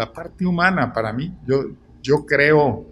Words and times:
la 0.00 0.10
parte 0.14 0.46
humana 0.46 0.94
para 0.94 1.12
mí, 1.12 1.36
yo, 1.46 1.76
yo 2.02 2.24
creo 2.24 2.86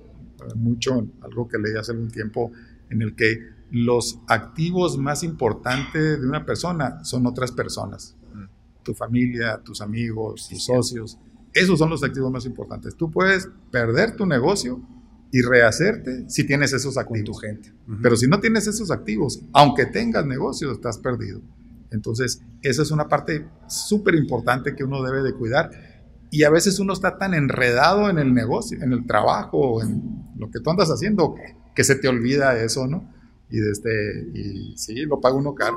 mucho 0.56 0.98
en 0.98 1.10
algo 1.22 1.48
que 1.48 1.56
leí 1.56 1.74
hace 1.74 1.92
algún 1.92 2.10
tiempo, 2.10 2.52
en 2.90 3.00
el 3.00 3.14
que 3.14 3.38
los 3.70 4.20
activos 4.28 4.98
más 4.98 5.22
importantes 5.22 6.20
de 6.20 6.28
una 6.28 6.44
persona 6.44 7.02
son 7.04 7.26
otras 7.26 7.50
personas. 7.50 8.14
Mm. 8.34 8.44
Tu 8.82 8.92
familia, 8.92 9.58
tus 9.64 9.80
amigos, 9.80 10.50
tus 10.50 10.62
socios. 10.62 11.18
Esos 11.54 11.78
son 11.78 11.88
los 11.88 12.04
activos 12.04 12.30
más 12.30 12.44
importantes. 12.44 12.94
Tú 12.94 13.10
puedes 13.10 13.48
perder 13.70 14.14
tu 14.14 14.26
negocio 14.26 14.82
y 15.32 15.40
rehacerte 15.40 16.28
si 16.28 16.44
tienes 16.44 16.74
esos 16.74 16.98
activos. 16.98 17.40
gente. 17.40 17.72
Pero 18.02 18.16
si 18.16 18.26
no 18.26 18.38
tienes 18.38 18.66
esos 18.66 18.90
activos, 18.90 19.40
aunque 19.54 19.86
tengas 19.86 20.26
negocio, 20.26 20.70
estás 20.72 20.98
perdido. 20.98 21.40
Entonces, 21.90 22.42
esa 22.60 22.82
es 22.82 22.90
una 22.90 23.08
parte 23.08 23.48
súper 23.66 24.14
importante 24.14 24.76
que 24.76 24.84
uno 24.84 25.02
debe 25.02 25.22
de 25.22 25.32
cuidar. 25.32 25.70
Y 26.30 26.44
a 26.44 26.50
veces 26.50 26.78
uno 26.78 26.92
está 26.92 27.16
tan 27.18 27.34
enredado 27.34 28.10
en 28.10 28.18
el 28.18 28.34
negocio, 28.34 28.82
en 28.82 28.92
el 28.92 29.06
trabajo, 29.06 29.82
en 29.82 30.24
lo 30.36 30.50
que 30.50 30.60
tú 30.60 30.70
andas 30.70 30.90
haciendo, 30.90 31.34
que 31.74 31.84
se 31.84 31.96
te 31.96 32.08
olvida 32.08 32.58
eso, 32.62 32.86
¿no? 32.86 33.12
Y, 33.50 33.58
desde, 33.58 34.28
y 34.34 34.76
sí, 34.76 34.94
lo 35.06 35.20
paga 35.20 35.36
uno 35.36 35.54
caro. 35.54 35.76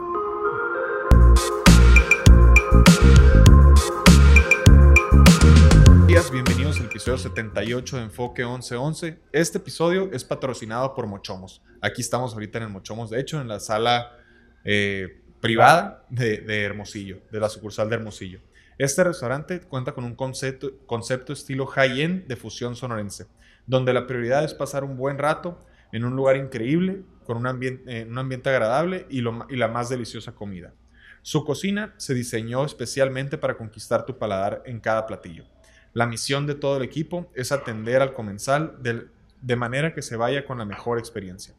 bienvenidos 6.32 6.80
al 6.80 6.86
episodio 6.86 7.18
78 7.18 7.98
de 7.98 8.04
Enfoque 8.04 8.44
1111. 8.44 9.18
Este 9.32 9.58
episodio 9.58 10.12
es 10.14 10.24
patrocinado 10.24 10.94
por 10.94 11.08
Mochomos. 11.08 11.62
Aquí 11.82 12.02
estamos 12.02 12.34
ahorita 12.34 12.60
en 12.60 12.66
el 12.66 12.70
Mochomos, 12.70 13.10
de 13.10 13.20
hecho, 13.20 13.42
en 13.42 13.48
la 13.48 13.60
sala 13.60 14.18
eh, 14.64 15.20
privada 15.42 16.06
de, 16.10 16.64
Hermosillo, 16.64 17.22
de 17.32 17.40
la 17.40 17.50
sucursal 17.50 17.90
de 17.90 17.96
Hermosillo. 17.96 18.40
Este 18.82 19.04
restaurante 19.04 19.62
cuenta 19.62 19.92
con 19.92 20.06
un 20.06 20.16
concepto, 20.16 21.34
estilo 21.34 21.68
high-end 21.68 22.26
de 22.26 22.36
fusión 22.36 22.76
sonorense, 22.76 23.28
donde 23.68 23.94
la 23.94 24.08
prioridad 24.08 24.44
es 24.44 24.56
pasar 24.56 24.84
un 24.84 24.98
buen 24.98 25.20
rato 25.20 25.64
en 25.92 26.04
un 26.04 26.16
lugar 26.16 26.36
increíble, 26.36 27.04
con 27.24 27.38
un 27.38 27.46
ambiente, 27.46 28.08
un 28.10 28.18
ambiente 28.18 28.50
agradable 28.50 29.06
y, 29.08 29.20
y 29.20 29.56
la 29.56 29.68
más 29.68 29.90
deliciosa 29.90 30.32
comida. 30.32 30.74
Su 31.22 31.46
cocina 31.46 31.94
se 31.98 32.16
diseñó 32.16 32.66
especialmente 32.66 33.38
para 33.38 33.56
conquistar 33.56 34.04
tu 34.04 34.18
paladar 34.18 34.64
en 34.66 34.80
cada 34.80 35.06
platillo. 35.06 35.46
La 35.94 36.08
misión 36.08 36.48
de 36.48 36.56
todo 36.56 36.78
el 36.78 36.84
equipo 36.84 37.32
es 37.36 37.52
atender 37.52 38.02
al 38.02 38.16
comensal 38.16 38.80
de, 38.82 39.56
manera 39.58 39.94
que 39.94 40.02
se 40.02 40.16
vaya 40.16 40.44
con 40.44 40.58
la 40.58 40.66
mejor 40.66 40.98
experiencia. 40.98 41.54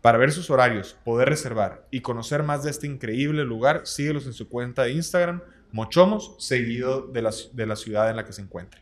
Para 0.00 0.18
ver 0.18 0.30
sus 0.30 0.50
horarios, 0.50 0.96
poder 1.04 1.30
reservar 1.30 1.88
y 1.90 2.00
conocer 2.00 2.44
más 2.44 2.62
de 2.62 2.70
este 2.70 2.86
increíble 2.86 3.42
lugar, 3.42 3.88
síguelos 3.88 4.26
en 4.26 4.34
su 4.34 4.48
cuenta 4.48 4.84
de 4.84 4.92
Instagram, 4.92 5.42
Mochomos, 5.74 6.36
seguido 6.38 7.08
de 7.08 7.20
la, 7.20 7.34
de 7.52 7.66
la 7.66 7.74
ciudad 7.74 8.08
en 8.08 8.14
la 8.14 8.24
que 8.24 8.32
se 8.32 8.40
encuentre. 8.40 8.80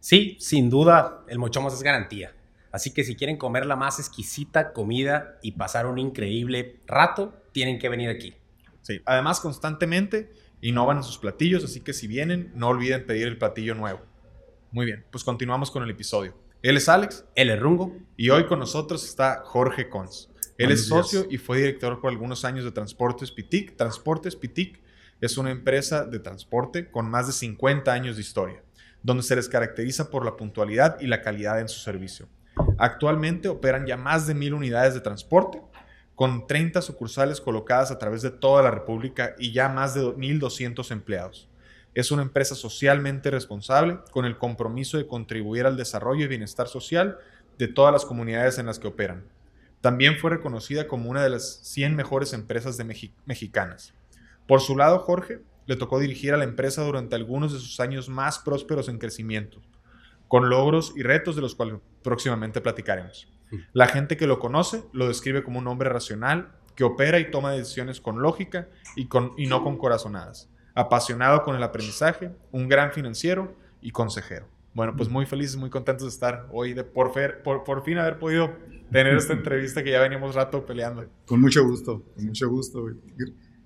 Sí, 0.00 0.38
sin 0.40 0.70
duda, 0.70 1.22
el 1.28 1.38
Mochomos 1.38 1.74
es 1.74 1.82
garantía. 1.82 2.34
Así 2.72 2.94
que 2.94 3.04
si 3.04 3.14
quieren 3.14 3.36
comer 3.36 3.66
la 3.66 3.76
más 3.76 3.98
exquisita 3.98 4.72
comida 4.72 5.38
y 5.42 5.52
pasar 5.52 5.84
un 5.84 5.98
increíble 5.98 6.80
rato, 6.86 7.34
tienen 7.52 7.78
que 7.78 7.90
venir 7.90 8.08
aquí. 8.08 8.32
Sí, 8.80 9.02
además 9.04 9.38
constantemente 9.38 10.32
innovan 10.62 10.96
en 10.96 11.02
sus 11.02 11.18
platillos, 11.18 11.62
así 11.62 11.80
que 11.80 11.92
si 11.92 12.06
vienen, 12.06 12.52
no 12.54 12.68
olviden 12.68 13.04
pedir 13.04 13.28
el 13.28 13.36
platillo 13.36 13.74
nuevo. 13.74 14.00
Muy 14.70 14.86
bien, 14.86 15.04
pues 15.10 15.24
continuamos 15.24 15.70
con 15.70 15.82
el 15.82 15.90
episodio. 15.90 16.34
Él 16.62 16.78
es 16.78 16.88
Alex. 16.88 17.26
Él 17.34 17.50
es 17.50 17.60
Rungo. 17.60 17.94
Y 18.16 18.30
hoy 18.30 18.46
con 18.46 18.60
nosotros 18.60 19.04
está 19.04 19.42
Jorge 19.44 19.90
Cons. 19.90 20.30
Él 20.56 20.70
es 20.70 20.86
socio 20.86 21.26
y 21.28 21.36
fue 21.36 21.58
director 21.58 22.00
por 22.00 22.10
algunos 22.10 22.46
años 22.46 22.64
de 22.64 22.72
Transportes 22.72 23.30
Pitic. 23.30 23.76
Transportes 23.76 24.36
Pitic 24.36 24.80
es 25.20 25.38
una 25.38 25.50
empresa 25.50 26.04
de 26.04 26.18
transporte 26.18 26.90
con 26.90 27.10
más 27.10 27.26
de 27.26 27.32
50 27.32 27.92
años 27.92 28.16
de 28.16 28.22
historia, 28.22 28.62
donde 29.02 29.22
se 29.22 29.36
les 29.36 29.48
caracteriza 29.48 30.10
por 30.10 30.24
la 30.24 30.36
puntualidad 30.36 31.00
y 31.00 31.06
la 31.06 31.22
calidad 31.22 31.60
en 31.60 31.68
su 31.68 31.80
servicio. 31.80 32.28
Actualmente 32.78 33.48
operan 33.48 33.86
ya 33.86 33.96
más 33.96 34.26
de 34.26 34.34
mil 34.34 34.54
unidades 34.54 34.94
de 34.94 35.00
transporte, 35.00 35.60
con 36.14 36.46
30 36.46 36.80
sucursales 36.82 37.40
colocadas 37.40 37.90
a 37.90 37.98
través 37.98 38.22
de 38.22 38.30
toda 38.30 38.62
la 38.62 38.70
República 38.70 39.34
y 39.38 39.52
ya 39.52 39.68
más 39.68 39.94
de 39.94 40.02
1.200 40.02 40.90
empleados. 40.92 41.48
Es 41.94 42.10
una 42.10 42.22
empresa 42.22 42.54
socialmente 42.54 43.30
responsable 43.30 43.98
con 44.10 44.24
el 44.24 44.38
compromiso 44.38 44.96
de 44.96 45.06
contribuir 45.06 45.66
al 45.66 45.76
desarrollo 45.76 46.24
y 46.24 46.28
bienestar 46.28 46.68
social 46.68 47.18
de 47.58 47.68
todas 47.68 47.92
las 47.92 48.04
comunidades 48.04 48.58
en 48.58 48.66
las 48.66 48.78
que 48.78 48.88
operan. 48.88 49.24
También 49.80 50.18
fue 50.18 50.30
reconocida 50.30 50.88
como 50.88 51.10
una 51.10 51.22
de 51.22 51.30
las 51.30 51.60
100 51.62 51.94
mejores 51.94 52.32
empresas 52.32 52.76
de 52.76 53.12
mexicanas. 53.26 53.92
Por 54.46 54.60
su 54.60 54.76
lado, 54.76 54.98
Jorge 54.98 55.40
le 55.66 55.76
tocó 55.76 55.98
dirigir 55.98 56.34
a 56.34 56.36
la 56.36 56.44
empresa 56.44 56.84
durante 56.84 57.16
algunos 57.16 57.52
de 57.52 57.58
sus 57.58 57.80
años 57.80 58.08
más 58.08 58.38
prósperos 58.38 58.88
en 58.88 58.98
crecimiento, 58.98 59.60
con 60.28 60.50
logros 60.50 60.92
y 60.96 61.02
retos 61.02 61.36
de 61.36 61.42
los 61.42 61.54
cuales 61.54 61.76
próximamente 62.02 62.60
platicaremos. 62.60 63.28
La 63.72 63.86
gente 63.86 64.16
que 64.16 64.26
lo 64.26 64.38
conoce 64.38 64.84
lo 64.92 65.08
describe 65.08 65.44
como 65.44 65.58
un 65.58 65.68
hombre 65.68 65.88
racional, 65.88 66.52
que 66.74 66.84
opera 66.84 67.20
y 67.20 67.30
toma 67.30 67.52
decisiones 67.52 68.00
con 68.00 68.20
lógica 68.20 68.68
y, 68.96 69.06
con, 69.06 69.32
y 69.36 69.46
no 69.46 69.62
con 69.62 69.78
corazonadas, 69.78 70.50
apasionado 70.74 71.42
con 71.42 71.54
el 71.56 71.62
aprendizaje, 71.62 72.32
un 72.50 72.68
gran 72.68 72.92
financiero 72.92 73.54
y 73.80 73.92
consejero. 73.92 74.48
Bueno, 74.74 74.96
pues 74.96 75.08
muy 75.08 75.24
felices, 75.24 75.56
muy 75.56 75.70
contentos 75.70 76.04
de 76.04 76.08
estar 76.08 76.48
hoy, 76.50 76.74
de 76.74 76.82
por, 76.82 77.12
por, 77.44 77.62
por, 77.62 77.84
fin 77.84 77.98
haber 77.98 78.18
podido 78.18 78.50
tener 78.90 79.16
esta 79.16 79.32
entrevista 79.34 79.84
que 79.84 79.92
ya 79.92 80.00
veníamos 80.00 80.34
rato 80.34 80.66
peleando. 80.66 81.06
Con 81.26 81.40
mucho 81.40 81.64
gusto, 81.64 82.02
con 82.16 82.26
mucho 82.26 82.48
gusto. 82.48 82.88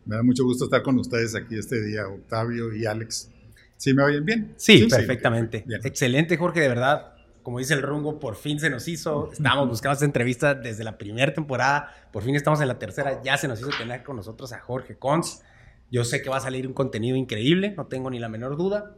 Me 0.09 0.17
da 0.17 0.25
mucho 0.25 0.43
gusto 0.43 0.65
estar 0.65 0.83
con 0.83 0.99
ustedes 0.99 1.37
aquí 1.37 1.57
este 1.57 1.81
día, 1.81 2.09
Octavio 2.09 2.75
y 2.75 2.85
Alex. 2.87 3.31
¿Sí 3.77 3.95
me 3.95 4.03
oyen 4.03 4.25
bien? 4.25 4.55
Sí, 4.57 4.89
perfectamente. 4.91 5.65
Excelente, 5.85 6.37
Jorge, 6.37 6.61
de 6.61 6.69
verdad 6.69 7.15
como 7.49 7.61
dice 7.61 7.73
el 7.73 7.81
Rungo, 7.81 8.21
por 8.21 8.37
fin 8.37 8.61
se 8.61 8.69
nos 8.69 8.87
hizo. 8.89 9.33
Estábamos 9.33 9.71
buscando 9.71 9.95
esta 9.95 10.05
entrevista 10.05 10.55
desde 10.55 10.85
la 10.85 10.99
primera 10.99 11.33
temporada. 11.33 11.95
Por 12.13 12.23
fin 12.23 12.37
estamos 12.37 12.61
en 12.61 12.69
la 12.69 12.79
tercera. 12.79 13.23
Ya 13.23 13.39
se 13.39 13.49
nos 13.49 13.59
hizo 13.59 13.71
tener 13.71 14.03
con 14.03 14.17
nosotros 14.17 14.53
a 14.53 14.61
Jorge 14.61 14.99
Cons. 14.99 15.43
Yo 15.91 16.05
sé 16.05 16.21
que 16.21 16.29
va 16.29 16.37
a 16.37 16.41
salir 16.41 16.67
un 16.67 16.75
contenido 16.75 17.17
increíble, 17.17 17.73
no 17.75 17.87
tengo 17.87 18.11
ni 18.11 18.19
la 18.19 18.29
menor 18.29 18.59
duda. 18.59 18.95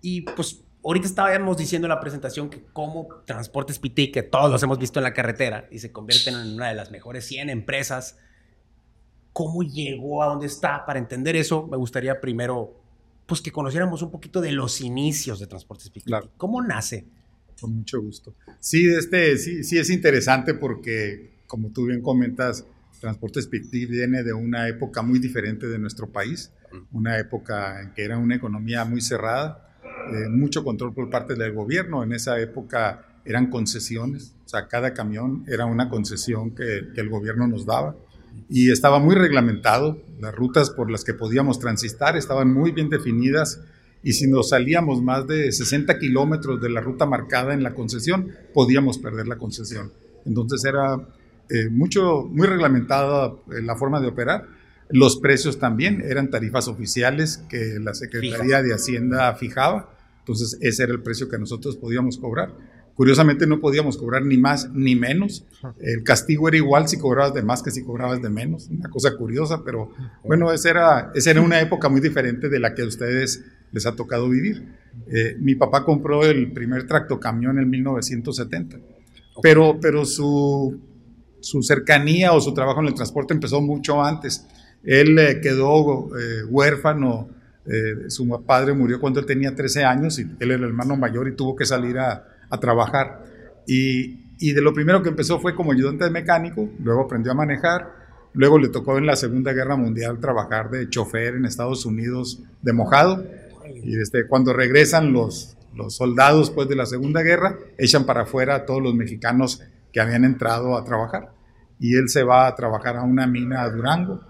Y 0.00 0.20
pues 0.20 0.62
ahorita 0.84 1.08
estábamos 1.08 1.56
diciendo 1.56 1.86
en 1.86 1.88
la 1.88 1.98
presentación 1.98 2.50
que 2.50 2.62
como 2.72 3.08
Transportes 3.26 3.80
PT, 3.80 4.12
que 4.12 4.22
todos 4.22 4.48
los 4.48 4.62
hemos 4.62 4.78
visto 4.78 5.00
en 5.00 5.02
la 5.02 5.12
carretera 5.12 5.66
y 5.72 5.80
se 5.80 5.90
convierten 5.90 6.34
en 6.34 6.54
una 6.54 6.68
de 6.68 6.76
las 6.76 6.92
mejores 6.92 7.24
100 7.26 7.50
empresas, 7.50 8.16
¿cómo 9.38 9.62
llegó 9.62 10.20
a 10.24 10.26
donde 10.26 10.48
está? 10.48 10.84
Para 10.84 10.98
entender 10.98 11.36
eso, 11.36 11.68
me 11.68 11.76
gustaría 11.76 12.20
primero 12.20 12.74
pues 13.24 13.40
que 13.40 13.52
conociéramos 13.52 14.02
un 14.02 14.10
poquito 14.10 14.40
de 14.40 14.50
los 14.50 14.80
inicios 14.80 15.38
de 15.38 15.46
Transportes 15.46 15.90
PT. 15.90 16.10
¿Cómo 16.36 16.60
nace? 16.60 17.06
Con 17.60 17.76
mucho 17.76 18.02
gusto. 18.02 18.34
Sí, 18.58 18.88
este, 18.88 19.38
sí, 19.38 19.62
sí 19.62 19.78
es 19.78 19.90
interesante 19.90 20.54
porque, 20.54 21.38
como 21.46 21.70
tú 21.70 21.86
bien 21.86 22.02
comentas, 22.02 22.64
Transporte 22.98 23.40
Spectiv 23.40 23.90
viene 23.90 24.24
de 24.24 24.32
una 24.32 24.66
época 24.66 25.02
muy 25.02 25.20
diferente 25.20 25.68
de 25.68 25.78
nuestro 25.78 26.10
país, 26.10 26.50
una 26.90 27.16
época 27.20 27.80
en 27.80 27.94
que 27.94 28.02
era 28.02 28.18
una 28.18 28.34
economía 28.34 28.84
muy 28.84 29.00
cerrada, 29.00 29.78
eh, 30.12 30.28
mucho 30.28 30.64
control 30.64 30.92
por 30.94 31.10
parte 31.10 31.36
del 31.36 31.52
gobierno. 31.52 32.02
En 32.02 32.12
esa 32.12 32.40
época 32.40 33.20
eran 33.24 33.50
concesiones, 33.50 34.34
o 34.44 34.48
sea, 34.48 34.66
cada 34.66 34.94
camión 34.94 35.44
era 35.46 35.64
una 35.64 35.88
concesión 35.88 36.56
que, 36.56 36.88
que 36.92 37.00
el 37.00 37.08
gobierno 37.08 37.46
nos 37.46 37.64
daba 37.64 37.94
y 38.48 38.70
estaba 38.70 38.98
muy 38.98 39.14
reglamentado. 39.14 39.98
Las 40.20 40.34
rutas 40.34 40.70
por 40.70 40.90
las 40.90 41.04
que 41.04 41.14
podíamos 41.14 41.58
transitar 41.58 42.16
estaban 42.16 42.52
muy 42.52 42.72
bien 42.72 42.88
definidas 42.88 43.60
y 44.02 44.12
si 44.12 44.28
nos 44.28 44.50
salíamos 44.50 45.02
más 45.02 45.26
de 45.26 45.50
60 45.50 45.98
kilómetros 45.98 46.60
de 46.60 46.70
la 46.70 46.80
ruta 46.80 47.06
marcada 47.06 47.52
en 47.52 47.62
la 47.62 47.74
concesión, 47.74 48.32
podíamos 48.54 48.98
perder 48.98 49.26
la 49.26 49.36
concesión. 49.36 49.92
Entonces 50.24 50.64
era 50.64 50.96
eh, 51.50 51.68
mucho, 51.70 52.24
muy 52.30 52.46
reglamentada 52.46 53.32
eh, 53.50 53.62
la 53.62 53.76
forma 53.76 54.00
de 54.00 54.08
operar. 54.08 54.46
Los 54.90 55.18
precios 55.18 55.58
también 55.58 56.02
eran 56.02 56.30
tarifas 56.30 56.68
oficiales 56.68 57.42
que 57.48 57.78
la 57.80 57.94
Secretaría 57.94 58.62
de 58.62 58.72
Hacienda 58.72 59.34
fijaba. 59.34 59.94
Entonces 60.20 60.58
ese 60.60 60.84
era 60.84 60.92
el 60.92 61.02
precio 61.02 61.28
que 61.28 61.38
nosotros 61.38 61.76
podíamos 61.76 62.18
cobrar. 62.18 62.52
Curiosamente 62.98 63.46
no 63.46 63.60
podíamos 63.60 63.96
cobrar 63.96 64.24
ni 64.24 64.38
más 64.38 64.72
ni 64.72 64.96
menos. 64.96 65.46
El 65.78 66.02
castigo 66.02 66.48
era 66.48 66.56
igual 66.56 66.88
si 66.88 66.98
cobrabas 66.98 67.32
de 67.32 67.44
más 67.44 67.62
que 67.62 67.70
si 67.70 67.84
cobrabas 67.84 68.20
de 68.20 68.28
menos. 68.28 68.66
Una 68.70 68.90
cosa 68.90 69.16
curiosa, 69.16 69.62
pero 69.64 69.92
bueno, 70.24 70.50
esa 70.52 70.70
era, 70.70 71.12
esa 71.14 71.30
era 71.30 71.40
una 71.40 71.60
época 71.60 71.88
muy 71.88 72.00
diferente 72.00 72.48
de 72.48 72.58
la 72.58 72.74
que 72.74 72.82
ustedes 72.82 73.44
les 73.70 73.86
ha 73.86 73.94
tocado 73.94 74.28
vivir. 74.28 74.74
Eh, 75.06 75.36
mi 75.38 75.54
papá 75.54 75.84
compró 75.84 76.24
el 76.24 76.50
primer 76.50 76.88
tractocamión 76.88 77.60
en 77.60 77.70
1970, 77.70 78.78
pero, 79.40 79.78
pero 79.80 80.04
su, 80.04 80.80
su 81.38 81.62
cercanía 81.62 82.32
o 82.32 82.40
su 82.40 82.52
trabajo 82.52 82.80
en 82.80 82.88
el 82.88 82.94
transporte 82.94 83.32
empezó 83.32 83.60
mucho 83.60 84.02
antes. 84.02 84.44
Él 84.82 85.16
eh, 85.20 85.40
quedó 85.40 86.08
eh, 86.18 86.42
huérfano, 86.48 87.28
su 88.08 88.26
padre 88.44 88.72
murió 88.72 88.98
cuando 88.98 89.20
él 89.20 89.26
tenía 89.26 89.54
13 89.54 89.84
años 89.84 90.18
y 90.18 90.22
él 90.22 90.50
era 90.50 90.54
el 90.54 90.64
hermano 90.64 90.96
mayor 90.96 91.28
y 91.28 91.36
tuvo 91.36 91.54
que 91.54 91.66
salir 91.66 91.98
a, 91.98 92.24
a 92.50 92.58
trabajar. 92.58 93.24
Y, 93.66 94.34
y 94.38 94.52
de 94.52 94.62
lo 94.62 94.72
primero 94.72 95.02
que 95.02 95.10
empezó 95.10 95.40
fue 95.40 95.54
como 95.54 95.72
ayudante 95.72 96.04
de 96.04 96.10
mecánico, 96.10 96.68
luego 96.82 97.02
aprendió 97.02 97.32
a 97.32 97.34
manejar, 97.34 97.92
luego 98.34 98.58
le 98.58 98.68
tocó 98.68 98.98
en 98.98 99.06
la 99.06 99.16
Segunda 99.16 99.52
Guerra 99.52 99.76
Mundial 99.76 100.20
trabajar 100.20 100.70
de 100.70 100.88
chofer 100.88 101.34
en 101.34 101.44
Estados 101.44 101.84
Unidos 101.86 102.42
de 102.62 102.72
mojado 102.72 103.24
y 103.74 104.00
este, 104.00 104.26
cuando 104.26 104.52
regresan 104.52 105.12
los, 105.12 105.56
los 105.74 105.96
soldados 105.96 106.50
pues, 106.50 106.68
de 106.68 106.76
la 106.76 106.86
Segunda 106.86 107.22
Guerra 107.22 107.56
echan 107.76 108.04
para 108.04 108.22
afuera 108.22 108.54
a 108.54 108.66
todos 108.66 108.82
los 108.82 108.94
mexicanos 108.94 109.62
que 109.92 110.00
habían 110.00 110.24
entrado 110.24 110.76
a 110.76 110.84
trabajar. 110.84 111.32
Y 111.78 111.96
él 111.96 112.08
se 112.08 112.22
va 112.22 112.46
a 112.46 112.54
trabajar 112.54 112.96
a 112.96 113.02
una 113.02 113.26
mina 113.26 113.62
a 113.62 113.70
Durango. 113.70 114.20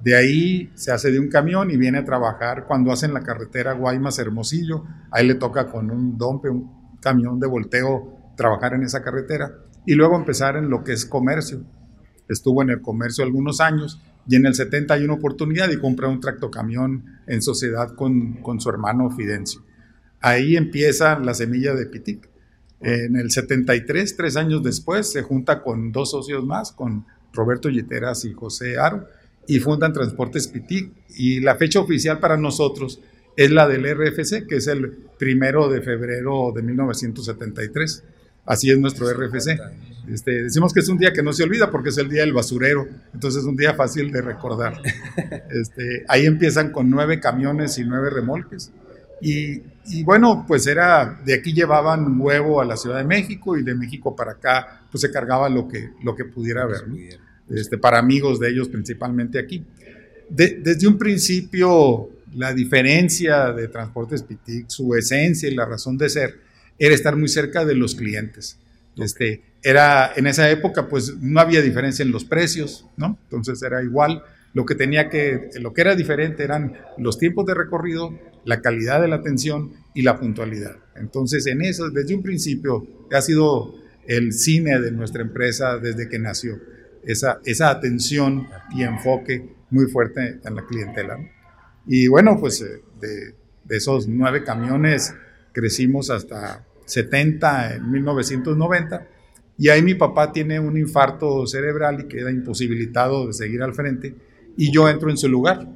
De 0.00 0.16
ahí 0.16 0.70
se 0.74 0.92
hace 0.92 1.10
de 1.10 1.18
un 1.18 1.28
camión 1.28 1.70
y 1.70 1.76
viene 1.76 1.98
a 1.98 2.04
trabajar 2.04 2.64
cuando 2.66 2.92
hacen 2.92 3.12
la 3.12 3.22
carretera 3.22 3.74
Guaymas-Hermosillo. 3.74 4.84
Ahí 5.10 5.26
le 5.26 5.34
toca 5.34 5.66
con 5.66 5.90
un 5.90 6.16
dompe, 6.16 6.48
un 6.48 6.77
camión 7.00 7.40
de 7.40 7.46
volteo, 7.46 8.32
trabajar 8.36 8.74
en 8.74 8.82
esa 8.82 9.02
carretera. 9.02 9.58
Y 9.86 9.94
luego 9.94 10.16
empezar 10.16 10.56
en 10.56 10.70
lo 10.70 10.84
que 10.84 10.92
es 10.92 11.06
comercio. 11.06 11.62
Estuvo 12.28 12.62
en 12.62 12.70
el 12.70 12.82
comercio 12.82 13.24
algunos 13.24 13.60
años 13.60 14.00
y 14.28 14.36
en 14.36 14.44
el 14.44 14.54
70 14.54 14.92
hay 14.92 15.04
una 15.04 15.14
oportunidad 15.14 15.70
y 15.70 15.78
compra 15.78 16.08
un 16.08 16.20
tractocamión 16.20 17.04
en 17.26 17.40
sociedad 17.40 17.94
con, 17.94 18.34
con 18.42 18.60
su 18.60 18.68
hermano 18.68 19.10
Fidencio. 19.10 19.62
Ahí 20.20 20.56
empieza 20.56 21.18
la 21.18 21.32
semilla 21.32 21.74
de 21.74 21.86
Pitic. 21.86 22.28
En 22.80 23.16
el 23.16 23.30
73, 23.30 24.16
tres 24.16 24.36
años 24.36 24.62
después, 24.62 25.10
se 25.10 25.22
junta 25.22 25.62
con 25.62 25.90
dos 25.90 26.10
socios 26.10 26.44
más, 26.44 26.72
con 26.72 27.06
Roberto 27.32 27.68
Yeteras 27.70 28.24
y 28.24 28.32
José 28.32 28.78
Aro, 28.78 29.06
y 29.46 29.60
fundan 29.60 29.92
Transportes 29.92 30.48
Pitic. 30.48 30.92
Y 31.16 31.40
la 31.40 31.56
fecha 31.56 31.80
oficial 31.80 32.20
para 32.20 32.36
nosotros 32.36 33.00
es 33.38 33.52
la 33.52 33.68
del 33.68 33.84
RFC, 33.84 34.48
que 34.48 34.56
es 34.56 34.66
el 34.66 34.90
primero 35.16 35.68
de 35.68 35.80
febrero 35.80 36.52
de 36.52 36.60
1973. 36.60 38.02
Así 38.44 38.68
es 38.68 38.78
nuestro 38.80 39.08
RFC. 39.08 39.56
Este, 40.12 40.42
decimos 40.42 40.72
que 40.72 40.80
es 40.80 40.88
un 40.88 40.98
día 40.98 41.12
que 41.12 41.22
no 41.22 41.32
se 41.32 41.44
olvida 41.44 41.70
porque 41.70 41.90
es 41.90 41.98
el 41.98 42.08
día 42.08 42.22
del 42.22 42.32
basurero, 42.32 42.88
entonces 43.14 43.42
es 43.42 43.46
un 43.46 43.56
día 43.56 43.74
fácil 43.74 44.10
de 44.10 44.22
recordar. 44.22 44.74
Este, 45.50 46.04
ahí 46.08 46.26
empiezan 46.26 46.72
con 46.72 46.90
nueve 46.90 47.20
camiones 47.20 47.78
y 47.78 47.84
nueve 47.84 48.10
remolques. 48.10 48.72
Y, 49.20 49.62
y, 49.86 50.02
bueno, 50.02 50.44
pues 50.46 50.66
era, 50.66 51.20
de 51.24 51.34
aquí 51.34 51.52
llevaban 51.52 52.20
huevo 52.20 52.60
a 52.60 52.64
la 52.64 52.76
Ciudad 52.76 52.98
de 52.98 53.04
México 53.04 53.56
y 53.56 53.62
de 53.62 53.74
México 53.74 54.16
para 54.16 54.32
acá, 54.32 54.82
pues 54.90 55.00
se 55.00 55.12
cargaba 55.12 55.48
lo 55.48 55.68
que, 55.68 55.90
lo 56.02 56.16
que 56.16 56.24
pudiera 56.24 56.62
haber, 56.62 56.86
este, 57.50 57.78
para 57.78 57.98
amigos 57.98 58.40
de 58.40 58.50
ellos 58.50 58.68
principalmente 58.68 59.38
aquí. 59.38 59.64
desde 60.28 60.86
un 60.88 60.98
principio, 60.98 62.10
la 62.34 62.52
diferencia 62.52 63.52
de 63.52 63.68
Transportes 63.68 64.22
Pitic, 64.22 64.68
su 64.68 64.94
esencia 64.94 65.48
y 65.48 65.54
la 65.54 65.66
razón 65.66 65.98
de 65.98 66.08
ser, 66.08 66.40
era 66.78 66.94
estar 66.94 67.16
muy 67.16 67.28
cerca 67.28 67.64
de 67.64 67.74
los 67.74 67.94
clientes. 67.94 68.58
Este, 68.96 69.42
era, 69.62 70.12
en 70.16 70.26
esa 70.26 70.50
época, 70.50 70.88
pues 70.88 71.16
no 71.20 71.40
había 71.40 71.62
diferencia 71.62 72.02
en 72.02 72.12
los 72.12 72.24
precios, 72.24 72.86
¿no? 72.96 73.18
Entonces 73.24 73.62
era 73.62 73.82
igual. 73.82 74.22
Lo 74.54 74.64
que 74.64 74.74
tenía 74.74 75.08
que, 75.08 75.50
lo 75.60 75.72
que 75.72 75.82
era 75.82 75.94
diferente 75.94 76.42
eran 76.42 76.78
los 76.96 77.18
tiempos 77.18 77.46
de 77.46 77.54
recorrido, 77.54 78.18
la 78.44 78.60
calidad 78.60 79.00
de 79.00 79.08
la 79.08 79.16
atención 79.16 79.72
y 79.94 80.02
la 80.02 80.18
puntualidad. 80.18 80.76
Entonces, 80.96 81.46
en 81.46 81.62
eso, 81.62 81.90
desde 81.90 82.14
un 82.14 82.22
principio, 82.22 82.86
ha 83.12 83.20
sido 83.20 83.74
el 84.06 84.32
cine 84.32 84.80
de 84.80 84.90
nuestra 84.90 85.22
empresa 85.22 85.78
desde 85.78 86.08
que 86.08 86.18
nació. 86.18 86.58
Esa, 87.04 87.40
esa 87.44 87.70
atención 87.70 88.48
y 88.74 88.82
enfoque 88.82 89.54
muy 89.70 89.86
fuerte 89.86 90.40
en 90.44 90.54
la 90.54 90.66
clientela. 90.66 91.18
Y 91.88 92.06
bueno, 92.06 92.36
pues 92.38 92.60
eh, 92.60 92.82
de, 93.00 93.34
de 93.64 93.76
esos 93.76 94.06
nueve 94.06 94.44
camiones 94.44 95.12
crecimos 95.52 96.10
hasta 96.10 96.64
70 96.84 97.76
en 97.76 97.90
1990. 97.90 99.08
Y 99.58 99.68
ahí 99.70 99.82
mi 99.82 99.94
papá 99.94 100.32
tiene 100.32 100.60
un 100.60 100.78
infarto 100.78 101.46
cerebral 101.46 102.00
y 102.00 102.08
queda 102.08 102.30
imposibilitado 102.30 103.26
de 103.26 103.32
seguir 103.32 103.62
al 103.62 103.74
frente. 103.74 104.14
Y 104.56 104.72
yo 104.72 104.88
entro 104.88 105.10
en 105.10 105.16
su 105.16 105.28
lugar. 105.28 105.68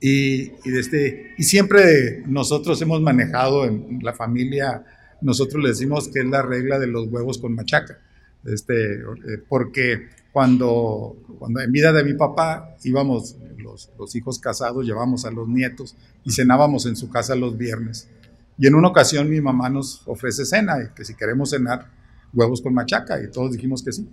Y, 0.00 0.52
y, 0.64 0.78
este, 0.78 1.34
y 1.36 1.42
siempre 1.42 2.22
nosotros 2.26 2.80
hemos 2.82 3.00
manejado 3.00 3.64
en 3.64 3.98
la 4.02 4.12
familia, 4.12 4.84
nosotros 5.20 5.62
le 5.62 5.70
decimos 5.70 6.08
que 6.08 6.20
es 6.20 6.26
la 6.26 6.42
regla 6.42 6.78
de 6.78 6.86
los 6.86 7.08
huevos 7.08 7.38
con 7.38 7.54
machaca. 7.54 7.98
Este, 8.44 8.94
eh, 8.94 9.42
porque 9.48 10.08
cuando, 10.36 11.16
cuando 11.38 11.62
en 11.62 11.72
vida 11.72 11.94
de 11.94 12.04
mi 12.04 12.12
papá 12.12 12.76
íbamos 12.84 13.38
los, 13.56 13.90
los 13.98 14.14
hijos 14.16 14.38
casados, 14.38 14.84
llevamos 14.84 15.24
a 15.24 15.30
los 15.30 15.48
nietos 15.48 15.96
y 16.24 16.30
cenábamos 16.30 16.84
en 16.84 16.94
su 16.94 17.08
casa 17.08 17.34
los 17.34 17.56
viernes. 17.56 18.10
Y 18.58 18.66
en 18.66 18.74
una 18.74 18.88
ocasión 18.88 19.30
mi 19.30 19.40
mamá 19.40 19.70
nos 19.70 20.02
ofrece 20.04 20.44
cena, 20.44 20.74
y 20.84 20.94
que 20.94 21.06
si 21.06 21.14
queremos 21.14 21.48
cenar, 21.48 21.86
huevos 22.34 22.60
con 22.60 22.74
machaca, 22.74 23.18
y 23.24 23.30
todos 23.30 23.52
dijimos 23.52 23.82
que 23.82 23.92
sí. 23.92 24.06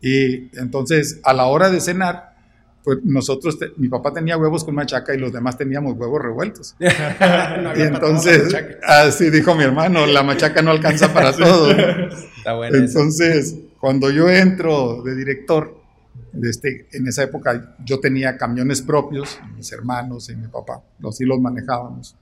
Y 0.00 0.58
entonces, 0.58 1.20
a 1.22 1.32
la 1.32 1.46
hora 1.46 1.70
de 1.70 1.80
cenar, 1.80 2.34
pues 2.82 2.98
nosotros, 3.04 3.56
mi 3.76 3.88
papá 3.88 4.12
tenía 4.12 4.36
huevos 4.36 4.64
con 4.64 4.74
machaca 4.74 5.14
y 5.14 5.18
los 5.18 5.32
demás 5.32 5.56
teníamos 5.56 5.96
huevos 5.96 6.20
revueltos. 6.20 6.74
y 6.80 7.80
entonces, 7.80 8.52
así 8.82 9.30
dijo 9.30 9.54
mi 9.54 9.62
hermano, 9.62 10.04
la 10.04 10.24
machaca 10.24 10.62
no 10.62 10.72
alcanza 10.72 11.14
para 11.14 11.32
todo. 11.36 11.70
Está 11.70 12.54
bueno 12.54 12.76
entonces, 12.76 13.56
cuando 13.84 14.10
yo 14.10 14.30
entro 14.30 15.02
de 15.02 15.14
director, 15.14 15.78
de 16.32 16.48
este, 16.48 16.88
en 16.92 17.06
esa 17.06 17.24
época 17.24 17.76
yo 17.84 18.00
tenía 18.00 18.38
camiones 18.38 18.80
propios, 18.80 19.38
mis 19.56 19.70
hermanos 19.72 20.30
y 20.30 20.36
mi 20.36 20.48
papá, 20.48 20.82
los 21.00 21.18
sí 21.18 21.26
los 21.26 21.38
manejábamos. 21.38 22.16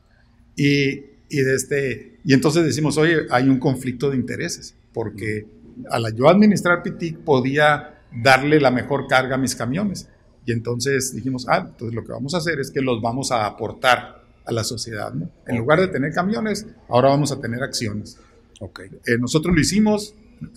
Y 0.56 1.12
y, 1.32 1.40
de 1.40 1.54
este, 1.54 2.18
y 2.24 2.34
entonces 2.34 2.62
decimos, 2.62 2.98
oye, 2.98 3.20
hay 3.30 3.48
un 3.48 3.58
conflicto 3.58 4.10
de 4.10 4.16
intereses, 4.16 4.74
porque 4.92 5.46
al 5.90 6.14
yo 6.14 6.28
administrar 6.28 6.82
PITIC 6.82 7.20
podía 7.20 8.02
darle 8.22 8.60
la 8.60 8.70
mejor 8.70 9.06
carga 9.06 9.36
a 9.36 9.38
mis 9.38 9.56
camiones. 9.56 10.10
Y 10.44 10.52
entonces 10.52 11.14
dijimos, 11.14 11.46
ah, 11.48 11.68
entonces 11.70 11.94
lo 11.94 12.04
que 12.04 12.12
vamos 12.12 12.34
a 12.34 12.36
hacer 12.36 12.60
es 12.60 12.70
que 12.70 12.82
los 12.82 13.00
vamos 13.00 13.32
a 13.32 13.46
aportar 13.46 14.22
a 14.44 14.52
la 14.52 14.62
sociedad. 14.62 15.14
¿no? 15.14 15.30
En 15.46 15.56
lugar 15.56 15.80
de 15.80 15.88
tener 15.88 16.12
camiones, 16.12 16.66
ahora 16.90 17.08
vamos 17.08 17.32
a 17.32 17.40
tener 17.40 17.62
acciones. 17.62 18.18
Okay. 18.60 18.88
Eh, 19.06 19.16
nosotros 19.18 19.54
lo 19.54 19.60
hicimos, 19.60 20.14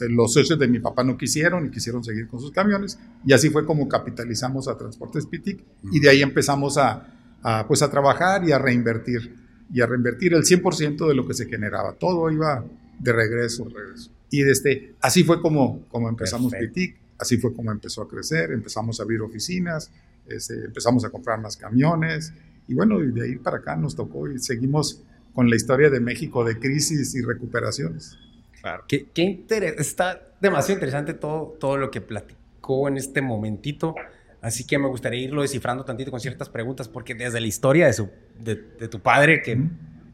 los 0.09 0.33
socios 0.33 0.59
de 0.59 0.67
mi 0.67 0.79
papá 0.79 1.03
no 1.03 1.17
quisieron 1.17 1.65
y 1.65 1.69
quisieron 1.69 2.03
seguir 2.03 2.27
con 2.27 2.39
sus 2.39 2.51
camiones, 2.51 2.99
y 3.25 3.33
así 3.33 3.49
fue 3.49 3.65
como 3.65 3.87
capitalizamos 3.87 4.67
a 4.67 4.77
Transportes 4.77 5.25
PITIC, 5.25 5.63
y 5.91 5.99
de 5.99 6.09
ahí 6.09 6.21
empezamos 6.21 6.77
a, 6.77 7.13
a, 7.41 7.67
pues 7.67 7.81
a 7.81 7.89
trabajar 7.89 8.47
y 8.47 8.51
a 8.51 8.59
reinvertir 8.59 9.45
y 9.71 9.81
a 9.81 9.85
reinvertir 9.87 10.33
el 10.33 10.43
100% 10.43 11.07
de 11.07 11.15
lo 11.15 11.27
que 11.27 11.33
se 11.33 11.47
generaba. 11.47 11.93
Todo 11.93 12.29
iba 12.29 12.63
de 12.99 13.11
regreso. 13.11 13.65
regreso. 13.65 14.11
Y 14.29 14.41
desde, 14.41 14.95
así 15.01 15.23
fue 15.23 15.41
como, 15.41 15.85
como 15.87 16.09
empezamos 16.09 16.53
Pitic, 16.53 16.97
así 17.17 17.37
fue 17.37 17.53
como 17.53 17.71
empezó 17.71 18.01
a 18.01 18.07
crecer, 18.07 18.51
empezamos 18.51 18.99
a 18.99 19.03
abrir 19.03 19.21
oficinas, 19.21 19.91
este, 20.27 20.65
empezamos 20.65 21.05
a 21.05 21.09
comprar 21.09 21.39
más 21.39 21.57
camiones 21.57 22.33
y 22.67 22.73
bueno, 22.73 23.03
y 23.03 23.11
de 23.11 23.23
ahí 23.23 23.35
para 23.37 23.57
acá 23.57 23.75
nos 23.75 23.95
tocó 23.95 24.29
y 24.29 24.39
seguimos 24.39 25.01
con 25.33 25.49
la 25.49 25.55
historia 25.55 25.89
de 25.89 25.99
México 25.99 26.43
de 26.43 26.57
crisis 26.57 27.13
y 27.15 27.21
recuperaciones. 27.21 28.17
Claro. 28.65 28.83
Qué, 28.87 29.05
qué 29.13 29.45
está 29.77 30.19
demasiado 30.41 30.73
interesante 30.73 31.13
todo, 31.13 31.55
todo 31.59 31.77
lo 31.77 31.91
que 31.91 32.01
platicó 32.01 32.87
en 32.87 32.97
este 32.97 33.21
momentito. 33.21 33.93
Así 34.41 34.65
que 34.65 34.79
me 34.79 34.87
gustaría 34.87 35.21
irlo 35.21 35.43
descifrando 35.43 35.85
tantito 35.85 36.09
con 36.09 36.19
ciertas 36.19 36.49
preguntas, 36.49 36.89
porque 36.89 37.13
desde 37.13 37.39
la 37.39 37.45
historia 37.45 37.85
de, 37.85 37.93
su, 37.93 38.09
de, 38.39 38.55
tu 38.87 39.01
padre, 39.01 39.43
que, 39.43 39.55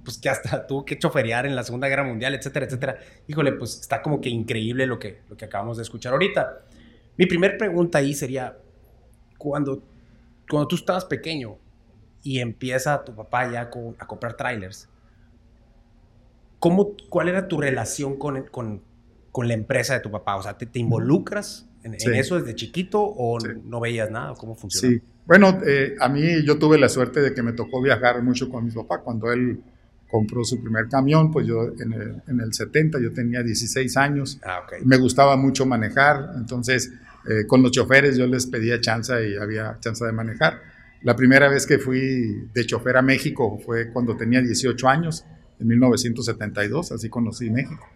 pues, 0.04 0.18
que 0.18 0.28
hasta 0.28 0.68
tuvo 0.68 0.84
que 0.84 1.00
choferear 1.00 1.46
en 1.46 1.56
la 1.56 1.64
Segunda 1.64 1.88
Guerra 1.88 2.04
Mundial, 2.04 2.36
etcétera, 2.36 2.66
etcétera, 2.66 2.98
híjole, 3.26 3.54
pues 3.54 3.80
está 3.80 4.02
como 4.02 4.20
que 4.20 4.28
increíble 4.28 4.86
lo 4.86 5.00
que, 5.00 5.22
lo 5.30 5.38
que 5.38 5.46
acabamos 5.46 5.78
de 5.78 5.84
escuchar 5.84 6.12
ahorita. 6.12 6.58
Mi 7.16 7.28
primera 7.28 7.58
pregunta 7.58 8.00
ahí 8.00 8.14
sería, 8.14 8.58
cuando, 9.38 9.82
cuando 10.50 10.68
tú 10.68 10.76
estabas 10.76 11.06
pequeño 11.06 11.58
y 12.22 12.40
empieza 12.40 13.02
tu 13.06 13.16
papá 13.16 13.50
ya 13.50 13.62
a 13.98 14.08
comprar 14.08 14.36
trailers, 14.36 14.90
¿cómo, 16.62 16.96
¿cuál 17.10 17.28
era 17.28 17.50
tu 17.50 17.60
relación 17.60 18.18
con, 18.18 18.44
con, 18.44 18.82
con 19.32 19.50
la 19.50 19.56
empresa 19.56 19.96
de 19.96 20.00
tu 20.00 20.10
papá? 20.10 20.38
O 20.38 20.44
sea, 20.44 20.58
¿te, 20.58 20.66
te 20.66 20.80
involucras? 20.80 21.68
¿En, 21.84 21.96
eso 21.96 22.40
desde 22.40 22.54
chiquito 22.56 23.02
o 23.02 23.40
no 23.40 23.80
veías 23.80 24.12
nada? 24.12 24.36
¿Cómo 24.36 24.56
funciona? 24.56 24.96
Sí, 24.96 25.02
bueno, 25.26 25.60
eh, 25.66 25.96
a 26.00 26.08
mí 26.08 26.46
yo 26.46 26.60
tuve 26.60 26.78
la 26.78 26.88
suerte 26.88 27.22
de 27.22 27.34
que 27.34 27.42
me 27.42 27.54
tocó 27.54 27.82
viajar 27.82 28.22
mucho 28.22 28.50
con 28.50 28.64
mi 28.64 28.72
papá. 28.72 29.00
Cuando 29.00 29.32
él 29.32 29.60
compró 30.10 30.44
su 30.44 30.62
primer 30.62 30.88
camión, 30.88 31.32
pues 31.32 31.48
yo 31.48 31.70
en 31.80 31.94
el, 31.94 32.22
en 32.28 32.40
el 32.40 32.54
70 32.54 33.00
yo 33.02 33.12
tenía 33.12 33.42
16 33.42 33.98
años. 33.98 34.40
Ah, 34.46 34.62
Me 34.86 34.98
gustaba 34.98 35.36
mucho 35.38 35.66
manejar, 35.66 36.34
entonces 36.36 36.92
eh, 37.28 37.48
con 37.48 37.64
los 37.64 37.72
choferes 37.72 38.16
yo 38.16 38.28
les 38.28 38.46
pedía 38.46 38.80
chance 38.80 39.14
y 39.28 39.36
había 39.36 39.78
chance 39.80 40.06
de 40.06 40.12
manejar. 40.12 40.62
La 41.02 41.16
primera 41.16 41.50
vez 41.50 41.66
que 41.66 41.80
fui 41.80 42.48
de 42.54 42.66
chofer 42.68 42.98
a 42.98 43.02
México 43.02 43.60
fue 43.66 43.92
cuando 43.92 44.16
tenía 44.16 44.40
18 44.42 44.88
años, 44.88 45.26
en 45.62 45.68
1972, 45.68 46.92
así 46.92 47.08
conocí 47.10 47.50
México. 47.50 47.88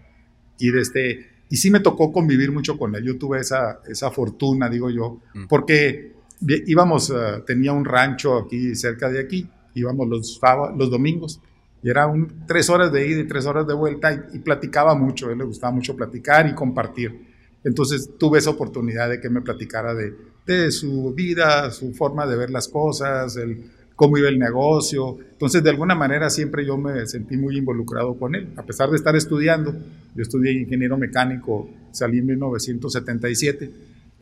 Y 0.60 0.70
desde 0.70 1.36
y 1.50 1.58
sí 1.58 1.70
me 1.70 1.80
tocó 1.80 2.12
convivir 2.12 2.52
mucho 2.52 2.78
con 2.78 2.96
él. 2.96 3.04
Yo 3.04 3.18
tuve 3.18 3.40
esa, 3.40 3.82
esa 3.88 4.10
fortuna, 4.12 4.70
digo 4.70 4.90
yo, 4.90 5.20
mm. 5.34 5.46
porque 5.48 6.14
íbamos, 6.42 7.12
eh, 7.12 7.44
tenía 7.46 7.72
un 7.74 7.86
rancho 7.86 8.38
aquí 8.38 8.76
cerca 8.76 9.10
de 9.10 9.20
aquí, 9.20 9.48
íbamos 9.74 10.08
los, 10.08 10.40
los 10.76 10.90
domingos 10.90 11.40
y 11.84 11.90
era 11.90 12.08
un, 12.08 12.46
tres 12.48 12.70
horas 12.70 12.92
de 12.92 13.08
ida 13.08 13.22
y 13.22 13.28
tres 13.28 13.46
horas 13.46 13.68
de 13.68 13.74
vuelta 13.74 14.28
y, 14.34 14.40
platicaba 14.40 14.96
mucho, 14.96 15.28
a 15.30 15.32
él 15.34 15.38
le 15.38 15.44
gustaba 15.44 15.72
mucho 15.72 15.96
platicar 15.96 16.48
y 16.48 16.56
compartir. 16.56 17.34
Entonces 17.64 18.12
tuve 18.18 18.40
esa 18.40 18.52
oportunidad 18.52 19.10
de 19.10 19.20
que 19.20 19.30
me 19.30 19.42
platicara 19.42 19.94
de, 19.94 20.16
de 20.46 20.72
su 20.72 21.14
vida, 21.14 21.70
su 21.72 21.94
forma 21.94 22.26
de 22.26 22.38
ver 22.38 22.50
las 22.50 22.68
cosas, 22.68 23.38
el 23.38 23.72
cómo 23.96 24.18
iba 24.18 24.30
el 24.30 24.40
negocio. 24.40 25.18
Entonces, 25.32 25.64
de 25.64 25.70
alguna 25.70 25.96
manera 25.96 26.30
siempre 26.30 26.66
yo 26.66 26.78
me 26.78 27.06
sentí 27.08 27.38
muy 27.38 27.58
involucrado 27.58 28.18
con 28.18 28.36
él. 28.36 28.50
A 28.58 28.64
pesar 28.64 28.90
de 28.90 28.98
estar 28.98 29.16
estudiando, 29.16 29.74
yo 30.16 30.22
estudié 30.22 30.54
ingeniero 30.54 30.98
mecánico, 30.98 31.70
salí 31.92 32.20
en 32.20 32.28
1977. 32.28 33.72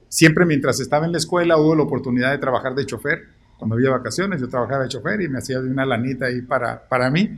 Siempre 0.07 0.45
mientras 0.45 0.79
estaba 0.79 1.05
en 1.05 1.11
la 1.11 1.17
escuela 1.17 1.57
hubo 1.57 1.75
la 1.75 1.83
oportunidad 1.83 2.31
de 2.31 2.37
trabajar 2.37 2.75
de 2.75 2.85
chofer. 2.85 3.23
Cuando 3.57 3.75
había 3.75 3.89
vacaciones 3.89 4.41
yo 4.41 4.47
trabajaba 4.47 4.83
de 4.83 4.89
chofer 4.89 5.21
y 5.21 5.29
me 5.29 5.39
hacía 5.39 5.59
de 5.59 5.69
una 5.69 5.85
lanita 5.85 6.27
ahí 6.27 6.41
para, 6.41 6.87
para 6.87 7.09
mí. 7.09 7.29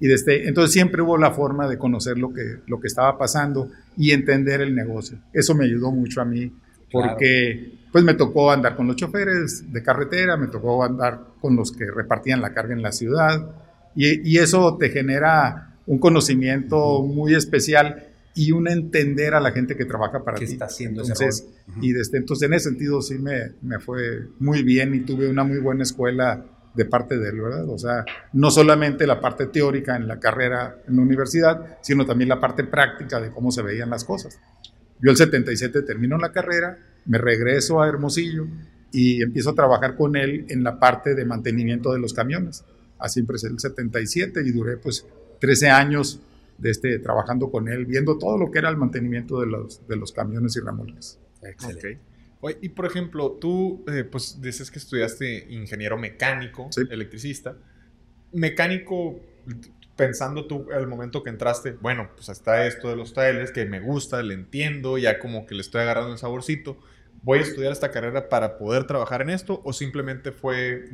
Y 0.00 0.06
desde, 0.06 0.46
entonces 0.46 0.72
siempre 0.72 1.02
hubo 1.02 1.16
la 1.16 1.32
forma 1.32 1.66
de 1.68 1.78
conocer 1.78 2.18
lo 2.18 2.32
que, 2.32 2.58
lo 2.66 2.78
que 2.80 2.86
estaba 2.86 3.18
pasando 3.18 3.70
y 3.96 4.12
entender 4.12 4.60
el 4.60 4.74
negocio. 4.74 5.18
Eso 5.32 5.54
me 5.54 5.64
ayudó 5.64 5.90
mucho 5.90 6.20
a 6.20 6.24
mí 6.24 6.52
porque 6.92 7.77
pues 7.92 8.04
me 8.04 8.14
tocó 8.14 8.50
andar 8.50 8.76
con 8.76 8.86
los 8.86 8.96
choferes 8.96 9.72
de 9.72 9.82
carretera, 9.82 10.36
me 10.36 10.48
tocó 10.48 10.84
andar 10.84 11.20
con 11.40 11.56
los 11.56 11.72
que 11.72 11.90
repartían 11.90 12.40
la 12.40 12.52
carga 12.52 12.74
en 12.74 12.82
la 12.82 12.92
ciudad 12.92 13.50
y, 13.94 14.28
y 14.28 14.38
eso 14.38 14.76
te 14.78 14.90
genera 14.90 15.76
un 15.86 15.98
conocimiento 15.98 17.02
muy 17.02 17.34
especial 17.34 18.08
y 18.34 18.52
un 18.52 18.68
entender 18.68 19.34
a 19.34 19.40
la 19.40 19.50
gente 19.50 19.76
que 19.76 19.84
trabaja 19.84 20.22
para 20.22 20.38
¿Qué 20.38 20.46
ti. 20.46 20.52
está 20.52 20.66
haciendo 20.66 21.02
entonces, 21.02 21.48
Y 21.80 21.92
desde 21.92 22.18
entonces 22.18 22.46
en 22.46 22.54
ese 22.54 22.68
sentido 22.68 23.02
sí 23.02 23.18
me, 23.18 23.52
me 23.62 23.80
fue 23.80 24.28
muy 24.38 24.62
bien 24.62 24.94
y 24.94 25.00
tuve 25.00 25.28
una 25.28 25.42
muy 25.42 25.58
buena 25.58 25.82
escuela 25.82 26.44
de 26.74 26.84
parte 26.84 27.18
de 27.18 27.30
él, 27.30 27.40
¿verdad? 27.40 27.68
O 27.68 27.78
sea, 27.78 28.04
no 28.34 28.52
solamente 28.52 29.08
la 29.08 29.20
parte 29.20 29.46
teórica 29.46 29.96
en 29.96 30.06
la 30.06 30.20
carrera 30.20 30.76
en 30.86 30.94
la 30.96 31.02
universidad, 31.02 31.78
sino 31.82 32.06
también 32.06 32.28
la 32.28 32.38
parte 32.38 32.62
práctica 32.62 33.20
de 33.20 33.30
cómo 33.32 33.50
se 33.50 33.62
veían 33.62 33.90
las 33.90 34.04
cosas. 34.04 34.38
Yo 35.00 35.10
el 35.10 35.16
77 35.16 35.82
termino 35.82 36.16
la 36.18 36.30
carrera, 36.30 36.78
me 37.08 37.18
regreso 37.18 37.82
a 37.82 37.88
Hermosillo 37.88 38.46
y 38.92 39.22
empiezo 39.22 39.50
a 39.50 39.54
trabajar 39.54 39.96
con 39.96 40.14
él 40.14 40.46
en 40.48 40.62
la 40.62 40.78
parte 40.78 41.14
de 41.14 41.24
mantenimiento 41.24 41.92
de 41.92 41.98
los 41.98 42.14
camiones. 42.14 42.64
Así 42.98 43.20
empecé 43.20 43.48
el 43.48 43.58
77 43.58 44.42
y 44.44 44.52
duré 44.52 44.76
pues 44.76 45.06
13 45.40 45.70
años 45.70 46.20
de 46.58 46.70
este, 46.70 46.98
trabajando 46.98 47.50
con 47.50 47.68
él, 47.68 47.86
viendo 47.86 48.18
todo 48.18 48.36
lo 48.36 48.50
que 48.50 48.58
era 48.58 48.68
el 48.68 48.76
mantenimiento 48.76 49.40
de 49.40 49.46
los, 49.46 49.86
de 49.88 49.96
los 49.96 50.12
camiones 50.12 50.56
y 50.56 50.60
remolques. 50.60 51.18
Excelente. 51.42 51.98
Oye, 52.40 52.58
y 52.60 52.68
por 52.68 52.86
ejemplo, 52.86 53.32
tú 53.40 53.84
eh, 53.90 54.04
pues 54.04 54.40
dices 54.40 54.70
que 54.70 54.78
estudiaste 54.78 55.46
ingeniero 55.50 55.98
mecánico, 55.98 56.68
electricista. 56.90 57.56
Mecánico, 58.32 59.20
pensando 59.96 60.46
tú 60.46 60.66
al 60.72 60.86
momento 60.86 61.22
que 61.22 61.30
entraste, 61.30 61.72
bueno, 61.72 62.10
pues 62.14 62.28
está 62.28 62.66
esto 62.66 62.88
de 62.88 62.96
los 62.96 63.12
trailers 63.12 63.50
que 63.50 63.64
me 63.64 63.80
gusta, 63.80 64.22
le 64.22 64.34
entiendo, 64.34 64.98
ya 64.98 65.18
como 65.18 65.46
que 65.46 65.54
le 65.54 65.62
estoy 65.62 65.80
agarrando 65.80 66.12
el 66.12 66.18
saborcito. 66.18 66.78
¿Voy 67.22 67.40
a 67.40 67.42
estudiar 67.42 67.72
esta 67.72 67.90
carrera 67.90 68.28
para 68.28 68.58
poder 68.58 68.84
trabajar 68.84 69.22
en 69.22 69.30
esto? 69.30 69.60
¿O 69.64 69.72
simplemente 69.72 70.32
fue 70.32 70.88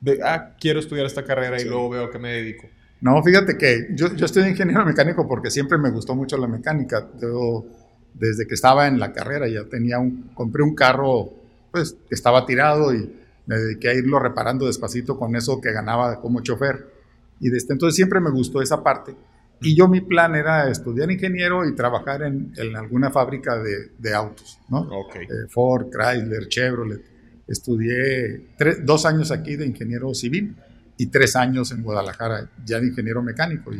de, 0.00 0.20
ah, 0.22 0.54
quiero 0.60 0.80
estudiar 0.80 1.06
esta 1.06 1.24
carrera 1.24 1.60
y 1.60 1.64
luego 1.64 1.90
veo 1.90 2.04
a 2.04 2.10
qué 2.10 2.18
me 2.18 2.32
dedico? 2.32 2.68
No, 3.00 3.22
fíjate 3.22 3.56
que 3.56 3.88
yo, 3.90 4.14
yo 4.14 4.26
estoy 4.26 4.48
ingeniero 4.48 4.84
mecánico 4.84 5.26
porque 5.28 5.50
siempre 5.50 5.78
me 5.78 5.90
gustó 5.90 6.14
mucho 6.14 6.36
la 6.36 6.46
mecánica. 6.46 7.08
Yo 7.20 7.66
desde 8.14 8.46
que 8.46 8.54
estaba 8.54 8.86
en 8.86 8.98
la 8.98 9.12
carrera 9.12 9.48
ya 9.48 9.64
tenía 9.64 9.98
un, 9.98 10.30
compré 10.34 10.62
un 10.62 10.74
carro 10.74 11.32
pues 11.70 11.96
que 12.08 12.14
estaba 12.14 12.46
tirado 12.46 12.94
y 12.94 13.12
me 13.46 13.56
dediqué 13.56 13.88
a 13.90 13.94
irlo 13.94 14.18
reparando 14.20 14.66
despacito 14.66 15.18
con 15.18 15.36
eso 15.36 15.60
que 15.60 15.72
ganaba 15.72 16.20
como 16.20 16.40
chofer. 16.40 16.92
Y 17.40 17.50
desde 17.50 17.72
entonces 17.72 17.96
siempre 17.96 18.20
me 18.20 18.30
gustó 18.30 18.62
esa 18.62 18.82
parte. 18.82 19.14
Y 19.60 19.76
yo 19.76 19.88
mi 19.88 20.00
plan 20.00 20.34
era 20.34 20.68
estudiar 20.70 21.10
ingeniero 21.10 21.66
y 21.66 21.74
trabajar 21.74 22.22
en, 22.22 22.52
en 22.56 22.76
alguna 22.76 23.10
fábrica 23.10 23.56
de, 23.56 23.92
de, 23.98 24.14
autos, 24.14 24.58
¿no? 24.68 24.80
Okay. 25.06 25.22
Eh, 25.22 25.48
Ford, 25.48 25.86
Chrysler, 25.90 26.48
Chevrolet. 26.48 27.02
Estudié 27.46 28.54
tres, 28.56 28.84
dos 28.84 29.06
años 29.06 29.30
aquí 29.30 29.56
de 29.56 29.66
ingeniero 29.66 30.12
civil 30.14 30.56
y 30.96 31.06
tres 31.06 31.36
años 31.36 31.72
en 31.72 31.82
Guadalajara 31.82 32.50
ya 32.64 32.80
de 32.80 32.88
ingeniero 32.88 33.22
mecánico. 33.22 33.72
Y 33.72 33.78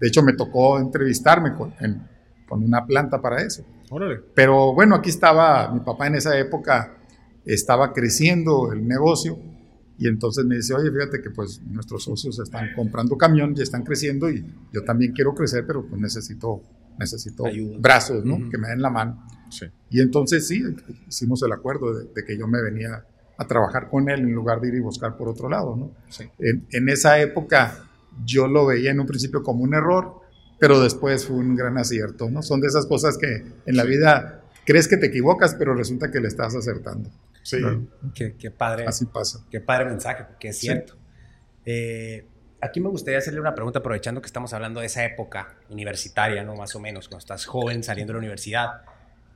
de 0.00 0.08
hecho 0.08 0.22
me 0.22 0.34
tocó 0.34 0.78
entrevistarme 0.78 1.54
con, 1.54 1.74
en, 1.80 2.06
con 2.48 2.62
una 2.62 2.84
planta 2.86 3.20
para 3.20 3.42
eso. 3.42 3.64
Órale. 3.90 4.20
Pero 4.34 4.74
bueno, 4.74 4.96
aquí 4.96 5.10
estaba, 5.10 5.72
mi 5.72 5.80
papá 5.80 6.06
en 6.08 6.16
esa 6.16 6.38
época 6.38 6.96
estaba 7.44 7.92
creciendo 7.92 8.72
el 8.72 8.86
negocio 8.86 9.38
y 9.98 10.08
entonces 10.08 10.44
me 10.44 10.56
dice, 10.56 10.74
oye, 10.74 10.90
fíjate 10.90 11.20
que 11.20 11.30
pues 11.30 11.62
nuestros 11.62 12.04
socios 12.04 12.38
están 12.40 12.74
comprando 12.74 13.16
camión 13.16 13.54
y 13.56 13.62
están 13.62 13.84
creciendo 13.84 14.28
y 14.30 14.44
yo 14.72 14.82
también 14.84 15.12
quiero 15.12 15.34
crecer, 15.34 15.64
pero 15.66 15.86
pues 15.86 16.00
necesito, 16.00 16.62
necesito 16.98 17.44
brazos, 17.78 18.24
¿no? 18.24 18.34
Uh 18.34 18.38
-huh. 18.38 18.50
Que 18.50 18.58
me 18.58 18.68
den 18.68 18.82
la 18.82 18.90
mano. 18.90 19.26
Sí. 19.50 19.66
Y 19.90 20.00
entonces 20.00 20.46
sí, 20.48 20.62
hicimos 21.08 21.42
el 21.42 21.52
acuerdo 21.52 21.94
de, 21.94 22.06
de, 22.12 22.24
que 22.24 22.36
yo 22.36 22.48
me 22.48 22.60
venía 22.60 23.04
a 23.38 23.46
trabajar 23.46 23.88
con 23.88 24.08
él 24.10 24.20
en 24.20 24.32
lugar 24.32 24.60
de 24.60 24.68
ir 24.68 24.74
y 24.74 24.80
buscar 24.80 25.16
por 25.16 25.28
otro 25.28 25.48
lado, 25.48 25.76
¿no? 25.76 25.92
Sí. 26.08 26.24
En, 26.40 26.66
en 26.70 26.88
esa 26.88 27.20
época 27.20 27.84
yo 28.24 28.48
lo 28.48 28.66
veía 28.66 28.90
en 28.90 29.00
un 29.00 29.06
principio 29.06 29.42
como 29.42 29.62
un 29.62 29.74
error, 29.74 30.20
pero 30.58 30.80
después 30.80 31.26
fue 31.26 31.36
un 31.36 31.54
gran 31.54 31.78
acierto, 31.78 32.30
¿no? 32.30 32.42
Son 32.42 32.60
de 32.60 32.66
esas 32.68 32.86
cosas 32.86 33.16
que 33.18 33.44
en 33.66 33.76
la 33.76 33.84
vida 33.84 34.42
crees 34.64 34.88
que 34.88 34.96
te 34.96 35.06
equivocas, 35.06 35.54
pero 35.54 35.74
resulta 35.74 36.10
que 36.10 36.20
le 36.20 36.28
estás 36.28 36.54
acertando. 36.54 37.10
Sí. 37.44 37.58
Claro. 37.58 37.86
Qué, 38.14 38.36
qué, 38.36 38.50
padre. 38.50 38.86
Así 38.86 39.04
pasa. 39.04 39.44
Qué 39.50 39.60
padre 39.60 39.84
mensaje, 39.84 40.24
porque 40.24 40.48
es 40.48 40.58
cierto. 40.58 40.94
Sí. 40.94 40.98
Eh, 41.66 42.26
aquí 42.60 42.80
me 42.80 42.88
gustaría 42.88 43.18
hacerle 43.18 43.38
una 43.38 43.54
pregunta, 43.54 43.80
aprovechando 43.80 44.22
que 44.22 44.26
estamos 44.26 44.54
hablando 44.54 44.80
de 44.80 44.86
esa 44.86 45.04
época 45.04 45.58
universitaria, 45.68 46.42
¿no? 46.42 46.56
Más 46.56 46.74
o 46.74 46.80
menos, 46.80 47.06
cuando 47.06 47.18
estás 47.18 47.44
joven 47.44 47.82
saliendo 47.82 48.12
de 48.12 48.14
la 48.14 48.18
universidad. 48.20 48.82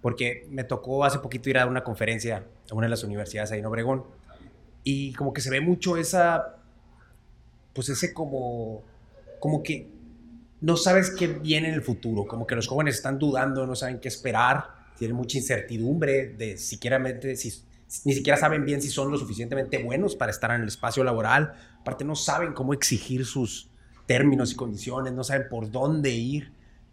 Porque 0.00 0.46
me 0.48 0.64
tocó 0.64 1.04
hace 1.04 1.18
poquito 1.18 1.50
ir 1.50 1.58
a 1.58 1.66
una 1.66 1.84
conferencia 1.84 2.46
a 2.70 2.74
una 2.74 2.86
de 2.86 2.90
las 2.90 3.04
universidades 3.04 3.52
ahí 3.52 3.58
en 3.58 3.66
Obregón. 3.66 4.04
Y 4.84 5.12
como 5.12 5.34
que 5.34 5.42
se 5.42 5.50
ve 5.50 5.60
mucho 5.60 5.98
esa. 5.98 6.56
Pues 7.74 7.90
ese 7.90 8.14
como. 8.14 8.82
Como 9.38 9.62
que 9.62 9.90
no 10.62 10.76
sabes 10.76 11.10
qué 11.10 11.26
viene 11.26 11.68
en 11.68 11.74
el 11.74 11.82
futuro. 11.82 12.26
Como 12.26 12.46
que 12.46 12.54
los 12.54 12.66
jóvenes 12.66 12.94
están 12.94 13.18
dudando, 13.18 13.66
no 13.66 13.76
saben 13.76 14.00
qué 14.00 14.08
esperar. 14.08 14.78
Tienen 14.96 15.16
mucha 15.16 15.36
incertidumbre 15.36 16.28
de 16.28 16.56
siquiera 16.56 16.98
si 17.36 17.67
ni 18.04 18.12
siquiera 18.12 18.36
saben 18.36 18.64
bien 18.64 18.82
si 18.82 18.88
son 18.88 19.10
lo 19.10 19.16
suficientemente 19.16 19.82
buenos 19.82 20.14
para 20.14 20.30
estar 20.30 20.50
en 20.50 20.62
el 20.62 20.68
espacio 20.68 21.04
laboral. 21.04 21.52
Aparte, 21.80 22.04
no 22.04 22.14
saben 22.14 22.52
cómo 22.52 22.74
exigir 22.74 23.24
sus 23.24 23.70
términos 24.06 24.52
y 24.52 24.56
condiciones, 24.56 25.12
no 25.12 25.24
saben 25.24 25.48
por 25.48 25.70
dónde 25.70 26.10
ir. 26.10 26.52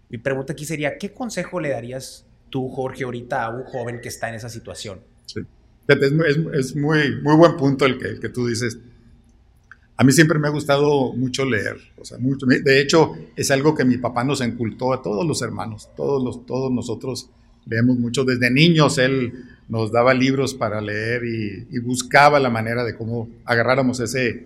Mi 0.10 0.18
pregunta 0.18 0.54
aquí 0.54 0.66
sería, 0.66 0.98
¿qué 0.98 1.12
consejo 1.12 1.60
le 1.60 1.70
darías 1.70 2.26
tú, 2.50 2.70
Jorge, 2.70 3.04
ahorita 3.04 3.44
a 3.44 3.50
un 3.50 3.64
joven 3.64 4.00
que 4.02 4.10
está 4.10 4.30
en 4.30 4.36
esa 4.36 4.50
situación? 4.50 5.02
Sí. 5.26 5.42
Es, 5.88 6.00
es, 6.54 6.76
muy, 6.76 7.22
muy 7.22 7.36
buen 7.36 7.58
punto 7.58 7.86
el 7.86 7.98
que, 7.98 8.08
el 8.08 8.20
que 8.20 8.30
tú 8.30 8.48
dices. 8.48 8.78
A 9.98 10.04
mí 10.04 10.12
siempre 10.12 10.40
me 10.40 10.48
ha 10.48 10.52
gustado 10.52 11.14
mucho 11.14 11.46
leer, 11.46 11.78
o 11.98 12.06
sea, 12.06 12.18
mucho. 12.18 12.46
De 12.46 12.82
hecho, 12.82 13.14
es 13.36 13.52
algo 13.52 13.76
que 13.76 13.86
mi 13.86 13.98
papá 13.98 14.24
nos 14.24 14.42
incultó 14.42 14.94
a 14.94 15.02
todos 15.02 15.26
los 15.26 15.42
hermanos, 15.42 15.90
todos, 15.96 16.24
los, 16.24 16.46
todos 16.46 16.72
nosotros 16.72 17.30
leemos 17.66 17.98
mucho. 17.98 18.26
Desde 18.26 18.52
niños 18.52 18.98
él 18.98 19.55
nos 19.68 19.92
daba 19.92 20.14
libros 20.14 20.54
para 20.54 20.82
leer 20.82 21.24
y, 21.26 21.80
buscaba 21.80 22.40
la 22.40 22.50
manera 22.50 22.84
de 22.84 22.96
cómo 22.96 23.30
agarráramos 23.46 24.00
ese, 24.00 24.46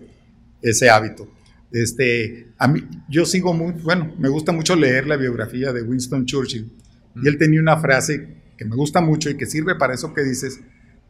ese 0.62 0.90
hábito. 0.90 1.28
Este, 1.72 2.48
a 2.58 2.68
mí, 2.68 2.82
yo 3.08 3.24
sigo 3.24 3.54
muy, 3.54 3.72
bueno, 3.82 4.12
me 4.18 4.28
gusta 4.28 4.52
mucho 4.52 4.74
leer 4.74 5.06
la 5.06 5.16
biografía 5.16 5.72
de 5.72 5.82
Winston 5.82 6.26
Churchill 6.26 6.70
y 7.22 7.28
él 7.28 7.38
tenía 7.38 7.60
una 7.60 7.78
frase 7.78 8.36
que 8.56 8.64
me 8.64 8.76
gusta 8.76 9.00
mucho 9.00 9.30
y 9.30 9.36
que 9.36 9.46
sirve 9.46 9.74
para 9.76 9.94
eso 9.94 10.12
que 10.12 10.22
dices. 10.22 10.60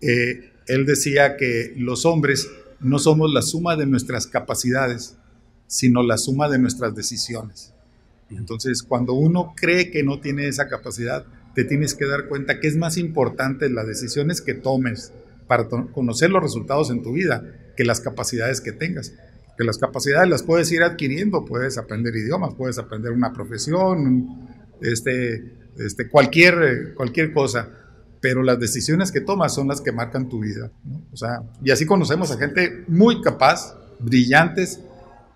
Eh, 0.00 0.52
él 0.66 0.86
decía 0.86 1.36
que 1.36 1.74
los 1.76 2.06
hombres 2.06 2.48
no 2.80 2.98
somos 2.98 3.32
la 3.32 3.42
suma 3.42 3.76
de 3.76 3.86
nuestras 3.86 4.26
capacidades, 4.26 5.16
sino 5.66 6.02
la 6.02 6.16
suma 6.16 6.48
de 6.48 6.58
nuestras 6.58 6.94
decisiones. 6.94 7.72
Entonces, 8.30 8.82
cuando 8.82 9.14
uno 9.14 9.54
cree 9.56 9.90
que 9.90 10.02
no 10.02 10.20
tiene 10.20 10.46
esa 10.46 10.68
capacidad, 10.68 11.26
te 11.54 11.64
tienes 11.64 11.94
que 11.94 12.06
dar 12.06 12.28
cuenta 12.28 12.60
que 12.60 12.68
es 12.68 12.76
más 12.76 12.96
importante 12.96 13.68
las 13.68 13.86
decisiones 13.86 14.40
que 14.40 14.54
tomes 14.54 15.12
para 15.46 15.68
conocer 15.68 16.30
los 16.30 16.42
resultados 16.42 16.90
en 16.90 17.02
tu 17.02 17.12
vida 17.12 17.42
que 17.76 17.84
las 17.84 18.00
capacidades 18.00 18.60
que 18.60 18.72
tengas. 18.72 19.14
Que 19.58 19.64
las 19.64 19.78
capacidades 19.78 20.28
las 20.28 20.42
puedes 20.42 20.70
ir 20.70 20.82
adquiriendo, 20.82 21.44
puedes 21.44 21.76
aprender 21.76 22.14
idiomas, 22.14 22.54
puedes 22.54 22.78
aprender 22.78 23.12
una 23.12 23.32
profesión, 23.32 24.48
este, 24.80 25.58
este, 25.76 26.08
cualquier, 26.08 26.94
cualquier 26.94 27.32
cosa, 27.32 27.68
pero 28.20 28.42
las 28.42 28.60
decisiones 28.60 29.10
que 29.10 29.20
tomas 29.20 29.54
son 29.54 29.68
las 29.68 29.80
que 29.80 29.92
marcan 29.92 30.28
tu 30.28 30.40
vida. 30.40 30.70
¿no? 30.84 31.02
O 31.12 31.16
sea, 31.16 31.42
y 31.64 31.70
así 31.70 31.84
conocemos 31.84 32.30
a 32.30 32.38
gente 32.38 32.84
muy 32.86 33.20
capaz, 33.20 33.76
brillantes, 33.98 34.80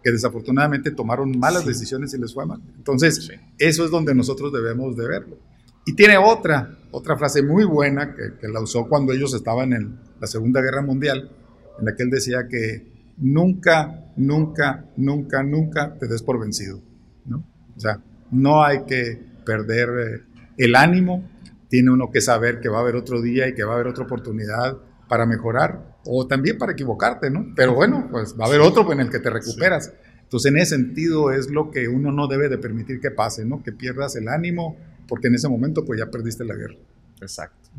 que 0.02 0.12
desafortunadamente 0.12 0.90
tomaron 0.90 1.38
malas 1.38 1.62
sí. 1.62 1.68
decisiones 1.68 2.12
y 2.14 2.18
les 2.18 2.35
fue 2.35 2.44
mal. 2.47 2.61
Entonces, 2.76 3.26
sí. 3.26 3.35
eso 3.59 3.85
es 3.85 3.90
donde 3.90 4.14
nosotros 4.14 4.52
debemos 4.52 4.97
de 4.97 5.09
verlo. 5.09 5.38
Y 5.86 5.94
tiene 5.94 6.16
otra, 6.16 6.78
otra 6.90 7.16
frase 7.16 7.42
muy 7.42 7.64
buena 7.64 8.14
que, 8.14 8.38
que 8.40 8.48
la 8.48 8.60
usó 8.60 8.88
cuando 8.88 9.12
ellos 9.12 9.34
estaban 9.34 9.72
en 9.72 9.98
la 10.20 10.26
Segunda 10.26 10.60
Guerra 10.60 10.82
Mundial, 10.82 11.30
en 11.78 11.84
la 11.84 11.94
que 11.94 12.02
él 12.02 12.10
decía 12.10 12.46
que 12.48 13.14
nunca, 13.18 14.12
nunca, 14.16 14.86
nunca, 14.96 15.42
nunca 15.42 15.94
te 15.98 16.06
des 16.06 16.22
por 16.22 16.40
vencido. 16.40 16.80
¿no? 17.26 17.44
O 17.76 17.80
sea, 17.80 18.00
no 18.30 18.62
hay 18.62 18.84
que 18.84 19.20
perder 19.44 19.88
eh, 19.98 20.20
el 20.56 20.74
ánimo, 20.74 21.28
tiene 21.68 21.90
uno 21.90 22.10
que 22.10 22.20
saber 22.20 22.60
que 22.60 22.68
va 22.68 22.78
a 22.78 22.80
haber 22.82 22.96
otro 22.96 23.20
día 23.20 23.48
y 23.48 23.54
que 23.54 23.64
va 23.64 23.72
a 23.72 23.74
haber 23.74 23.88
otra 23.88 24.04
oportunidad. 24.04 24.78
para 25.08 25.26
mejorar 25.26 25.94
o 26.06 26.26
también 26.26 26.56
para 26.58 26.72
equivocarte, 26.72 27.30
¿no? 27.30 27.52
Pero 27.54 27.74
bueno, 27.74 28.08
pues 28.10 28.34
va 28.38 28.44
a 28.44 28.48
haber 28.48 28.60
otro 28.60 28.90
en 28.92 29.00
el 29.00 29.10
que 29.10 29.18
te 29.18 29.30
recuperas. 29.30 29.92
Entonces, 30.22 30.50
en 30.50 30.58
ese 30.58 30.76
sentido 30.76 31.30
es 31.30 31.50
lo 31.50 31.70
que 31.70 31.88
uno 31.88 32.10
no 32.10 32.26
debe 32.26 32.48
de 32.48 32.58
permitir 32.58 33.00
que 33.00 33.10
pase, 33.10 33.44
¿no? 33.44 33.62
Que 33.62 33.72
pierdas 33.72 34.16
el 34.16 34.28
ánimo, 34.28 34.76
porque 35.08 35.28
en 35.28 35.34
ese 35.34 35.49
momento 35.49 35.84
pues 35.84 36.00
ya 36.00 36.11
perdiste 36.11 36.44
la 36.44 36.54
guerra. 36.54 36.76
Exacto. 37.20 37.70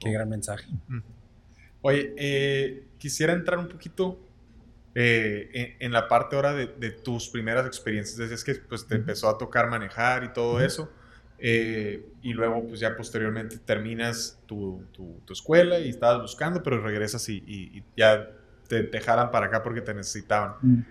Qué 0.00 0.10
gran 0.12 0.28
mensaje. 0.28 0.66
Oye, 1.82 2.14
eh, 2.16 2.84
quisiera 2.98 3.32
entrar 3.32 3.58
un 3.58 3.68
poquito 3.68 4.18
eh, 4.94 5.76
en, 5.80 5.92
la 5.92 6.08
parte 6.08 6.36
ahora 6.36 6.52
de, 6.54 6.90
tus 6.90 7.28
primeras 7.28 7.66
experiencias. 7.66 8.16
Decías 8.16 8.44
que 8.44 8.54
pues, 8.54 8.86
te 8.86 8.96
empezó 8.96 9.28
a 9.28 9.36
tocar 9.38 9.68
manejar 9.68 10.24
y 10.24 10.32
todo 10.32 10.60
eso. 10.60 10.90
Eh, 11.38 12.06
y 12.22 12.32
luego, 12.32 12.66
pues 12.66 12.80
ya 12.80 12.96
posteriormente 12.96 13.58
terminas 13.58 14.38
tu, 14.46 14.84
tu, 14.92 15.32
escuela 15.32 15.78
y 15.78 15.90
estabas 15.90 16.22
buscando, 16.22 16.62
pero 16.62 16.80
regresas 16.80 17.28
y, 17.28 17.82
ya 17.96 18.30
te, 18.68 18.84
te, 18.84 19.00
jalan 19.00 19.30
para 19.30 19.46
acá 19.46 19.62
porque 19.62 19.80
te 19.80 19.92
necesitaban. 19.92 20.86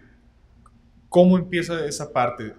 ¿Cómo 1.13 1.37
empieza 1.37 1.85
esa 1.85 2.11
parte? 2.11 2.55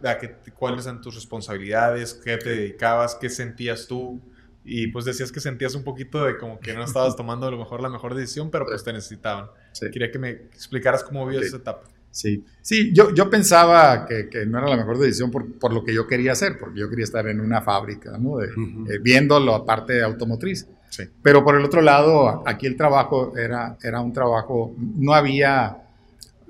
¿Cuáles 0.56 0.86
eran 0.86 1.00
tus 1.00 1.16
responsabilidades? 1.16 2.14
¿Qué 2.14 2.36
te 2.36 2.50
dedicabas? 2.50 3.16
¿Qué 3.16 3.28
sentías 3.28 3.88
tú? 3.88 4.20
Y 4.64 4.86
pues 4.86 5.04
decías 5.04 5.32
que 5.32 5.40
sentías 5.40 5.74
un 5.74 5.82
poquito 5.82 6.24
de 6.24 6.38
como 6.38 6.60
que 6.60 6.72
no 6.72 6.84
estabas 6.84 7.16
tomando 7.16 7.48
a 7.48 7.50
lo 7.50 7.58
mejor 7.58 7.82
la 7.82 7.88
mejor 7.88 8.14
decisión, 8.14 8.52
pero 8.52 8.64
pues 8.64 8.84
te 8.84 8.92
necesitaban. 8.92 9.46
Quería 9.92 10.08
que 10.08 10.20
me 10.20 10.30
explicaras 10.30 11.02
cómo 11.02 11.26
vivías 11.26 11.46
esa 11.46 11.56
etapa. 11.56 11.82
Sí, 12.12 12.44
sí 12.62 12.92
yo, 12.94 13.12
yo 13.12 13.28
pensaba 13.28 14.06
que, 14.06 14.28
que, 14.28 14.46
no 14.46 14.58
era 14.58 14.68
la 14.68 14.76
mejor 14.76 15.00
decisión 15.00 15.32
por, 15.32 15.58
por, 15.58 15.72
lo 15.72 15.82
que 15.82 15.92
yo 15.92 16.06
quería 16.06 16.30
hacer, 16.30 16.56
porque 16.56 16.78
yo 16.78 16.88
quería 16.88 17.06
estar 17.06 17.26
en 17.26 17.40
una 17.40 17.60
fábrica, 17.60 18.16
¿no? 18.18 18.36
De, 18.36 18.46
eh, 18.46 18.98
viendo 19.02 19.40
la 19.40 19.64
parte 19.64 20.00
automotriz. 20.00 20.68
Sí. 20.90 21.02
Pero 21.24 21.42
por 21.42 21.56
el 21.56 21.64
otro 21.64 21.82
lado, 21.82 22.44
aquí 22.46 22.66
el 22.66 22.76
trabajo 22.76 23.36
era, 23.36 23.76
era 23.82 24.00
un 24.00 24.12
trabajo, 24.12 24.76
no 24.78 25.12
había 25.12 25.83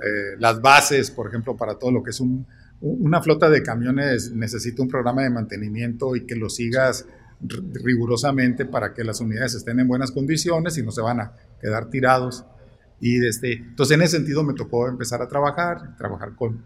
eh, 0.02 0.36
las 0.38 0.60
bases, 0.60 1.10
por 1.10 1.28
ejemplo, 1.28 1.56
para 1.56 1.78
todo 1.78 1.90
lo 1.90 2.02
que 2.02 2.10
es 2.10 2.20
un, 2.20 2.46
una 2.80 3.22
flota 3.22 3.48
de 3.48 3.62
camiones 3.62 4.32
necesita 4.32 4.82
un 4.82 4.88
programa 4.88 5.22
de 5.22 5.30
mantenimiento 5.30 6.16
y 6.16 6.26
que 6.26 6.36
lo 6.36 6.50
sigas 6.50 7.06
rigurosamente 7.40 8.64
para 8.64 8.94
que 8.94 9.04
las 9.04 9.20
unidades 9.20 9.54
estén 9.54 9.80
en 9.80 9.88
buenas 9.88 10.10
condiciones 10.10 10.78
y 10.78 10.82
no 10.82 10.90
se 10.90 11.00
van 11.00 11.20
a 11.20 11.32
quedar 11.60 11.90
tirados. 11.90 12.44
Y 13.00 13.18
desde, 13.18 13.54
entonces 13.54 13.94
en 13.96 14.02
ese 14.02 14.16
sentido 14.16 14.44
me 14.44 14.54
tocó 14.54 14.88
empezar 14.88 15.20
a 15.20 15.28
trabajar, 15.28 15.96
trabajar 15.96 16.34
con, 16.34 16.64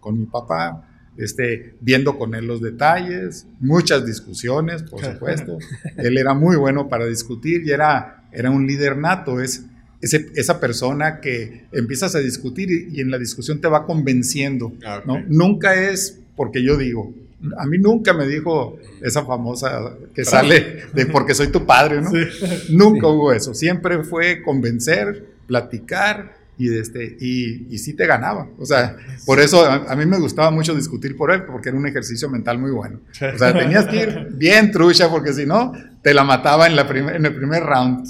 con, 0.00 0.18
mi 0.18 0.26
papá, 0.26 0.88
este, 1.16 1.76
viendo 1.80 2.18
con 2.18 2.34
él 2.34 2.46
los 2.46 2.60
detalles, 2.60 3.46
muchas 3.60 4.06
discusiones, 4.06 4.82
por 4.82 5.04
supuesto. 5.04 5.58
él 5.96 6.18
era 6.18 6.34
muy 6.34 6.56
bueno 6.56 6.88
para 6.88 7.06
discutir 7.06 7.62
y 7.66 7.70
era, 7.70 8.28
era 8.32 8.50
un 8.50 8.66
líder 8.66 8.96
nato, 8.96 9.40
es 9.40 9.66
esa 10.04 10.60
persona 10.60 11.20
que 11.20 11.64
empiezas 11.72 12.14
a 12.14 12.20
discutir 12.20 12.70
y, 12.92 13.00
en 13.00 13.10
la 13.10 13.18
discusión 13.18 13.60
te 13.60 13.68
va 13.68 13.86
convenciendo. 13.86 14.72
Ah, 14.84 15.02
¿no? 15.04 15.22
Nunca 15.28 15.74
es 15.74 16.20
porque 16.36 16.62
yo 16.62 16.76
digo, 16.76 17.12
a 17.58 17.66
mí 17.66 17.78
nunca 17.78 18.12
me 18.12 18.26
dijo 18.26 18.78
esa 19.02 19.24
famosa 19.24 19.96
que 20.14 20.24
sale 20.24 20.84
de 20.92 21.06
porque 21.06 21.34
soy 21.34 21.48
tu 21.48 21.66
padre, 21.66 22.00
¿no? 22.00 22.10
Nunca 22.70 23.06
hubo 23.08 23.32
eso. 23.32 23.54
Siempre 23.54 24.02
fue 24.02 24.42
convencer, 24.42 25.26
platicar 25.46 26.36
y, 26.56 26.76
este, 26.76 27.16
y, 27.20 27.66
y 27.70 27.78
sí 27.78 27.94
te 27.94 28.06
ganaba. 28.06 28.48
O 28.58 28.64
sea, 28.64 28.96
por 29.26 29.40
eso 29.40 29.64
a, 29.64 29.94
mí 29.96 30.06
me 30.06 30.18
gustaba 30.18 30.50
mucho 30.50 30.74
discutir 30.74 31.16
por 31.16 31.32
él, 31.32 31.44
porque 31.44 31.68
era 31.68 31.78
un 31.78 31.86
ejercicio 31.86 32.28
mental 32.28 32.58
muy 32.58 32.70
bueno. 32.70 33.00
O 33.10 33.38
sea, 33.38 33.52
tenías 33.58 33.86
que 33.86 33.96
ir 34.02 34.28
bien 34.32 34.70
trucha, 34.70 35.10
porque 35.10 35.32
si 35.32 35.46
no, 35.46 35.72
te 36.04 36.12
la 36.12 36.22
mataba 36.22 36.66
en, 36.66 36.76
la 36.76 36.82
en 36.82 37.24
el 37.24 37.34
primer 37.34 37.62
round. 37.62 38.06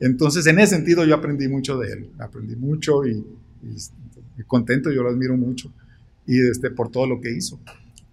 Entonces, 0.00 0.46
en 0.48 0.58
ese 0.58 0.74
sentido, 0.74 1.04
yo 1.04 1.14
aprendí 1.14 1.46
mucho 1.46 1.78
de 1.78 1.92
él. 1.92 2.10
Aprendí 2.18 2.56
mucho 2.56 3.06
y, 3.06 3.24
y 3.62 4.42
contento, 4.42 4.90
yo 4.90 5.04
lo 5.04 5.10
admiro 5.10 5.36
mucho. 5.36 5.72
Y 6.26 6.40
este, 6.40 6.72
por 6.72 6.90
todo 6.90 7.06
lo 7.06 7.20
que 7.20 7.30
hizo. 7.30 7.60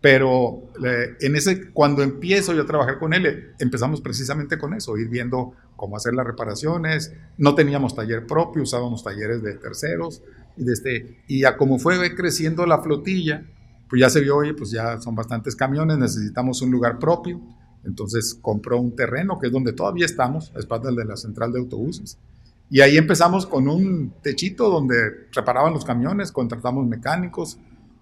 Pero 0.02 0.72
en 1.20 1.36
ese, 1.36 1.72
cuando 1.72 2.04
empiezo 2.04 2.54
yo 2.54 2.62
a 2.62 2.66
trabajar 2.68 3.00
con 3.00 3.14
él, 3.14 3.54
empezamos 3.58 4.02
precisamente 4.02 4.60
con 4.60 4.76
eso, 4.76 4.98
ir 4.98 5.10
viendo 5.10 5.54
cómo 5.78 5.98
hacer 5.98 6.14
las 6.14 6.28
reparaciones. 6.28 7.14
No 7.38 7.56
teníamos 7.56 7.96
taller 7.96 8.28
propio, 8.28 8.62
usábamos 8.62 9.04
talleres 9.04 9.42
de 9.42 9.56
terceros. 9.56 10.22
Y, 10.58 10.64
desde, 10.64 11.24
y 11.28 11.46
a 11.46 11.58
como 11.58 11.80
fue 11.80 12.14
creciendo 12.16 12.68
la 12.68 12.84
flotilla, 12.84 13.46
pues 13.90 14.00
ya 14.00 14.10
se 14.10 14.22
vio, 14.22 14.36
oye, 14.36 14.54
pues 14.54 14.70
ya 14.70 15.02
son 15.02 15.16
bastantes 15.16 15.56
camiones, 15.56 15.98
necesitamos 15.98 16.62
un 16.62 16.70
lugar 16.70 17.00
propio. 17.00 17.42
Entonces 17.84 18.38
compró 18.42 18.80
un 18.80 18.96
terreno, 18.96 19.40
que 19.40 19.48
es 19.48 19.54
donde 19.54 19.74
todavía 19.74 20.06
estamos, 20.06 20.52
a 20.56 20.60
espaldas 20.60 20.96
de 20.96 21.06
la 21.06 21.18
central 21.18 21.52
de 21.52 21.60
autobuses. 21.60 22.18
Y 22.70 22.82
ahí 22.82 22.98
empezamos 22.98 23.46
con 23.46 23.68
un 23.68 24.14
techito 24.22 24.70
donde 24.70 25.28
reparaban 25.32 25.74
los 25.74 25.86
camiones, 25.86 26.32
contratamos 26.32 26.88
mecánicos, 26.88 27.58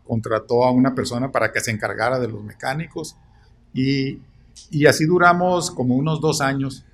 contrató 0.06 0.64
a 0.64 0.72
una 0.72 0.94
persona 0.94 1.32
para 1.32 1.52
que 1.52 1.60
se 1.62 1.72
encargara 1.72 2.20
de 2.20 2.28
los 2.28 2.44
mecánicos. 2.44 3.18
Y, 3.74 4.20
y 4.70 4.86
así 4.86 5.06
duramos 5.06 5.72
como 5.72 5.96
unos 5.96 6.22
dos 6.22 6.42
años 6.42 6.86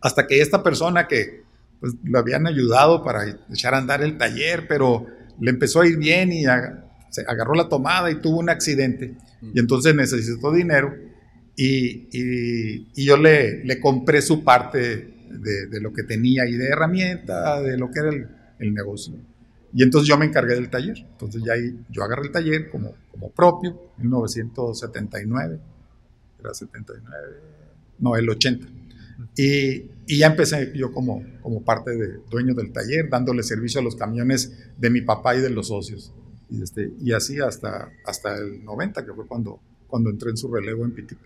hasta 0.00 0.26
que 0.26 0.40
esta 0.40 0.62
persona 0.62 1.06
que 1.06 1.42
pues, 1.80 1.94
lo 2.02 2.18
habían 2.18 2.46
ayudado 2.46 3.04
para 3.04 3.24
echar 3.50 3.74
a 3.74 3.78
andar 3.78 4.02
el 4.02 4.16
taller, 4.16 4.66
pero 4.68 5.06
le 5.40 5.50
empezó 5.50 5.82
a 5.82 5.86
ir 5.86 5.98
bien 5.98 6.32
y 6.32 6.44
se 7.10 7.22
agarró 7.26 7.54
la 7.54 7.68
tomada 7.68 8.10
y 8.10 8.20
tuvo 8.20 8.38
un 8.38 8.50
accidente. 8.50 9.16
Y 9.54 9.58
entonces 9.60 9.94
necesitó 9.94 10.52
dinero 10.52 10.94
y, 11.60 12.06
y, 12.12 13.04
yo 13.04 13.16
le, 13.16 13.64
le, 13.64 13.80
compré 13.80 14.22
su 14.22 14.44
parte 14.44 14.78
de, 15.28 15.66
de, 15.66 15.80
lo 15.80 15.92
que 15.92 16.04
tenía 16.04 16.46
y 16.46 16.52
de 16.52 16.68
herramienta, 16.68 17.60
de 17.60 17.76
lo 17.76 17.90
que 17.90 17.98
era 17.98 18.10
el, 18.10 18.28
el 18.60 18.72
negocio. 18.72 19.14
Y 19.74 19.82
entonces 19.82 20.08
yo 20.08 20.16
me 20.16 20.26
encargué 20.26 20.54
del 20.54 20.70
taller. 20.70 20.98
Entonces 20.98 21.42
ya 21.44 21.54
ahí 21.54 21.76
yo 21.90 22.04
agarré 22.04 22.26
el 22.26 22.30
taller 22.30 22.70
como, 22.70 22.94
como 23.10 23.32
propio, 23.32 23.70
en 23.98 24.04
1979, 24.04 25.58
era 26.38 26.54
79, 26.54 27.26
no, 27.98 28.14
el 28.14 28.30
80. 28.30 28.64
Y, 29.36 29.90
y, 30.06 30.18
ya 30.18 30.28
empecé 30.28 30.70
yo 30.76 30.92
como, 30.92 31.24
como 31.42 31.64
parte 31.64 31.90
de 31.90 32.20
dueño 32.30 32.54
del 32.54 32.70
taller, 32.70 33.10
dándole 33.10 33.42
servicio 33.42 33.80
a 33.80 33.82
los 33.82 33.96
camiones 33.96 34.56
de 34.76 34.90
mi 34.90 35.00
papá 35.00 35.34
y 35.34 35.40
de 35.40 35.50
los 35.50 35.66
socios. 35.66 36.12
Y, 36.50 36.62
este, 36.62 36.92
y 37.00 37.14
así 37.14 37.40
hasta, 37.40 37.90
hasta 38.04 38.36
el 38.36 38.64
90, 38.64 39.04
que 39.04 39.12
fue 39.12 39.26
cuando, 39.26 39.58
cuando 39.88 40.08
entré 40.08 40.30
en 40.30 40.36
su 40.36 40.54
relevo 40.54 40.84
en 40.84 40.92
Pitip. 40.92 41.18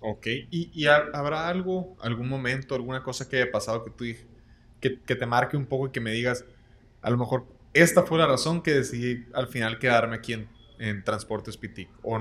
Ok, 0.00 0.26
¿Y, 0.50 0.70
¿Y, 0.72 0.86
habrá 0.86 1.48
algo, 1.48 1.96
algún 2.00 2.28
momento, 2.28 2.74
alguna 2.74 3.02
cosa 3.02 3.28
que 3.28 3.36
haya 3.36 3.50
pasado 3.50 3.84
que 3.84 3.90
tú 3.90 4.04
que, 4.80 5.00
que 5.00 5.16
te 5.16 5.26
marque 5.26 5.56
un 5.56 5.66
poco 5.66 5.88
y 5.88 5.90
que 5.90 6.00
me 6.00 6.12
digas, 6.12 6.44
a 7.02 7.10
lo 7.10 7.16
mejor 7.16 7.46
esta 7.72 8.02
fue 8.02 8.18
la 8.18 8.26
razón 8.26 8.62
que 8.62 8.72
decidí 8.72 9.26
al 9.34 9.48
final 9.48 9.78
quedarme 9.78 10.16
aquí 10.16 10.34
en, 10.34 10.48
en 10.78 11.04
Transportes 11.04 11.56
Pitic. 11.56 11.88
O, 12.02 12.18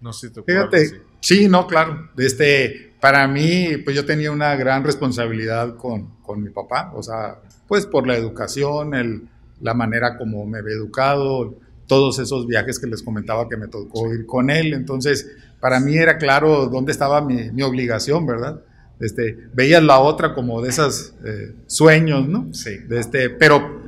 no 0.00 0.12
sé 0.12 0.28
si 0.28 0.34
te 0.34 0.42
Fíjate, 0.42 1.02
sí, 1.20 1.48
no, 1.48 1.66
claro. 1.66 2.10
Este, 2.16 2.94
para 3.00 3.26
mí, 3.28 3.76
pues 3.84 3.94
yo 3.94 4.06
tenía 4.06 4.30
una 4.30 4.56
gran 4.56 4.82
responsabilidad 4.84 5.76
con, 5.76 6.16
con 6.22 6.42
mi 6.42 6.50
papá, 6.50 6.92
o 6.94 7.02
sea, 7.02 7.40
pues 7.68 7.86
por 7.86 8.06
la 8.06 8.16
educación, 8.16 8.94
el, 8.94 9.28
la 9.60 9.74
manera 9.74 10.16
como 10.16 10.46
me 10.46 10.58
había 10.58 10.74
educado, 10.74 11.54
todos 11.90 12.20
esos 12.20 12.46
viajes 12.46 12.78
que 12.78 12.86
les 12.86 13.02
comentaba 13.02 13.48
que 13.48 13.56
me 13.56 13.66
tocó 13.66 14.14
ir 14.14 14.24
con 14.24 14.48
él. 14.48 14.74
Entonces, 14.74 15.28
para 15.58 15.80
mí 15.80 15.96
era 15.96 16.18
claro 16.18 16.68
dónde 16.68 16.92
estaba 16.92 17.20
mi, 17.20 17.50
mi 17.50 17.62
obligación, 17.64 18.26
¿verdad? 18.26 18.62
Este, 19.00 19.36
veías 19.52 19.82
la 19.82 19.98
otra 19.98 20.32
como 20.32 20.62
de 20.62 20.68
esos 20.68 21.14
eh, 21.24 21.52
sueños, 21.66 22.28
¿no? 22.28 22.54
Sí. 22.54 22.78
De 22.88 23.00
este, 23.00 23.28
pero 23.28 23.80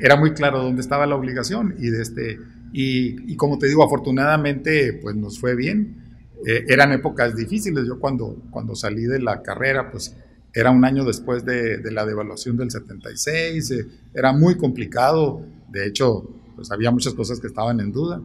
era 0.00 0.16
muy 0.16 0.34
claro 0.34 0.64
dónde 0.64 0.80
estaba 0.80 1.06
la 1.06 1.14
obligación 1.14 1.76
y, 1.78 1.90
de 1.90 2.02
este, 2.02 2.40
y, 2.72 3.36
como 3.36 3.56
te 3.56 3.68
digo, 3.68 3.84
afortunadamente 3.84 4.98
pues 5.00 5.14
nos 5.14 5.38
fue 5.38 5.54
bien. 5.54 6.02
Eh, 6.44 6.64
eran 6.66 6.90
épocas 6.90 7.36
difíciles. 7.36 7.86
Yo 7.86 8.00
cuando, 8.00 8.42
cuando 8.50 8.74
salí 8.74 9.04
de 9.04 9.20
la 9.20 9.42
carrera, 9.42 9.92
pues 9.92 10.16
era 10.52 10.72
un 10.72 10.84
año 10.84 11.04
después 11.04 11.44
de, 11.44 11.78
de 11.78 11.92
la 11.92 12.04
devaluación 12.04 12.56
del 12.56 12.72
76, 12.72 13.70
eh, 13.70 13.86
era 14.12 14.32
muy 14.32 14.56
complicado. 14.56 15.46
De 15.70 15.86
hecho, 15.86 16.28
pues 16.54 16.70
había 16.70 16.90
muchas 16.90 17.14
cosas 17.14 17.40
que 17.40 17.46
estaban 17.46 17.80
en 17.80 17.92
duda. 17.92 18.20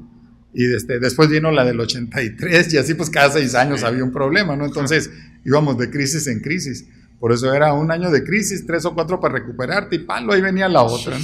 Y 0.54 0.74
este, 0.74 1.00
después 1.00 1.30
vino 1.30 1.52
la 1.52 1.64
del 1.64 1.80
83 1.80 2.74
y 2.74 2.78
así 2.78 2.96
pues 2.96 3.10
cada 3.10 3.32
seis 3.32 3.54
años 3.54 3.84
había 3.84 4.04
un 4.04 4.12
problema, 4.12 4.56
¿no? 4.56 4.66
Entonces 4.66 5.12
íbamos 5.46 5.78
de 5.78 5.90
crisis 5.90 6.28
en 6.28 6.40
crisis. 6.40 6.88
Por 7.20 7.34
eso 7.34 7.54
era 7.54 7.74
un 7.74 7.92
año 7.92 8.10
de 8.10 8.24
crisis, 8.24 8.66
tres 8.66 8.86
o 8.86 8.94
cuatro 8.94 9.20
para 9.20 9.36
recuperarte 9.36 9.98
y 9.98 10.00
palo, 10.00 10.32
ahí 10.32 10.42
venía 10.42 10.70
la 10.70 10.84
otra. 10.84 11.18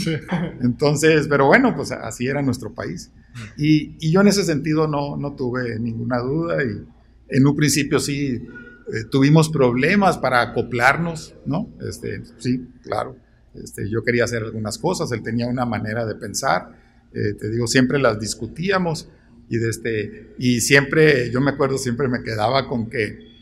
Entonces, 0.62 1.28
pero 1.30 1.48
bueno, 1.48 1.74
pues 1.76 1.92
así 1.92 2.28
era 2.28 2.42
nuestro 2.42 2.74
país. 2.74 3.12
Y, 3.58 3.96
y, 4.00 4.12
yo 4.12 4.22
en 4.22 4.28
ese 4.28 4.44
sentido 4.44 4.88
no, 4.88 5.18
no 5.18 5.36
tuve 5.36 5.80
ninguna 5.80 6.20
duda 6.20 6.64
y 6.64 6.86
en 7.30 7.48
un 7.48 7.56
principio 7.56 8.00
sí 8.00 8.42
eh, 8.88 9.06
tuvimos 9.10 9.50
problemas 9.50 10.18
para 10.18 10.42
acoplarnos, 10.42 11.34
¿no? 11.46 11.70
Este, 11.82 12.22
sí, 12.38 12.68
claro. 12.84 13.16
Este, 13.56 13.90
yo 13.90 14.04
quería 14.04 14.26
hacer 14.26 14.44
algunas 14.44 14.78
cosas, 14.78 15.12
él 15.12 15.24
tenía 15.24 15.48
una 15.48 15.66
manera 15.66 16.06
de 16.06 16.16
pensar, 16.16 16.85
eh, 17.16 17.34
te 17.34 17.50
digo, 17.50 17.66
siempre 17.66 17.98
las 17.98 18.20
discutíamos 18.20 19.10
y, 19.50 19.58
de 19.58 19.70
este, 19.70 20.34
y 20.38 20.62
siempre, 20.62 21.32
yo 21.32 21.42
me 21.42 21.52
acuerdo, 21.52 21.78
siempre 21.78 22.08
me 22.08 22.22
quedaba 22.22 22.68
con 22.68 22.90
que 22.90 23.34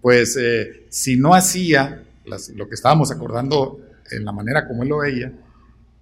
pues 0.00 0.36
eh, 0.40 0.86
si 0.88 1.16
no 1.16 1.34
hacía 1.34 2.02
lo 2.54 2.68
que 2.68 2.74
estábamos 2.74 3.10
acordando 3.10 3.80
en 4.10 4.24
la 4.24 4.32
manera 4.32 4.66
como 4.66 4.82
él 4.82 4.88
lo 4.88 4.98
veía. 4.98 5.32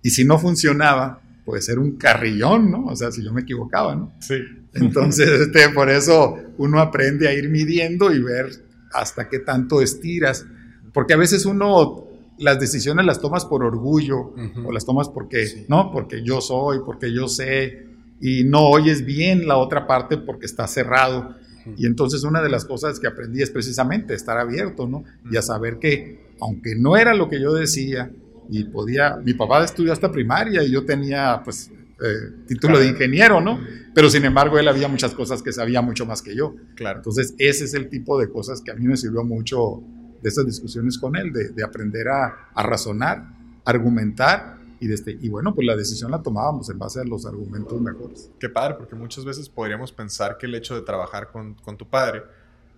Y 0.03 0.11
si 0.11 0.25
no 0.25 0.39
funcionaba, 0.39 1.21
puede 1.45 1.63
ser 1.63 1.79
un 1.79 1.97
carrillón, 1.97 2.71
¿no? 2.71 2.87
O 2.87 2.97
sea, 2.97 3.11
si 3.11 3.23
yo 3.23 3.33
me 3.33 3.43
equivocaba, 3.43 3.95
¿no? 3.95 4.15
Sí. 4.21 4.37
Entonces, 4.75 5.29
este, 5.41 5.69
por 5.71 5.91
eso 5.91 6.37
uno 6.59 6.81
aprende 6.81 7.29
a 7.29 7.33
ir 7.33 7.49
midiendo 7.49 8.13
y 8.13 8.23
ver 8.23 8.47
hasta 8.93 9.29
qué 9.29 9.39
tanto 9.39 9.81
estiras. 9.81 10.47
Porque 10.93 11.15
a 11.15 11.19
veces 11.19 11.45
uno 11.47 12.04
las 12.39 12.59
decisiones 12.59 13.07
las 13.07 13.21
tomas 13.21 13.45
por 13.45 13.63
orgullo 13.63 14.35
o 14.65 14.73
las 14.73 14.85
tomas 14.85 15.09
porque, 15.09 15.67
¿no? 15.69 15.91
Porque 15.93 16.23
yo 16.23 16.41
soy, 16.41 16.81
porque 16.85 17.13
yo 17.13 17.29
sé 17.29 17.87
y 18.21 18.45
no 18.45 18.69
oyes 18.69 19.05
bien 19.05 19.47
la 19.47 19.57
otra 19.57 19.87
parte 19.87 20.17
porque 20.17 20.47
está 20.47 20.67
cerrado. 20.67 21.35
Y 21.77 21.87
entonces 21.87 22.25
una 22.25 22.43
de 22.43 22.51
las 22.51 22.65
cosas 22.65 23.01
que 23.01 23.07
aprendí 23.07 23.43
es 23.43 23.51
precisamente 23.51 24.15
estar 24.15 24.39
abierto, 24.39 24.87
¿no? 24.87 25.05
Y 25.31 25.37
a 25.37 25.43
saber 25.43 25.79
que 25.79 26.35
aunque 26.41 26.75
no 26.77 26.97
era 26.97 27.15
lo 27.15 27.29
que 27.29 27.41
yo 27.41 27.55
decía 27.55 28.11
y 28.51 28.65
podía, 28.65 29.17
mi 29.17 29.35
papá 29.35 29.65
estudió 29.65 29.93
hasta 29.93 30.11
primaria 30.13 30.63
y 30.63 30.71
yo 30.71 30.85
tenía 30.85 31.41
pues 31.45 31.71
eh, 31.71 32.45
título 32.47 32.79
de 32.79 32.89
ingeniero, 32.89 33.41
¿no? 33.41 33.61
Pero 33.95 34.11
sin 34.11 34.25
embargo 34.25 34.59
él 34.59 34.69
había 34.69 34.89
muchas 34.89 35.15
cosas 35.15 35.43
que 35.43 35.53
sabía 35.53 35.81
mucho 35.81 36.05
más 36.05 36.21
que 36.21 36.35
yo. 36.35 36.55
Claro. 36.75 36.99
Entonces 36.99 37.35
ese 37.39 37.65
es 37.65 37.75
el 37.75 37.89
tipo 37.89 38.19
de 38.19 38.29
cosas 38.29 38.61
que 38.61 38.71
a 38.71 38.75
mí 38.75 38.87
me 38.87 38.97
sirvió 38.97 39.25
mucho 39.25 39.83
de 40.25 40.31
estas 40.31 40.47
discusiones 40.47 40.97
con 40.97 41.17
él, 41.17 41.35
de, 41.35 41.63
aprender 41.63 42.09
a, 42.09 42.49
a, 42.55 42.63
razonar, 42.63 43.27
argumentar 43.63 44.57
y, 44.81 44.87
desde, 44.87 45.19
y 45.21 45.29
bueno, 45.29 45.55
pues 45.55 45.67
la 45.67 45.77
decisión 45.77 46.11
la 46.11 46.23
tomábamos 46.23 46.71
en 46.71 46.79
base 46.79 46.99
a 46.99 47.05
los 47.05 47.27
argumentos 47.27 47.79
mejores. 47.79 48.31
Qué 48.41 48.49
padre, 48.49 48.77
porque 48.79 48.95
muchas 48.95 49.27
veces 49.27 49.51
podríamos 49.51 49.93
pensar 49.93 50.39
que 50.39 50.47
el 50.47 50.55
hecho 50.55 50.75
de 50.77 50.81
trabajar 50.81 51.31
con, 51.31 51.53
con 51.57 51.77
tu 51.77 51.87
padre, 51.87 52.23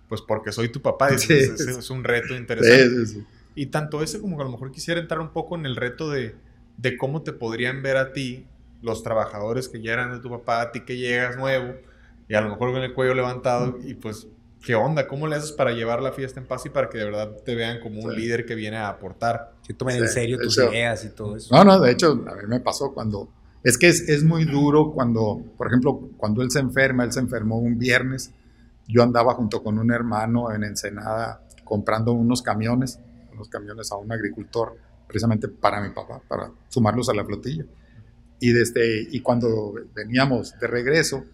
pues 0.09 0.21
porque 0.21 0.51
soy 0.51 0.67
tu 0.67 0.81
papá, 0.81 1.07
es, 1.07 1.29
es, 1.29 1.89
un 1.89 2.03
reto 2.03 2.35
interesante. 2.35 3.05
Sí, 3.05 3.23
y 3.55 3.67
tanto 3.67 4.03
ese 4.03 4.19
como 4.19 4.35
que 4.35 4.43
a 4.43 4.45
lo 4.45 4.51
mejor 4.51 4.69
quisiera 4.73 4.99
entrar 4.99 5.21
un 5.21 5.31
poco 5.31 5.55
en 5.55 5.65
el 5.65 5.77
reto 5.77 6.09
de, 6.09 6.35
de 6.75 6.97
cómo 6.97 7.21
te 7.21 7.31
podrían 7.31 7.81
ver 7.81 7.95
a 7.95 8.11
ti 8.11 8.45
los 8.81 9.03
trabajadores 9.03 9.69
que 9.69 9.81
ya 9.81 9.93
eran 9.93 10.11
de 10.11 10.19
tu 10.19 10.29
papá, 10.29 10.63
a 10.63 10.71
ti 10.73 10.81
que 10.81 10.97
llegas 10.97 11.37
nuevo 11.37 11.75
y 12.27 12.35
a 12.35 12.41
lo 12.41 12.49
mejor 12.49 12.73
con 12.73 12.81
el 12.81 12.93
cuello 12.93 13.13
levantado 13.13 13.79
y 13.85 13.93
pues 13.93 14.27
¿Qué 14.63 14.75
onda? 14.75 15.07
¿Cómo 15.07 15.27
le 15.27 15.35
haces 15.35 15.51
para 15.51 15.71
llevar 15.71 16.01
la 16.01 16.11
fiesta 16.11 16.39
en 16.39 16.45
paz 16.45 16.65
y 16.65 16.69
para 16.69 16.89
que 16.89 16.97
de 16.97 17.05
verdad 17.05 17.31
te 17.45 17.55
vean 17.55 17.79
como 17.79 18.01
un 18.01 18.15
líder 18.15 18.45
que 18.45 18.55
viene 18.55 18.77
a 18.77 18.89
aportar? 18.89 19.53
Que 19.65 19.73
tomen 19.73 19.97
en 19.97 20.07
serio 20.07 20.37
tus 20.39 20.57
ideas 20.57 21.05
y 21.05 21.09
todo 21.09 21.35
eso. 21.35 21.55
No, 21.55 21.63
no, 21.63 21.79
de 21.79 21.91
hecho, 21.91 22.11
a 22.27 22.35
mí 22.35 22.47
me 22.47 22.59
pasó 22.59 22.93
cuando... 22.93 23.29
Es 23.63 23.77
que 23.77 23.87
es, 23.87 24.07
es, 24.07 24.23
muy 24.23 24.45
duro 24.45 24.91
cuando, 24.91 25.41
por 25.57 25.67
ejemplo, 25.67 26.09
cuando 26.17 26.41
él 26.41 26.51
se 26.51 26.59
enferma, 26.59 27.03
él 27.03 27.11
se 27.11 27.19
enfermó 27.19 27.57
un 27.57 27.77
viernes, 27.77 28.31
yo 28.87 29.03
andaba 29.03 29.33
junto 29.33 29.61
con 29.61 29.77
un 29.77 29.91
hermano 29.91 30.51
en 30.53 30.63
Ensenada 30.63 31.41
comprando 31.63 32.13
unos 32.13 32.41
camiones, 32.41 32.99
unos 33.33 33.49
camiones 33.49 33.91
a 33.91 33.97
un 33.97 34.11
agricultor, 34.11 34.77
precisamente 35.07 35.47
para 35.47 35.81
mi 35.81 35.89
papá, 35.89 36.21
para 36.27 36.51
sumarlos 36.69 37.09
a 37.09 37.13
la 37.13 37.25
flotilla. 37.25 37.65
Y, 38.39 38.51
desde, 38.51 39.07
y 39.11 39.19
cuando 39.21 39.73
veníamos 39.93 40.57
de 40.59 40.67
regreso, 40.67 41.25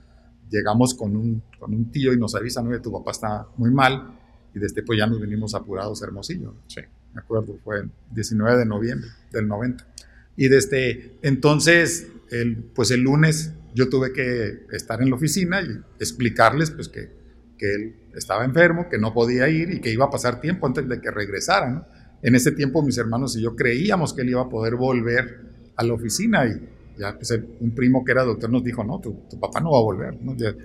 llegamos 0.50 0.94
con 0.94 1.16
un, 1.16 1.44
con 1.60 1.74
un 1.74 1.92
tío 1.92 2.14
y 2.14 2.18
nos 2.18 2.36
avisan, 2.36 2.70
que 2.70 2.80
tu 2.80 2.92
papá 2.92 3.12
está 3.12 3.48
muy 3.58 3.72
mal, 3.72 4.20
y 4.54 4.60
desde 4.60 4.84
pues 4.84 5.00
ya 5.00 5.08
nos 5.08 5.20
venimos 5.20 5.56
apurados 5.56 6.02
a 6.02 6.06
Hermosillo. 6.06 6.56
Sí. 6.68 6.82
Me 7.14 7.22
acuerdo, 7.22 7.58
fue 7.64 7.82
el 7.82 7.92
19 8.12 8.58
de 8.58 8.66
noviembre 8.66 9.10
del 9.32 9.48
90. 9.48 9.86
Y 10.36 10.48
desde 10.48 11.18
entonces, 11.22 12.08
el, 12.32 12.58
pues 12.76 12.92
el 12.92 13.02
lunes 13.02 13.54
yo 13.76 13.90
tuve 13.90 14.14
que 14.14 14.66
estar 14.72 15.02
en 15.02 15.10
la 15.10 15.16
oficina 15.16 15.62
y 15.62 15.80
explicarles 16.00 16.72
pues 16.72 16.90
que, 16.90 17.12
que 17.58 17.74
él 17.74 17.96
estaba 18.16 18.46
enfermo, 18.46 18.90
que 18.90 18.98
no 18.98 19.14
podía 19.14 19.48
ir 19.50 19.72
y 19.72 19.82
que 19.82 19.92
iba 19.92 20.06
a 20.06 20.10
pasar 20.10 20.42
tiempo 20.42 20.66
antes 20.66 20.88
de 20.88 21.02
que 21.02 21.12
regresara. 21.12 21.88
En 22.22 22.36
ese 22.36 22.52
tiempo 22.52 22.82
mis 22.82 22.98
hermanos 22.98 23.36
y 23.36 23.42
yo 23.42 23.56
creíamos 23.56 24.14
que 24.14 24.22
él 24.22 24.30
iba 24.30 24.42
a 24.42 24.50
poder 24.50 24.76
volver 24.76 25.42
a 25.76 25.84
la 25.84 25.94
oficina 25.94 26.46
y 26.46 26.70
ya 26.98 27.16
pues 27.16 27.32
un 27.60 27.72
primo 27.72 28.04
que 28.04 28.12
era 28.12 28.24
doctor 28.24 28.50
nos 28.50 28.64
dijo, 28.64 28.84
no, 28.84 29.00
tu, 29.00 29.40
papá 29.40 29.60
no 29.60 29.72
va 29.72 29.80
a 29.80 29.82
volver, 29.82 30.18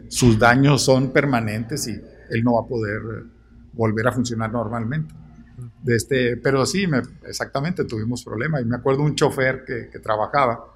sus 0.08 0.38
daños 0.38 0.82
son 0.82 1.10
permanentes 1.10 1.88
y 1.88 1.92
él 2.30 2.44
no 2.44 2.54
va 2.54 2.62
a 2.62 2.66
poder 2.66 3.00
eh, 3.00 3.26
volver 3.72 4.06
a 4.08 4.12
funcionar 4.12 4.52
normalmente. 4.52 5.14
De 5.82 5.96
este, 5.96 6.36
pero 6.36 6.64
sí, 6.66 6.86
me, 6.86 7.02
exactamente, 7.26 7.84
tuvimos 7.84 8.22
problemas. 8.22 8.62
Y 8.62 8.64
me 8.64 8.76
acuerdo 8.76 9.02
un 9.02 9.14
chofer 9.14 9.64
que, 9.64 9.88
que, 9.90 9.98
trabajaba, 9.98 10.72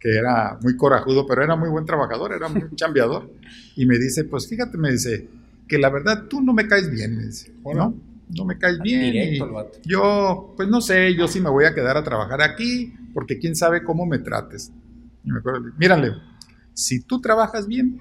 que 0.00 0.16
era 0.16 0.58
muy 0.60 0.76
corajudo, 0.76 1.26
pero 1.26 1.44
era 1.44 1.54
muy 1.54 1.68
buen 1.68 1.84
trabajador, 1.84 2.32
era 2.32 2.48
muy 2.48 2.64
chambeador. 2.74 3.30
Y 3.76 3.86
me 3.86 3.98
dice, 3.98 4.24
pues 4.24 4.48
fíjate, 4.48 4.76
me 4.76 4.90
dice, 4.90 5.28
que 5.68 5.78
la 5.78 5.90
verdad 5.90 6.24
tú 6.28 6.40
no 6.40 6.52
me 6.52 6.66
caes 6.66 6.90
bien, 6.90 7.16
me 7.16 7.24
dice, 7.24 7.52
¿no? 7.74 7.94
No 8.36 8.44
me 8.44 8.58
caes 8.58 8.80
bien. 8.80 9.38
yo, 9.84 10.54
pues 10.56 10.68
no 10.68 10.80
sé, 10.80 11.14
yo 11.14 11.28
sí 11.28 11.40
me 11.40 11.50
voy 11.50 11.64
a 11.64 11.74
quedar 11.74 11.96
a 11.96 12.04
trabajar 12.04 12.42
aquí, 12.42 12.94
porque 13.12 13.38
quién 13.38 13.54
sabe 13.54 13.84
cómo 13.84 14.06
me 14.06 14.18
trates. 14.18 14.72
Y 15.24 15.30
me 15.30 15.38
acuerdo, 15.38 15.60
mírale, 15.76 16.12
si 16.72 17.00
tú 17.00 17.20
trabajas 17.20 17.66
bien, 17.66 17.98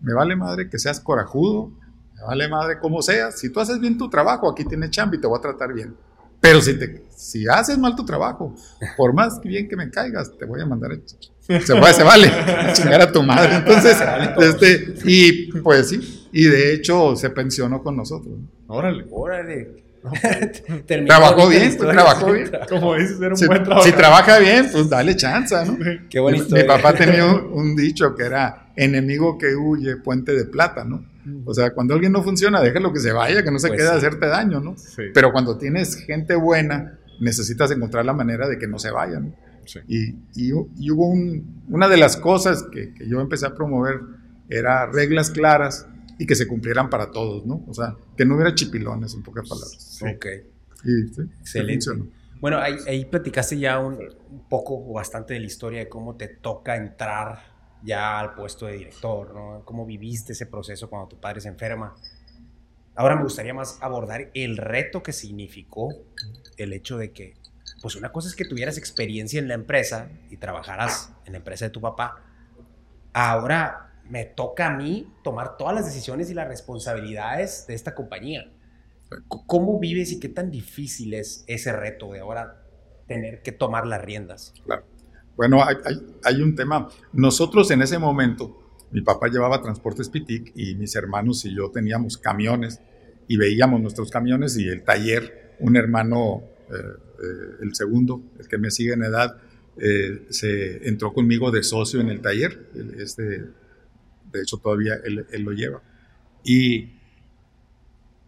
me 0.00 0.14
vale 0.14 0.36
madre 0.36 0.68
que 0.68 0.78
seas 0.78 1.00
corajudo, 1.00 1.72
me 2.14 2.22
vale 2.22 2.48
madre 2.48 2.78
como 2.78 3.02
seas. 3.02 3.38
Si 3.38 3.50
tú 3.50 3.60
haces 3.60 3.80
bien 3.80 3.98
tu 3.98 4.08
trabajo, 4.08 4.50
aquí 4.50 4.64
tienes 4.64 4.90
chamba 4.90 5.16
y 5.16 5.20
te 5.20 5.26
voy 5.26 5.38
a 5.38 5.42
tratar 5.42 5.72
bien. 5.72 5.96
Pero 6.40 6.60
si, 6.60 6.76
te, 6.76 7.04
si 7.14 7.46
haces 7.46 7.78
mal 7.78 7.94
tu 7.94 8.04
trabajo, 8.04 8.54
por 8.96 9.12
más 9.14 9.40
bien 9.40 9.68
que 9.68 9.76
me 9.76 9.90
caigas, 9.90 10.36
te 10.36 10.44
voy 10.44 10.60
a 10.60 10.66
mandar 10.66 10.90
a 10.92 10.96
se, 11.42 11.76
puede, 11.76 11.92
se 11.92 12.02
vale 12.02 12.30
chingar 12.72 13.00
a 13.00 13.12
tu 13.12 13.22
madre. 13.22 13.56
Entonces, 13.56 13.96
este, 14.38 14.94
y 15.04 15.52
pues 15.60 15.88
sí, 15.88 16.28
y 16.32 16.44
de 16.44 16.74
hecho 16.74 17.14
se 17.16 17.30
pensionó 17.30 17.82
con 17.82 17.96
nosotros. 17.96 18.34
Órale. 18.66 19.06
Órale. 19.10 19.84
trabajó 21.06 21.48
bien, 21.48 21.74
pues, 21.76 21.90
trabajó 21.90 22.32
bien. 22.32 22.50
Como 22.68 22.94
dices, 22.96 23.20
era 23.20 23.30
un 23.30 23.36
si, 23.36 23.46
buen 23.46 23.62
trabajo. 23.62 23.86
Si 23.86 23.92
trabaja 23.92 24.38
bien, 24.38 24.68
pues 24.72 24.88
dale 24.88 25.14
chance, 25.14 25.54
¿no? 25.64 25.78
Qué 26.10 26.18
buena 26.18 26.44
Mi 26.50 26.64
papá 26.64 26.92
tenía 26.92 27.24
un, 27.52 27.76
dicho 27.76 28.14
que 28.14 28.24
era 28.24 28.72
enemigo 28.76 29.38
que 29.38 29.54
huye, 29.54 29.96
puente 29.96 30.32
de 30.32 30.44
plata, 30.44 30.84
¿no? 30.84 31.04
O 31.44 31.54
sea, 31.54 31.72
cuando 31.72 31.94
alguien 31.94 32.10
no 32.10 32.24
funciona, 32.24 32.60
déjalo 32.60 32.92
que 32.92 32.98
se 32.98 33.12
vaya, 33.12 33.44
que 33.44 33.52
no 33.52 33.60
se 33.60 33.68
pues 33.68 33.80
quede 33.80 33.90
a 33.90 33.94
hacerte 33.94 34.26
daño, 34.26 34.58
¿no? 34.58 34.74
Pero 35.14 35.30
cuando 35.30 35.56
tienes 35.56 35.94
gente 35.94 36.34
buena, 36.34 36.98
necesitas 37.20 37.70
encontrar 37.70 38.04
la 38.04 38.12
manera 38.12 38.48
de 38.48 38.58
que 38.58 38.66
no 38.66 38.80
se 38.80 38.90
vayan. 38.90 39.36
Y, 39.86 40.16
y, 40.34 40.52
hubo 40.52 41.06
un, 41.06 41.62
una 41.68 41.88
de 41.88 41.96
las 41.96 42.16
cosas 42.16 42.64
que, 42.72 42.92
que 42.92 43.08
yo 43.08 43.20
empecé 43.20 43.46
a 43.46 43.54
promover 43.54 44.00
era 44.48 44.86
reglas 44.86 45.30
claras 45.30 45.86
y 46.22 46.26
que 46.26 46.36
se 46.36 46.46
cumplieran 46.46 46.88
para 46.88 47.10
todos, 47.10 47.44
¿no? 47.44 47.64
O 47.66 47.74
sea, 47.74 47.96
que 48.16 48.24
no 48.24 48.36
hubiera 48.36 48.54
chipilones, 48.54 49.12
en 49.14 49.24
pocas 49.24 49.48
palabras. 49.48 50.00
Ok. 50.02 50.26
Y, 50.84 51.12
sí, 51.12 51.22
Excelente. 51.40 51.90
Bueno, 52.40 52.58
ahí, 52.58 52.76
ahí, 52.86 53.04
platicaste 53.04 53.58
ya 53.58 53.80
un, 53.80 53.98
poco 54.48 54.74
o 54.74 54.92
bastante 54.92 55.34
de 55.34 55.40
la 55.40 55.46
historia 55.46 55.80
de 55.80 55.88
cómo 55.88 56.14
te 56.14 56.28
toca 56.28 56.76
entrar 56.76 57.40
ya 57.82 58.20
al 58.20 58.34
puesto 58.36 58.66
de 58.66 58.74
director, 58.74 59.34
¿no? 59.34 59.64
Cómo 59.64 59.84
viviste 59.84 60.32
ese 60.32 60.46
proceso 60.46 60.88
cuando 60.88 61.08
tu 61.08 61.18
padre 61.18 61.40
se 61.40 61.48
enferma. 61.48 61.96
Ahora 62.94 63.16
me 63.16 63.24
gustaría 63.24 63.52
más 63.52 63.78
abordar 63.80 64.30
el 64.32 64.56
reto 64.56 65.02
que 65.02 65.12
significó 65.12 65.88
el 66.56 66.72
hecho 66.72 66.98
de 66.98 67.10
que, 67.10 67.34
pues 67.80 67.96
una 67.96 68.12
cosa 68.12 68.28
es 68.28 68.36
que 68.36 68.44
tuvieras 68.44 68.78
experiencia 68.78 69.40
en 69.40 69.48
la 69.48 69.54
empresa 69.54 70.08
y 70.30 70.36
trabajaras 70.36 71.12
en 71.24 71.32
la 71.32 71.38
empresa 71.38 71.64
de 71.64 71.72
tu 71.72 71.80
papá. 71.80 72.22
Ahora 73.12 73.91
me 74.12 74.26
toca 74.26 74.66
a 74.66 74.76
mí 74.76 75.10
tomar 75.24 75.56
todas 75.56 75.74
las 75.74 75.86
decisiones 75.86 76.30
y 76.30 76.34
las 76.34 76.46
responsabilidades 76.46 77.66
de 77.66 77.72
esta 77.72 77.94
compañía. 77.94 78.52
¿Cómo 79.26 79.80
vives 79.80 80.12
y 80.12 80.20
qué 80.20 80.28
tan 80.28 80.50
difícil 80.50 81.14
es 81.14 81.44
ese 81.46 81.72
reto 81.72 82.12
de 82.12 82.20
ahora 82.20 82.62
tener 83.08 83.40
que 83.40 83.52
tomar 83.52 83.86
las 83.86 84.04
riendas? 84.04 84.52
Claro. 84.66 84.84
Bueno, 85.34 85.64
hay, 85.64 85.76
hay, 86.24 86.42
un 86.42 86.54
tema. 86.54 86.90
Nosotros 87.14 87.70
en 87.70 87.80
ese 87.80 87.98
momento, 87.98 88.76
mi 88.90 89.00
papá 89.00 89.28
llevaba 89.28 89.62
transportes 89.62 90.10
Pitic 90.10 90.52
y 90.54 90.74
mis 90.74 90.94
hermanos 90.94 91.46
y 91.46 91.56
yo 91.56 91.70
teníamos 91.70 92.18
camiones 92.18 92.80
y 93.28 93.38
veíamos 93.38 93.80
nuestros 93.80 94.10
camiones 94.10 94.58
y 94.58 94.68
el 94.68 94.82
taller, 94.82 95.54
un 95.58 95.74
hermano, 95.74 96.42
eh, 96.68 96.74
eh, 96.74 97.56
el 97.62 97.74
segundo, 97.74 98.20
el 98.38 98.46
que 98.46 98.58
me 98.58 98.70
sigue 98.70 98.92
en 98.92 99.04
edad, 99.04 99.38
eh, 99.78 100.26
se 100.28 100.86
entró 100.86 101.14
conmigo 101.14 101.50
de 101.50 101.62
socio 101.62 102.02
en 102.02 102.10
el 102.10 102.20
taller, 102.20 102.68
este 102.98 103.61
de 104.32 104.42
hecho 104.42 104.58
todavía 104.58 104.94
él, 105.04 105.42
lo 105.42 105.52
lleva. 105.52 105.82
Y 106.44 106.90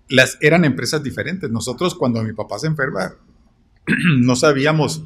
las, 0.09 0.39
eran 0.41 0.65
empresas 0.65 1.03
diferentes. 1.03 1.51
Nosotros 1.51 1.95
cuando 1.95 2.23
mi 2.23 2.33
papá 2.33 2.59
se 2.59 2.67
enferma, 2.67 3.15
no 4.19 4.37
sabíamos 4.37 5.03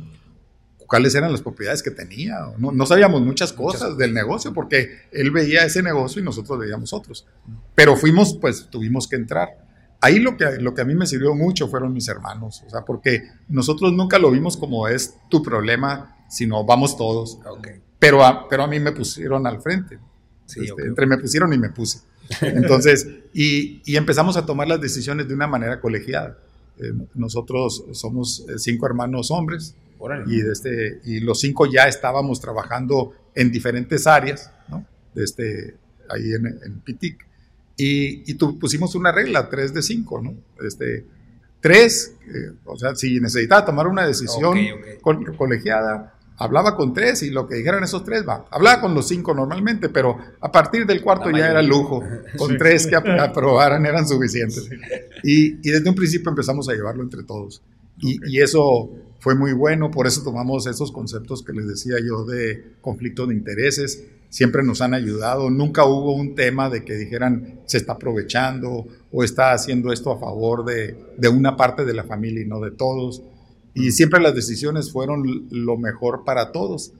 cuáles 0.89 1.15
eran 1.15 1.31
las 1.31 1.43
propiedades 1.43 1.83
que 1.83 1.91
tenía, 1.91 2.39
no, 2.57 2.73
no 2.73 2.87
sabíamos 2.87 3.21
muchas 3.21 3.53
cosas 3.53 3.99
del 3.99 4.15
negocio, 4.15 4.55
porque 4.55 5.03
él 5.13 5.31
veía 5.31 5.65
ese 5.65 5.83
negocio 5.83 6.23
y 6.23 6.25
nosotros 6.25 6.59
veíamos 6.59 6.95
otros. 6.95 7.27
Pero 7.75 7.95
fuimos, 7.95 8.39
pues 8.41 8.69
tuvimos 8.71 9.07
que 9.07 9.17
entrar. 9.17 9.49
Ahí 10.01 10.19
lo 10.19 10.37
que, 10.37 10.47
lo 10.61 10.75
que 10.75 10.81
a 10.81 10.85
mí 10.85 10.95
me 10.95 11.07
sirvió 11.07 11.35
mucho 11.35 11.69
fueron 11.69 11.93
mis 11.93 12.09
hermanos, 12.09 12.63
o 12.67 12.71
sea, 12.71 12.85
porque 12.85 13.25
nosotros 13.49 13.93
nunca 13.93 14.19
lo 14.19 14.31
vimos 14.31 14.57
como 14.57 14.89
es 14.89 15.17
tu 15.29 15.43
problema, 15.43 16.17
sino 16.31 16.65
vamos 16.65 16.97
todos. 16.97 17.39
Pero, 17.99 18.25
a, 18.25 18.49
pero 18.49 18.63
a 18.63 18.67
mí 18.67 18.81
me 18.81 18.93
pusieron 18.93 19.47
al 19.47 19.61
frente. 19.61 19.99
Este, 20.49 20.83
entre 20.87 21.07
me 21.07 21.19
pusieron 21.19 21.53
y 21.53 21.59
me 21.59 21.71
puse. 21.71 22.01
Entonces, 22.41 23.07
y, 23.33 23.83
y, 23.85 23.97
empezamos 23.97 24.37
a 24.37 24.45
tomar 24.45 24.69
las 24.69 24.81
decisiones 24.81 25.29
de 25.29 25.35
una 25.35 25.47
manera 25.47 25.81
colegiada. 25.81 26.39
Eh, 26.79 26.93
nosotros 27.15 27.85
somos 27.93 28.45
eh, 28.49 28.59
cinco 28.59 28.87
hermanos 28.87 29.31
hombres, 29.31 29.75
Y, 30.27 30.41
este, 30.41 31.01
y 31.05 31.21
los 31.21 31.41
cinco 31.41 31.67
ya 31.67 31.89
estábamos 31.89 32.41
trabajando 32.41 33.13
en 33.35 33.51
diferentes 33.51 34.07
áreas, 34.07 34.51
¿no? 34.69 34.87
Este, 35.15 35.75
ahí 36.09 36.33
en, 36.33 36.47
en 36.47 36.81
PITIC. 36.81 37.27
Y, 37.77 38.31
y 38.31 38.35
pusimos 38.35 38.95
una 38.95 39.13
regla, 39.13 39.49
tres 39.49 39.73
de 39.73 39.83
cinco, 39.83 40.21
¿no? 40.21 40.35
Este, 40.65 41.05
tres, 41.61 42.15
eh, 42.27 42.53
o 42.65 42.77
sea, 42.77 42.95
si 42.95 43.21
necesitaba 43.21 43.65
tomar 43.65 43.87
una 43.87 44.07
decisión 44.07 44.57
colegiada, 45.37 46.18
hablaba 46.39 46.77
con 46.77 46.95
tres 46.95 47.23
y 47.23 47.31
lo 47.31 47.47
que 47.47 47.57
dijeran 47.57 47.83
esos 47.83 48.05
tres 48.05 48.27
va. 48.27 48.47
Hablaba 48.51 48.81
con 48.81 48.95
los 48.95 49.09
cinco 49.09 49.35
normalmente, 49.35 49.89
pero 49.89 50.17
a 50.41 50.51
partir 50.51 50.87
del 50.87 51.03
cuarto 51.03 51.31
ya 51.31 51.51
era 51.51 51.63
lujo. 51.63 52.03
Con 52.39 52.57
tres 52.57 52.87
que 52.87 52.97
aprobaran 53.21 53.85
eran 53.85 54.07
suficientes. 54.07 54.71
Y, 55.23 55.55
y, 55.69 55.71
desde 55.71 55.89
un 55.89 55.95
principio 55.95 56.31
empezamos 56.31 56.69
a 56.69 56.75
llevarlo 56.75 57.03
entre 57.03 57.25
todos. 57.25 57.63
Y, 58.01 58.19
y, 58.31 58.41
eso 58.41 58.91
fue 59.19 59.35
muy 59.35 59.53
bueno, 59.53 59.91
por 59.91 60.07
eso 60.07 60.23
tomamos 60.23 60.67
esos 60.67 60.93
conceptos 60.93 61.43
que 61.43 61.53
les 61.53 61.67
decía 61.67 61.97
yo 62.07 62.25
de 62.25 62.75
conflicto 62.81 63.27
de 63.27 63.35
intereses. 63.35 64.05
Siempre 64.29 64.63
nos 64.63 64.81
han 64.83 64.95
ayudado, 64.95 65.51
nunca 65.51 65.85
hubo 65.85 66.15
un 66.15 66.35
tema 66.35 66.69
de 66.69 66.85
que 66.85 66.95
dijeran 66.95 67.61
se 67.65 67.79
está 67.79 67.95
aprovechando 67.95 68.87
o 69.11 69.25
está 69.25 69.53
haciendo 69.53 69.93
esto 69.93 70.13
a 70.13 70.19
favor 70.19 70.65
de, 70.65 70.97
de 71.17 71.29
una 71.29 71.57
parte 71.57 71.85
de 71.85 71.95
la 71.95 72.05
familia 72.05 72.43
y 72.43 72.47
no 72.47 72.61
de 72.61 72.71
todos 72.71 73.23
y 73.75 73.93
siempre 73.93 74.21
las 74.21 74.35
decisiones 74.35 74.93
fueron 74.93 75.47
lo 75.51 75.77
mejor 75.77 76.25
para 76.25 76.53
todos. 76.53 76.93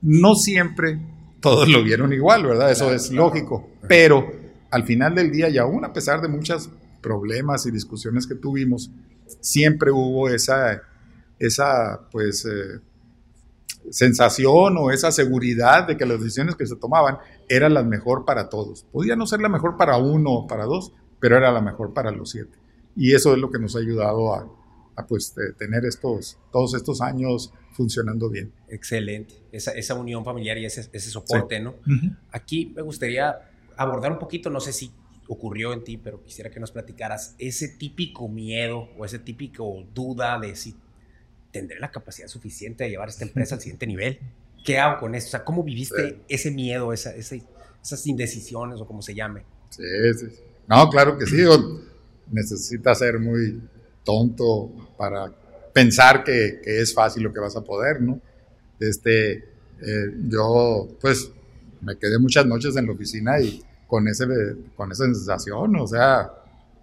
No 0.00 0.34
siempre 0.34 0.98
todos 1.40 1.68
lo 1.68 1.82
vieron 1.82 2.12
igual, 2.12 2.46
¿verdad? 2.46 2.70
Eso 2.70 2.92
es 2.92 3.10
lógico, 3.10 3.68
pero 3.88 4.30
al 4.70 4.84
final 4.84 5.14
del 5.14 5.30
día 5.32 5.48
y 5.48 5.58
aún 5.58 5.84
a 5.84 5.92
pesar 5.92 6.20
de 6.20 6.28
muchos 6.28 6.70
problemas 7.00 7.66
y 7.66 7.70
discusiones 7.70 8.26
que 8.26 8.34
tuvimos, 8.34 8.90
siempre 9.40 9.90
hubo 9.90 10.28
esa, 10.28 10.82
esa 11.38 12.00
pues, 12.10 12.44
eh, 12.44 12.80
sensación 13.90 14.76
o 14.78 14.90
esa 14.90 15.10
seguridad 15.10 15.86
de 15.86 15.96
que 15.96 16.06
las 16.06 16.20
decisiones 16.20 16.56
que 16.56 16.66
se 16.66 16.76
tomaban 16.76 17.18
eran 17.48 17.74
las 17.74 17.86
mejor 17.86 18.24
para 18.24 18.48
todos. 18.48 18.84
Podía 18.92 19.16
no 19.16 19.26
ser 19.26 19.40
la 19.40 19.48
mejor 19.48 19.76
para 19.76 19.96
uno 19.96 20.30
o 20.30 20.46
para 20.46 20.64
dos, 20.64 20.92
pero 21.18 21.36
era 21.36 21.50
la 21.50 21.60
mejor 21.60 21.92
para 21.92 22.10
los 22.10 22.30
siete. 22.30 22.58
Y 22.96 23.14
eso 23.14 23.32
es 23.32 23.38
lo 23.38 23.50
que 23.50 23.58
nos 23.58 23.76
ha 23.76 23.80
ayudado 23.80 24.34
a, 24.34 24.46
pues 25.06 25.34
tener 25.58 25.84
estos, 25.84 26.38
todos 26.52 26.74
estos 26.74 27.00
años 27.00 27.52
funcionando 27.72 28.28
bien. 28.28 28.52
Excelente, 28.68 29.34
esa, 29.52 29.72
esa 29.72 29.94
unión 29.94 30.24
familiar 30.24 30.58
y 30.58 30.64
ese, 30.66 30.88
ese 30.92 31.10
soporte, 31.10 31.60
¿no? 31.60 31.76
Aquí 32.30 32.72
me 32.74 32.82
gustaría 32.82 33.50
abordar 33.76 34.12
un 34.12 34.18
poquito, 34.18 34.50
no 34.50 34.60
sé 34.60 34.72
si 34.72 34.92
ocurrió 35.28 35.72
en 35.72 35.84
ti, 35.84 35.96
pero 35.96 36.22
quisiera 36.22 36.50
que 36.50 36.58
nos 36.58 36.72
platicaras 36.72 37.34
ese 37.38 37.68
típico 37.68 38.28
miedo 38.28 38.88
o 38.98 39.04
ese 39.04 39.18
típico 39.18 39.86
duda 39.94 40.38
de 40.40 40.56
si 40.56 40.74
tendré 41.52 41.78
la 41.78 41.90
capacidad 41.90 42.28
suficiente 42.28 42.84
de 42.84 42.90
llevar 42.90 43.08
esta 43.08 43.24
empresa 43.24 43.54
al 43.54 43.60
siguiente 43.60 43.86
nivel. 43.86 44.18
¿Qué 44.64 44.78
hago 44.78 45.00
con 45.00 45.14
eso? 45.14 45.28
O 45.28 45.30
sea, 45.30 45.44
¿cómo 45.44 45.62
viviste 45.62 46.20
ese 46.28 46.50
miedo, 46.50 46.92
esa, 46.92 47.14
esas 47.14 48.06
indecisiones 48.06 48.80
o 48.80 48.86
como 48.86 49.02
se 49.02 49.14
llame? 49.14 49.44
Sí, 49.70 49.82
sí. 50.18 50.26
No, 50.66 50.88
claro 50.88 51.16
que 51.16 51.26
sí. 51.26 51.36
Necesita 52.30 52.94
ser 52.94 53.18
muy 53.18 53.60
tonto 54.04 54.70
para 54.96 55.32
pensar 55.72 56.24
que, 56.24 56.60
es 56.64 56.94
fácil 56.94 57.22
lo 57.22 57.32
que 57.32 57.40
vas 57.40 57.56
a 57.56 57.62
poder, 57.62 58.00
¿no? 58.00 58.20
Este, 58.78 59.32
eh, 59.32 60.06
yo, 60.28 60.88
pues, 61.00 61.30
me 61.80 61.96
quedé 61.96 62.18
muchas 62.18 62.46
noches 62.46 62.76
en 62.76 62.86
la 62.86 62.92
oficina 62.92 63.40
y 63.40 63.62
con, 63.86 64.06
ese, 64.08 64.26
con 64.76 64.92
esa 64.92 65.04
sensación, 65.04 65.76
o 65.76 65.86
sea, 65.86 66.30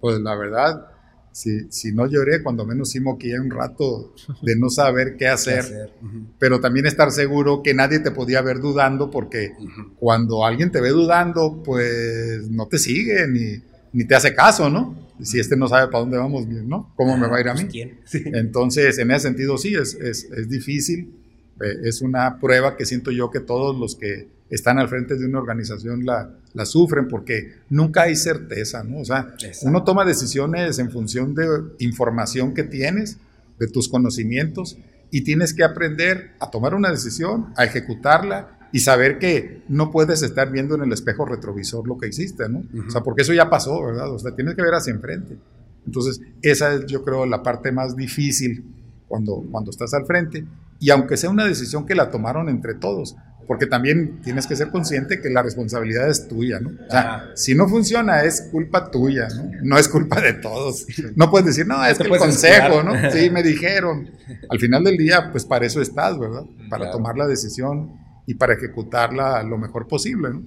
pues 0.02 0.20
la 0.20 0.36
verdad, 0.36 0.88
si, 1.32 1.72
si 1.72 1.92
no 1.92 2.08
lloré, 2.08 2.42
cuando 2.42 2.66
menos 2.66 2.90
sí 2.90 3.00
moqué 3.00 3.40
un 3.40 3.52
rato 3.52 4.14
de 4.42 4.56
no 4.56 4.70
saber 4.70 5.16
qué 5.18 5.28
hacer, 5.28 5.92
pero 6.40 6.60
también 6.60 6.86
estar 6.86 7.12
seguro 7.12 7.62
que 7.64 7.74
nadie 7.74 8.00
te 8.00 8.12
podía 8.12 8.42
ver 8.42 8.60
dudando, 8.60 9.12
porque 9.12 9.54
cuando 10.00 10.46
alguien 10.46 10.72
te 10.72 10.82
ve 10.82 10.90
dudando, 10.90 11.62
pues 11.64 12.50
no 12.50 12.68
te 12.68 12.80
sigue 12.80 13.28
ni, 13.28 13.62
ni 13.94 14.06
te 14.06 14.16
hace 14.16 14.34
caso, 14.34 14.70
¿no? 14.70 15.07
Si 15.22 15.40
este 15.40 15.56
no 15.58 15.68
sabe 15.68 15.88
para 15.88 16.00
dónde 16.00 16.18
vamos, 16.18 16.48
¿no? 16.48 16.94
¿Cómo 16.96 17.18
me 17.18 17.28
va 17.28 17.38
a 17.38 17.42
ir 17.42 17.50
a 17.50 17.54
mí? 17.54 17.66
Pues, 17.66 18.26
Entonces, 18.26 18.98
en 19.00 19.12
ese 19.12 19.28
sentido, 19.28 19.58
sí, 19.58 19.76
es, 19.76 19.96
es, 19.96 20.26
es 20.26 20.50
difícil. 20.50 21.14
Eh, 21.62 21.78
es 21.84 22.02
una 22.02 22.40
prueba 22.40 22.76
que 22.76 22.86
siento 22.86 23.12
yo 23.12 23.32
que 23.32 23.40
todos 23.40 23.78
los 23.78 23.96
que 23.96 24.28
están 24.50 24.80
al 24.80 24.88
frente 24.88 25.16
de 25.16 25.26
una 25.26 25.40
organización 25.40 26.06
la, 26.06 26.36
la 26.54 26.66
sufren 26.66 27.08
porque 27.08 27.54
nunca 27.70 28.04
hay 28.04 28.16
certeza, 28.16 28.84
¿no? 28.84 29.00
O 29.00 29.06
sea, 29.06 29.36
uno 29.64 29.84
toma 29.84 30.06
decisiones 30.06 30.80
en 30.80 30.92
función 30.92 31.36
de 31.36 31.46
información 31.80 32.54
que 32.54 32.64
tienes, 32.64 33.18
de 33.60 33.68
tus 33.68 33.90
conocimientos, 33.90 34.78
y 35.12 35.22
tienes 35.22 35.54
que 35.54 35.64
aprender 35.64 36.32
a 36.40 36.50
tomar 36.50 36.76
una 36.76 36.92
decisión, 36.92 37.54
a 37.56 37.66
ejecutarla 37.66 38.57
y 38.72 38.80
saber 38.80 39.18
que 39.18 39.64
no 39.70 39.92
puedes 39.92 40.22
estar 40.24 40.52
viendo 40.52 40.76
en 40.76 40.82
el 40.82 40.92
espejo 40.92 41.26
retrovisor 41.26 41.88
lo 41.88 41.98
que 41.98 42.08
hiciste, 42.08 42.50
¿no? 42.50 42.64
O 42.88 42.92
sea, 42.92 43.02
porque 43.02 43.22
eso 43.22 43.34
ya 43.34 43.50
pasó, 43.50 43.82
¿verdad? 43.84 44.12
O 44.12 44.20
sea, 44.20 44.36
tienes 44.36 44.56
que 44.56 44.62
ver 44.62 44.74
hacia 44.74 44.94
enfrente. 44.94 45.38
Entonces, 45.86 46.20
esa 46.42 46.74
es, 46.74 46.86
yo 46.86 47.04
creo, 47.04 47.26
la 47.26 47.44
parte 47.44 47.72
más 47.72 47.96
difícil 47.96 48.66
cuando, 49.08 49.44
cuando 49.50 49.72
estás 49.72 49.94
al 49.94 50.06
frente. 50.06 50.46
Y 50.80 50.90
aunque 50.90 51.18
sea 51.18 51.30
una 51.30 51.46
decisión 51.46 51.86
que 51.86 51.96
la 51.96 52.12
tomaron 52.12 52.50
entre 52.50 52.76
todos, 52.76 53.16
porque 53.48 53.66
también 53.66 54.22
tienes 54.22 54.46
que 54.46 54.58
ser 54.58 54.70
consciente 54.70 55.22
que 55.22 55.30
la 55.30 55.42
responsabilidad 55.42 56.10
es 56.10 56.28
tuya, 56.28 56.60
¿no? 56.60 56.70
O 56.70 56.92
sea, 56.92 57.32
si 57.34 57.56
no 57.56 57.70
funciona 57.70 58.24
es 58.24 58.50
culpa 58.52 58.92
tuya, 58.92 59.30
¿no? 59.30 59.50
No 59.64 59.78
es 59.78 59.88
culpa 59.88 60.20
de 60.20 60.34
todos. 60.34 60.86
No 61.16 61.32
puedes 61.32 61.48
decir, 61.48 61.66
no, 61.66 61.84
es 61.86 61.98
que 61.98 62.04
el 62.04 62.18
consejo, 62.18 62.84
¿no? 62.84 62.94
Sí, 63.12 63.30
me 63.30 63.42
dijeron. 63.42 64.10
Al 64.50 64.60
final 64.60 64.84
del 64.84 64.98
día, 64.98 65.30
pues 65.32 65.46
para 65.46 65.66
eso 65.66 65.82
estás, 65.82 66.20
¿verdad? 66.20 66.44
Para 66.70 66.92
tomar 66.92 67.18
la 67.18 67.26
decisión 67.26 68.07
y 68.28 68.36
para 68.36 68.54
ejecutarla 68.54 69.42
lo 69.42 69.58
mejor 69.58 69.88
posible. 69.88 70.30
¿no? 70.30 70.44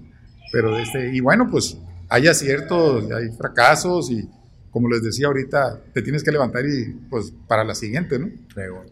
Pero 0.53 0.79
este, 0.79 1.13
y 1.13 1.19
bueno, 1.19 1.49
pues 1.51 1.77
hay 2.09 2.29
aciertos, 2.29 3.11
hay 3.11 3.31
fracasos 3.37 4.11
y 4.11 4.29
como 4.71 4.89
les 4.89 5.03
decía 5.03 5.27
ahorita, 5.27 5.81
te 5.93 6.03
tienes 6.03 6.23
que 6.23 6.31
levantar 6.31 6.65
y 6.65 6.93
pues 7.09 7.33
para 7.49 7.65
la 7.65 7.75
siguiente, 7.75 8.21
¿no? 8.21 8.29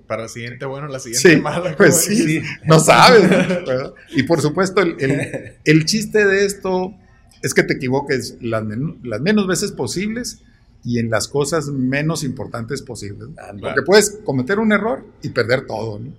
Para 0.09 0.23
la 0.23 0.29
siguiente, 0.29 0.65
bueno, 0.65 0.89
la 0.89 0.99
siguiente 0.99 1.37
sí, 1.37 1.41
mala. 1.41 1.77
Pues 1.77 2.05
sí, 2.05 2.43
no 2.65 2.81
sabes. 2.81 3.31
Y 4.11 4.25
por 4.25 4.41
supuesto, 4.41 4.81
el, 4.81 4.97
el, 5.65 5.85
chiste 5.85 6.27
de 6.27 6.45
esto 6.45 6.95
es 7.43 7.55
que 7.55 7.63
te 7.63 7.75
equivoques 7.75 8.39
las, 8.41 8.65
las 9.05 9.21
menos 9.21 9.47
veces 9.47 9.71
posibles 9.71 10.43
y 10.83 10.99
en 10.99 11.11
las 11.11 11.29
cosas 11.29 11.69
menos 11.69 12.25
importantes 12.25 12.83
posibles. 12.83 13.29
Porque 13.61 13.83
puedes 13.83 14.19
cometer 14.25 14.59
un 14.59 14.73
error 14.73 15.05
y 15.23 15.29
perder 15.29 15.67
todo, 15.67 16.01
¿no? 16.01 16.13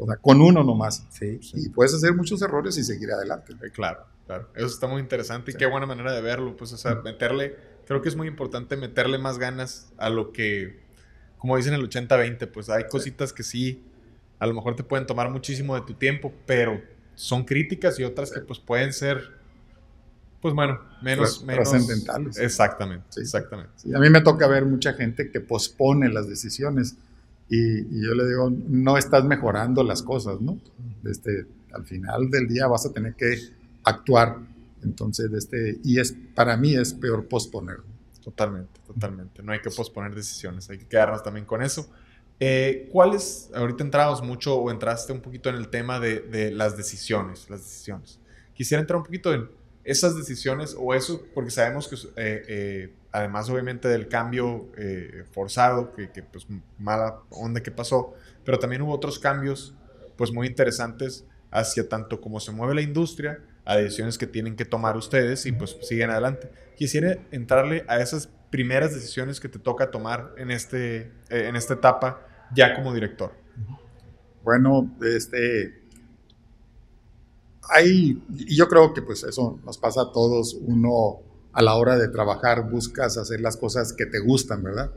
O 0.00 0.06
sea, 0.06 0.16
con 0.16 0.40
uno 0.40 0.64
nomás. 0.64 1.06
Sí, 1.10 1.38
Y 1.54 1.68
puedes 1.68 1.94
hacer 1.94 2.14
muchos 2.14 2.40
errores 2.40 2.76
y 2.78 2.84
seguir 2.84 3.12
adelante. 3.12 3.52
Eh, 3.62 3.70
claro, 3.70 4.06
claro. 4.26 4.48
Eso 4.54 4.66
está 4.66 4.86
muy 4.86 5.00
interesante 5.00 5.50
y 5.50 5.54
qué 5.54 5.66
buena 5.66 5.86
manera 5.86 6.12
de 6.12 6.22
verlo. 6.22 6.56
Pues, 6.56 6.72
o 6.72 6.78
sea, 6.78 6.96
meterle, 6.96 7.56
creo 7.86 8.00
que 8.00 8.08
es 8.08 8.16
muy 8.16 8.26
importante 8.26 8.76
meterle 8.76 9.18
más 9.18 9.38
ganas 9.38 9.92
a 9.98 10.08
lo 10.08 10.32
que, 10.32 10.80
como 11.36 11.56
dicen 11.56 11.74
el 11.74 11.88
80-20, 11.88 12.50
pues 12.50 12.70
hay 12.70 12.84
cositas 12.84 13.34
que 13.34 13.42
sí, 13.42 13.84
a 14.38 14.46
lo 14.46 14.54
mejor 14.54 14.74
te 14.74 14.84
pueden 14.84 15.06
tomar 15.06 15.28
muchísimo 15.30 15.74
de 15.74 15.82
tu 15.82 15.92
tiempo, 15.92 16.32
pero 16.46 16.80
son 17.14 17.44
críticas 17.44 18.00
y 18.00 18.04
otras 18.04 18.30
que 18.30 18.40
pues 18.40 18.58
pueden 18.58 18.94
ser, 18.94 19.34
pues 20.40 20.54
bueno, 20.54 20.80
menos... 21.02 21.44
menos 21.44 21.70
trascendentales. 21.70 22.38
Exactamente, 22.38 23.20
exactamente. 23.20 23.74
a 23.94 23.98
mí 23.98 24.08
me 24.08 24.22
toca 24.22 24.48
ver 24.48 24.64
mucha 24.64 24.94
gente 24.94 25.30
que 25.30 25.40
pospone 25.40 26.08
las 26.08 26.26
decisiones 26.26 26.96
y, 27.50 28.00
yo 28.00 28.14
le 28.14 28.28
digo, 28.28 28.50
no 28.68 28.96
estás 28.96 29.24
mejorando 29.24 29.82
las 29.82 30.02
cosas, 30.02 30.40
¿no? 30.40 30.58
Este, 31.04 31.46
al 31.72 31.84
final 31.84 32.30
del 32.30 32.46
día 32.46 32.68
vas 32.68 32.86
a 32.86 32.92
tener 32.92 33.14
que 33.14 33.36
actuar. 33.82 34.38
Entonces, 34.84 35.32
este, 35.32 35.80
y 35.82 35.98
es, 35.98 36.14
para 36.34 36.56
mí 36.56 36.74
es 36.76 36.94
peor 36.94 37.26
posponer. 37.26 37.78
Totalmente, 38.22 38.80
totalmente. 38.86 39.42
No 39.42 39.52
hay 39.52 39.60
que 39.60 39.70
posponer 39.70 40.14
decisiones, 40.14 40.70
hay 40.70 40.78
que 40.78 40.86
quedarnos 40.86 41.22
también 41.24 41.44
con 41.44 41.60
eso. 41.60 41.90
Eh, 42.38 42.88
¿Cuáles, 42.92 43.50
ahorita 43.52 43.82
entramos 43.82 44.22
mucho 44.22 44.54
o 44.54 44.70
entraste 44.70 45.12
un 45.12 45.20
poquito 45.20 45.48
en 45.48 45.56
el 45.56 45.68
tema 45.68 45.98
de, 45.98 46.20
de, 46.20 46.52
las 46.52 46.76
decisiones, 46.76 47.50
las 47.50 47.60
decisiones. 47.60 48.18
Quisiera 48.54 48.80
entrar 48.80 48.98
un 48.98 49.04
poquito 49.04 49.34
en 49.34 49.48
esas 49.84 50.16
decisiones 50.16 50.76
o 50.78 50.94
eso, 50.94 51.22
porque 51.34 51.50
sabemos 51.50 51.88
que 51.88 51.96
eh, 51.96 52.44
eh, 52.48 52.94
además 53.12 53.48
obviamente 53.50 53.88
del 53.88 54.08
cambio 54.08 54.68
eh, 54.76 55.24
forzado, 55.30 55.92
que, 55.94 56.10
que, 56.10 56.22
pues 56.22 56.46
mala 56.78 57.20
onda 57.30 57.62
que 57.62 57.70
pasó, 57.70 58.14
pero 58.44 58.58
también 58.58 58.82
hubo 58.82 58.92
otros 58.92 59.18
cambios 59.18 59.74
pues 60.16 60.32
muy 60.32 60.46
interesantes 60.46 61.24
hacia 61.50 61.88
tanto 61.88 62.20
como 62.20 62.40
se 62.40 62.52
mueve 62.52 62.74
la 62.74 62.82
industria, 62.82 63.40
a 63.64 63.76
decisiones 63.76 64.18
que 64.18 64.26
tienen 64.26 64.56
que 64.56 64.64
tomar 64.64 64.96
ustedes 64.96 65.46
y 65.46 65.52
pues 65.52 65.76
siguen 65.82 66.10
adelante. 66.10 66.50
Quisiera 66.76 67.18
entrarle 67.30 67.84
a 67.88 68.00
esas 68.00 68.28
primeras 68.50 68.94
decisiones 68.94 69.40
que 69.40 69.48
te 69.48 69.58
toca 69.58 69.90
tomar 69.90 70.34
en, 70.38 70.50
este, 70.50 71.12
en 71.28 71.56
esta 71.56 71.74
etapa 71.74 72.26
ya 72.54 72.74
como 72.74 72.92
director. 72.92 73.32
Bueno, 74.42 74.90
este, 75.02 75.82
hay, 77.68 78.22
yo 78.28 78.68
creo 78.68 78.92
que 78.92 79.02
pues 79.02 79.22
eso 79.22 79.60
nos 79.64 79.78
pasa 79.78 80.02
a 80.02 80.12
todos, 80.12 80.54
uno 80.54 81.20
a 81.52 81.62
la 81.62 81.74
hora 81.74 81.98
de 81.98 82.08
trabajar 82.08 82.70
buscas 82.70 83.16
hacer 83.16 83.40
las 83.40 83.56
cosas 83.56 83.92
que 83.92 84.06
te 84.06 84.18
gustan, 84.18 84.62
¿verdad? 84.62 84.90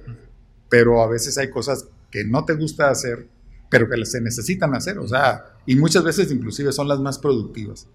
Pero 0.69 1.01
a 1.01 1.07
veces 1.07 1.37
hay 1.37 1.49
cosas 1.49 1.87
que 2.11 2.23
no 2.23 2.45
te 2.45 2.53
gusta 2.53 2.89
hacer, 2.89 3.27
pero 3.69 3.89
que 3.89 4.05
se 4.05 4.21
necesitan 4.21 4.75
hacer, 4.75 4.99
o 4.99 5.07
sea, 5.07 5.45
y 5.65 5.75
muchas 5.75 6.03
veces 6.03 6.31
inclusive 6.31 6.71
son 6.71 6.87
las 6.87 6.99
más 6.99 7.17
productivas. 7.17 7.87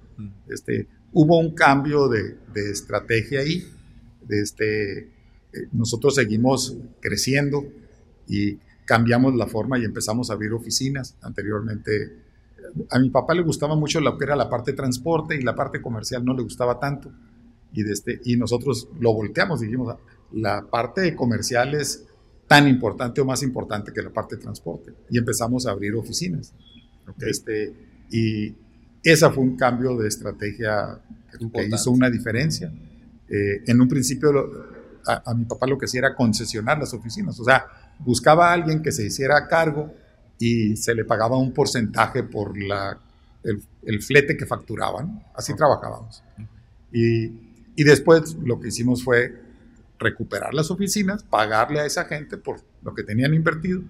Este, 0.48 0.88
hubo 1.12 1.38
un 1.38 1.54
cambio 1.54 2.08
de, 2.08 2.36
de 2.52 2.70
estrategia 2.70 3.40
ahí, 3.40 3.64
de 4.26 4.42
este, 4.42 4.98
eh, 4.98 5.68
nosotros 5.72 6.14
seguimos 6.14 6.76
creciendo 7.00 7.64
y 8.26 8.58
cambiamos 8.84 9.34
la 9.34 9.46
forma 9.46 9.78
y 9.78 9.84
empezamos 9.84 10.30
a 10.30 10.34
abrir 10.34 10.52
oficinas. 10.52 11.16
Anteriormente, 11.22 12.16
a 12.90 12.98
mi 12.98 13.10
papá 13.10 13.34
le 13.34 13.42
gustaba 13.42 13.76
mucho 13.76 14.00
lo 14.00 14.16
que 14.18 14.24
era 14.24 14.36
la 14.36 14.48
parte 14.48 14.72
de 14.72 14.76
transporte 14.76 15.36
y 15.36 15.42
la 15.42 15.54
parte 15.54 15.80
comercial 15.80 16.24
no 16.24 16.34
le 16.34 16.42
gustaba 16.42 16.78
tanto. 16.78 17.12
Y, 17.72 17.82
de 17.82 17.92
este, 17.92 18.20
y 18.24 18.36
nosotros 18.36 18.88
lo 18.98 19.12
volteamos, 19.12 19.60
dijimos, 19.60 19.96
la 20.32 20.62
parte 20.62 21.14
comercial 21.14 21.74
es 21.74 22.04
tan 22.46 22.66
importante 22.66 23.20
o 23.20 23.24
más 23.24 23.42
importante 23.42 23.92
que 23.92 24.02
la 24.02 24.10
parte 24.10 24.36
de 24.36 24.42
transporte. 24.42 24.92
Y 25.10 25.18
empezamos 25.18 25.66
a 25.66 25.70
abrir 25.70 25.94
oficinas. 25.94 26.54
Este, 27.20 27.72
y 28.10 28.54
ese 29.02 29.30
fue 29.30 29.44
un 29.44 29.56
cambio 29.56 29.96
de 29.96 30.08
estrategia 30.08 31.00
que 31.52 31.66
hizo 31.66 31.90
una 31.90 32.10
diferencia. 32.10 32.72
Eh, 33.28 33.62
en 33.66 33.80
un 33.80 33.88
principio 33.88 34.30
a, 35.06 35.34
mi 35.34 35.44
papá 35.44 35.66
lo 35.66 35.78
que 35.78 35.86
hacía 35.86 36.00
era 36.00 36.14
concesionar 36.14 36.78
las 36.78 36.92
oficinas, 36.92 37.38
o 37.40 37.44
sea, 37.44 37.66
buscaba 37.98 38.50
a 38.50 38.52
alguien 38.52 38.82
que 38.82 38.92
se 38.92 39.06
hiciera 39.06 39.46
cargo 39.48 39.92
y 40.38 40.76
se 40.76 40.94
le 40.94 41.04
pagaba 41.04 41.38
un 41.38 41.52
porcentaje 41.52 42.22
por 42.22 42.56
la, 42.56 42.98
el, 43.42 44.02
flete 44.02 44.36
que 44.36 44.46
facturaban, 44.46 45.24
así 45.34 45.54
trabajábamos. 45.54 46.22
Y, 46.92 47.47
y 47.78 47.84
después 47.84 48.36
lo 48.42 48.58
que 48.58 48.68
hicimos 48.68 49.04
fue 49.04 49.40
recuperar 50.00 50.52
las 50.52 50.68
oficinas, 50.72 51.22
pagarle 51.22 51.78
a 51.78 51.86
esa 51.86 52.06
gente 52.06 52.36
por 52.36 52.60
lo 52.82 52.92
que 52.92 53.04
tenían 53.04 53.34
invertido 53.34 53.82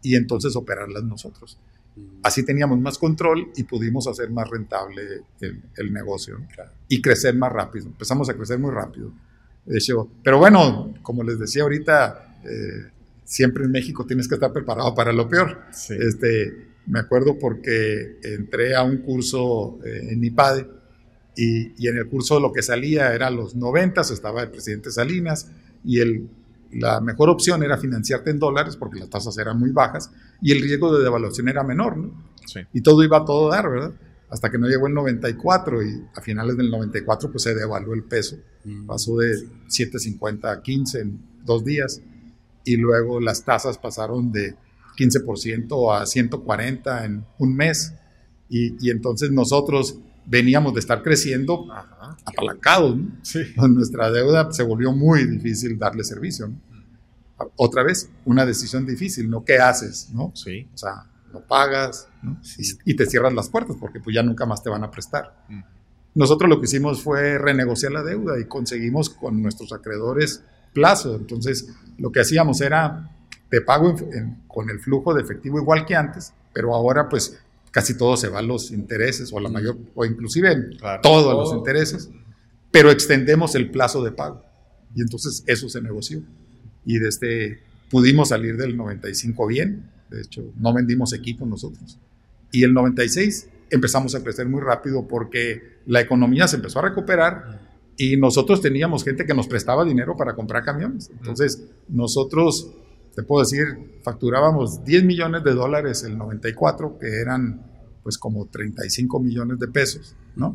y 0.00 0.16
entonces 0.16 0.56
operarlas 0.56 1.04
nosotros. 1.04 1.58
Así 2.22 2.46
teníamos 2.46 2.80
más 2.80 2.96
control 2.96 3.52
y 3.54 3.64
pudimos 3.64 4.06
hacer 4.06 4.30
más 4.30 4.48
rentable 4.48 5.02
el, 5.42 5.92
negocio 5.92 6.38
y 6.88 7.02
crecer 7.02 7.34
más 7.34 7.52
rápido. 7.52 7.88
Empezamos 7.88 8.30
a 8.30 8.34
crecer 8.34 8.58
muy 8.58 8.70
rápido. 8.70 9.12
De 9.66 9.76
hecho, 9.76 10.08
pero 10.24 10.38
bueno, 10.38 10.94
como 11.02 11.22
les 11.22 11.38
decía 11.38 11.64
ahorita, 11.64 12.38
eh, 12.42 12.90
siempre 13.22 13.64
en 13.64 13.70
México 13.70 14.06
tienes 14.06 14.28
que 14.28 14.36
estar 14.36 14.50
preparado 14.50 14.94
para 14.94 15.12
lo 15.12 15.28
peor. 15.28 15.60
Este, 15.90 16.68
me 16.86 17.00
acuerdo 17.00 17.38
porque 17.38 18.18
entré 18.22 18.74
a 18.74 18.82
un 18.82 18.96
curso 19.02 19.78
eh, 19.84 20.12
en 20.12 20.24
IPADE 20.24 20.76
y, 21.36 21.72
y, 21.76 21.88
en 21.88 21.98
el 21.98 22.08
curso 22.08 22.40
lo 22.40 22.52
que 22.52 22.62
salía 22.62 23.14
era 23.14 23.30
los 23.30 23.54
90, 23.54 24.00
estaba 24.00 24.42
el 24.42 24.50
presidente 24.50 24.90
Salinas 24.90 25.50
y 25.84 26.00
el 26.00 26.28
la 26.72 27.00
mejor 27.00 27.30
opción 27.30 27.62
era 27.62 27.78
financiarte 27.78 28.30
en 28.30 28.38
dólares 28.38 28.76
porque 28.76 28.98
las 28.98 29.08
tasas 29.08 29.36
eran 29.38 29.58
muy 29.58 29.70
bajas 29.70 30.10
y 30.42 30.52
el 30.52 30.60
riesgo 30.60 30.96
de 30.96 31.02
devaluación 31.02 31.48
era 31.48 31.62
menor, 31.62 31.96
¿no? 31.96 32.12
Sí. 32.46 32.60
Y 32.72 32.80
todo 32.80 33.02
iba 33.02 33.18
a 33.18 33.24
todo 33.24 33.50
dar, 33.50 33.70
¿verdad? 33.70 33.92
Hasta 34.28 34.50
que 34.50 34.58
no 34.58 34.68
llegó 34.68 34.86
el 34.86 34.94
94 34.94 35.82
y 35.82 36.04
a 36.14 36.20
finales 36.20 36.56
del 36.56 36.70
94 36.70 37.30
pues 37.30 37.42
se 37.44 37.54
devaluó 37.54 37.94
el 37.94 38.04
peso. 38.04 38.36
Mm. 38.64 38.86
Pasó 38.86 39.16
de 39.16 39.32
7.50 39.68 40.52
a 40.52 40.62
15 40.62 41.00
en 41.00 41.20
dos 41.44 41.64
días 41.64 42.02
y 42.64 42.76
luego 42.76 43.20
las 43.20 43.44
tasas 43.44 43.78
pasaron 43.78 44.32
de 44.32 44.56
15% 44.98 45.96
a 45.96 46.06
140 46.06 47.04
en 47.04 47.24
un 47.38 47.54
mes 47.54 47.94
y, 48.48 48.74
y 48.84 48.90
entonces 48.90 49.30
nosotros 49.30 50.00
veníamos 50.26 50.74
de 50.74 50.80
estar 50.80 51.02
creciendo 51.02 51.66
apalancados. 52.24 52.96
¿no? 52.96 53.10
Sí. 53.22 53.40
Nuestra 53.68 54.10
deuda 54.10 54.52
se 54.52 54.62
volvió 54.62 54.92
muy 54.92 55.24
difícil 55.24 55.78
darle 55.78 56.04
servicio. 56.04 56.48
¿no? 56.48 56.60
Otra 57.56 57.82
vez, 57.82 58.10
una 58.24 58.44
decisión 58.44 58.86
difícil, 58.86 59.30
¿no? 59.30 59.44
¿Qué 59.44 59.58
haces? 59.58 60.10
¿no? 60.12 60.32
Sí. 60.34 60.68
O 60.74 60.78
sea, 60.78 61.06
lo 61.32 61.40
pagas 61.40 62.08
¿no? 62.22 62.40
y, 62.84 62.94
te 62.94 63.06
cierras 63.06 63.32
las 63.32 63.48
puertas 63.48 63.76
porque 63.78 64.00
pues 64.00 64.14
ya 64.14 64.22
nunca 64.22 64.46
más 64.46 64.62
te 64.62 64.70
van 64.70 64.84
a 64.84 64.90
prestar. 64.90 65.44
Mm. 65.48 65.60
Nosotros 66.14 66.48
lo 66.48 66.58
que 66.60 66.64
hicimos 66.64 67.02
fue 67.02 67.36
renegociar 67.36 67.92
la 67.92 68.02
deuda 68.02 68.40
y 68.40 68.46
conseguimos 68.46 69.10
con 69.10 69.42
nuestros 69.42 69.72
acreedores 69.72 70.42
plazo. 70.72 71.14
Entonces, 71.14 71.74
lo 71.98 72.10
que 72.10 72.20
hacíamos 72.20 72.62
era, 72.62 73.10
te 73.50 73.60
pago 73.60 73.94
con 74.46 74.70
el 74.70 74.80
flujo 74.80 75.12
de 75.12 75.22
efectivo 75.22 75.58
igual 75.58 75.84
que 75.84 75.94
antes, 75.94 76.32
pero 76.54 76.74
ahora 76.74 77.08
pues 77.08 77.38
casi 77.76 77.94
todo 77.94 78.16
se 78.16 78.30
va 78.30 78.38
a 78.38 78.42
los 78.42 78.70
intereses 78.70 79.30
o 79.34 79.38
la 79.38 79.50
mayor, 79.50 79.76
o 79.94 80.06
inclusive 80.06 80.70
todo 81.02 81.30
a 81.30 81.34
los 81.34 81.52
intereses, 81.52 82.08
pero 82.70 82.90
extendemos 82.90 83.54
el 83.54 83.70
plazo 83.70 84.02
de 84.02 84.12
pago. 84.12 84.42
Y 84.94 85.02
entonces 85.02 85.44
eso 85.46 85.68
se 85.68 85.82
negoció. 85.82 86.22
Y 86.86 86.98
desde 86.98 87.60
pudimos 87.90 88.30
salir 88.30 88.56
del 88.56 88.78
95 88.78 89.46
bien, 89.46 89.90
de 90.08 90.22
hecho 90.22 90.42
no 90.58 90.72
vendimos 90.72 91.12
equipo 91.12 91.44
nosotros. 91.44 91.98
Y 92.50 92.64
el 92.64 92.72
96 92.72 93.50
empezamos 93.68 94.14
a 94.14 94.22
crecer 94.22 94.48
muy 94.48 94.62
rápido 94.62 95.06
porque 95.06 95.80
la 95.84 96.00
economía 96.00 96.48
se 96.48 96.56
empezó 96.56 96.78
a 96.78 96.88
recuperar 96.88 97.60
y 97.98 98.16
nosotros 98.16 98.62
teníamos 98.62 99.04
gente 99.04 99.26
que 99.26 99.34
nos 99.34 99.48
prestaba 99.48 99.84
dinero 99.84 100.16
para 100.16 100.34
comprar 100.34 100.64
camiones. 100.64 101.10
Entonces 101.10 101.62
nosotros 101.88 102.72
te 103.16 103.22
puedo 103.22 103.42
decir, 103.42 104.00
facturábamos 104.02 104.84
10 104.84 105.04
millones 105.04 105.42
de 105.42 105.54
dólares 105.54 106.04
el 106.04 106.18
94, 106.18 106.98
que 106.98 107.18
eran 107.18 107.64
pues 108.02 108.18
como 108.18 108.46
35 108.46 109.18
millones 109.20 109.58
de 109.58 109.68
pesos, 109.68 110.14
¿no? 110.36 110.54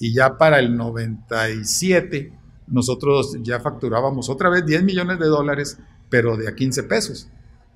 Y 0.00 0.12
ya 0.12 0.36
para 0.36 0.58
el 0.58 0.76
97 0.76 2.32
nosotros 2.66 3.38
ya 3.42 3.60
facturábamos 3.60 4.28
otra 4.28 4.50
vez 4.50 4.66
10 4.66 4.82
millones 4.82 5.20
de 5.20 5.26
dólares, 5.26 5.78
pero 6.10 6.36
de 6.36 6.48
a 6.48 6.56
15 6.56 6.82
pesos. 6.82 7.28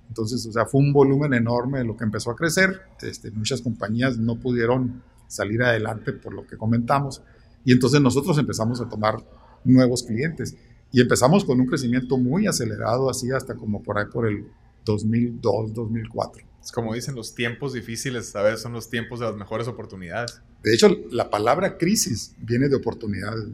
Entonces, 0.09 0.45
o 0.45 0.53
sea, 0.53 0.67
fue 0.67 0.81
un 0.81 0.93
volumen 0.93 1.33
enorme 1.33 1.85
lo 1.85 1.97
que 1.97 2.05
empezó 2.05 2.33
a 2.33 2.37
crecer. 2.37 2.81
Este, 3.03 3.31
muchas 3.31 3.63
compañías 3.63 4.19
no 4.19 4.41
pudieron 4.41 5.03
salir 5.29 5.63
adelante 5.63 6.13
por 6.13 6.35
lo 6.35 6.47
que 6.47 6.57
comentamos. 6.57 7.23
Y 7.65 7.73
entonces 7.73 8.01
nosotros 8.01 8.39
empezamos 8.39 8.81
a 8.81 8.89
tomar 8.89 9.19
nuevos 9.65 10.03
clientes. 10.03 10.57
Y 10.97 11.03
empezamos 11.03 11.45
con 11.45 11.61
un 11.61 11.67
crecimiento 11.67 12.17
muy 12.17 12.47
acelerado, 12.47 13.11
así 13.11 13.31
hasta 13.31 13.55
como 13.55 13.83
por 13.83 13.99
ahí 13.99 14.07
por 14.11 14.27
el 14.27 14.47
2002, 14.87 15.75
2004. 15.75 16.43
Es 16.65 16.73
como 16.73 16.95
dicen, 16.95 17.15
los 17.15 17.35
tiempos 17.35 17.75
difíciles 17.75 18.35
a 18.35 18.41
veces 18.41 18.63
son 18.63 18.73
los 18.73 18.89
tiempos 18.89 19.21
de 19.21 19.27
las 19.27 19.37
mejores 19.37 19.69
oportunidades. 19.69 20.41
De 20.63 20.73
hecho, 20.73 20.89
la 21.11 21.29
palabra 21.29 21.77
crisis 21.77 22.35
viene 22.39 22.71
de 22.71 22.77
oportunidades. 22.77 23.45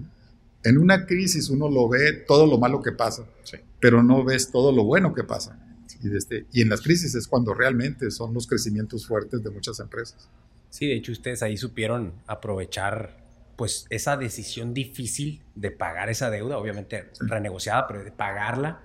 En 0.62 0.78
una 0.78 1.04
crisis 1.04 1.50
uno 1.50 1.68
lo 1.68 1.88
ve 1.88 2.12
todo 2.12 2.46
lo 2.46 2.58
malo 2.58 2.80
que 2.80 2.92
pasa, 2.92 3.26
pero 3.80 4.04
no 4.04 4.22
ves 4.22 4.52
todo 4.52 4.70
lo 4.70 4.84
bueno 4.84 5.12
que 5.12 5.24
pasa. 5.24 5.58
Y, 6.00 6.16
este, 6.16 6.46
y 6.52 6.62
en 6.62 6.68
las 6.68 6.80
crisis 6.80 7.16
es 7.16 7.26
cuando 7.26 7.54
realmente 7.54 8.12
son 8.12 8.32
los 8.34 8.46
crecimientos 8.46 9.04
fuertes 9.04 9.42
de 9.42 9.50
muchas 9.50 9.80
empresas. 9.80 10.28
Sí, 10.70 10.86
de 10.86 10.94
hecho 10.94 11.10
ustedes 11.10 11.42
ahí 11.42 11.56
supieron 11.56 12.12
aprovechar 12.28 13.21
pues 13.56 13.86
esa 13.90 14.16
decisión 14.16 14.74
difícil 14.74 15.42
de 15.54 15.70
pagar 15.70 16.10
esa 16.10 16.30
deuda, 16.30 16.58
obviamente 16.58 17.10
renegociada, 17.20 17.86
pero 17.86 18.04
de 18.04 18.12
pagarla, 18.12 18.80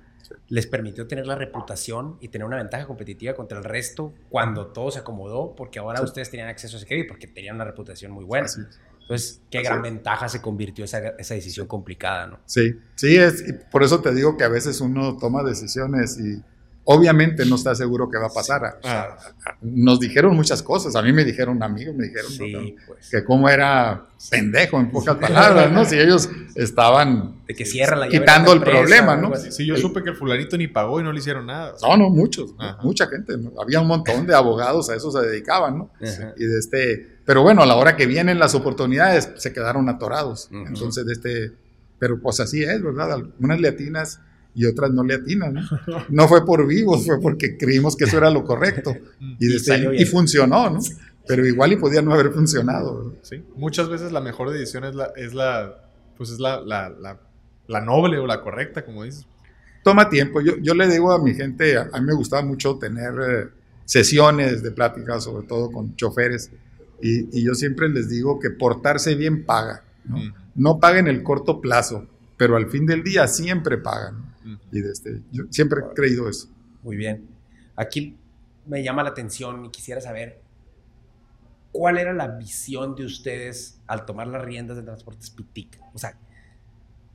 les 0.49 0.67
permitió 0.67 1.07
tener 1.07 1.25
la 1.25 1.35
reputación 1.35 2.17
y 2.19 2.27
tener 2.27 2.45
una 2.45 2.57
ventaja 2.57 2.85
competitiva 2.85 3.33
contra 3.33 3.57
el 3.57 3.63
resto 3.63 4.13
cuando 4.29 4.67
todo 4.67 4.91
se 4.91 4.99
acomodó, 4.99 5.55
porque 5.55 5.79
ahora 5.79 6.01
ustedes 6.01 6.29
tenían 6.29 6.49
acceso 6.49 6.75
a 6.75 6.79
ese 6.79 6.87
crédito 6.87 7.09
porque 7.09 7.27
tenían 7.27 7.55
una 7.55 7.65
reputación 7.65 8.11
muy 8.11 8.25
buena. 8.25 8.47
Entonces, 9.01 9.41
qué 9.49 9.61
gran 9.61 9.81
ventaja 9.81 10.27
se 10.27 10.41
convirtió 10.41 10.83
esa, 10.83 10.99
esa 11.17 11.33
decisión 11.33 11.65
complicada, 11.65 12.27
¿no? 12.27 12.39
Sí, 12.45 12.75
sí, 12.95 13.15
es, 13.15 13.41
por 13.71 13.83
eso 13.83 14.01
te 14.01 14.13
digo 14.13 14.35
que 14.35 14.43
a 14.43 14.49
veces 14.49 14.81
uno 14.81 15.17
toma 15.17 15.43
decisiones 15.43 16.19
y 16.19 16.43
obviamente 16.89 17.45
no 17.45 17.55
está 17.55 17.75
seguro 17.75 18.09
qué 18.09 18.17
va 18.17 18.27
a 18.27 18.33
pasar. 18.33 18.79
Ah. 18.83 19.17
nos 19.61 19.99
dijeron 19.99 20.35
muchas 20.35 20.63
cosas. 20.63 20.95
A 20.95 21.01
mí 21.01 21.11
me 21.11 21.25
dijeron 21.25 21.61
amigos, 21.61 21.93
me 21.95 22.05
dijeron 22.05 22.31
pues. 22.87 23.09
que 23.09 23.25
cómo 23.25 23.49
era 23.49 24.05
pendejo, 24.31 24.79
en 24.79 24.89
pocas 24.89 25.17
palabras, 25.17 25.69
¿no? 25.69 25.83
Si 25.83 25.99
ellos 25.99 26.29
estaban 26.55 27.43
de 27.45 27.55
que 27.55 27.65
cierra 27.65 27.97
la 27.97 28.07
quitando 28.07 28.53
el 28.53 28.61
problema, 28.61 29.17
¿no? 29.17 29.35
Sí, 29.35 29.65
yo 29.65 29.75
supe 29.75 30.01
que 30.01 30.11
el 30.11 30.15
fulanito 30.15 30.57
ni 30.57 30.69
pagó 30.69 31.01
y 31.01 31.03
no 31.03 31.11
le 31.11 31.19
hicieron 31.19 31.45
nada. 31.47 31.73
No, 31.81 31.97
no, 31.97 32.09
muchos, 32.09 32.55
mucha 32.81 33.07
gente. 33.07 33.33
Había 33.61 33.81
un 33.81 33.87
montón 33.87 34.25
de 34.25 34.33
abogados, 34.33 34.89
a 34.89 34.95
eso 34.95 35.11
se 35.11 35.19
dedicaban, 35.19 35.77
¿no? 35.77 35.91
Y 36.37 36.45
de 36.45 36.57
este, 36.57 37.17
pero 37.25 37.43
bueno, 37.43 37.63
a 37.63 37.65
la 37.65 37.75
hora 37.75 37.97
que 37.97 38.05
vienen 38.05 38.39
las 38.39 38.55
oportunidades, 38.55 39.29
se 39.35 39.51
quedaron 39.51 39.89
atorados. 39.89 40.47
Entonces, 40.51 41.05
de 41.05 41.13
este, 41.13 41.51
pero 41.99 42.21
pues 42.21 42.39
así 42.39 42.63
es, 42.63 42.81
¿verdad? 42.81 43.11
Algunas 43.11 43.59
latinas 43.59 44.21
y 44.57 44.65
otras 44.65 44.89
no 44.91 45.03
le 45.03 45.13
atinan. 45.13 45.53
¿no? 45.53 45.61
no 46.09 46.27
fue 46.27 46.43
por 46.43 46.65
vivos, 46.65 47.05
fue 47.05 47.21
porque 47.21 47.57
creímos 47.57 47.95
que 47.95 48.05
eso 48.05 48.17
era 48.17 48.31
lo 48.31 48.43
correcto 48.43 48.91
y, 49.39 49.55
y, 49.55 50.05
funcionó, 50.05 50.71
¿no? 50.71 50.79
Pero 51.27 51.45
igual 51.45 51.73
y 51.73 51.75
podía 51.75 52.01
no 52.01 52.11
haber 52.11 52.31
funcionado. 52.31 53.13
Sí, 53.21 53.43
muchas 53.55 53.87
veces 53.87 54.11
la 54.11 54.19
mejor 54.19 54.49
decisión 54.49 54.83
es 54.83 54.95
la, 54.95 55.11
es 55.15 55.35
la, 55.35 55.75
pues 56.17 56.31
es 56.31 56.39
la, 56.39 56.59
la, 56.61 56.91
la, 57.67 57.81
noble 57.81 58.17
o 58.17 58.25
la 58.25 58.41
correcta, 58.41 58.83
como 58.83 59.03
dices. 59.03 59.27
Toma 59.83 60.09
tiempo. 60.09 60.41
Yo, 60.41 60.57
yo 60.57 60.73
le 60.73 60.87
digo 60.87 61.11
a 61.11 61.21
mi 61.21 61.35
gente, 61.35 61.77
a, 61.77 61.85
mí 61.99 62.07
me 62.07 62.15
gustaba 62.15 62.41
mucho 62.41 62.79
tener 62.79 63.13
eh, 63.29 63.47
sesiones 63.85 64.63
de 64.63 64.71
plática, 64.71 65.19
sobre 65.21 65.45
todo 65.45 65.69
con 65.71 65.95
choferes, 65.95 66.49
y, 66.99 67.37
y, 67.37 67.45
yo 67.45 67.53
siempre 67.53 67.89
les 67.89 68.09
digo 68.09 68.39
que 68.39 68.49
portarse 68.49 69.13
bien 69.13 69.45
paga. 69.45 69.83
¿no? 70.05 70.17
no 70.55 70.79
paga 70.79 70.97
en 70.97 71.07
el 71.07 71.21
corto 71.21 71.61
plazo, 71.61 72.07
pero 72.37 72.55
al 72.55 72.71
fin 72.71 72.87
del 72.87 73.03
día 73.03 73.27
siempre 73.27 73.77
pagan. 73.77 74.26
Y 74.71 74.81
desde, 74.81 75.21
yo 75.31 75.43
siempre 75.49 75.81
he 75.81 75.93
creído 75.93 76.29
eso. 76.29 76.49
Muy 76.83 76.95
bien. 76.95 77.27
Aquí 77.75 78.17
me 78.65 78.83
llama 78.83 79.03
la 79.03 79.09
atención 79.09 79.65
y 79.65 79.69
quisiera 79.69 80.01
saber 80.01 80.41
cuál 81.71 81.97
era 81.97 82.13
la 82.13 82.27
visión 82.27 82.95
de 82.95 83.05
ustedes 83.05 83.79
al 83.87 84.05
tomar 84.05 84.27
las 84.27 84.43
riendas 84.43 84.77
de 84.77 84.83
Transportes 84.83 85.29
Pitic. 85.29 85.79
O 85.93 85.97
sea, 85.97 86.17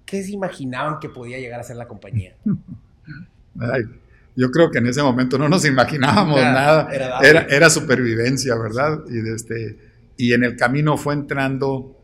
¿qué 0.05 0.22
se 0.22 0.33
imaginaban 0.33 0.99
que 1.01 1.09
podía 1.09 1.39
llegar 1.39 1.61
a 1.61 1.62
ser 1.62 1.76
la 1.76 1.89
compañía? 1.89 2.37
yo 4.37 4.51
creo 4.51 4.70
que 4.70 4.78
en 4.78 4.87
ese 4.87 5.03
momento 5.03 5.39
no 5.39 5.49
nos 5.49 5.64
imaginábamos 5.64 6.41
nada. 6.41 6.89
Era, 6.93 7.47
era, 7.47 7.70
supervivencia, 7.70 8.57
¿verdad? 8.57 9.01
Y, 9.09 9.28
este, 9.28 9.78
y 10.16 10.33
en 10.33 10.45
el 10.45 10.57
camino 10.57 10.97
fue 10.97 11.14
entrando 11.14 11.97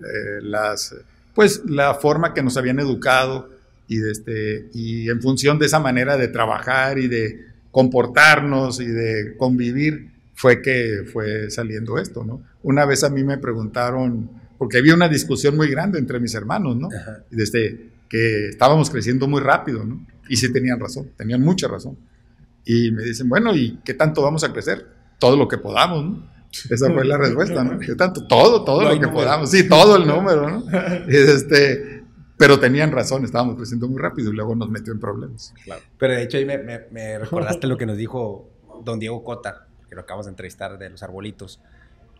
eh, 0.00 0.42
las, 0.42 0.94
pues, 1.34 1.62
la 1.64 1.94
forma 1.94 2.34
que 2.34 2.42
nos 2.42 2.56
habían 2.56 2.80
educado 2.80 3.50
y, 3.90 4.08
este, 4.08 4.68
y 4.72 5.10
en 5.10 5.20
función 5.20 5.58
de 5.58 5.66
esa 5.66 5.80
manera 5.80 6.16
de 6.16 6.28
trabajar 6.28 7.00
y 7.00 7.08
de 7.08 7.40
comportarnos 7.72 8.80
y 8.80 8.86
de 8.86 9.36
convivir, 9.36 10.12
fue 10.32 10.62
que 10.62 11.02
fue 11.12 11.50
saliendo 11.50 11.98
esto, 11.98 12.24
¿no? 12.24 12.40
Una 12.62 12.86
vez 12.86 13.02
a 13.02 13.10
mí 13.10 13.24
me 13.24 13.36
preguntaron, 13.36 14.30
porque 14.58 14.78
había 14.78 14.94
una 14.94 15.08
discusión 15.08 15.56
muy 15.56 15.68
grande 15.68 15.98
entre 15.98 16.20
mis 16.20 16.32
hermanos, 16.36 16.76
¿no? 16.76 16.88
Desde 17.32 17.90
que 18.08 18.50
estábamos 18.50 18.90
creciendo 18.90 19.26
muy 19.26 19.40
rápido, 19.40 19.84
¿no? 19.84 20.06
Y 20.28 20.36
sí 20.36 20.52
tenían 20.52 20.78
razón, 20.78 21.10
tenían 21.16 21.42
mucha 21.42 21.66
razón. 21.66 21.98
Y 22.64 22.92
me 22.92 23.02
dicen, 23.02 23.28
bueno, 23.28 23.56
¿y 23.56 23.80
qué 23.84 23.94
tanto 23.94 24.22
vamos 24.22 24.44
a 24.44 24.52
crecer? 24.52 24.86
Todo 25.18 25.36
lo 25.36 25.48
que 25.48 25.58
podamos, 25.58 26.04
¿no? 26.04 26.30
Esa 26.70 26.92
fue 26.92 27.04
la 27.04 27.18
respuesta, 27.18 27.64
¿no? 27.64 27.76
¿Qué 27.80 27.96
tanto? 27.96 28.24
Todo, 28.28 28.62
todo 28.62 28.82
lo 28.82 29.00
que 29.00 29.08
podamos. 29.08 29.50
Sí, 29.50 29.68
todo 29.68 29.96
el 29.96 30.06
número, 30.06 30.48
¿no? 30.48 30.64
Y 31.08 31.16
este, 31.16 31.99
pero 32.40 32.58
tenían 32.58 32.90
razón, 32.90 33.22
estábamos 33.22 33.56
creciendo 33.56 33.86
muy 33.86 34.00
rápido 34.00 34.32
y 34.32 34.34
luego 34.34 34.54
nos 34.54 34.70
metió 34.70 34.94
en 34.94 34.98
problemas. 34.98 35.52
Claro. 35.62 35.82
Pero 35.98 36.14
de 36.14 36.22
hecho 36.22 36.38
ahí 36.38 36.46
me, 36.46 36.56
me, 36.56 36.80
me 36.90 37.18
recordaste 37.18 37.66
lo 37.66 37.76
que 37.76 37.84
nos 37.84 37.98
dijo 37.98 38.48
don 38.82 38.98
Diego 38.98 39.22
Cota, 39.22 39.66
que 39.90 39.94
lo 39.94 40.00
acabamos 40.00 40.24
de 40.24 40.30
entrevistar 40.30 40.78
de 40.78 40.88
los 40.88 41.02
arbolitos, 41.02 41.60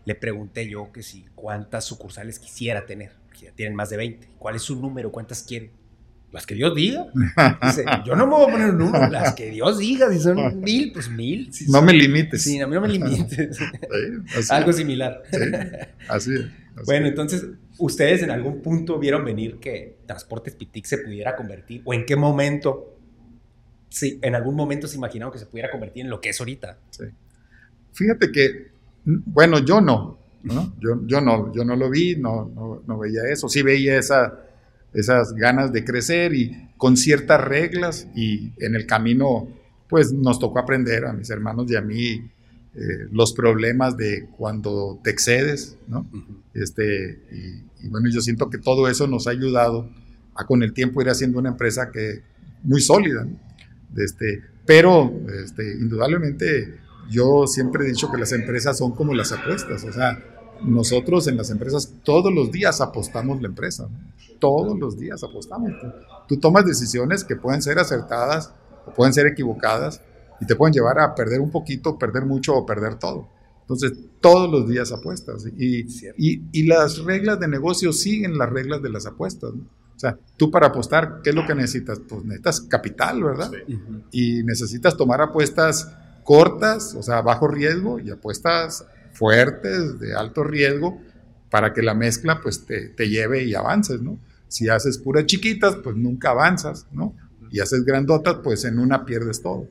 le 0.05 0.13
pregunté 0.13 0.69
yo 0.69 0.91
que 0.91 1.01
si 1.01 1.25
cuántas 1.33 1.85
sucursales 1.85 2.37
quisiera 2.37 2.85
tener, 2.85 3.13
que 3.33 3.47
ya 3.47 3.51
tienen 3.51 3.73
más 3.73 3.89
de 3.89 3.97
20, 3.97 4.29
¿cuál 4.37 4.57
es 4.57 4.61
su 4.61 4.79
número? 4.79 5.11
¿Cuántas 5.11 5.41
quiere? 5.41 5.71
Las 6.31 6.45
que 6.45 6.53
Dios 6.53 6.75
diga. 6.75 7.07
Dice, 7.63 7.83
yo 8.05 8.15
no 8.15 8.27
me 8.27 8.33
voy 8.35 8.47
a 8.47 8.51
poner 8.51 8.69
un 8.69 8.77
número, 8.77 9.09
las 9.09 9.33
que 9.33 9.49
Dios 9.49 9.79
diga, 9.79 10.11
si 10.11 10.19
son 10.19 10.61
mil, 10.61 10.91
pues 10.93 11.09
mil. 11.09 11.51
no 11.67 11.81
me 11.81 11.93
limites. 11.93 12.43
Sí, 12.43 12.59
a 12.61 12.67
mí 12.67 12.75
no 12.75 12.81
me 12.81 12.89
limites. 12.89 13.57
Algo 14.51 14.71
similar. 14.71 15.23
Sí, 15.31 15.39
así 16.07 16.35
es. 16.35 16.85
bueno, 16.85 17.07
entonces, 17.07 17.47
¿ustedes 17.81 18.23
en 18.23 18.31
algún 18.31 18.61
punto 18.61 18.99
vieron 18.99 19.25
venir 19.25 19.57
que 19.57 19.97
Transportes 20.05 20.55
Pitic 20.55 20.85
se 20.85 20.99
pudiera 20.99 21.35
convertir? 21.35 21.81
¿O 21.83 21.93
en 21.93 22.05
qué 22.05 22.15
momento? 22.15 22.95
Sí, 23.89 24.19
en 24.21 24.35
algún 24.35 24.55
momento 24.55 24.87
se 24.87 24.97
imaginaron 24.97 25.33
que 25.33 25.39
se 25.39 25.47
pudiera 25.47 25.69
convertir 25.69 26.03
en 26.03 26.09
lo 26.09 26.21
que 26.21 26.29
es 26.29 26.39
ahorita. 26.39 26.77
Sí. 26.91 27.05
Fíjate 27.93 28.31
que, 28.31 28.71
bueno, 29.03 29.59
yo 29.59 29.81
no, 29.81 30.17
¿no? 30.43 30.73
Yo, 30.79 31.05
yo 31.05 31.19
no, 31.19 31.53
yo 31.53 31.65
no 31.65 31.75
lo 31.75 31.89
vi, 31.89 32.15
no, 32.15 32.81
no, 32.85 32.97
veía 32.99 33.23
eso, 33.29 33.49
sí 33.49 33.61
veía 33.63 33.97
esa, 33.97 34.39
esas 34.93 35.33
ganas 35.33 35.73
de 35.73 35.83
crecer 35.83 36.33
y 36.33 36.69
con 36.77 36.95
ciertas 36.95 37.41
reglas 37.41 38.07
y 38.15 38.53
en 38.63 38.75
el 38.75 38.85
camino, 38.85 39.47
pues 39.89 40.13
nos 40.13 40.39
tocó 40.39 40.59
aprender 40.59 41.05
a 41.05 41.13
mis 41.13 41.29
hermanos 41.29 41.69
y 41.69 41.75
a 41.75 41.81
mí 41.81 42.31
eh, 42.75 43.07
los 43.11 43.33
problemas 43.33 43.97
de 43.97 44.29
cuando 44.37 44.99
te 45.03 45.09
excedes, 45.09 45.77
¿no? 45.87 46.05
este, 46.53 47.19
y, 47.81 47.87
bueno, 47.89 48.09
yo 48.09 48.21
siento 48.21 48.49
que 48.49 48.57
todo 48.57 48.87
eso 48.87 49.07
nos 49.07 49.27
ha 49.27 49.31
ayudado 49.31 49.89
a 50.35 50.45
con 50.45 50.63
el 50.63 50.73
tiempo 50.73 51.01
ir 51.01 51.09
haciendo 51.09 51.39
una 51.39 51.49
empresa 51.49 51.91
que 51.91 52.21
muy 52.63 52.81
sólida, 52.81 53.27
este, 53.97 54.41
pero 54.65 55.11
este, 55.43 55.73
indudablemente 55.73 56.79
yo 57.09 57.45
siempre 57.45 57.83
he 57.83 57.89
dicho 57.89 58.09
que 58.09 58.17
las 58.17 58.31
empresas 58.31 58.77
son 58.77 58.93
como 58.93 59.13
las 59.13 59.31
apuestas, 59.31 59.83
o 59.83 59.91
sea, 59.91 60.17
nosotros 60.63 61.27
en 61.27 61.37
las 61.37 61.49
empresas 61.49 61.93
todos 62.03 62.31
los 62.33 62.51
días 62.51 62.81
apostamos 62.81 63.41
la 63.41 63.47
empresa, 63.47 63.89
todos 64.39 64.77
los 64.79 64.97
días 64.97 65.23
apostamos. 65.23 65.71
Tú, 66.27 66.39
tomas 66.39 66.65
decisiones 66.65 67.23
que 67.23 67.35
pueden 67.35 67.61
ser 67.61 67.79
acertadas 67.79 68.53
o 68.85 68.93
pueden 68.93 69.13
ser 69.13 69.27
equivocadas 69.27 70.01
y 70.41 70.45
te 70.45 70.55
pueden 70.55 70.73
llevar 70.73 70.99
a 70.99 71.15
perder 71.15 71.39
un 71.39 71.51
poquito, 71.51 71.97
perder 71.97 72.25
mucho 72.25 72.55
o 72.55 72.65
perder 72.65 72.95
todo. 72.95 73.29
Entonces, 73.61 73.93
todos 74.19 74.51
los 74.51 74.67
días 74.67 74.91
apuestas. 74.91 75.45
Y, 75.57 75.85
y, 76.17 76.63
las 76.67 76.97
reglas 76.97 77.39
de 77.39 77.47
negocio 77.47 77.93
siguen 77.93 78.37
las 78.37 78.49
reglas 78.49 78.81
de 78.81 78.89
las 78.89 79.05
apuestas. 79.05 79.51
O 79.51 79.99
sea, 79.99 80.17
tú 80.35 80.51
para 80.51 80.67
apostar, 80.67 81.21
¿qué 81.23 81.29
es 81.29 81.35
lo 81.35 81.45
que 81.45 81.55
necesitas? 81.55 81.99
Pues 81.99 82.23
necesitas 82.25 82.61
capital, 82.61 83.23
¿verdad? 83.23 83.51
Y 84.11 84.43
necesitas 84.43 84.97
tomar 84.97 85.21
apuestas 85.21 85.89
cortas, 86.23 86.95
o 86.95 87.03
sea, 87.03 87.21
bajo 87.21 87.47
riesgo, 87.47 87.99
y 87.99 88.09
apuestas 88.09 88.85
fuertes, 89.13 89.99
de 89.99 90.15
alto 90.15 90.43
riesgo, 90.43 90.99
para 91.49 91.73
que 91.73 91.81
la 91.81 91.93
mezcla 91.93 92.41
pues 92.41 92.65
te, 92.65 93.09
lleve 93.09 93.43
y 93.43 93.53
avances, 93.53 94.01
¿no? 94.01 94.19
Si 94.47 94.69
haces 94.69 94.97
puras 94.97 95.25
chiquitas, 95.25 95.75
pues 95.77 95.95
nunca 95.95 96.31
avanzas, 96.31 96.87
¿no? 96.91 97.15
Y 97.51 97.59
haces 97.59 97.85
grandotas, 97.85 98.37
pues 98.43 98.65
en 98.65 98.79
una 98.79 99.05
pierdes 99.05 99.41
todo. 99.41 99.67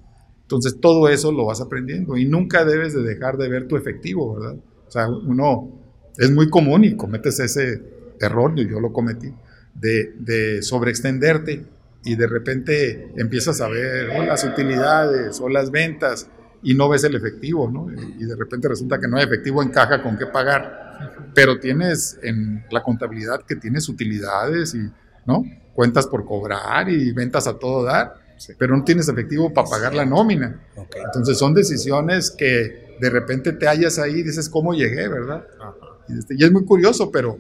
Entonces 0.51 0.81
todo 0.81 1.09
eso 1.09 1.31
lo 1.31 1.47
vas 1.47 1.61
aprendiendo 1.61 2.17
y 2.17 2.25
nunca 2.25 2.65
debes 2.65 2.93
de 2.93 3.03
dejar 3.05 3.37
de 3.37 3.49
ver 3.49 3.69
tu 3.69 3.77
efectivo, 3.77 4.35
¿verdad? 4.35 4.57
O 4.57 4.91
sea, 4.91 5.09
uno 5.09 5.81
es 6.19 6.29
muy 6.33 6.51
común 6.51 6.83
y 6.83 6.97
cometes 6.97 7.39
ese 7.39 7.81
error, 8.19 8.57
yo 8.57 8.81
lo 8.81 8.93
cometí, 8.93 9.33
de, 9.75 10.13
de 10.19 10.61
sobreextenderte 10.61 11.65
y 12.03 12.17
de 12.17 12.27
repente 12.27 13.13
empiezas 13.17 13.61
a 13.61 13.69
ver 13.69 14.09
las 14.27 14.43
utilidades 14.43 15.41
o 15.41 15.49
las 15.49 15.71
ventas 15.71 16.29
y 16.65 16.75
no 16.75 16.89
ves 16.89 17.05
el 17.05 17.15
efectivo, 17.15 17.71
¿no? 17.71 17.87
Y 18.19 18.25
de 18.25 18.35
repente 18.35 18.67
resulta 18.67 18.99
que 18.99 19.07
no 19.07 19.19
hay 19.19 19.27
efectivo 19.27 19.63
en 19.63 19.69
caja 19.69 20.03
con 20.03 20.19
qué 20.19 20.27
pagar, 20.27 21.31
pero 21.33 21.61
tienes 21.61 22.19
en 22.25 22.65
la 22.73 22.83
contabilidad 22.83 23.43
que 23.47 23.55
tienes 23.55 23.89
utilidades 23.89 24.75
y, 24.75 24.91
¿no? 25.27 25.45
Cuentas 25.75 26.09
por 26.09 26.25
cobrar 26.25 26.89
y 26.89 27.13
ventas 27.13 27.47
a 27.47 27.57
todo 27.57 27.85
dar, 27.85 28.15
pero 28.59 28.77
no 28.77 28.85
tienes 28.85 29.09
efectivo 29.09 29.53
para 29.53 29.69
pagar 29.69 29.95
la 29.95 30.05
nómina. 30.05 30.61
Entonces 31.05 31.39
son 31.39 31.55
decisiones 31.55 32.31
que 32.31 32.97
de 33.01 33.11
repente 33.11 33.53
te 33.53 33.67
hallas 33.67 33.99
ahí 33.99 34.21
y 34.21 34.23
dices, 34.23 34.49
¿cómo 34.49 34.75
llegué, 34.75 35.09
verdad? 35.09 35.47
Este, 36.09 36.35
y, 36.37 36.45
es 36.45 36.53
muy 36.53 36.65
curioso, 36.65 37.11
pero, 37.11 37.39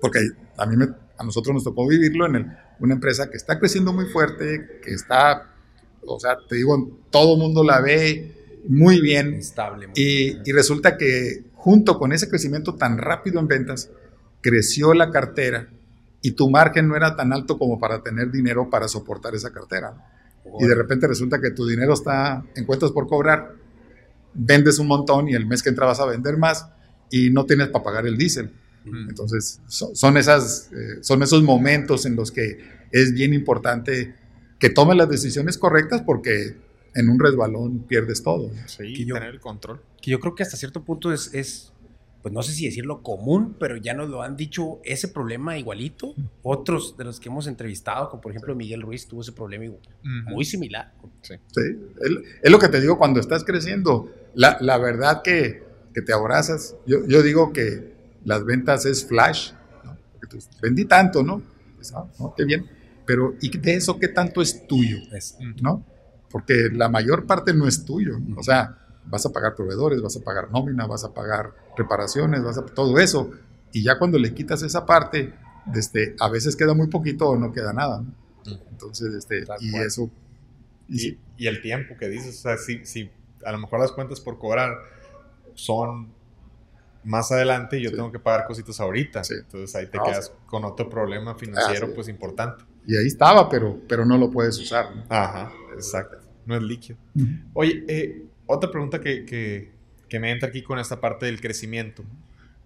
porque 0.00 0.20
a 0.56 0.66
mí 0.66 0.76
me, 0.76 0.88
a 1.16 1.24
nosotros 1.24 1.54
nos 1.54 1.64
tocó 1.64 1.86
vivirlo 1.86 2.26
en 2.26 2.56
una 2.80 2.94
empresa 2.94 3.30
que 3.30 3.36
está 3.36 3.58
creciendo 3.58 3.92
muy 3.92 4.06
fuerte, 4.06 4.80
que 4.82 4.92
está 4.92 5.50
o 6.06 6.20
sea, 6.20 6.36
te 6.48 6.56
digo, 6.56 7.00
todo 7.10 7.34
el 7.34 7.40
mundo 7.40 7.64
la 7.64 7.80
ve 7.80 8.60
muy 8.66 9.00
bien. 9.00 9.34
Estable. 9.34 9.88
y, 9.94 10.38
y, 10.48 10.52
resulta 10.52 10.96
que 10.96 11.44
junto 11.54 11.98
con 11.98 12.12
ese 12.12 12.28
crecimiento 12.28 12.74
tan 12.74 12.98
rápido 12.98 13.40
en 13.40 13.48
ventas, 13.48 13.90
creció 14.40 14.92
la 14.94 15.10
cartera 15.10 15.68
y 16.24 16.30
tu 16.30 16.48
margen 16.48 16.88
no 16.88 16.96
era 16.96 17.14
tan 17.16 17.34
alto 17.34 17.58
como 17.58 17.78
para 17.78 18.02
tener 18.02 18.30
dinero 18.30 18.70
para 18.70 18.88
soportar 18.88 19.34
esa 19.34 19.52
cartera. 19.52 19.94
Y 20.58 20.64
de 20.66 20.74
repente 20.74 21.06
resulta 21.06 21.38
que 21.38 21.50
tu 21.50 21.66
dinero 21.66 21.92
está 21.92 22.42
en 22.56 22.64
cuentas 22.64 22.92
por 22.92 23.06
cobrar, 23.06 23.52
vendes 24.32 24.78
un 24.78 24.86
montón 24.86 25.28
y 25.28 25.34
el 25.34 25.44
mes 25.44 25.62
que 25.62 25.68
entra 25.68 25.84
vas 25.84 26.00
a 26.00 26.06
vender 26.06 26.38
más 26.38 26.66
y 27.10 27.28
no 27.28 27.44
tienes 27.44 27.68
para 27.68 27.84
pagar 27.84 28.06
el 28.06 28.16
diésel. 28.16 28.50
Entonces, 29.06 29.60
son, 29.66 30.16
esas, 30.16 30.70
eh, 30.72 31.02
son 31.02 31.22
esos 31.22 31.42
momentos 31.42 32.06
en 32.06 32.16
los 32.16 32.32
que 32.32 32.58
es 32.90 33.12
bien 33.12 33.34
importante 33.34 34.14
que 34.58 34.70
tome 34.70 34.94
las 34.94 35.10
decisiones 35.10 35.58
correctas 35.58 36.00
porque 36.00 36.56
en 36.94 37.10
un 37.10 37.20
resbalón 37.20 37.80
pierdes 37.86 38.22
todo. 38.22 38.50
Sí, 38.64 39.04
tener 39.04 39.24
el 39.24 39.40
control. 39.40 39.82
Que 40.00 40.10
yo 40.12 40.20
creo 40.20 40.34
que 40.34 40.42
hasta 40.42 40.56
cierto 40.56 40.84
punto 40.84 41.12
es, 41.12 41.34
es, 41.34 41.73
pues 42.24 42.32
no 42.32 42.42
sé 42.42 42.52
si 42.52 42.64
decirlo 42.64 43.02
común, 43.02 43.54
pero 43.60 43.76
ya 43.76 43.92
nos 43.92 44.08
lo 44.08 44.22
han 44.22 44.34
dicho 44.34 44.80
ese 44.82 45.08
problema 45.08 45.58
igualito. 45.58 46.14
Otros 46.42 46.96
de 46.96 47.04
los 47.04 47.20
que 47.20 47.28
hemos 47.28 47.46
entrevistado, 47.46 48.08
como 48.08 48.22
por 48.22 48.32
ejemplo 48.32 48.56
Miguel 48.56 48.80
Ruiz, 48.80 49.06
tuvo 49.06 49.20
ese 49.20 49.32
problema 49.32 49.76
muy 50.02 50.46
similar. 50.46 50.94
Sí, 51.20 51.34
sí. 51.54 51.60
Es, 52.42 52.50
lo 52.50 52.58
que 52.58 52.68
te 52.68 52.80
digo 52.80 52.96
cuando 52.96 53.20
estás 53.20 53.44
creciendo. 53.44 54.10
La, 54.34 54.56
la 54.60 54.78
verdad 54.78 55.20
que, 55.22 55.62
que, 55.92 56.00
te 56.00 56.14
abrazas. 56.14 56.74
Yo, 56.86 57.06
yo, 57.06 57.22
digo 57.22 57.52
que 57.52 57.92
las 58.24 58.42
ventas 58.44 58.86
es 58.86 59.06
flash. 59.06 59.52
¿no? 59.84 59.96
vendí 60.62 60.86
tanto, 60.86 61.22
¿no? 61.22 61.42
Pues, 61.76 61.92
ah, 61.94 62.06
¿no? 62.18 62.34
Qué 62.34 62.44
bien 62.46 62.64
pero 63.06 63.34
¿y 63.40 63.56
de 63.56 63.74
eso 63.74 63.98
qué 63.98 64.08
tanto 64.08 64.40
es 64.40 64.66
tuyo? 64.66 64.98
¿No? 65.62 65.84
Porque 66.30 66.70
la 66.72 66.88
mayor 66.88 67.26
parte 67.26 67.54
no 67.54 67.68
es 67.68 67.84
tuyo. 67.84 68.18
O 68.36 68.42
sea, 68.42 68.78
vas 69.06 69.26
a 69.26 69.30
pagar 69.30 69.54
proveedores, 69.54 70.02
vas 70.02 70.16
a 70.16 70.20
pagar 70.20 70.50
nómina, 70.50 70.86
vas 70.86 71.04
a 71.04 71.12
pagar 71.12 71.52
reparaciones, 71.76 72.42
vas 72.42 72.58
a 72.58 72.64
todo 72.64 72.98
eso. 72.98 73.30
Y 73.72 73.82
ya 73.82 73.98
cuando 73.98 74.18
le 74.18 74.34
quitas 74.34 74.62
esa 74.62 74.86
parte, 74.86 75.34
este, 75.74 76.14
a 76.20 76.28
veces 76.28 76.56
queda 76.56 76.74
muy 76.74 76.88
poquito 76.88 77.28
o 77.28 77.36
no 77.36 77.52
queda 77.52 77.72
nada. 77.72 78.02
Entonces, 78.70 79.14
este, 79.14 79.44
y 79.60 79.76
eso... 79.76 80.10
Y, 80.86 81.18
y, 81.38 81.46
el 81.46 81.62
tiempo 81.62 81.96
que 81.96 82.08
dices, 82.08 82.38
o 82.38 82.42
sea, 82.42 82.58
si, 82.58 82.84
si 82.84 83.10
a 83.42 83.52
lo 83.52 83.58
mejor 83.58 83.80
las 83.80 83.92
cuentas 83.92 84.20
por 84.20 84.38
cobrar 84.38 84.76
son 85.54 86.12
más 87.04 87.30
adelante 87.30 87.80
yo 87.80 87.90
tengo 87.90 88.10
que 88.10 88.18
pagar 88.18 88.46
cositas 88.46 88.80
ahorita. 88.80 89.22
Entonces 89.30 89.74
ahí 89.76 89.86
te 89.86 89.98
ah, 89.98 90.02
quedas 90.04 90.32
con 90.46 90.64
otro 90.64 90.88
problema 90.88 91.34
financiero 91.34 91.88
ah, 91.90 91.92
pues 91.94 92.08
importante. 92.08 92.64
Y 92.86 92.96
ahí 92.96 93.06
estaba, 93.06 93.48
pero, 93.48 93.78
pero 93.88 94.04
no 94.04 94.18
lo 94.18 94.30
puedes 94.30 94.58
usar. 94.58 94.86
Ajá, 95.08 95.52
exacto. 95.74 96.18
No 96.46 96.56
es 96.56 96.62
líquido. 96.62 96.98
Oye, 97.54 97.84
eh, 97.88 98.26
otra 98.46 98.70
pregunta 98.70 99.00
que, 99.00 99.24
que, 99.24 99.72
que 100.08 100.20
me 100.20 100.30
entra 100.30 100.48
aquí 100.48 100.62
con 100.62 100.78
esta 100.78 101.00
parte 101.00 101.26
del 101.26 101.40
crecimiento. 101.40 102.04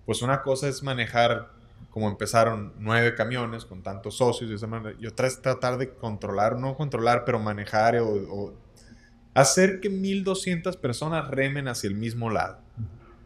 Pues 0.06 0.22
una 0.22 0.42
cosa 0.42 0.68
es 0.68 0.82
manejar 0.82 1.50
como 1.90 2.08
empezaron 2.08 2.72
nueve 2.78 3.14
camiones 3.14 3.64
con 3.64 3.82
tantos 3.82 4.18
socios, 4.18 4.50
y 4.50 4.54
esa 4.54 4.66
manera, 4.66 4.94
y 5.00 5.06
otra 5.06 5.26
es 5.26 5.40
tratar 5.40 5.78
de 5.78 5.90
controlar, 5.90 6.56
no 6.56 6.76
controlar, 6.76 7.24
pero 7.24 7.38
manejar 7.38 7.96
o, 8.00 8.54
hacer 9.34 9.80
que 9.80 9.88
1200 9.88 10.76
personas 10.76 11.28
remen 11.30 11.68
hacia 11.68 11.88
el 11.88 11.94
mismo 11.94 12.30
lado. 12.30 12.58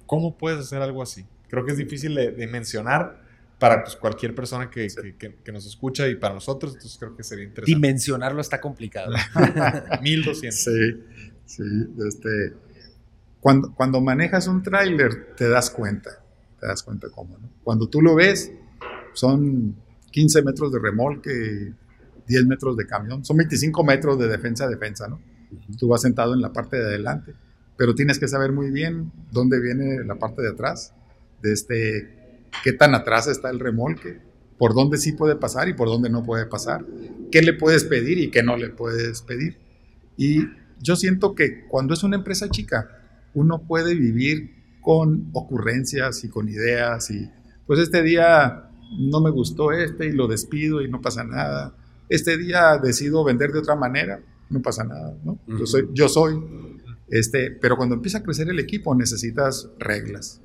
¿Cómo 0.06 0.36
puedes 0.36 0.60
hacer 0.60 0.82
algo 0.82 1.02
así? 1.02 1.26
Creo 1.48 1.64
que 1.64 1.72
es 1.72 1.78
difícil 1.78 2.14
de, 2.14 2.46
mencionar 2.46 3.20
para 3.58 3.82
pues, 3.84 3.96
cualquier 3.96 4.34
persona 4.34 4.70
que, 4.70 4.88
que, 5.18 5.36
que, 5.36 5.52
nos 5.52 5.66
escucha 5.66 6.08
y 6.08 6.16
para 6.16 6.34
nosotros, 6.34 6.74
entonces 6.74 6.98
creo 6.98 7.16
que 7.16 7.22
sería 7.22 7.44
interesante. 7.44 7.74
Dimensionarlo 7.74 8.40
está 8.40 8.60
complicado. 8.60 9.12
1200. 10.02 10.58
Sí, 10.58 11.31
sí. 11.46 11.62
Este, 12.06 12.54
cuando, 13.40 13.74
cuando 13.74 14.00
manejas 14.00 14.46
un 14.46 14.62
tráiler 14.62 15.34
te 15.36 15.48
das 15.48 15.70
cuenta 15.70 16.22
te 16.62 16.68
das 16.68 16.84
cuenta 16.84 17.08
cómo, 17.10 17.36
¿no? 17.38 17.50
Cuando 17.64 17.88
tú 17.88 18.00
lo 18.00 18.14
ves, 18.14 18.52
son 19.14 19.74
15 20.12 20.42
metros 20.42 20.70
de 20.70 20.78
remolque, 20.78 21.74
10 22.28 22.46
metros 22.46 22.76
de 22.76 22.86
camión, 22.86 23.24
son 23.24 23.36
25 23.36 23.82
metros 23.82 24.16
de 24.16 24.28
defensa 24.28 24.66
a 24.66 24.68
defensa, 24.68 25.08
¿no? 25.08 25.20
Tú 25.76 25.88
vas 25.88 26.02
sentado 26.02 26.34
en 26.34 26.40
la 26.40 26.52
parte 26.52 26.76
de 26.76 26.84
adelante, 26.84 27.34
pero 27.76 27.96
tienes 27.96 28.20
que 28.20 28.28
saber 28.28 28.52
muy 28.52 28.70
bien 28.70 29.10
dónde 29.32 29.60
viene 29.60 30.04
la 30.04 30.14
parte 30.20 30.40
de 30.40 30.50
atrás, 30.50 30.94
de 31.42 31.52
este, 31.52 32.44
qué 32.62 32.72
tan 32.72 32.94
atrás 32.94 33.26
está 33.26 33.50
el 33.50 33.58
remolque, 33.58 34.20
por 34.56 34.72
dónde 34.72 34.98
sí 34.98 35.12
puede 35.12 35.34
pasar 35.34 35.68
y 35.68 35.74
por 35.74 35.88
dónde 35.88 36.10
no 36.10 36.22
puede 36.22 36.46
pasar, 36.46 36.86
qué 37.32 37.42
le 37.42 37.54
puedes 37.54 37.82
pedir 37.82 38.18
y 38.18 38.30
qué 38.30 38.44
no 38.44 38.56
le 38.56 38.68
puedes 38.68 39.20
pedir. 39.22 39.58
Y 40.16 40.46
yo 40.82 40.96
siento 40.96 41.34
que 41.34 41.66
cuando 41.68 41.94
es 41.94 42.02
una 42.02 42.16
empresa 42.16 42.48
chica, 42.48 42.90
uno 43.34 43.62
puede 43.62 43.94
vivir 43.94 44.78
con 44.80 45.30
ocurrencias 45.32 46.24
y 46.24 46.28
con 46.28 46.48
ideas 46.48 47.10
y 47.10 47.30
pues 47.66 47.78
este 47.78 48.02
día 48.02 48.68
no 48.98 49.20
me 49.20 49.30
gustó 49.30 49.72
este 49.72 50.06
y 50.06 50.12
lo 50.12 50.26
despido 50.26 50.82
y 50.82 50.90
no 50.90 51.00
pasa 51.00 51.24
nada. 51.24 51.74
Este 52.08 52.36
día 52.36 52.78
decido 52.82 53.24
vender 53.24 53.52
de 53.52 53.60
otra 53.60 53.76
manera, 53.76 54.20
no 54.50 54.60
pasa 54.60 54.84
nada, 54.84 55.16
¿no? 55.24 55.38
Yo 55.46 55.64
soy, 55.64 55.88
yo 55.94 56.08
soy, 56.08 56.34
este, 57.08 57.52
pero 57.52 57.76
cuando 57.76 57.94
empieza 57.94 58.18
a 58.18 58.22
crecer 58.22 58.48
el 58.50 58.58
equipo 58.58 58.94
necesitas 58.94 59.70
reglas, 59.78 60.42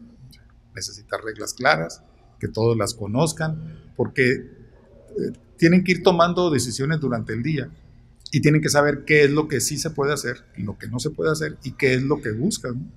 necesitas 0.76 1.20
reglas 1.26 1.54
claras, 1.56 2.04
que 2.40 2.48
todos 2.48 2.78
las 2.78 2.94
conozcan, 2.94 3.92
porque 3.98 4.34
eh, 4.34 4.44
tienen 5.58 5.84
que 5.84 5.94
ir 5.94 6.04
tomando 6.04 6.52
decisiones 6.52 7.00
durante 7.00 7.34
el 7.34 7.42
día 7.42 7.72
y 8.32 8.42
tienen 8.42 8.62
que 8.62 8.70
saber 8.70 9.04
qué 9.06 9.24
es 9.24 9.32
lo 9.32 9.48
que 9.48 9.62
sí 9.62 9.78
se 9.78 9.90
puede 9.90 10.14
hacer, 10.14 10.44
lo 10.58 10.78
que 10.78 10.88
no 10.88 11.00
se 11.00 11.10
puede 11.10 11.32
hacer 11.32 11.58
y 11.64 11.72
qué 11.72 11.94
es 11.94 12.04
lo 12.04 12.22
que 12.22 12.32
buscan. 12.32 12.92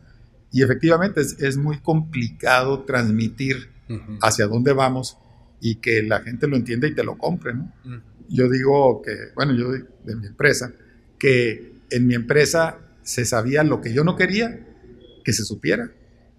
Y 0.53 0.63
efectivamente 0.63 1.21
es, 1.21 1.57
muy 1.57 1.79
complicado 1.79 2.85
transmitir 2.85 3.71
hacia 4.21 4.47
dónde 4.47 4.73
vamos 4.73 5.19
y 5.61 5.77
que 5.77 6.03
la 6.03 6.21
gente 6.21 6.49
lo 6.49 6.57
entienda 6.57 6.89
y 6.89 6.95
te 6.95 7.05
lo 7.05 7.19
compre. 7.19 7.55
¿no? 7.55 7.73
Yo 8.29 8.49
digo 8.49 9.03
que, 9.03 9.13
bueno, 9.35 9.55
yo 9.55 9.71
de, 9.71 10.17
mi 10.17 10.27
empresa, 10.27 10.73
que 11.19 11.75
en 11.91 12.07
mi 12.07 12.15
empresa 12.15 12.79
se 13.03 13.25
sabía 13.25 13.63
lo 13.63 13.81
que 13.81 13.93
yo 13.93 14.05
no 14.05 14.17
quería 14.17 14.67
que 15.25 15.33
se 15.33 15.45
supiera 15.45 15.93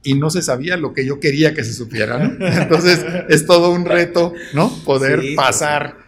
y 0.03 0.15
no 0.15 0.29
se 0.29 0.41
sabía 0.41 0.77
lo 0.77 0.93
que 0.93 1.05
yo 1.05 1.19
quería 1.19 1.53
que 1.53 1.63
se 1.63 1.73
supiera, 1.73 2.17
¿no? 2.17 2.45
Entonces 2.61 3.05
es 3.29 3.45
todo 3.45 3.71
un 3.71 3.85
reto, 3.85 4.33
¿no? 4.53 4.69
Poder 4.83 5.21
pasar 5.35 6.00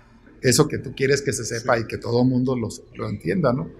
eso 0.43 0.67
que 0.67 0.77
tú 0.77 0.93
quieres 0.95 1.21
que 1.21 1.33
se 1.33 1.45
sepa 1.45 1.79
y 1.79 1.87
que 1.87 1.97
todo 1.97 2.21
el 2.21 2.27
mundo 2.27 2.55
lo, 2.55 2.67
lo 2.95 3.09
entienda, 3.09 3.53
¿no? 3.53 3.71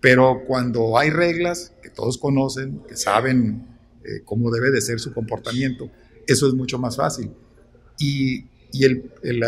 Pero 0.00 0.44
cuando 0.46 0.98
hay 0.98 1.10
reglas 1.10 1.72
que 1.82 1.90
todos 1.90 2.18
conocen, 2.18 2.80
que 2.88 2.96
saben 2.96 3.66
eh, 4.02 4.22
cómo 4.24 4.50
debe 4.50 4.70
de 4.70 4.80
ser 4.80 4.98
su 4.98 5.12
comportamiento, 5.12 5.90
eso 6.26 6.48
es 6.48 6.54
mucho 6.54 6.78
más 6.78 6.96
fácil. 6.96 7.30
Y, 7.98 8.46
y 8.72 8.84
el, 8.84 9.10
el, 9.22 9.42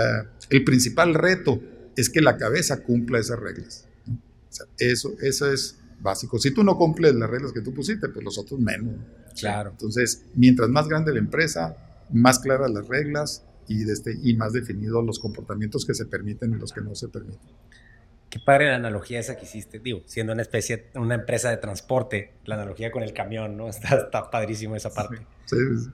el, 0.51 0.65
principal 0.65 1.15
reto 1.15 1.61
es 1.97 2.11
que 2.11 2.21
la 2.21 2.37
cabeza 2.37 2.83
cumpla 2.83 3.19
esas 3.19 3.39
reglas. 3.39 3.87
eso, 4.79 5.15
eso 5.21 5.51
es 5.51 5.79
básico. 6.01 6.39
Si 6.39 6.51
tú 6.51 6.65
no 6.65 6.77
cumples 6.77 7.15
las 7.15 7.31
reglas 7.31 7.53
que 7.53 7.61
tú 7.61 7.73
pusiste, 7.73 8.09
pues 8.09 8.25
los 8.25 8.39
otros 8.39 8.61
menos. 8.61 8.95
Claro. 9.39 9.71
Entonces, 9.71 10.25
mientras 10.35 10.69
más 10.69 10.89
grande 10.89 11.13
la 11.13 11.19
empresa, 11.19 11.77
más 12.11 12.39
claras 12.39 12.71
las 12.71 12.89
reglas 12.89 13.43
y, 13.69 13.91
este, 13.91 14.15
y 14.23 14.35
más 14.35 14.53
definidos 14.53 15.05
los 15.05 15.19
comportamientos 15.19 15.85
que 15.85 15.95
se 15.95 16.07
permiten 16.07 16.53
y 16.53 16.59
los 16.59 16.73
que 16.73 16.81
no 16.81 16.95
se 16.95 17.09
permiten. 17.09 17.49
Qué 18.31 18.39
padre 18.39 18.69
la 18.69 18.77
analogía 18.77 19.21
esa 19.21 19.37
que 19.37 19.47
hiciste, 19.47 19.79
digo, 19.79 20.03
siendo 20.05 20.35
una 20.35 20.43
especie, 20.43 20.89
una 20.97 21.15
empresa 21.15 21.49
de 21.49 21.57
transporte, 21.57 22.35
la 22.45 22.57
analogía 22.57 22.91
con 22.91 23.03
el 23.03 23.15
camión, 23.15 23.57
¿no? 23.57 23.69
Está, 23.79 23.97
está 23.97 24.31
padrísimo 24.31 24.77
esa 24.77 24.91
parte. 24.91 25.17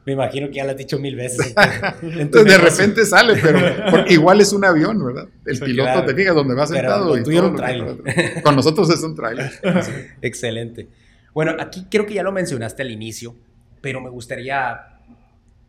Me 0.05 0.15
imagino 0.15 0.49
que 0.49 0.55
ya 0.55 0.65
la 0.65 0.73
has 0.73 0.79
dicho 0.79 0.99
mil 0.99 1.15
veces. 1.15 1.55
de 2.03 2.59
repente 2.59 3.07
sale, 3.07 3.39
pero 3.41 4.05
igual 4.09 4.41
es 4.41 4.53
un 4.53 4.65
avión, 4.65 5.05
¿verdad? 5.05 5.29
El 5.47 5.61
piloto 5.61 6.05
te 6.05 6.15
fija 6.15 6.33
donde 6.33 6.55
va 6.55 6.67
sentado. 6.67 7.17
y 7.17 7.39
un 7.39 7.55
trailer. 7.55 8.43
Con 8.43 8.57
nosotros 8.57 8.91
es 8.91 9.01
un 9.05 9.15
trailer. 9.15 9.53
Excelente. 10.21 10.89
Bueno, 11.33 11.55
aquí 11.61 11.87
creo 11.89 12.05
que 12.05 12.15
ya 12.15 12.25
lo 12.25 12.33
mencionaste 12.33 12.83
al 12.83 12.91
inicio, 12.91 13.37
pero 13.81 14.01
me 14.01 14.11
gustaría 14.11 14.94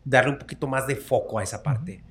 darle 0.06 0.30
un 0.30 0.38
poquito 0.38 0.66
más 0.66 0.86
de 0.86 0.96
foco 0.96 1.38
a 1.38 1.42
esa 1.42 1.62
parte. 1.62 2.02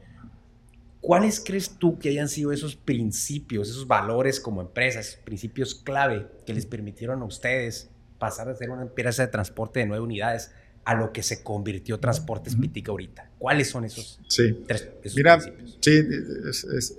¿Cuáles 1.00 1.40
crees 1.40 1.70
tú 1.80 1.98
que 1.98 2.10
hayan 2.10 2.28
sido 2.28 2.52
esos 2.52 2.76
principios, 2.76 3.70
esos 3.70 3.88
valores 3.88 4.40
como 4.40 4.62
empresas, 4.62 5.20
principios 5.24 5.76
clave 5.76 6.28
que 6.46 6.54
les 6.54 6.66
permitieron 6.66 7.22
a 7.22 7.26
ustedes 7.26 7.90
pasar 8.20 8.48
de 8.48 8.56
ser 8.56 8.70
una 8.70 8.82
empresa 8.82 9.24
de 9.24 9.32
transporte 9.32 9.80
de 9.80 9.86
nueve 9.86 10.04
unidades 10.04 10.52
a 10.84 10.94
lo 10.94 11.12
que 11.12 11.24
se 11.24 11.42
convirtió 11.42 12.00
Transportes 12.00 12.56
Pitica 12.56 12.92
ahorita? 12.92 13.30
¿Cuáles 13.38 13.70
son 13.70 13.86
esos, 13.86 14.20
sí. 14.28 14.64
tres, 14.68 14.90
Mira, 15.16 15.40
Sí, 15.80 16.04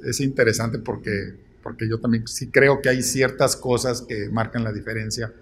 es, 0.05 0.21
interesante 0.21 0.79
porque, 0.79 1.35
porque 1.63 1.89
yo 1.89 2.01
también 2.01 2.27
sí 2.27 2.51
creo 2.51 2.81
que 2.81 2.89
hay 2.89 3.03
ciertas 3.03 3.57
cosas 3.57 4.03
que 4.03 4.29
marcan 4.31 4.65
la 4.65 4.73
diferencia. 4.73 5.33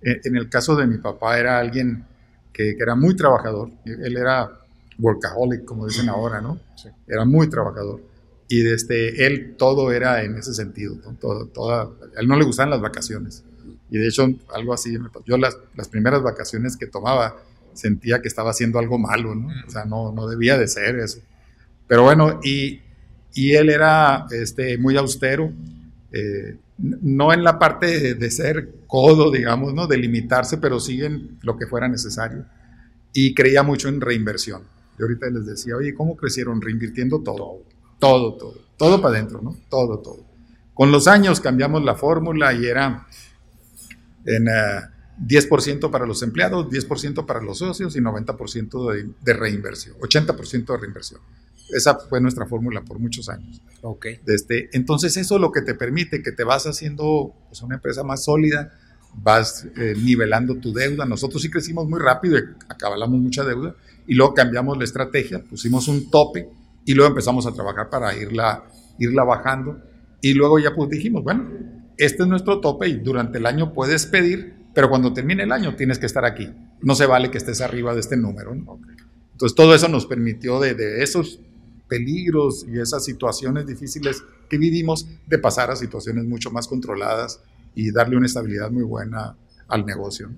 En, 0.00 0.20
en 0.24 0.36
el 0.36 0.48
caso 0.48 0.76
de 0.76 0.86
mi 0.86 0.98
papá 0.98 1.38
era 1.38 1.58
alguien 1.58 2.06
que, 2.52 2.74
que 2.74 2.82
era 2.82 2.94
muy 2.94 3.14
trabajador. 3.14 3.70
Él 3.84 4.16
era 4.16 4.57
workaholic, 4.98 5.64
como 5.64 5.86
dicen 5.86 6.08
ahora, 6.08 6.40
¿no? 6.40 6.58
Era 7.06 7.24
muy 7.24 7.48
trabajador. 7.48 8.00
Y 8.48 8.60
desde 8.60 9.26
él 9.26 9.56
todo 9.56 9.92
era 9.92 10.22
en 10.22 10.36
ese 10.36 10.54
sentido. 10.54 10.96
Todo, 11.20 11.46
toda, 11.46 11.82
a 11.82 12.20
él 12.20 12.26
no 12.26 12.36
le 12.36 12.44
gustaban 12.44 12.70
las 12.70 12.80
vacaciones. 12.80 13.44
Y 13.90 13.98
de 13.98 14.08
hecho, 14.08 14.26
algo 14.54 14.74
así, 14.74 14.96
yo 15.24 15.36
las, 15.36 15.56
las 15.74 15.88
primeras 15.88 16.22
vacaciones 16.22 16.76
que 16.76 16.86
tomaba 16.86 17.36
sentía 17.72 18.20
que 18.20 18.28
estaba 18.28 18.50
haciendo 18.50 18.78
algo 18.78 18.98
malo, 18.98 19.34
¿no? 19.34 19.48
O 19.66 19.70
sea, 19.70 19.84
no, 19.84 20.12
no 20.12 20.26
debía 20.28 20.58
de 20.58 20.66
ser 20.66 20.98
eso. 20.98 21.20
Pero 21.86 22.02
bueno, 22.02 22.40
y, 22.42 22.80
y 23.34 23.52
él 23.52 23.70
era 23.70 24.26
este, 24.30 24.78
muy 24.78 24.96
austero, 24.96 25.52
eh, 26.12 26.56
no 26.78 27.32
en 27.32 27.44
la 27.44 27.58
parte 27.58 27.86
de, 27.86 28.14
de, 28.14 28.30
ser 28.30 28.72
codo, 28.86 29.30
digamos, 29.30 29.74
¿no? 29.74 29.86
De 29.86 29.96
limitarse, 29.96 30.58
pero 30.58 30.80
sí 30.80 31.02
en 31.02 31.38
lo 31.42 31.56
que 31.56 31.66
fuera 31.66 31.88
necesario. 31.88 32.44
Y 33.12 33.34
creía 33.34 33.62
mucho 33.62 33.88
en 33.88 34.00
reinversión. 34.00 34.62
Y 34.98 35.02
ahorita 35.02 35.28
les 35.30 35.46
decía, 35.46 35.76
oye, 35.76 35.94
¿cómo 35.94 36.16
crecieron? 36.16 36.60
Reinvirtiendo 36.60 37.22
todo. 37.22 37.62
Todo, 37.98 38.34
todo. 38.34 38.54
Todo 38.76 39.00
para 39.00 39.16
adentro, 39.16 39.40
¿no? 39.42 39.56
Todo, 39.68 39.98
todo. 39.98 40.24
Con 40.74 40.92
los 40.92 41.08
años 41.08 41.40
cambiamos 41.40 41.84
la 41.84 41.96
fórmula 41.96 42.52
y 42.52 42.66
era 42.66 43.06
en 44.24 44.46
10% 44.46 45.86
eh, 45.86 45.90
para 45.90 46.06
los 46.06 46.22
empleados, 46.22 46.68
10% 46.68 47.26
para 47.26 47.42
los 47.42 47.58
socios 47.58 47.96
y 47.96 48.00
90% 48.00 48.92
de, 48.92 49.10
de, 49.20 49.32
reinversión, 49.32 49.96
80% 49.98 50.66
de 50.66 50.76
reinversión. 50.76 51.20
Esa 51.70 51.96
fue 51.96 52.20
nuestra 52.20 52.46
fórmula 52.46 52.82
por 52.82 52.98
muchos 52.98 53.28
años. 53.28 53.60
Ok. 53.82 54.06
Este, 54.26 54.70
entonces 54.72 55.16
eso 55.16 55.34
es 55.34 55.40
lo 55.40 55.52
que 55.52 55.62
te 55.62 55.74
permite 55.74 56.22
que 56.22 56.32
te 56.32 56.44
vas 56.44 56.66
haciendo 56.66 57.34
pues, 57.48 57.60
una 57.62 57.76
empresa 57.76 58.04
más 58.04 58.24
sólida, 58.24 58.72
vas 59.14 59.66
eh, 59.76 59.94
nivelando 59.96 60.56
tu 60.56 60.72
deuda. 60.72 61.04
Nosotros 61.04 61.42
sí 61.42 61.50
crecimos 61.50 61.88
muy 61.88 62.00
rápido 62.00 62.38
y 62.38 62.42
acabamos 62.68 63.20
mucha 63.20 63.44
deuda 63.44 63.74
y 64.06 64.14
luego 64.14 64.34
cambiamos 64.34 64.78
la 64.78 64.84
estrategia, 64.84 65.42
pusimos 65.42 65.86
un 65.88 66.10
tope 66.10 66.48
y 66.84 66.94
luego 66.94 67.10
empezamos 67.10 67.46
a 67.46 67.52
trabajar 67.52 67.90
para 67.90 68.16
irla, 68.16 68.64
irla 68.98 69.24
bajando 69.24 69.80
y 70.22 70.32
luego 70.32 70.58
ya 70.58 70.74
pues 70.74 70.88
dijimos, 70.90 71.22
bueno, 71.22 71.50
este 71.96 72.22
es 72.22 72.28
nuestro 72.28 72.60
tope 72.60 72.88
y 72.88 72.96
durante 72.96 73.38
el 73.38 73.46
año 73.46 73.72
puedes 73.74 74.06
pedir, 74.06 74.54
pero 74.74 74.88
cuando 74.88 75.12
termine 75.12 75.42
el 75.42 75.52
año 75.52 75.76
tienes 75.76 75.98
que 75.98 76.06
estar 76.06 76.24
aquí. 76.24 76.48
No 76.80 76.94
se 76.94 77.06
vale 77.06 77.30
que 77.30 77.38
estés 77.38 77.60
arriba 77.60 77.92
de 77.92 78.00
este 78.00 78.16
número. 78.16 78.52
Entonces 78.52 79.54
todo 79.54 79.74
eso 79.74 79.88
nos 79.88 80.06
permitió 80.06 80.58
de, 80.60 80.74
de 80.74 81.02
esos 81.02 81.40
peligros 81.88 82.64
y 82.68 82.78
esas 82.78 83.04
situaciones 83.04 83.66
difíciles 83.66 84.22
que 84.48 84.58
vivimos, 84.58 85.06
de 85.26 85.38
pasar 85.38 85.70
a 85.70 85.76
situaciones 85.76 86.24
mucho 86.24 86.50
más 86.50 86.66
controladas 86.68 87.40
y 87.78 87.92
darle 87.92 88.16
una 88.16 88.26
estabilidad 88.26 88.72
muy 88.72 88.82
buena 88.82 89.36
al 89.68 89.86
negocio. 89.86 90.28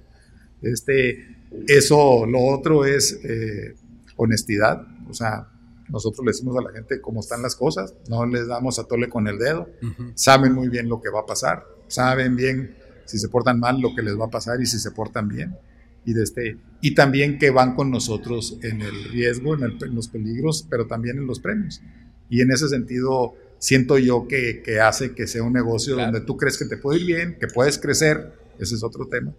Este, 0.60 1.38
eso, 1.66 2.26
lo 2.26 2.38
otro 2.38 2.84
es 2.84 3.18
eh, 3.24 3.74
honestidad, 4.16 4.86
o 5.08 5.14
sea, 5.14 5.48
nosotros 5.88 6.22
le 6.26 6.32
decimos 6.32 6.54
a 6.58 6.60
la 6.60 6.70
gente 6.70 7.00
cómo 7.00 7.20
están 7.20 7.40
las 7.40 7.56
cosas, 7.56 7.94
no 8.10 8.26
les 8.26 8.46
damos 8.46 8.78
a 8.78 8.84
tole 8.84 9.08
con 9.08 9.26
el 9.26 9.38
dedo, 9.38 9.70
saben 10.14 10.52
muy 10.52 10.68
bien 10.68 10.86
lo 10.86 11.00
que 11.00 11.08
va 11.08 11.20
a 11.20 11.26
pasar, 11.26 11.64
saben 11.88 12.36
bien 12.36 12.76
si 13.06 13.18
se 13.18 13.30
portan 13.30 13.58
mal 13.58 13.80
lo 13.80 13.94
que 13.96 14.02
les 14.02 14.20
va 14.20 14.26
a 14.26 14.30
pasar 14.30 14.60
y 14.60 14.66
si 14.66 14.78
se 14.78 14.90
portan 14.90 15.26
bien. 15.26 15.56
y, 16.04 16.12
de 16.12 16.22
este, 16.22 16.58
y 16.82 16.94
también 16.94 17.38
que 17.38 17.48
van 17.48 17.74
con 17.74 17.90
nosotros 17.90 18.58
en 18.62 18.82
el 18.82 19.04
riesgo, 19.04 19.54
en, 19.54 19.94
los 19.94 20.08
peligros, 20.08 20.66
pero 20.68 20.86
también 20.86 21.16
en 21.16 21.26
los 21.26 21.40
premios. 21.40 21.80
Y 22.28 22.42
en 22.42 22.50
ese 22.52 22.68
sentido, 22.68 23.34
siento 23.60 23.98
yo 23.98 24.26
que, 24.26 24.62
que 24.62 24.80
hace 24.80 25.14
que 25.14 25.28
sea 25.28 25.44
un 25.44 25.52
negocio 25.52 25.94
donde 25.94 26.22
tú 26.22 26.36
crees 26.36 26.58
que 26.58 26.64
te 26.64 26.76
puede 26.76 26.98
ir 26.98 27.06
bien, 27.06 27.38
que 27.38 27.46
puedes 27.46 27.78
crecer, 27.78 28.32
ese 28.58 28.74
es 28.74 28.82
otro 28.82 29.06
tema, 29.06 29.32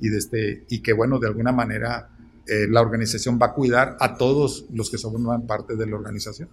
y, 0.00 0.10
de 0.10 0.18
este, 0.18 0.64
y 0.68 0.80
que 0.80 0.92
bueno, 0.92 1.18
de 1.18 1.26
alguna 1.26 1.50
manera 1.50 2.10
eh, 2.46 2.66
la 2.68 2.80
organización 2.80 3.38
va 3.40 3.46
a 3.46 3.54
cuidar 3.54 3.96
a 3.98 4.16
todos 4.16 4.66
los 4.72 4.90
que 4.90 4.98
son 4.98 5.46
parte 5.46 5.74
de 5.74 5.86
la 5.86 5.96
organización. 5.96 6.48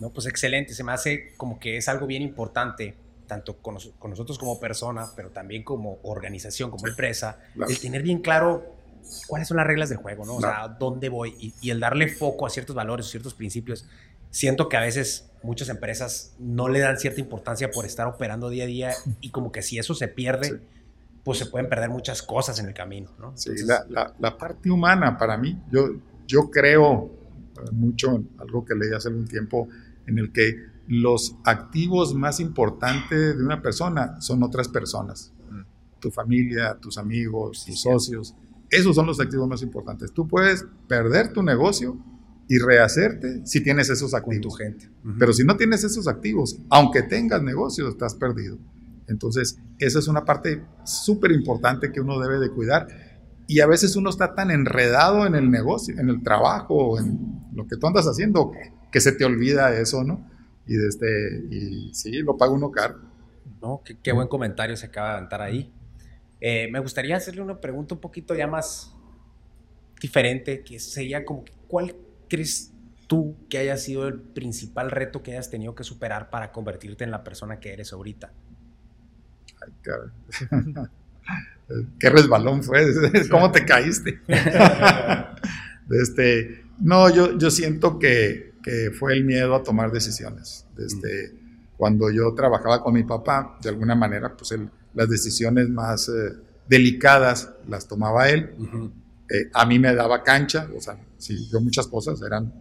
No, 0.00 0.10
pues 0.10 0.26
excelente, 0.26 0.74
se 0.74 0.82
me 0.82 0.92
hace 0.92 1.34
como 1.36 1.60
que 1.60 1.76
es 1.76 1.88
algo 1.88 2.06
bien 2.06 2.22
importante 2.22 2.96
tanto 3.26 3.58
con, 3.58 3.74
nosotros 3.74 4.38
como 4.38 4.58
persona, 4.58 5.06
pero 5.14 5.28
también 5.28 5.62
como 5.62 5.98
organización, 6.02 6.70
como 6.70 6.88
empresa, 6.88 7.38
el 7.68 7.78
tener 7.78 8.02
bien 8.02 8.20
claro 8.20 8.78
cuáles 9.26 9.46
son 9.46 9.58
las 9.58 9.66
reglas 9.66 9.88
del 9.88 9.98
juego, 9.98 10.24
¿no? 10.24 10.36
O 10.36 10.40
sea, 10.40 10.68
dónde 10.68 11.08
voy 11.08 11.54
y, 11.60 11.70
el 11.70 11.78
darle 11.78 12.08
foco 12.08 12.46
a 12.46 12.50
ciertos 12.50 12.74
valores, 12.74 13.06
ciertos 13.06 13.34
principios. 13.34 13.86
Siento 14.30 14.68
que 14.68 14.76
a 14.76 14.80
veces 14.80 15.30
muchas 15.42 15.68
empresas 15.68 16.34
no 16.38 16.68
le 16.68 16.80
dan 16.80 16.98
cierta 16.98 17.20
importancia 17.20 17.70
por 17.70 17.84
estar 17.84 18.06
operando 18.06 18.50
día 18.50 18.64
a 18.64 18.66
día 18.66 18.92
y 19.20 19.30
como 19.30 19.52
que 19.52 19.62
si 19.62 19.78
eso 19.78 19.94
se 19.94 20.08
pierde, 20.08 20.60
pues 21.24 21.38
se 21.38 21.46
pueden 21.46 21.68
perder 21.68 21.90
muchas 21.90 22.22
cosas 22.22 22.58
en 22.58 22.66
el 22.66 22.74
camino, 22.74 23.10
¿no? 23.18 23.36
sí, 23.36 23.50
la, 23.64 24.14
la, 24.18 24.38
parte 24.38 24.70
humana 24.70 25.18
para 25.18 25.36
mí, 25.36 25.60
yo, 25.70 25.88
yo 26.26 26.50
creo 26.50 27.10
mucho 27.72 28.14
en 28.14 28.28
algo 28.38 28.64
que 28.64 28.74
leí 28.74 28.92
hace 28.94 29.08
un 29.08 29.26
tiempo, 29.26 29.68
en 30.06 30.18
el 30.18 30.32
que 30.32 30.54
los 30.86 31.36
activos 31.44 32.14
más 32.14 32.40
importantes 32.40 33.36
de 33.36 33.44
una 33.44 33.60
persona 33.60 34.20
son 34.20 34.42
otras 34.42 34.68
personas. 34.68 35.32
Mm. 35.50 36.00
Tu 36.00 36.10
familia, 36.10 36.78
tus 36.80 36.96
amigos, 36.96 37.64
tus 37.66 37.82
socios. 37.82 38.34
Esos 38.70 38.94
son 38.96 39.06
los 39.06 39.20
activos 39.20 39.48
más 39.48 39.62
importantes. 39.62 40.12
Tú 40.12 40.26
puedes 40.26 40.64
perder 40.86 41.32
tu 41.32 41.42
negocio 41.42 41.98
y 42.48 42.58
rehacerte 42.58 43.46
si 43.46 43.62
tienes 43.62 43.90
esos 43.90 44.14
activos. 44.14 44.40
tu 44.40 44.50
gente. 44.50 44.88
Pero 45.18 45.32
si 45.32 45.44
no 45.44 45.56
tienes 45.56 45.84
esos 45.84 46.08
activos, 46.08 46.58
aunque 46.70 47.02
tengas 47.02 47.42
negocio, 47.42 47.88
estás 47.88 48.14
perdido. 48.14 48.58
Entonces, 49.06 49.58
esa 49.78 49.98
es 49.98 50.08
una 50.08 50.24
parte 50.24 50.62
súper 50.84 51.30
importante 51.32 51.92
que 51.92 52.00
uno 52.00 52.18
debe 52.18 52.38
de 52.38 52.50
cuidar. 52.50 52.88
Y 53.46 53.60
a 53.60 53.66
veces 53.66 53.96
uno 53.96 54.10
está 54.10 54.34
tan 54.34 54.50
enredado 54.50 55.26
en 55.26 55.34
el 55.34 55.50
negocio, 55.50 55.98
en 55.98 56.08
el 56.08 56.22
trabajo, 56.22 56.98
en 56.98 57.46
lo 57.54 57.66
que 57.66 57.76
tú 57.76 57.86
andas 57.86 58.06
haciendo, 58.06 58.52
que 58.90 59.00
se 59.00 59.12
te 59.12 59.24
olvida 59.24 59.78
eso, 59.78 60.04
¿no? 60.04 60.30
Y, 60.66 60.76
desde, 60.76 61.44
y 61.50 61.94
sí, 61.94 62.12
lo 62.22 62.36
paga 62.36 62.52
uno 62.52 62.70
caro. 62.70 63.00
No, 63.60 63.82
qué, 64.02 64.12
buen 64.12 64.28
comentario 64.28 64.76
se 64.76 64.86
acaba 64.86 65.10
de 65.10 65.16
aventar 65.16 65.42
ahí. 65.42 65.72
Eh, 66.40 66.68
me 66.70 66.78
gustaría 66.78 67.16
hacerle 67.16 67.42
una 67.42 67.60
pregunta 67.60 67.94
un 67.94 68.00
poquito 68.00 68.34
ya 68.34 68.46
más 68.46 68.94
diferente, 70.00 70.62
que 70.62 70.78
sería 70.78 71.24
como, 71.24 71.44
¿cuál 71.66 71.94
crees 72.28 72.72
tú 73.06 73.36
que 73.48 73.58
haya 73.58 73.76
sido 73.76 74.06
el 74.06 74.20
principal 74.20 74.90
reto 74.90 75.22
que 75.22 75.32
hayas 75.32 75.50
tenido 75.50 75.74
que 75.74 75.82
superar 75.84 76.30
para 76.30 76.52
convertirte 76.52 77.04
en 77.04 77.10
la 77.10 77.24
persona 77.24 77.58
que 77.58 77.72
eres 77.72 77.92
ahorita? 77.92 78.32
Ay, 79.60 79.72
Qué 81.98 82.08
resbalón 82.08 82.62
fue, 82.62 82.86
¿cómo 83.30 83.52
te 83.52 83.64
caíste? 83.64 84.20
este, 85.90 86.64
no, 86.80 87.10
yo, 87.14 87.36
yo 87.36 87.50
siento 87.50 87.98
que, 87.98 88.48
fue 88.98 89.14
el 89.14 89.24
miedo 89.24 89.54
a 89.54 89.62
tomar 89.62 89.90
decisiones. 89.90 90.66
Desde 90.76 91.32
cuando 91.78 92.10
yo 92.10 92.34
trabajaba 92.34 92.82
con 92.82 92.92
mi 92.92 93.02
papá, 93.02 93.58
de 93.62 93.70
alguna 93.70 93.94
manera, 93.94 94.36
pues 94.36 94.54
las 94.92 95.08
decisiones 95.08 95.70
más 95.70 96.10
eh, 96.10 96.36
delicadas 96.68 97.50
las 97.66 97.88
tomaba 97.88 98.28
él. 98.28 98.50
Eh, 99.30 99.50
a 99.52 99.66
mí 99.66 99.78
me 99.78 99.94
daba 99.94 100.22
cancha, 100.22 100.68
o 100.74 100.80
sea, 100.80 100.98
sí, 101.18 101.48
yo 101.50 101.60
muchas 101.60 101.86
cosas 101.86 102.20
eran, 102.22 102.52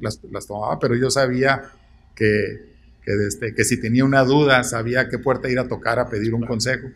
las, 0.00 0.20
las 0.30 0.46
tomaba, 0.46 0.78
pero 0.78 0.96
yo 0.96 1.10
sabía 1.10 1.62
que, 2.14 2.74
que, 3.02 3.12
desde, 3.12 3.54
que 3.54 3.64
si 3.64 3.80
tenía 3.80 4.04
una 4.04 4.24
duda, 4.24 4.64
sabía 4.64 5.08
qué 5.08 5.18
puerta 5.18 5.48
ir 5.48 5.58
a 5.58 5.68
tocar 5.68 5.98
a 5.98 6.08
pedir 6.08 6.34
un 6.34 6.44
consejo. 6.44 6.88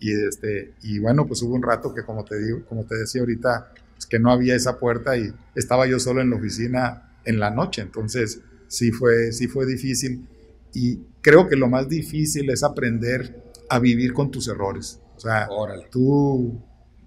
Y, 0.00 0.12
este, 0.26 0.74
y 0.82 0.98
bueno, 0.98 1.26
pues 1.26 1.42
hubo 1.42 1.54
un 1.54 1.62
rato 1.62 1.94
que, 1.94 2.04
como 2.04 2.24
te, 2.24 2.38
digo, 2.38 2.64
como 2.66 2.84
te 2.84 2.96
decía 2.96 3.20
ahorita, 3.20 3.72
pues 3.94 4.06
que 4.06 4.18
no 4.18 4.30
había 4.30 4.54
esa 4.54 4.78
puerta 4.78 5.16
y 5.16 5.32
estaba 5.54 5.86
yo 5.86 5.98
solo 5.98 6.20
en 6.20 6.30
la 6.30 6.36
oficina 6.36 7.18
en 7.24 7.38
la 7.38 7.50
noche. 7.50 7.82
Entonces, 7.82 8.40
sí 8.68 8.90
fue, 8.90 9.32
sí 9.32 9.46
fue 9.46 9.66
difícil. 9.66 10.26
Y 10.72 11.00
creo 11.20 11.48
que 11.48 11.56
lo 11.56 11.68
más 11.68 11.88
difícil 11.88 12.50
es 12.50 12.62
aprender 12.62 13.42
a 13.68 13.78
vivir 13.78 14.12
con 14.12 14.30
tus 14.30 14.48
errores. 14.48 15.00
O 15.16 15.20
sea, 15.20 15.48
tú 15.90 16.60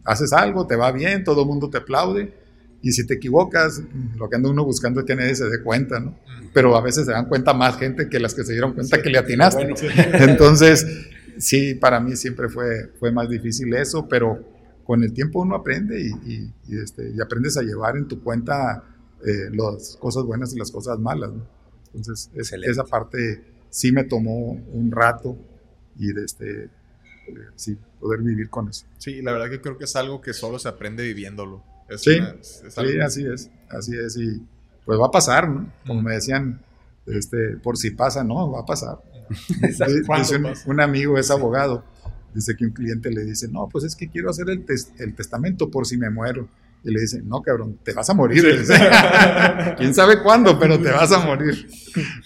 haces 0.08 0.34
algo, 0.34 0.66
te 0.66 0.76
va 0.76 0.92
bien, 0.92 1.24
todo 1.24 1.42
el 1.42 1.48
mundo 1.48 1.70
te 1.70 1.78
aplaude. 1.78 2.34
Y 2.82 2.92
si 2.92 3.06
te 3.06 3.16
equivocas, 3.16 3.82
lo 4.18 4.30
que 4.30 4.38
anda 4.38 4.50
uno 4.50 4.64
buscando 4.64 5.02
es 5.02 5.06
que 5.06 5.16
nadie 5.16 5.36
se 5.36 5.50
dé 5.50 5.62
cuenta, 5.62 6.00
¿no? 6.00 6.18
Pero 6.54 6.76
a 6.78 6.82
veces 6.82 7.06
se 7.06 7.12
dan 7.12 7.26
cuenta 7.26 7.54
más 7.54 7.78
gente 7.78 8.08
que 8.08 8.20
las 8.20 8.34
que 8.34 8.44
se 8.44 8.54
dieron 8.54 8.74
cuenta 8.74 9.02
que 9.02 9.10
le 9.10 9.18
atinaste. 9.18 9.68
Entonces, 10.14 10.86
sí, 11.38 11.74
para 11.76 12.00
mí 12.00 12.16
siempre 12.16 12.50
fue, 12.50 12.92
fue 13.00 13.12
más 13.12 13.30
difícil 13.30 13.74
eso, 13.74 14.08
pero 14.08 14.40
con 14.86 15.04
el 15.04 15.12
tiempo 15.12 15.42
uno 15.42 15.56
aprende 15.56 16.00
y, 16.00 16.54
este, 16.74 17.12
y 17.14 17.20
aprendes 17.20 17.58
a 17.58 17.62
llevar 17.62 17.98
en 17.98 18.08
tu 18.08 18.24
cuenta 18.24 18.84
eh, 19.26 19.50
las 19.52 19.98
cosas 20.00 20.24
buenas 20.24 20.54
y 20.54 20.58
las 20.58 20.72
cosas 20.72 20.98
malas. 21.00 21.32
Entonces, 21.94 22.30
esa 22.36 22.84
parte 22.86 23.44
sí 23.70 23.92
me 23.92 24.06
tomó 24.06 24.52
un 24.72 24.92
rato 24.92 25.36
y 25.98 26.14
de 26.14 26.24
este, 26.24 26.64
eh, 26.64 26.70
sí, 27.56 27.78
poder 28.00 28.22
vivir 28.22 28.50
con 28.50 28.70
eso. 28.70 28.86
Sí, 28.98 29.22
la 29.22 29.32
verdad 29.32 29.50
que 29.50 29.62
creo 29.62 29.78
que 29.78 29.86
es 29.86 29.96
algo 29.96 30.22
que 30.22 30.34
solo 30.34 30.60
se 30.60 30.70
aprende 30.70 31.04
viviéndolo. 31.04 31.64
sí, 31.98 32.20
sí, 32.42 33.00
así 33.00 33.26
es, 33.26 33.50
así 33.70 33.98
es. 33.98 34.18
Y 34.18 34.42
pues 34.86 35.00
va 35.00 35.08
a 35.08 35.12
pasar, 35.12 35.50
¿no? 35.50 35.72
Como 35.86 36.02
me 36.02 36.14
decían, 36.14 36.62
este, 37.06 37.58
por 37.58 37.78
si 37.78 37.92
pasa, 37.92 38.24
no, 38.24 38.52
va 38.52 38.62
a 38.62 38.66
pasar. 38.66 39.00
un, 40.32 40.54
un, 40.66 40.80
amigo 40.80 41.18
es 41.18 41.30
abogado, 41.32 41.84
dice 42.34 42.56
que 42.56 42.66
un 42.66 42.72
cliente 42.72 43.12
le 43.12 43.26
dice, 43.26 43.50
no, 43.50 43.68
pues 43.68 43.84
es 43.84 43.96
que 43.96 44.08
quiero 44.08 44.30
hacer 44.30 44.50
el, 44.50 44.66
el 45.00 45.16
testamento 45.16 45.70
por 45.70 45.86
si 45.86 45.98
me 45.98 46.10
muero. 46.10 46.48
Y 46.88 46.92
le 46.92 47.02
dicen, 47.02 47.28
no, 47.28 47.42
cabrón, 47.42 47.78
te 47.84 47.92
vas 47.92 48.10
a 48.10 48.14
morir. 48.14 48.46
Quién 49.78 49.94
sabe 49.94 50.24
cuándo, 50.24 50.58
pero 50.58 50.80
te 50.80 50.90
vas 50.90 51.12
a 51.12 51.20
morir. 51.20 51.68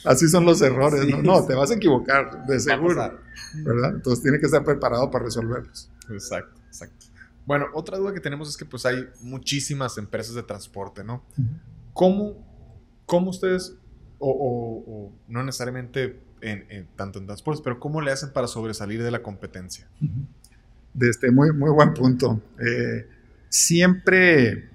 Así 0.06 0.28
son 0.28 0.46
los 0.46 0.62
errores. 0.62 1.08
¿no? 1.08 1.24
no, 1.24 1.44
te 1.48 1.56
vas 1.56 1.72
a 1.72 1.74
equivocar, 1.74 2.46
de 2.46 2.60
seguro. 2.60 3.20
¿Verdad? 3.56 3.96
Entonces 3.96 4.22
tiene 4.22 4.40
que 4.40 4.46
estar 4.46 4.64
preparado 4.64 5.10
para 5.10 5.26
resolverlos. 5.26 5.90
Exacto, 6.12 6.62
exacto. 6.68 7.08
Bueno, 7.48 7.66
otra 7.74 7.98
duda 7.98 8.14
que 8.14 8.20
tenemos 8.20 8.50
es 8.50 8.56
que 8.56 8.66
pues 8.66 8.86
hay 8.86 9.10
muchísimas 9.22 9.98
empresas 9.98 10.36
de 10.36 10.44
transporte, 10.44 11.04
¿no? 11.04 11.24
¿Cómo, 11.94 12.38
¿Cómo, 13.08 13.32
ustedes, 13.32 13.76
o, 14.20 15.12
no 15.28 15.44
necesariamente 15.44 16.20
en, 16.42 16.88
tanto 16.96 17.18
en 17.18 17.26
transportes, 17.26 17.64
pero 17.64 17.80
cómo 17.80 18.00
le 18.00 18.12
hacen 18.12 18.32
para 18.32 18.46
sobresalir 18.46 19.02
de 19.02 19.10
la 19.10 19.24
competencia? 19.24 19.88
De 20.94 21.10
este, 21.10 21.32
muy, 21.32 21.52
muy 21.52 21.72
buen 21.72 21.96
punto. 21.96 22.40
Eh, 22.60 23.08
siempre 23.52 24.70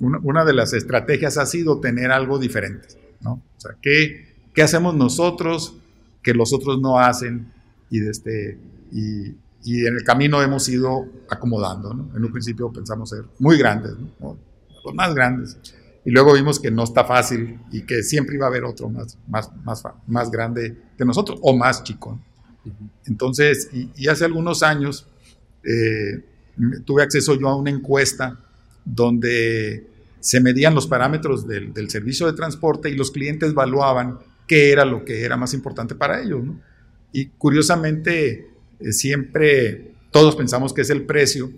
una, 0.00 0.44
de 0.44 0.52
las 0.52 0.72
estrategias 0.72 1.38
ha 1.38 1.46
sido 1.46 1.78
tener 1.80 2.10
algo 2.10 2.38
diferente, 2.38 2.88
¿no? 3.20 3.32
O 3.56 3.60
sea, 3.60 3.76
¿qué, 3.80 4.34
qué 4.54 4.62
hacemos 4.62 4.94
nosotros 4.94 5.76
que 6.22 6.34
los 6.34 6.52
otros 6.52 6.80
no 6.80 6.98
hacen? 6.98 7.52
Y, 7.90 8.06
este, 8.06 8.58
y, 8.92 9.36
y, 9.62 9.86
en 9.86 9.96
el 9.96 10.04
camino 10.04 10.42
hemos 10.42 10.68
ido 10.68 11.06
acomodando, 11.28 11.94
¿no? 11.94 12.10
En 12.16 12.24
un 12.24 12.32
principio 12.32 12.72
pensamos 12.72 13.10
ser 13.10 13.24
muy 13.38 13.58
grandes, 13.58 13.92
¿no? 14.18 14.36
Los 14.84 14.94
más 14.94 15.14
grandes. 15.14 15.58
Y 16.04 16.10
luego 16.10 16.32
vimos 16.32 16.58
que 16.58 16.70
no 16.70 16.84
está 16.84 17.04
fácil 17.04 17.60
y 17.70 17.82
que 17.82 18.02
siempre 18.02 18.34
iba 18.36 18.46
a 18.46 18.48
haber 18.48 18.64
otro 18.64 18.88
más, 18.88 19.18
más, 19.28 19.50
más, 19.64 19.84
más 20.06 20.30
grande 20.30 20.76
que 20.96 21.04
nosotros 21.04 21.38
o 21.42 21.54
más 21.54 21.84
chico. 21.84 22.18
Entonces, 23.06 23.68
y, 23.72 23.90
y, 23.96 24.08
hace 24.08 24.24
algunos 24.24 24.62
años, 24.62 25.06
eh, 25.62 26.24
tuve 26.84 27.02
acceso 27.02 27.38
yo 27.38 27.48
a 27.48 27.56
una 27.56 27.70
encuesta 27.70 28.38
donde 28.84 29.86
se 30.20 30.40
medían 30.40 30.74
los 30.74 30.86
parámetros 30.86 31.46
del, 31.46 31.90
servicio 31.90 32.26
de 32.26 32.34
transporte 32.34 32.90
y 32.90 32.96
los 32.96 33.10
clientes 33.10 33.50
evaluaban 33.50 34.18
qué 34.46 34.70
era 34.72 34.84
lo 34.84 35.04
que 35.04 35.24
era 35.24 35.36
más 35.36 35.54
importante 35.54 35.94
para 35.94 36.20
ellos. 36.20 36.42
Y 37.12 37.26
curiosamente, 37.26 38.50
eh, 38.78 38.92
siempre 38.92 39.94
todos 40.10 40.36
pensamos 40.36 40.72
que 40.72 40.82
es 40.82 40.90
el 40.90 41.06
precio, 41.06 41.50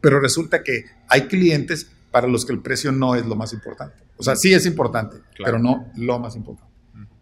pero 0.00 0.20
resulta 0.20 0.62
que 0.62 0.86
hay 1.08 1.22
clientes 1.22 1.90
para 2.10 2.26
los 2.26 2.46
que 2.46 2.52
el 2.52 2.60
precio 2.60 2.92
no 2.92 3.14
es 3.14 3.26
lo 3.26 3.36
más 3.36 3.52
importante. 3.52 3.96
O 4.16 4.22
sea, 4.22 4.36
sí 4.36 4.54
es 4.54 4.64
importante, 4.64 5.18
pero 5.36 5.58
no 5.58 5.92
lo 5.96 6.18
más 6.18 6.36
importante. 6.36 6.72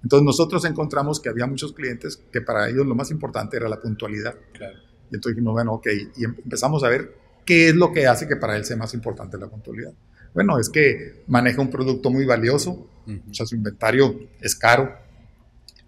Entonces 0.03 0.25
nosotros 0.25 0.65
encontramos 0.67 1.19
que 1.19 1.31
había 1.31 1.47
muchos 1.47 1.73
clientes 1.73 2.23
que 2.31 2.43
para 2.43 2.69
ellos 2.69 2.87
lo 2.87 2.95
más 2.95 3.11
importante 3.11 3.57
era 3.57 3.69
la 3.69 3.81
puntualidad. 3.81 4.37
Claro. 4.53 4.79
Y 5.15 5.17
entonces 5.17 5.37
dijimos, 5.37 5.53
bueno, 5.53 5.75
ok, 5.75 5.87
y 6.17 6.25
em, 6.25 6.35
empezamos 6.43 6.83
a 6.83 6.89
ver 6.89 7.15
qué 7.47 7.69
es 7.69 7.77
lo 7.77 7.93
que 7.93 8.09
hace 8.09 8.27
que 8.27 8.35
para 8.35 8.57
él 8.57 8.65
sea 8.65 8.77
más 8.77 8.95
importante 8.95 9.39
la 9.39 9.47
puntualidad. 9.47 9.93
Bueno, 10.35 10.59
es 10.59 10.69
que 10.69 11.23
maneja 11.29 11.63
un 11.63 11.71
producto 11.71 12.11
muy 12.11 12.25
valioso, 12.25 12.89
o 13.07 13.35
sea, 13.35 13.47
su 13.47 13.55
inventario 13.55 14.19
es 14.41 14.57
caro. 14.57 14.93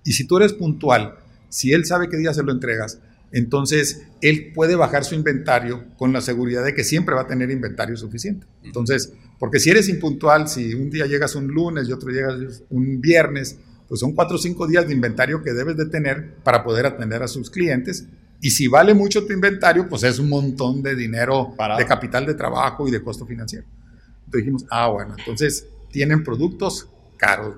Y 0.05 0.12
si 0.12 0.24
tú 0.29 0.37
eres 0.37 0.53
puntual, 0.53 1.16
si 1.49 1.72
él 1.72 1.85
sabe 1.85 2.09
qué 2.09 2.16
día 2.16 2.33
se 2.33 2.45
lo 2.45 2.53
entregas, 2.53 3.01
Entonces, 3.33 4.07
él 4.20 4.53
puede 4.55 4.77
bajar 4.77 5.05
su 5.05 5.16
inventario 5.16 5.85
con 5.99 6.12
la 6.12 6.20
seguridad 6.20 6.64
de 6.64 6.74
que 6.74 6.85
siempre 6.85 7.16
va 7.16 7.22
a 7.22 7.27
tener 7.27 7.51
inventario 7.51 7.97
suficiente. 7.97 8.47
Entonces, 8.62 9.12
porque 9.41 9.59
si 9.59 9.68
eres 9.68 9.89
impuntual, 9.89 10.49
si 10.49 10.74
un 10.74 10.91
día 10.91 11.07
llegas 11.07 11.35
un 11.35 11.49
lunes 11.49 11.89
y 11.89 11.93
otro 11.93 12.11
llegas 12.11 12.62
un 12.70 13.01
viernes, 13.01 13.59
pues 13.89 14.01
son 14.01 14.14
cuatro 14.14 14.37
o 14.37 14.39
cinco 14.39 14.66
días 14.68 14.87
de 14.87 14.95
inventario 14.95 15.43
que 15.43 15.53
debes 15.53 15.77
de 15.77 15.87
tener 15.87 16.37
para 16.45 16.62
poder 16.62 16.87
atender 16.87 17.22
a 17.22 17.29
sus 17.29 17.51
clientes. 17.51 18.07
Y 18.41 18.51
si 18.51 18.68
vale 18.68 18.95
mucho 18.95 19.24
tu 19.26 19.32
inventario, 19.32 19.89
pues 19.89 20.03
es 20.03 20.18
un 20.18 20.28
montón 20.28 20.82
de 20.82 20.95
dinero 20.95 21.55
de 21.76 21.87
capital 21.87 22.26
de 22.26 22.34
trabajo 22.34 22.87
y 22.87 22.91
de 22.91 23.03
costo 23.03 23.26
financiero. 23.26 23.66
Entonces 24.26 24.41
dijimos, 24.41 24.64
ah, 24.70 24.89
bueno, 24.89 25.14
entonces 25.18 25.66
tienen 25.91 26.22
productos 26.22 26.89
caros. 27.16 27.55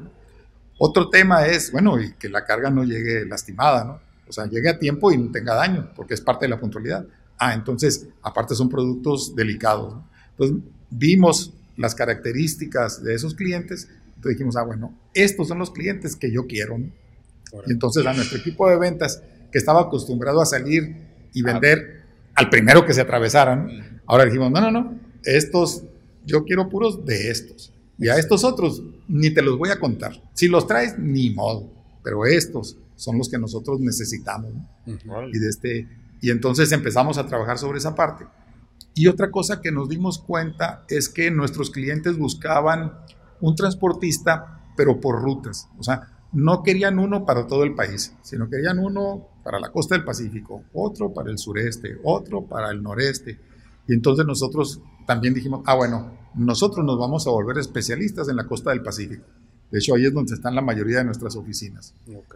Otro 0.79 1.09
tema 1.09 1.47
es, 1.47 1.72
bueno, 1.72 2.01
y 2.01 2.12
que 2.12 2.29
la 2.29 2.45
carga 2.45 2.70
no 2.70 2.85
llegue 2.85 3.24
lastimada, 3.26 3.85
¿no? 3.85 4.01
O 4.29 4.33
sea, 4.33 4.47
llegue 4.47 4.68
a 4.68 4.79
tiempo 4.79 5.11
y 5.11 5.16
no 5.16 5.33
tenga 5.33 5.55
daño, 5.55 5.91
porque 5.97 6.14
es 6.14 6.20
parte 6.20 6.45
de 6.45 6.51
la 6.51 6.61
puntualidad. 6.61 7.07
Ah, 7.39 7.55
entonces, 7.55 8.07
aparte 8.22 8.55
son 8.55 8.68
productos 8.68 9.35
delicados. 9.35 9.95
¿no? 9.95 10.09
Entonces, 10.31 10.57
vimos 10.91 11.53
las 11.76 11.95
características 11.95 13.03
de 13.03 13.14
esos 13.14 13.35
clientes 13.35 13.89
entonces 14.18 14.37
dijimos, 14.37 14.57
ah, 14.57 14.64
bueno, 14.64 14.99
estos 15.14 15.47
son 15.47 15.61
los 15.61 15.70
clientes 15.70 16.16
que 16.16 16.33
yo 16.33 16.49
quiero. 16.49 16.76
Y 16.76 17.72
entonces 17.72 18.05
a 18.05 18.12
nuestro 18.12 18.39
equipo 18.39 18.68
de 18.68 18.76
ventas, 18.76 19.22
que 19.51 19.59
estaba 19.59 19.82
acostumbrado 19.82 20.40
a 20.40 20.46
salir 20.46 20.96
y 21.32 21.42
ah. 21.42 21.53
vender 21.53 22.05
al 22.34 22.51
primero 22.51 22.86
que 22.86 22.94
se 22.94 23.01
atravesaran, 23.01 24.01
ahora 24.07 24.24
dijimos, 24.24 24.51
no, 24.51 24.61
no, 24.61 24.70
no, 24.70 24.99
estos, 25.24 25.84
yo 26.24 26.44
quiero 26.44 26.68
puros 26.68 27.05
de 27.05 27.30
estos. 27.30 27.72
Y 27.99 28.09
a 28.09 28.16
estos 28.16 28.44
otros 28.44 28.82
ni 29.09 29.30
te 29.30 29.42
los 29.42 29.59
voy 29.59 29.70
a 29.70 29.80
contar. 29.80 30.22
Si 30.34 30.46
los 30.46 30.66
traes, 30.66 30.99
ni 30.99 31.30
modo. 31.30 31.68
Pero 32.05 32.24
estos 32.26 32.76
son 32.94 33.18
los 33.18 33.28
que 33.28 33.38
nosotros 33.38 33.80
necesitamos. 33.80 34.53
Y, 34.86 35.38
de 35.38 35.49
este, 35.49 35.88
y 36.20 36.30
entonces 36.30 36.70
empezamos 36.72 37.18
a 37.18 37.26
trabajar 37.26 37.59
sobre 37.59 37.78
esa 37.78 37.94
parte. 37.94 38.24
Y 38.94 39.09
otra 39.09 39.30
cosa 39.30 39.61
que 39.61 39.72
nos 39.72 39.88
dimos 39.88 40.18
cuenta 40.18 40.84
es 40.88 41.09
que 41.09 41.30
nuestros 41.30 41.70
clientes 41.70 42.16
buscaban 42.18 42.92
un 43.40 43.55
transportista, 43.55 44.62
pero 44.76 45.01
por 45.01 45.20
rutas. 45.20 45.68
O 45.78 45.82
sea, 45.82 46.09
no 46.32 46.62
querían 46.62 46.99
uno 46.99 47.24
para 47.24 47.46
todo 47.46 47.64
el 47.64 47.74
país, 47.74 48.14
sino 48.22 48.49
querían 48.49 48.78
uno 48.78 49.28
para 49.49 49.61
la 49.61 49.70
costa 49.70 49.94
del 49.94 50.05
Pacífico, 50.05 50.64
otro 50.74 51.11
para 51.14 51.30
el 51.30 51.38
sureste, 51.38 51.96
otro 52.05 52.44
para 52.44 52.70
el 52.70 52.82
noreste. 52.82 53.38
Y 53.86 53.94
entonces 53.94 54.26
nosotros 54.26 54.82
también 55.07 55.32
dijimos, 55.32 55.62
ah, 55.64 55.74
bueno, 55.74 56.18
nosotros 56.34 56.84
nos 56.84 56.99
vamos 56.99 57.26
a 57.26 57.30
volver 57.30 57.57
especialistas 57.57 58.28
en 58.28 58.36
la 58.36 58.44
costa 58.44 58.72
del 58.72 58.82
Pacífico. 58.82 59.24
De 59.70 59.78
hecho, 59.78 59.94
ahí 59.94 60.05
es 60.05 60.12
donde 60.12 60.34
están 60.34 60.55
la 60.55 60.61
mayoría 60.61 60.99
de 60.99 61.05
nuestras 61.05 61.34
oficinas. 61.34 61.94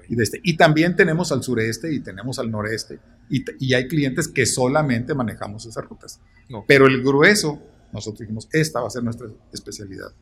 Y, 0.09 0.23
este, 0.23 0.41
y 0.43 0.57
también 0.57 0.97
tenemos 0.97 1.33
al 1.33 1.43
sureste 1.43 1.93
y 1.93 2.01
tenemos 2.01 2.39
al 2.39 2.51
noreste. 2.51 2.99
Y, 3.29 3.75
hay 3.75 3.89
clientes 3.89 4.27
que 4.27 4.47
solamente 4.47 5.15
manejamos 5.15 5.67
esas 5.67 5.85
rutas. 5.85 6.19
Pero 6.67 6.87
el 6.87 7.03
grueso, 7.03 7.61
nosotros 7.93 8.21
dijimos, 8.21 8.49
esta 8.53 8.81
va 8.81 8.87
a 8.87 8.91
ser 8.91 9.05
nuestra 9.05 9.29
especialidad. 9.53 10.15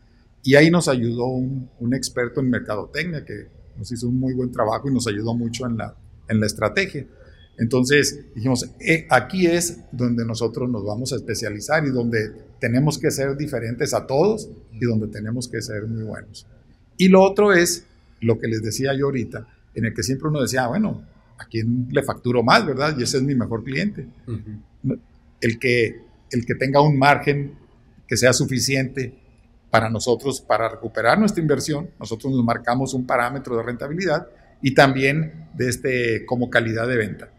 Y 0.43 0.57
ahí 0.57 0.73
nos 0.73 0.89
ayudó 0.89 1.27
un, 1.27 1.95
experto 1.95 2.41
en 2.41 2.51
mercadotecnia 2.51 3.25
que 3.25 3.47
nos 3.77 3.93
hizo 3.93 4.09
un 4.09 4.19
muy 4.19 4.35
buen 4.35 4.51
trabajo 4.51 4.91
y 4.91 4.93
nos 4.93 5.07
ayudó 5.07 5.35
mucho 5.35 5.67
en 5.67 5.77
la, 5.77 5.95
en 6.31 6.41
la 6.41 6.47
estrategia. 6.47 7.07
Entonces 7.59 8.25
dijimos, 8.35 8.71
eh, 8.81 9.07
aquí 9.11 9.47
es 9.47 9.81
donde 9.93 10.25
nosotros 10.25 10.71
nos 10.71 10.83
vamos 10.83 11.13
a 11.13 11.17
especializar 11.17 11.85
y 11.85 11.91
donde 11.91 12.33
tenemos 12.59 12.99
que 12.99 13.11
ser 13.11 13.37
diferentes 13.37 13.93
a 13.93 14.07
todos 14.07 14.49
y 14.73 14.85
donde 14.87 15.09
tenemos 15.09 15.47
que 15.47 15.61
ser 15.61 15.87
muy 15.87 16.05
buenos. 16.05 16.47
Y 16.97 17.09
lo 17.09 17.23
otro 17.23 17.53
es 17.53 17.85
lo 18.21 18.39
que 18.39 18.49
les 18.49 18.63
decía 18.63 18.95
yo 18.95 19.07
ahorita, 19.07 19.47
en 19.75 19.85
el 19.85 19.95
que 19.95 20.03
siempre 20.03 20.29
uno 20.29 20.41
decía, 20.41 20.69
bueno, 20.69 21.03
¿a 21.39 21.45
quién 21.47 21.89
le 21.91 22.03
facturo 22.03 22.43
más, 22.43 22.65
verdad? 22.65 22.97
Y 22.99 23.03
ese 23.03 23.19
es 23.19 23.23
mi 23.23 23.35
mejor 23.35 23.63
cliente. 23.63 24.07
el, 25.41 25.59
que, 25.59 26.01
el 26.31 26.47
que 26.47 26.55
tenga 26.55 26.81
un 26.81 26.99
margen 26.99 27.55
que 28.07 28.17
sea 28.17 28.33
suficiente 28.33 29.15
para 29.71 29.91
nosotros, 29.91 30.41
para 30.41 30.69
recuperar 30.69 31.19
nuestra 31.19 31.43
inversión, 31.43 31.91
nosotros 31.99 32.33
nos 32.33 32.45
marcamos 32.45 32.95
un 32.95 33.07
parámetro 33.07 33.57
de 33.57 33.63
rentabilidad 33.63 34.27
y 34.63 34.75
también 34.75 35.49
de 35.55 35.69
este, 35.69 36.27
como 36.27 36.51
calidad 36.51 36.89
de 36.89 36.97
venta. 36.97 37.33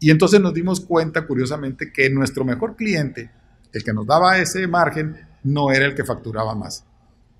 Y 0.00 0.10
entonces 0.10 0.40
nos 0.40 0.54
dimos 0.54 0.80
cuenta, 0.80 1.26
curiosamente, 1.26 1.92
que 1.92 2.08
nuestro 2.10 2.44
mejor 2.44 2.76
cliente, 2.76 3.30
el 3.72 3.82
que 3.82 3.92
nos 3.92 4.06
daba 4.06 4.38
ese 4.38 4.66
margen, 4.66 5.16
no 5.42 5.72
era 5.72 5.86
el 5.86 5.94
que 5.94 6.04
facturaba 6.04 6.54
más. 6.54 6.84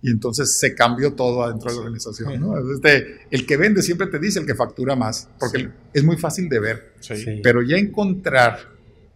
Y 0.01 0.11
entonces 0.11 0.59
se 0.59 0.75
cambió 0.75 1.15
todo 1.15 1.43
adentro 1.43 1.71
de 1.71 1.77
la 1.77 1.81
organización. 1.83 2.41
¿no? 2.41 2.55
Este, 2.73 3.21
el 3.31 3.47
que 3.47 3.57
vende 3.57 3.83
siempre 3.83 4.07
te 4.07 4.19
dice 4.19 4.39
el 4.41 4.47
que 4.47 4.55
factura 4.55 4.95
más, 4.95 5.29
porque 5.39 5.71
es 5.93 6.05
muy 6.05 6.17
fácil 6.17 6.49
de 6.49 6.61
ver. 6.61 6.95
Pero 7.43 7.63
ya 7.63 7.77
encontrar 7.77 8.59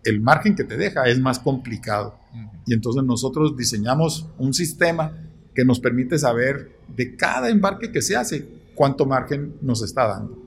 el 0.05 0.21
margen 0.21 0.57
que 0.57 0.65
te 0.65 0.77
deja 0.77 1.05
es 1.05 1.21
más 1.21 1.39
complicado. 1.39 2.19
Y 2.67 2.75
entonces 2.75 3.03
nosotros 3.05 3.57
diseñamos 3.57 4.29
un 4.39 4.55
sistema 4.55 5.17
que 5.55 5.65
nos 5.65 5.81
permite 5.81 6.19
saber 6.19 6.79
de 6.89 7.17
cada 7.17 7.49
embarque 7.51 7.93
que 7.93 8.03
se 8.03 8.17
hace 8.17 8.49
cuánto 8.75 9.07
margen 9.07 9.57
nos 9.61 9.83
está 9.83 10.07
dando. 10.07 10.43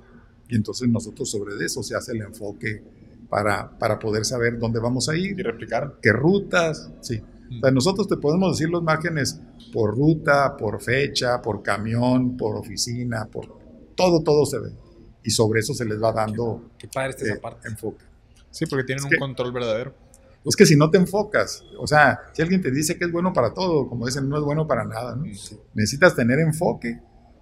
Y 0.47 0.55
entonces 0.55 0.87
nosotros 0.87 1.29
sobre 1.29 1.53
eso 1.63 1.81
se 1.83 1.95
hace 1.95 2.11
el 2.13 2.21
enfoque 2.21 2.83
para, 3.29 3.77
para 3.77 3.97
poder 3.99 4.25
saber 4.25 4.59
dónde 4.59 4.79
vamos 4.79 5.09
a 5.09 5.15
ir. 5.15 5.39
Y 5.39 5.43
replicar. 5.43 5.95
¿Qué 6.01 6.11
rutas? 6.11 6.91
Sí. 7.01 7.21
O 7.57 7.59
sea, 7.59 7.71
nosotros 7.71 8.07
te 8.07 8.17
podemos 8.17 8.57
decir 8.57 8.69
los 8.69 8.83
márgenes 8.83 9.39
por 9.71 9.95
ruta, 9.95 10.55
por 10.57 10.81
fecha, 10.81 11.41
por 11.41 11.61
camión, 11.61 12.37
por 12.37 12.55
oficina, 12.55 13.27
por 13.31 13.59
todo, 13.95 14.21
todo 14.21 14.45
se 14.45 14.59
ve. 14.59 14.71
Y 15.23 15.31
sobre 15.31 15.59
eso 15.59 15.73
se 15.73 15.85
les 15.85 16.01
va 16.01 16.11
dando 16.11 16.71
qué, 16.77 16.87
padre 16.87 17.15
esa 17.17 17.33
eh, 17.33 17.37
parte. 17.37 17.67
enfoque. 17.67 18.05
Sí, 18.51 18.65
porque 18.67 18.85
tienen 18.85 19.03
un 19.05 19.11
control 19.19 19.51
verdadero. 19.51 19.93
Es 20.45 20.55
que 20.55 20.65
si 20.65 20.75
no 20.75 20.91
te 20.91 20.97
enfocas, 20.99 21.63
o 21.79 21.87
sea, 21.87 22.21
si 22.33 22.43
alguien 22.43 22.61
te 22.61 22.69
dice 22.69 22.97
que 22.97 23.05
es 23.05 23.11
bueno 23.11 23.33
para 23.33 23.51
todo, 23.53 23.89
como 23.89 24.05
dicen, 24.05 24.29
no 24.29 24.37
es 24.37 24.43
bueno 24.43 24.67
para 24.67 24.85
nada, 24.85 25.15
¿no? 25.15 25.25
Necesitas 25.73 26.15
tener 26.15 26.39
enfoque 26.39 27.01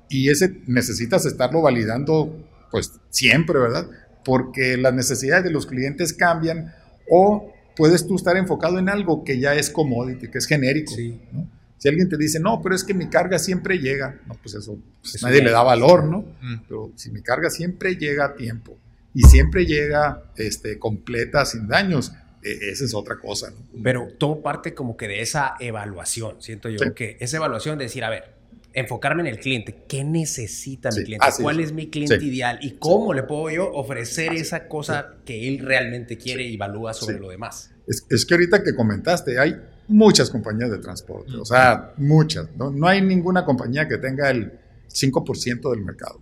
y 0.10 0.30
ese 0.30 0.62
necesitas 0.68 1.26
estarlo 1.26 1.62
validando, 1.62 2.48
pues 2.72 2.94
siempre, 3.10 3.60
¿verdad? 3.60 3.88
Porque 4.24 4.78
las 4.78 4.94
necesidades 4.94 5.44
de 5.44 5.52
los 5.52 5.66
clientes 5.66 6.14
cambian 6.14 6.74
o 7.10 7.54
puedes 7.76 8.08
tú 8.08 8.16
estar 8.16 8.38
enfocado 8.38 8.80
en 8.80 8.90
algo 8.90 9.24
que 9.24 9.40
ya 9.40 9.56
es 9.56 9.70
commodity, 9.70 10.30
que 10.30 10.38
es 10.38 10.46
genérico, 10.46 10.94
¿no? 11.32 11.50
Si 11.78 11.90
alguien 11.90 12.08
te 12.08 12.16
dice, 12.16 12.40
no, 12.40 12.62
pero 12.62 12.76
es 12.76 12.84
que 12.86 12.94
mi 12.94 13.10
carga 13.10 13.38
siempre 13.38 13.78
llega, 13.78 14.22
no, 14.26 14.36
pues 14.36 14.56
eso, 14.56 14.78
pues 15.02 15.22
nadie 15.22 15.42
le 15.42 15.52
da 15.52 15.64
valor, 15.64 16.06
¿no? 16.06 16.20
Mm. 16.42 16.64
Pero 16.66 16.94
si 16.96 17.12
mi 17.12 17.22
carga 17.22 17.50
siempre 17.50 17.98
llega 17.98 18.24
a 18.24 18.36
tiempo, 18.36 18.78
y 19.14 19.24
siempre 19.24 19.66
llega 19.66 20.24
este, 20.36 20.80
completa, 20.80 21.46
sin 21.46 21.68
daños. 21.68 22.12
E, 22.42 22.72
esa 22.72 22.86
es 22.86 22.94
otra 22.94 23.20
cosa. 23.20 23.54
Pero 23.82 24.08
todo 24.18 24.42
parte 24.42 24.74
como 24.74 24.98
que 24.98 25.08
de 25.08 25.22
esa 25.22 25.56
evaluación, 25.60 26.42
siento 26.42 26.70
yo, 26.70 26.94
que 26.94 27.18
esa 27.20 27.38
evaluación 27.38 27.78
de 27.78 27.86
decir, 27.86 28.04
a 28.04 28.10
ver, 28.10 28.33
enfocarme 28.74 29.22
en 29.22 29.28
el 29.28 29.40
cliente, 29.40 29.84
¿qué 29.88 30.04
necesita 30.04 30.90
mi 30.90 31.04
cliente? 31.04 31.28
¿Cuál 31.42 31.60
es. 31.60 31.72
mi 31.72 31.90
cliente 31.90 32.24
ideal? 32.24 32.60
¿Y 32.62 32.78
cómo 32.78 33.14
le 33.14 33.24
puedo 33.24 33.50
yo 33.50 33.72
ofrecer 33.72 34.34
esa 34.34 34.68
cosa 34.68 35.16
que 35.26 35.48
él 35.48 35.60
realmente 35.60 36.18
quiere 36.18 36.44
y 36.44 36.56
evalúa 36.56 36.94
sobre 36.94 37.20
lo 37.20 37.30
demás? 37.30 37.72
Es, 37.88 38.06
es, 38.10 38.26
que 38.26 38.34
ahorita 38.34 38.64
que 38.64 38.76
comentaste, 38.76 39.40
hay 39.40 39.56
muchas 39.88 40.30
compañías 40.30 40.72
de 40.72 40.80
transporte, 40.80 41.36
o 41.36 41.46
sea, 41.46 41.94
muchas. 41.98 42.50
No, 42.56 42.72
no 42.72 42.88
hay 42.88 43.02
ninguna 43.02 43.46
compañía 43.46 43.88
que 43.88 43.98
tenga 43.98 44.30
el 44.30 44.52
5% 44.90 45.72
del 45.72 45.82
mercado 45.82 46.22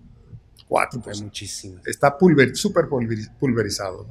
cuatro. 0.71 1.01
Pues, 1.01 1.21
muchísimo. 1.21 1.81
Está 1.85 2.17
pulver, 2.17 2.55
súper 2.55 2.85
pulverizado. 2.87 4.07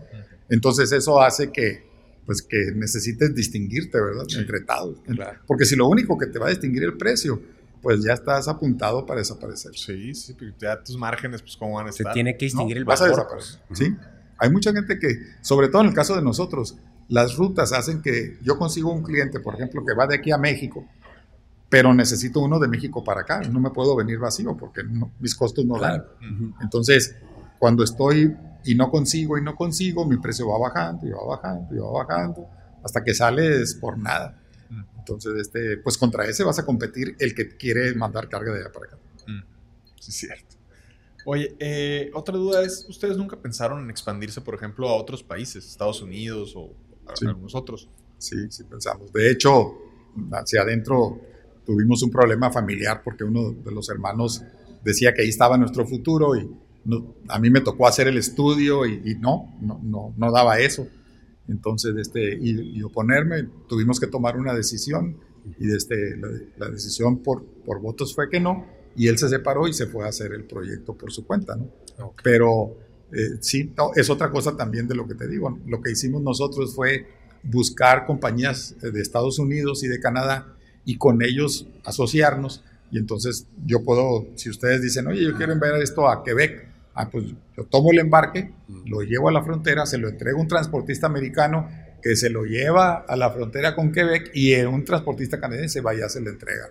Entonces 0.51 0.93
eso 0.93 1.19
hace 1.23 1.51
que, 1.51 1.89
pues, 2.27 2.43
que 2.43 2.73
necesites 2.75 3.35
distinguirte, 3.35 3.99
¿verdad? 3.99 4.27
Entre 4.37 4.61
todos. 4.61 4.99
Porque 5.47 5.65
si 5.65 5.75
lo 5.75 5.89
único 5.89 6.19
que 6.19 6.27
te 6.27 6.39
va 6.39 6.49
a 6.49 6.51
distinguir 6.51 6.83
el 6.83 6.99
precio, 6.99 7.41
pues 7.83 8.05
ya 8.05 8.13
estás 8.13 8.49
apuntado 8.49 9.07
para 9.07 9.21
desaparecer. 9.21 9.73
Sí, 9.75 10.15
sí, 10.15 10.35
pero 10.39 10.53
ya 10.59 10.83
tus 10.83 10.97
márgenes, 10.97 11.43
pues 11.43 11.57
cómo 11.57 11.75
van 11.75 11.87
a 11.87 11.91
estar. 11.91 12.09
Se 12.09 12.15
tiene 12.15 12.37
que 12.37 12.47
distinguir 12.47 12.79
el 12.79 12.85
valor. 12.85 13.01
Vas 13.01 13.07
a 13.07 13.11
desaparecer. 13.11 13.61
Sí. 13.73 13.97
Hay 14.39 14.51
mucha 14.51 14.73
gente 14.73 14.99
que, 14.99 15.17
sobre 15.41 15.69
todo 15.69 15.83
en 15.83 15.89
el 15.89 15.95
caso 15.95 16.17
de 16.17 16.23
nosotros, 16.23 16.77
las 17.09 17.37
rutas 17.37 17.73
hacen 17.73 18.03
que 18.03 18.39
yo 18.43 18.59
consigo 18.59 18.93
un 18.93 19.03
cliente, 19.03 19.41
por 19.41 19.55
ejemplo, 19.55 19.85
que 19.85 19.95
va 19.95 20.07
de 20.07 20.17
aquí 20.17 20.31
a 20.31 20.39
México 20.39 20.87
pero 21.71 21.95
necesito 21.95 22.41
uno 22.41 22.59
de 22.59 22.69
México 22.69 23.03
para 23.03 23.21
acá, 23.21 23.41
no 23.43 23.61
me 23.61 23.71
puedo 23.71 23.95
venir 23.95 24.19
vacío 24.19 24.57
porque 24.57 24.83
mis 25.21 25.35
costos 25.37 25.65
no 25.65 25.79
dan. 25.79 26.05
Entonces, 26.61 27.17
cuando 27.59 27.85
estoy 27.85 28.37
y 28.65 28.75
no 28.75 28.91
consigo 28.91 29.39
y 29.39 29.43
no 29.43 29.55
consigo, 29.55 30.05
mi 30.05 30.17
precio 30.17 30.49
va 30.49 30.59
bajando 30.59 31.07
y 31.07 31.11
va 31.11 31.25
bajando 31.25 31.75
y 31.75 31.79
va 31.79 31.91
bajando 31.93 32.49
hasta 32.83 33.05
que 33.05 33.15
sales 33.15 33.77
por 33.81 33.97
nada. 33.97 34.37
Entonces, 34.99 35.33
este, 35.41 35.79
pues 35.79 35.99
contra 35.99 36.27
ese 36.27 36.45
vas 36.45 36.59
a 36.59 36.65
competir 36.67 37.17
el 37.19 37.35
que 37.35 37.57
quiere 37.57 37.95
mandar 37.95 38.29
carga 38.29 38.53
de 38.53 38.61
allá 38.61 38.73
para 38.73 38.87
acá. 38.87 38.99
Sí, 39.99 40.11
es 40.11 40.17
cierto. 40.17 40.57
Oye, 41.27 41.55
eh, 41.59 42.11
otra 42.15 42.37
duda 42.37 42.63
es, 42.63 42.87
¿ustedes 42.89 43.17
nunca 43.17 43.37
pensaron 43.37 43.85
en 43.85 43.91
expandirse, 43.91 44.41
por 44.41 44.55
ejemplo, 44.55 44.89
a 44.89 44.95
otros 44.95 45.23
países, 45.23 45.67
Estados 45.67 46.01
Unidos 46.01 46.55
o 46.57 46.73
a 47.07 47.13
algunos 47.27 47.55
otros? 47.55 47.89
Sí, 48.19 48.37
sí 48.51 48.65
pensamos. 48.65 49.13
De 49.13 49.31
hecho, 49.31 49.75
hacia 50.33 50.63
adentro 50.63 51.21
tuvimos 51.65 52.03
un 52.03 52.11
problema 52.11 52.51
familiar 52.51 53.03
porque 53.05 53.25
uno 53.25 53.53
de 53.53 53.71
los 53.71 53.89
hermanos 53.91 54.43
decía 54.83 55.13
que 55.13 55.23
ahí 55.23 55.29
estaba 55.29 55.57
nuestro 55.59 55.87
futuro 55.87 56.37
y, 56.37 56.49
a 57.29 57.39
mí 57.39 57.51
me 57.51 57.61
tocó 57.61 57.87
hacer 57.87 58.09
el 58.09 58.17
estudio 58.17 58.87
y, 58.87 59.17
no, 59.21 59.55
no, 59.61 59.79
no, 59.83 60.15
no, 60.17 60.33
daba 60.33 60.59
eso. 60.59 60.87
Entonces, 61.51 61.95
este, 61.97 62.39
y, 62.41 62.83
oponerme, 62.83 63.49
tuvimos 63.69 63.99
que 63.99 64.07
tomar 64.07 64.37
una 64.37 64.55
decisión 64.55 65.17
y 65.59 65.73
este, 65.75 66.17
la, 66.59 66.69
decisión 66.69 67.19
por, 67.23 67.45
por 67.65 67.81
votos 67.81 68.15
fue 68.15 68.29
que 68.29 68.41
no, 68.41 68.67
y 68.95 69.09
él 69.09 69.19
se 69.19 69.29
separó 69.29 69.67
y 69.67 69.73
se 69.73 69.87
fue 69.87 70.05
a 70.05 70.09
hacer 70.09 70.33
el 70.33 70.45
proyecto 70.45 70.95
por 70.95 71.13
su 71.13 71.27
cuenta, 71.27 71.57
¿no? 71.57 71.71
Pero 72.23 72.77
eh, 73.13 73.39
sí, 73.41 73.73
es 73.97 74.11
otra 74.11 74.31
cosa 74.31 74.57
también 74.57 74.87
de 74.87 74.95
lo 74.95 75.07
que 75.07 75.15
te 75.15 75.29
digo. 75.29 75.59
Lo 75.67 75.81
que 75.81 75.93
hicimos 75.93 76.23
nosotros 76.23 76.75
fue 76.75 77.07
buscar 77.43 78.07
compañías 78.07 78.77
de 78.81 79.01
Estados 79.01 79.39
Unidos 79.39 79.83
y 79.85 79.89
de 79.89 80.01
Canadá 80.01 80.55
y 80.85 80.97
con 80.99 81.23
ellos 81.23 81.67
asociarnos. 81.85 82.65
Y 82.91 82.99
entonces 82.99 83.47
yo 83.65 83.85
puedo, 83.85 84.27
si 84.35 84.51
ustedes 84.51 84.83
dicen, 84.83 85.07
oye, 85.07 85.23
yo 85.23 85.37
quiero 85.37 85.53
enviar 85.53 85.81
esto 85.81 86.09
a 86.09 86.25
Quebec, 86.25 86.70
ah, 86.95 87.09
pues 87.11 87.27
yo 87.57 87.65
tomo 87.65 87.93
el 87.93 87.99
embarque, 87.99 88.53
lo 88.87 89.03
llevo 89.03 89.29
a 89.29 89.33
la 89.33 89.43
frontera, 89.43 89.87
se 89.87 89.99
lo 89.99 90.09
entrego 90.09 90.39
a 90.39 90.43
un 90.43 90.49
transportista 90.49 91.07
americano 91.07 91.69
que 92.03 92.17
se 92.17 92.31
lo 92.31 92.45
lleva 92.45 93.05
a 93.07 93.17
la 93.17 93.31
frontera 93.31 93.75
con 93.75 93.93
Quebec 93.93 94.31
y 94.35 94.55
un 94.63 94.85
transportista 94.85 95.39
canadiense 95.39 95.81
vaya, 95.81 96.09
se 96.09 96.21
le 96.21 96.31
entrega. 96.31 96.69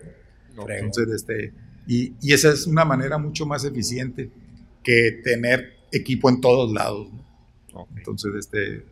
Entonces, 0.67 1.07
este, 1.09 1.53
y, 1.87 2.13
y, 2.21 2.33
esa 2.33 2.51
es 2.51 2.67
una 2.67 2.83
manera 2.83 3.17
mucho 3.17 3.45
más 3.45 3.63
eficiente 3.63 4.29
que 4.83 5.21
tener 5.23 5.73
equipo 5.91 6.29
en 6.29 6.41
todos 6.41 6.71
lados. 6.71 7.07
Entonces, 7.95 8.33
este, 8.35 8.85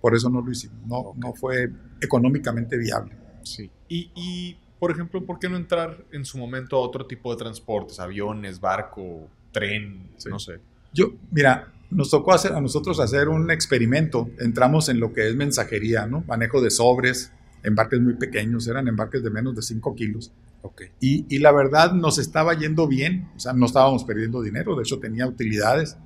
por 0.00 0.14
eso 0.14 0.30
no 0.30 0.40
lo 0.40 0.50
hicimos. 0.50 0.78
No, 0.86 1.12
no 1.16 1.34
fue 1.34 1.70
económicamente 2.00 2.76
viable. 2.78 3.12
Sí. 3.42 3.70
Y, 3.88 4.10
y, 4.14 4.58
por 4.78 4.90
ejemplo, 4.90 5.24
¿por 5.24 5.38
qué 5.38 5.48
no 5.48 5.56
entrar 5.56 6.04
en 6.12 6.24
su 6.24 6.38
momento 6.38 6.76
a 6.76 6.80
otro 6.80 7.06
tipo 7.06 7.30
de 7.30 7.36
transportes? 7.36 8.00
Aviones, 8.00 8.58
barco, 8.58 9.28
tren, 9.52 10.10
no 10.28 10.38
sé. 10.38 10.58
Yo, 10.92 11.12
mira, 11.30 11.72
nos 11.90 12.10
tocó 12.10 12.32
hacer, 12.32 12.52
a 12.52 12.60
nosotros 12.60 13.00
hacer 13.00 13.28
un 13.28 13.50
experimento. 13.50 14.30
Entramos 14.38 14.88
en 14.88 15.00
lo 15.00 15.12
que 15.12 15.28
es 15.28 15.36
mensajería, 15.36 16.06
¿no? 16.06 16.24
Manejo 16.26 16.60
de 16.60 16.70
sobres, 16.70 17.32
embarques 17.62 18.00
muy 18.00 18.14
pequeños, 18.14 18.66
eran 18.66 18.88
embarques 18.88 19.22
de 19.22 19.30
menos 19.30 19.54
de 19.54 19.62
5 19.62 19.94
kilos. 19.94 20.32
Okay. 20.62 20.88
Y, 21.00 21.26
y, 21.28 21.38
la 21.40 21.50
verdad 21.50 21.92
nos 21.92 22.18
estaba 22.18 22.54
yendo 22.56 22.86
bien, 22.86 23.28
o 23.34 23.40
sea, 23.40 23.52
no 23.52 23.66
estábamos 23.66 24.04
perdiendo 24.04 24.40
dinero, 24.42 24.76
de 24.76 24.82
hecho 24.82 25.00
tenía 25.00 25.26
utilidades, 25.26 25.96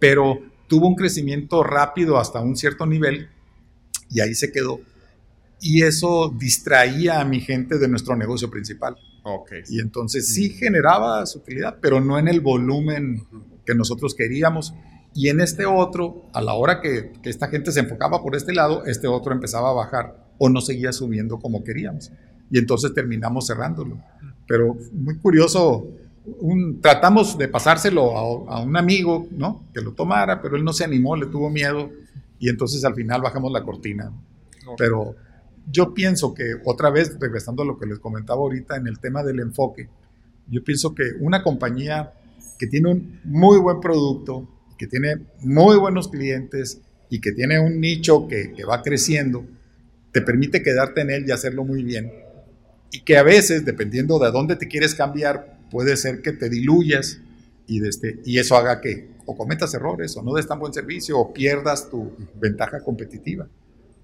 pero 0.00 0.40
tuvo 0.66 0.88
un 0.88 0.96
crecimiento 0.96 1.62
rápido 1.62 2.18
hasta 2.18 2.40
un 2.40 2.56
cierto 2.56 2.84
nivel 2.84 3.28
y 4.10 4.20
ahí 4.20 4.34
se 4.34 4.50
quedó. 4.50 4.80
Y 5.60 5.82
eso 5.82 6.34
distraía 6.36 7.20
a 7.20 7.24
mi 7.24 7.40
gente 7.40 7.78
de 7.78 7.86
nuestro 7.86 8.16
negocio 8.16 8.50
principal. 8.50 8.96
Okay. 9.22 9.62
Y 9.68 9.80
entonces 9.80 10.28
sí 10.34 10.50
generaba 10.50 11.24
su 11.26 11.38
utilidad, 11.38 11.78
pero 11.80 12.00
no 12.00 12.18
en 12.18 12.28
el 12.28 12.40
volumen 12.40 13.22
que 13.64 13.74
nosotros 13.74 14.14
queríamos. 14.14 14.74
Y 15.14 15.28
en 15.28 15.40
este 15.40 15.66
otro, 15.66 16.28
a 16.32 16.40
la 16.40 16.54
hora 16.54 16.80
que, 16.80 17.12
que, 17.22 17.30
esta 17.30 17.48
gente 17.48 17.70
se 17.70 17.80
enfocaba 17.80 18.22
por 18.22 18.34
este 18.34 18.52
lado, 18.52 18.84
este 18.86 19.06
otro 19.06 19.32
empezaba 19.32 19.70
a 19.70 19.74
bajar 19.74 20.26
o 20.38 20.48
no 20.48 20.60
seguía 20.60 20.92
subiendo 20.92 21.38
como 21.38 21.62
queríamos. 21.62 22.10
Y 22.50 22.58
entonces 22.58 22.94
terminamos 22.94 23.46
cerrándolo. 23.46 24.02
Pero 24.46 24.76
muy 24.92 25.18
curioso, 25.18 25.86
un, 26.24 26.80
tratamos 26.80 27.38
de 27.38 27.48
pasárselo 27.48 28.46
a, 28.48 28.56
a, 28.56 28.62
un 28.62 28.76
amigo, 28.76 29.26
¿no? 29.30 29.64
Que 29.72 29.80
lo 29.80 29.92
tomara, 29.92 30.40
pero 30.40 30.56
él 30.56 30.64
no 30.64 30.72
se 30.72 30.84
animó, 30.84 31.16
le 31.16 31.26
tuvo 31.26 31.50
miedo. 31.50 31.90
Y 32.38 32.48
entonces 32.48 32.84
al 32.84 32.94
final 32.94 33.22
bajamos 33.22 33.52
la 33.52 33.62
cortina. 33.62 34.12
Pero 34.76 35.14
yo 35.70 35.94
pienso 35.94 36.34
que, 36.34 36.54
otra 36.64 36.90
vez, 36.90 37.16
regresando 37.20 37.62
a 37.62 37.66
lo 37.66 37.78
que 37.78 37.86
les 37.86 37.98
comentaba 37.98 38.40
ahorita 38.40 38.76
en 38.76 38.86
el 38.86 38.98
tema 38.98 39.22
del 39.22 39.40
enfoque, 39.40 39.88
yo 40.48 40.62
pienso 40.64 40.94
que 40.94 41.04
una 41.20 41.42
compañía 41.42 42.12
que 42.58 42.66
tiene 42.66 42.90
un 42.90 43.20
muy 43.24 43.58
buen 43.58 43.80
producto, 43.80 44.48
que 44.78 44.86
tiene 44.86 45.16
muy 45.40 45.76
buenos 45.76 46.08
clientes 46.08 46.80
y 47.08 47.20
que 47.20 47.32
tiene 47.32 47.60
un 47.60 47.80
nicho 47.80 48.26
que, 48.28 48.54
va 48.68 48.82
creciendo, 48.82 49.44
te 50.12 50.22
permite 50.22 50.62
quedarte 50.62 51.02
en 51.02 51.10
él 51.10 51.24
y 51.26 51.30
hacerlo 51.30 51.64
muy 51.64 51.82
bien. 51.82 52.12
Y 52.90 53.00
que 53.00 53.16
a 53.16 53.22
veces, 53.22 53.64
dependiendo 53.64 54.18
de 54.18 54.30
dónde 54.30 54.56
te 54.56 54.68
quieres 54.68 54.94
cambiar, 54.94 55.60
puede 55.70 55.96
ser 55.96 56.20
que 56.22 56.32
te 56.32 56.48
diluyas 56.48 57.20
y, 57.66 57.86
este, 57.86 58.20
y 58.24 58.38
eso 58.38 58.56
haga 58.56 58.80
que 58.80 59.12
o 59.24 59.36
cometas 59.36 59.72
errores 59.74 60.16
o 60.16 60.22
no 60.22 60.34
des 60.34 60.46
tan 60.46 60.58
buen 60.58 60.72
servicio 60.72 61.18
o 61.18 61.32
pierdas 61.32 61.88
tu 61.88 62.12
ventaja 62.40 62.80
competitiva. 62.80 63.48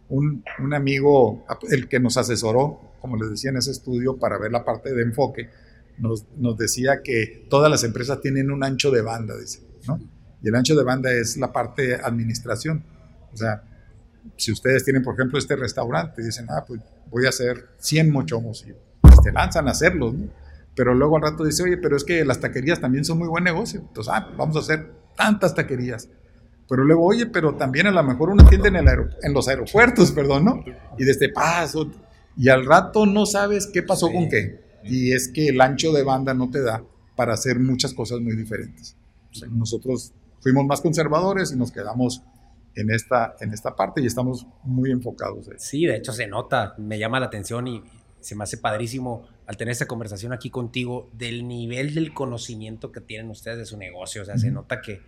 Un, 0.08 0.44
un, 0.58 0.74
amigo, 0.74 1.44
el 1.70 1.88
que 1.88 2.00
nos 2.00 2.16
asesoró, 2.16 2.80
como 3.00 3.16
les 3.16 3.30
decía 3.30 3.50
en 3.50 3.58
ese 3.58 3.70
estudio, 3.70 4.16
para 4.16 4.38
ver 4.38 4.50
la 4.50 4.64
parte 4.64 4.94
de 4.94 5.02
enfoque, 5.02 5.50
nos, 5.98 6.26
nos 6.36 6.56
decía 6.56 7.02
que 7.02 7.46
todas 7.50 7.70
las 7.70 7.84
empresas 7.84 8.20
tienen 8.20 8.50
un 8.50 8.64
ancho 8.64 8.90
de 8.90 9.02
banda, 9.02 9.36
dice, 9.36 9.60
¿no? 9.86 10.00
Y 10.42 10.48
el 10.48 10.54
ancho 10.54 10.76
de 10.76 10.84
banda 10.84 11.12
es 11.12 11.36
la 11.36 11.52
parte 11.52 11.96
administración. 11.96 12.84
O 13.32 13.36
sea, 13.36 13.62
si 14.36 14.52
ustedes 14.52 14.84
tienen, 14.84 15.02
por 15.02 15.14
ejemplo, 15.14 15.38
este 15.38 15.56
restaurante, 15.56 16.22
dicen, 16.22 16.46
ah, 16.50 16.64
pues 16.66 16.80
voy 17.10 17.26
a 17.26 17.30
hacer 17.30 17.68
100 17.78 18.10
mochomos 18.10 18.64
y 18.66 18.72
pues 19.00 19.20
te 19.22 19.32
lanzan 19.32 19.68
a 19.68 19.72
hacerlos. 19.72 20.14
Pero 20.74 20.94
luego 20.94 21.16
al 21.16 21.22
rato 21.22 21.44
dice, 21.44 21.64
oye, 21.64 21.76
pero 21.76 21.96
es 21.96 22.04
que 22.04 22.24
las 22.24 22.40
taquerías 22.40 22.80
también 22.80 23.04
son 23.04 23.18
muy 23.18 23.28
buen 23.28 23.44
negocio. 23.44 23.80
Entonces, 23.80 24.12
ah, 24.14 24.32
vamos 24.36 24.56
a 24.56 24.60
hacer 24.60 24.92
tantas 25.16 25.54
taquerías. 25.54 26.08
Pero 26.68 26.84
luego, 26.84 27.06
oye, 27.06 27.26
pero 27.26 27.54
también 27.54 27.86
a 27.86 27.90
lo 27.90 28.02
mejor 28.02 28.30
en, 28.30 28.76
el 28.76 28.86
en 29.22 29.32
los 29.32 29.48
aeropuertos, 29.48 30.12
perdón, 30.12 30.44
¿no? 30.44 30.64
Y 30.98 31.04
desde 31.04 31.12
este 31.12 31.28
paso. 31.30 31.90
Y 32.36 32.50
al 32.50 32.66
rato 32.66 33.06
no 33.06 33.26
sabes 33.26 33.66
qué 33.66 33.82
pasó 33.82 34.12
con 34.12 34.28
qué. 34.28 34.60
Y 34.84 35.12
es 35.12 35.28
que 35.28 35.48
el 35.48 35.60
ancho 35.60 35.92
de 35.92 36.02
banda 36.02 36.34
no 36.34 36.50
te 36.50 36.60
da 36.60 36.82
para 37.16 37.34
hacer 37.34 37.58
muchas 37.58 37.94
cosas 37.94 38.20
muy 38.20 38.36
diferentes. 38.36 38.96
Nosotros 39.50 40.12
fuimos 40.40 40.66
más 40.66 40.80
conservadores 40.80 41.52
y 41.52 41.56
nos 41.56 41.72
quedamos 41.72 42.22
en 42.74 42.90
esta, 42.90 43.34
en 43.40 43.52
esta 43.52 43.74
parte 43.74 44.00
y 44.00 44.06
estamos 44.06 44.46
muy 44.62 44.90
enfocados. 44.90 45.48
Sí, 45.56 45.84
de 45.84 45.96
hecho 45.96 46.12
se 46.12 46.28
nota, 46.28 46.74
me 46.78 46.98
llama 46.98 47.18
la 47.18 47.26
atención 47.26 47.66
y 47.66 47.82
se 48.20 48.36
me 48.36 48.44
hace 48.44 48.58
padrísimo 48.58 49.26
al 49.46 49.56
tener 49.56 49.72
esta 49.72 49.86
conversación 49.86 50.32
aquí 50.32 50.50
contigo 50.50 51.10
del 51.12 51.48
nivel 51.48 51.94
del 51.94 52.12
conocimiento 52.12 52.92
que 52.92 53.00
tienen 53.00 53.30
ustedes 53.30 53.58
de 53.58 53.64
su 53.64 53.76
negocio. 53.76 54.22
O 54.22 54.24
sea, 54.24 54.38
se 54.38 54.50
nota 54.50 54.80
que, 54.80 55.00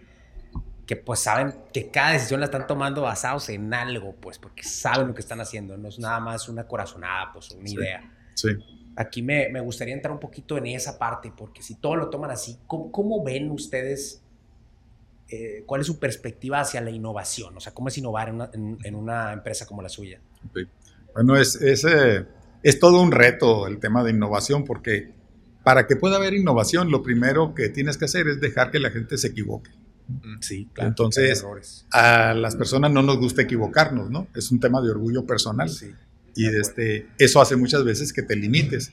que 0.91 0.97
pues 0.97 1.21
saben 1.21 1.55
que 1.73 1.89
cada 1.89 2.15
decisión 2.15 2.41
la 2.41 2.47
están 2.47 2.67
tomando 2.67 3.03
basados 3.03 3.49
en 3.49 3.73
algo, 3.73 4.17
pues 4.17 4.41
porque 4.41 4.65
saben 4.65 5.07
lo 5.07 5.15
que 5.15 5.21
están 5.21 5.41
haciendo. 5.41 5.77
No 5.77 5.89
es 5.89 6.01
nada 6.01 6.19
más 6.19 6.49
una 6.49 6.67
corazonada, 6.67 7.33
pues 7.33 7.53
una 7.53 7.71
idea. 7.71 8.13
Sí. 8.35 8.49
Aquí 8.97 9.23
me, 9.23 9.49
me, 9.51 9.61
gustaría 9.61 9.95
entrar 9.95 10.13
un 10.13 10.19
poquito 10.19 10.59
en 10.59 10.67
esa 10.67 10.99
parte, 10.99 11.33
porque 11.37 11.63
si 11.63 11.77
todo 11.77 11.95
lo 11.95 12.11
toman 12.11 12.33
así, 12.33 12.59
¿cómo, 12.67 12.91
cómo 12.91 13.23
ven 13.23 13.53
ustedes? 13.53 14.21
Eh, 15.29 15.63
¿Cuál 15.65 15.83
es 15.83 15.87
su 15.87 16.01
perspectiva 16.01 16.59
hacia 16.59 16.81
la 16.81 16.91
innovación? 16.91 17.57
O 17.57 17.61
sea, 17.61 17.73
¿cómo 17.73 17.87
es 17.87 17.97
innovar 17.97 18.31
en 18.31 18.35
una, 18.35 18.51
en, 18.53 18.95
una 18.97 19.33
empresa 19.33 19.67
como 19.67 19.83
la 19.83 19.89
suya? 19.89 20.21
Bueno, 21.15 21.37
es, 21.37 21.55
es 21.55 21.85
eh, 21.85 22.27
es 22.65 22.81
todo 22.81 23.01
un 23.01 23.13
reto 23.13 23.69
el 23.69 23.79
tema 23.79 24.03
de 24.03 24.11
innovación 24.11 24.65
porque 24.65 25.13
para 25.63 25.87
que 25.87 25.95
pueda 25.95 26.17
haber 26.17 26.35
innovación, 26.35 26.91
lo 26.91 27.05
primero 27.05 27.55
que 27.55 27.69
tienes 27.69 27.97
que 27.97 28.07
hacer 28.07 28.27
es 28.27 28.41
dejar 28.41 28.73
que 28.73 28.81
la 28.81 28.91
gente 28.91 29.17
se 29.19 29.29
equivoque. 29.29 29.71
Mm, 30.11 30.41
sí, 30.41 30.69
claro. 30.73 30.89
Entonces, 30.89 31.45
a 31.93 32.35
las 32.35 32.57
personas 32.57 32.91
no 32.93 33.03
nos 33.03 33.19
gusta 33.19 33.43
equivocarnos, 33.43 34.11
¿no? 34.11 34.29
Es 34.35 34.51
un 34.51 34.61
tema 34.61 34.81
de 34.83 34.91
orgullo 34.91 35.27
personal. 35.27 35.69
Sí, 35.69 35.93
y 36.35 36.47
este, 36.47 37.09
eso 37.19 37.41
hace 37.41 37.57
muchas 37.57 37.85
veces 37.85 38.13
que 38.13 38.23
te 38.23 38.37
limites. 38.37 38.93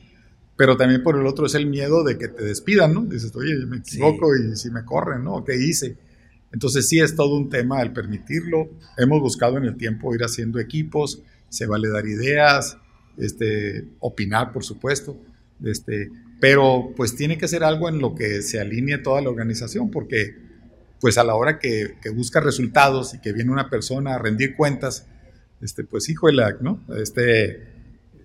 Pero 0.56 0.76
también 0.76 1.04
por 1.04 1.16
el 1.16 1.28
otro 1.28 1.46
es 1.46 1.54
el 1.54 1.68
miedo 1.68 2.04
de 2.04 2.18
que 2.18 2.28
te 2.28 2.44
despidan, 2.44 2.94
¿no? 2.94 3.06
Dices, 3.06 3.36
oye, 3.36 3.56
me 3.68 3.78
equivoco 3.78 4.36
y 4.36 4.56
si 4.56 4.72
me 4.72 4.84
corren, 4.84 5.24
¿no? 5.24 5.44
¿Qué 5.46 5.56
hice? 5.56 5.98
Entonces 6.52 6.90
sí 6.90 7.00
es 7.00 7.16
todo 7.16 7.36
un 7.36 7.50
tema 7.50 7.82
el 7.82 7.94
permitirlo. 7.94 8.70
Hemos 8.98 9.22
buscado 9.22 9.58
en 9.58 9.66
el 9.66 9.78
tiempo 9.78 10.16
ir 10.16 10.24
haciendo 10.24 10.60
equipos, 10.60 11.22
se 11.50 11.68
vale 11.68 11.90
dar 11.90 12.08
ideas, 12.08 12.78
este, 13.18 13.86
opinar, 14.00 14.52
por 14.52 14.64
supuesto, 14.64 15.18
este, 15.64 16.10
pero 16.40 16.94
pues 16.96 17.16
tiene 17.16 17.38
que 17.38 17.48
ser 17.48 17.64
algo 17.64 17.90
en 17.90 18.00
lo 18.00 18.16
que 18.16 18.42
se 18.42 18.60
alinee 18.60 19.00
toda 19.00 19.22
la 19.22 19.30
organización, 19.30 19.92
porque 19.92 20.36
pues 21.00 21.18
a 21.18 21.24
la 21.24 21.36
hora 21.36 21.60
que, 21.60 21.98
que 22.02 22.10
busca 22.10 22.40
resultados 22.40 23.14
y 23.14 23.20
que 23.20 23.34
viene 23.34 23.52
una 23.52 23.70
persona 23.70 24.16
a 24.16 24.18
rendir 24.18 24.56
cuentas, 24.56 25.06
este, 25.62 25.84
pues 25.84 26.10
híjole, 26.10 26.44
¿no? 26.62 26.84
Este, 26.98 27.52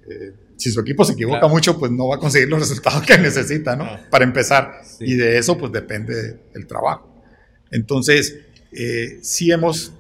eh, 0.09 0.35
si 0.57 0.71
su 0.71 0.81
equipo 0.81 1.05
se 1.05 1.15
equivoca 1.15 1.49
mucho, 1.49 1.79
pues 1.79 1.91
no 1.91 2.09
va 2.09 2.17
a 2.17 2.19
conseguir 2.19 2.49
los 2.49 2.61
resultados 2.61 3.03
que 3.07 3.19
necesita, 3.19 3.77
¿no? 3.77 3.89
Para 4.11 4.25
empezar. 4.25 4.83
Y 5.01 5.15
de 5.15 5.39
eso, 5.39 5.59
pues 5.59 5.73
depende 5.73 6.41
el 6.55 6.67
trabajo. 6.67 7.23
Entonces, 7.71 8.39
eh, 8.71 9.19
sí 9.23 9.51
hemos 9.51 9.93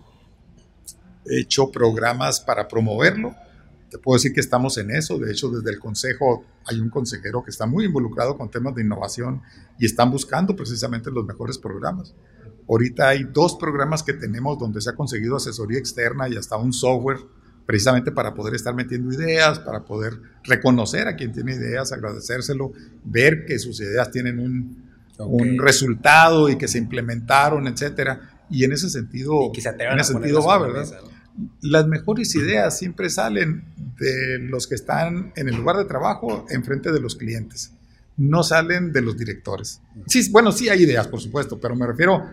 hecho 1.26 1.70
programas 1.70 2.40
para 2.40 2.68
promoverlo, 2.68 3.34
te 3.92 3.98
puedo 3.98 4.16
decir 4.16 4.32
que 4.32 4.40
estamos 4.40 4.78
en 4.78 4.90
eso. 4.90 5.18
De 5.18 5.30
hecho, 5.30 5.50
desde 5.50 5.70
el 5.70 5.78
Consejo 5.78 6.46
hay 6.64 6.80
un 6.80 6.88
consejero 6.88 7.44
que 7.44 7.50
está 7.50 7.66
muy 7.66 7.84
involucrado 7.84 8.38
con 8.38 8.50
temas 8.50 8.74
de 8.74 8.82
innovación 8.82 9.42
y 9.78 9.84
están 9.84 10.10
buscando 10.10 10.56
precisamente 10.56 11.10
los 11.10 11.26
mejores 11.26 11.58
programas. 11.58 12.14
Ahorita 12.68 13.08
hay 13.08 13.24
dos 13.24 13.56
programas 13.56 14.02
que 14.02 14.12
tenemos 14.12 14.58
donde 14.58 14.80
se 14.80 14.90
ha 14.90 14.94
conseguido 14.94 15.36
asesoría 15.36 15.78
externa 15.78 16.28
y 16.28 16.36
hasta 16.36 16.56
un 16.56 16.72
software 16.72 17.18
precisamente 17.66 18.10
para 18.12 18.34
poder 18.34 18.54
estar 18.54 18.74
metiendo 18.74 19.12
ideas, 19.12 19.58
para 19.60 19.84
poder 19.84 20.14
reconocer 20.44 21.06
a 21.08 21.16
quien 21.16 21.32
tiene 21.32 21.54
ideas, 21.54 21.92
agradecérselo, 21.92 22.72
ver 23.04 23.44
que 23.46 23.58
sus 23.58 23.80
ideas 23.80 24.10
tienen 24.10 24.38
un, 24.38 24.82
un 25.18 25.58
resultado 25.58 26.48
y 26.48 26.56
que 26.56 26.68
se 26.68 26.78
implementaron, 26.78 27.66
etcétera. 27.66 28.44
Y 28.50 28.64
en 28.64 28.72
ese 28.72 28.90
sentido, 28.90 29.50
en 29.54 29.98
ese 29.98 30.12
sentido 30.12 30.44
va, 30.44 30.58
¿verdad? 30.58 30.86
Las 31.62 31.86
mejores 31.86 32.34
ideas 32.34 32.78
siempre 32.78 33.08
salen 33.08 33.64
de 33.98 34.38
los 34.40 34.66
que 34.66 34.74
están 34.74 35.32
en 35.36 35.48
el 35.48 35.56
lugar 35.56 35.76
de 35.76 35.86
trabajo 35.86 36.44
enfrente 36.50 36.92
de 36.92 37.00
los 37.00 37.16
clientes. 37.16 37.72
No 38.18 38.42
salen 38.42 38.92
de 38.92 39.00
los 39.00 39.16
directores. 39.16 39.80
Sí, 40.06 40.30
bueno, 40.30 40.52
sí 40.52 40.68
hay 40.68 40.82
ideas, 40.82 41.08
por 41.08 41.20
supuesto, 41.20 41.58
pero 41.58 41.74
me 41.74 41.86
refiero 41.86 42.26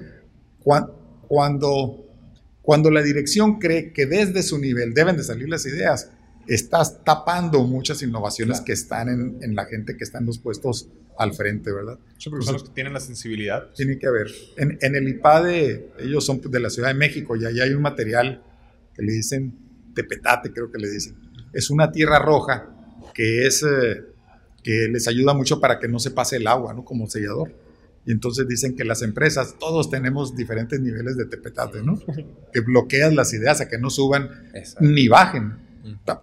cuando, 1.27 2.05
cuando 2.61 2.91
la 2.91 3.01
dirección 3.01 3.59
cree 3.59 3.93
que 3.93 4.05
desde 4.05 4.43
su 4.43 4.59
nivel 4.59 4.93
deben 4.93 5.17
de 5.17 5.23
salir 5.23 5.49
las 5.49 5.65
ideas, 5.65 6.11
estás 6.47 7.03
tapando 7.03 7.63
muchas 7.63 8.01
innovaciones 8.01 8.61
que 8.61 8.73
están 8.73 9.09
en, 9.09 9.37
en, 9.41 9.55
la 9.55 9.65
gente 9.65 9.95
que 9.97 10.03
está 10.03 10.19
en 10.19 10.25
los 10.25 10.39
puestos 10.39 10.89
al 11.17 11.33
frente, 11.33 11.71
¿verdad? 11.71 11.99
Son 12.17 12.33
los 12.33 12.63
que 12.63 12.69
tienen 12.69 12.93
la 12.93 12.99
sensibilidad. 12.99 13.69
Tiene 13.75 13.99
que 13.99 14.07
haber. 14.07 14.27
En, 14.57 14.77
en, 14.81 14.95
el 14.95 15.07
IPADE, 15.09 15.91
ellos 15.99 16.25
son 16.25 16.41
de 16.41 16.59
la 16.59 16.69
Ciudad 16.69 16.87
de 16.89 16.93
México 16.95 17.35
y 17.35 17.45
ahí 17.45 17.59
hay 17.59 17.73
un 17.73 17.81
material 17.81 18.41
que 18.93 19.01
le 19.01 19.11
dicen 19.11 19.57
tepetate, 19.93 20.51
creo 20.51 20.71
que 20.71 20.79
le 20.79 20.89
dicen. 20.89 21.15
Es 21.53 21.69
una 21.69 21.91
tierra 21.91 22.19
roja 22.19 22.69
que 23.13 23.45
es... 23.45 23.63
Eh, 23.63 24.03
que 24.63 24.89
les 24.91 25.07
ayuda 25.07 25.33
mucho 25.33 25.59
para 25.59 25.79
que 25.79 25.87
no 25.87 25.99
se 25.99 26.11
pase 26.11 26.37
el 26.37 26.47
agua, 26.47 26.73
¿no? 26.73 26.83
Como 26.83 27.07
sellador. 27.07 27.53
Y 28.05 28.11
entonces 28.11 28.47
dicen 28.47 28.75
que 28.75 28.83
las 28.83 29.01
empresas, 29.01 29.55
todos 29.59 29.89
tenemos 29.89 30.35
diferentes 30.35 30.79
niveles 30.79 31.17
de 31.17 31.25
tepetate, 31.25 31.83
¿no? 31.83 31.99
Que 32.51 32.61
bloqueas 32.61 33.13
las 33.13 33.33
ideas 33.33 33.61
a 33.61 33.67
que 33.67 33.77
no 33.77 33.89
suban 33.89 34.29
ni 34.79 35.07
bajen. 35.07 35.57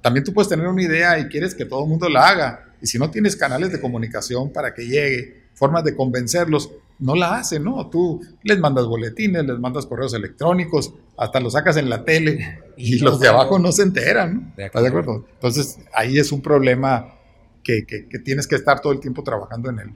También 0.02 0.24
tú 0.24 0.32
puedes 0.32 0.48
tener 0.48 0.66
una 0.66 0.82
idea 0.82 1.18
y 1.18 1.26
quieres 1.26 1.54
que 1.54 1.64
todo 1.64 1.84
el 1.84 1.88
mundo 1.88 2.08
la 2.08 2.28
haga. 2.28 2.74
Y 2.80 2.86
si 2.86 2.98
no 2.98 3.10
tienes 3.10 3.36
canales 3.36 3.72
de 3.72 3.80
comunicación 3.80 4.52
para 4.52 4.74
que 4.74 4.86
llegue, 4.86 5.46
formas 5.54 5.84
de 5.84 5.96
convencerlos, 5.96 6.70
no 6.98 7.14
la 7.14 7.36
hacen, 7.36 7.64
¿no? 7.64 7.88
Tú 7.88 8.20
les 8.42 8.58
mandas 8.58 8.86
boletines, 8.86 9.44
les 9.44 9.58
mandas 9.58 9.86
correos 9.86 10.14
electrónicos, 10.14 10.94
hasta 11.16 11.40
lo 11.40 11.50
sacas 11.50 11.76
en 11.76 11.90
la 11.90 12.04
tele 12.04 12.60
y, 12.76 12.98
los 12.98 13.20
de 13.20 13.28
abajo 13.28 13.58
no 13.58 13.72
se 13.72 13.82
enteran, 13.82 14.34
¿no? 14.56 14.62
¿Estás 14.62 14.82
de 14.82 14.88
acuerdo? 14.88 15.26
Entonces 15.34 15.78
ahí 15.92 16.18
es 16.18 16.32
un 16.32 16.40
problema 16.40 17.14
que, 17.62 17.84
que, 17.86 18.18
tienes 18.20 18.46
que 18.46 18.54
estar 18.54 18.80
todo 18.80 18.92
el 18.92 19.00
tiempo 19.00 19.22
trabajando 19.24 19.70
en 19.70 19.78
él. 19.80 19.90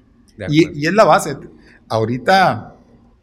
Y, 0.49 0.81
y, 0.81 0.87
es 0.87 0.95
la 0.95 1.05
base. 1.05 1.37
Ahorita 1.91 2.77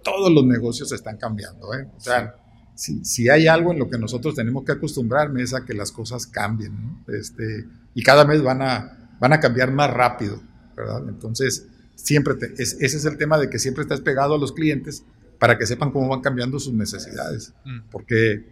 todos 0.04 0.32
los 0.32 0.46
negocios 0.46 0.92
están 0.92 1.18
cambiando, 1.18 1.74
¿eh? 1.74 1.90
O 1.98 2.00
sea, 2.00 2.36
si, 2.76 3.30
hay 3.30 3.48
algo 3.48 3.74
en 3.74 3.80
lo 3.80 3.90
que 3.90 3.98
nosotros 3.98 4.36
tenemos 4.36 4.64
que 4.64 4.74
acostumbrarme 4.74 5.42
es 5.42 5.54
a 5.54 5.66
que 5.66 5.74
las 5.74 5.92
cosas 5.92 6.28
cambien, 6.28 7.04
este, 7.08 7.66
y 7.94 8.04
cada 8.04 8.24
vez 8.24 8.44
van 8.44 8.62
a, 8.62 9.16
van 9.20 9.34
a 9.34 9.40
cambiar 9.40 9.72
más 9.72 9.92
rápido, 9.92 10.42
¿verdad? 10.76 11.10
Entonces, 11.10 11.68
siempre 11.96 12.36
ese 12.58 12.86
es 12.86 13.06
el 13.06 13.18
tema 13.18 13.40
de 13.40 13.50
que 13.50 13.58
siempre 13.58 13.82
estás 13.82 14.02
pegado 14.02 14.36
a 14.36 14.38
los 14.38 14.52
clientes 14.52 15.04
para 15.40 15.58
que 15.58 15.66
sepan 15.66 15.92
cómo 15.92 16.08
van 16.08 16.22
cambiando 16.22 16.60
sus 16.60 16.74
necesidades, 16.74 17.54
mm. 17.66 17.90
porque 17.92 18.46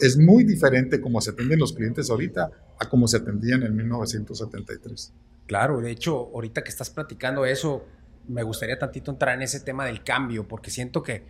es 0.00 0.16
muy 0.16 0.44
diferente 0.44 1.00
cómo 1.00 1.20
se 1.20 1.30
atienden 1.30 1.58
los 1.58 1.72
clientes 1.72 2.10
ahorita 2.10 2.50
a 2.78 2.88
cómo 2.88 3.08
se 3.08 3.18
atendían 3.18 3.62
en 3.62 3.76
1973. 3.76 5.12
Claro, 5.46 5.80
de 5.80 5.90
hecho, 5.90 6.30
ahorita 6.34 6.64
que 6.64 6.70
estás 6.70 6.90
platicando 6.90 7.44
eso, 7.44 7.84
me 8.28 8.42
gustaría 8.42 8.78
tantito 8.78 9.10
entrar 9.10 9.34
en 9.34 9.42
ese 9.42 9.60
tema 9.60 9.84
del 9.86 10.02
cambio, 10.02 10.46
porque 10.48 10.70
siento 10.70 11.02
que, 11.02 11.26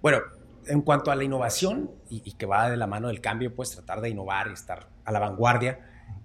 bueno, 0.00 0.18
en 0.66 0.82
cuanto 0.82 1.10
a 1.10 1.16
la 1.16 1.24
innovación 1.24 1.90
y, 2.08 2.32
que 2.32 2.46
va 2.46 2.70
de 2.70 2.76
la 2.76 2.86
mano 2.86 3.08
del 3.08 3.20
cambio, 3.20 3.54
pues 3.54 3.70
tratar 3.70 4.00
de 4.00 4.10
innovar 4.10 4.48
y 4.48 4.52
estar 4.52 4.88
a 5.04 5.12
la 5.12 5.18
vanguardia, 5.18 5.80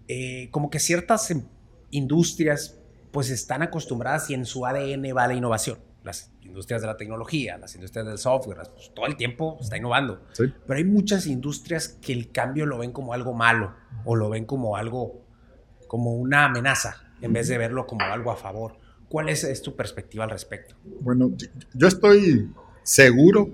eh, 0.07 0.49
como 0.51 0.69
que 0.69 0.79
ciertas 0.79 1.31
em, 1.31 1.43
industrias 1.91 2.79
pues 3.11 3.29
están 3.29 3.61
acostumbradas 3.61 4.29
y 4.31 4.33
en 4.33 4.45
su 4.45 4.65
ADN 4.65 5.15
va 5.15 5.27
la 5.27 5.35
innovación. 5.35 5.77
Las 6.03 6.33
industrias 6.41 6.81
de 6.81 6.87
la 6.87 6.97
tecnología, 6.97 7.57
las 7.57 7.75
industrias 7.75 8.05
del 8.05 8.17
software, 8.17 8.57
pues, 8.73 8.91
todo 8.93 9.05
el 9.05 9.15
tiempo 9.15 9.57
está 9.61 9.77
innovando. 9.77 10.25
Pero 10.35 10.77
hay 10.77 10.83
muchas 10.83 11.27
industrias 11.27 11.87
que 11.87 12.11
el 12.11 12.31
cambio 12.31 12.65
lo 12.65 12.79
ven 12.79 12.91
como 12.91 13.13
algo 13.13 13.33
malo 13.33 13.75
o 14.03 14.15
lo 14.15 14.29
ven 14.29 14.45
como 14.45 14.75
algo, 14.75 15.21
como 15.87 16.15
una 16.15 16.45
amenaza, 16.45 17.03
en 17.21 17.31
vez 17.31 17.47
de 17.47 17.57
verlo 17.57 17.85
como 17.85 18.03
algo 18.03 18.31
a 18.31 18.35
favor. 18.35 18.82
¿Cuál 19.13 19.29
es, 19.29 19.43
es 19.43 19.61
tu 19.61 19.75
perspectiva 19.75 20.23
al 20.23 20.31
respecto? 20.31 20.73
Bueno, 21.01 21.37
yo 21.75 21.87
estoy 21.87 22.49
seguro 22.81 23.47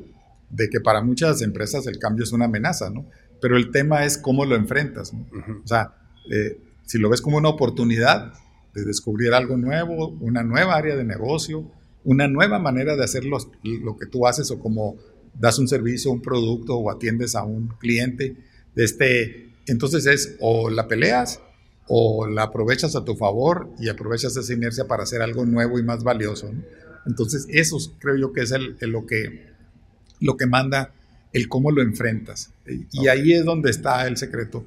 de 0.49 0.69
que 0.69 0.79
para 0.79 1.01
muchas 1.01 1.41
empresas 1.41 1.85
el 1.85 1.99
cambio 1.99 2.23
es 2.23 2.31
una 2.31 2.45
amenaza, 2.45 2.89
¿no? 2.89 3.05
Pero 3.41 3.57
el 3.57 3.69
tema 3.69 4.05
es 4.05 4.17
cómo 4.17 4.45
lo 4.45 4.55
enfrentas, 4.55 5.13
¿no? 5.13 5.27
O 5.61 5.67
sea, 5.67 5.97
eh, 6.31 6.61
si 6.85 6.97
lo 6.97 7.09
ves 7.09 7.19
como 7.19 7.35
una 7.35 7.49
oportunidad 7.49 8.31
de 8.73 8.85
descubrir 8.85 9.33
algo 9.33 9.57
nuevo, 9.57 10.17
una 10.21 10.43
nueva 10.43 10.77
área 10.77 10.95
de 10.95 11.03
negocio, 11.03 11.69
una 12.05 12.29
nueva 12.29 12.57
manera 12.59 12.95
de 12.95 13.03
hacer 13.03 13.25
lo 13.25 13.97
que 13.97 14.05
tú 14.05 14.27
haces 14.27 14.51
o 14.51 14.59
como 14.59 14.95
das 15.33 15.59
un 15.59 15.67
servicio, 15.67 16.09
un 16.09 16.21
producto 16.21 16.77
o 16.77 16.89
atiendes 16.89 17.35
a 17.35 17.43
un 17.43 17.67
cliente, 17.79 18.37
este, 18.77 19.49
entonces 19.67 20.05
es 20.05 20.37
o 20.39 20.69
la 20.69 20.87
peleas 20.87 21.41
o 21.91 22.27
la 22.27 22.43
aprovechas 22.43 22.95
a 22.95 23.03
tu 23.03 23.15
favor 23.15 23.67
y 23.79 23.89
aprovechas 23.89 24.37
esa 24.37 24.53
inercia 24.53 24.85
para 24.85 25.03
hacer 25.03 25.23
algo 25.23 25.45
nuevo 25.45 25.79
y 25.79 25.83
más 25.83 26.03
valioso. 26.03 26.53
¿no? 26.53 26.61
Entonces 27.07 27.47
eso 27.49 27.77
creo 27.99 28.15
yo 28.15 28.31
que 28.31 28.41
es 28.41 28.51
el, 28.51 28.77
lo 28.81 29.05
que 29.05 29.49
lo 30.21 30.37
que 30.37 30.45
manda 30.45 30.93
el 31.33 31.49
cómo 31.49 31.71
lo 31.71 31.81
enfrentas. 31.81 32.51
Y 32.91 33.07
ahí 33.07 33.33
es 33.33 33.43
donde 33.43 33.71
está 33.71 34.07
el 34.07 34.17
secreto. 34.17 34.65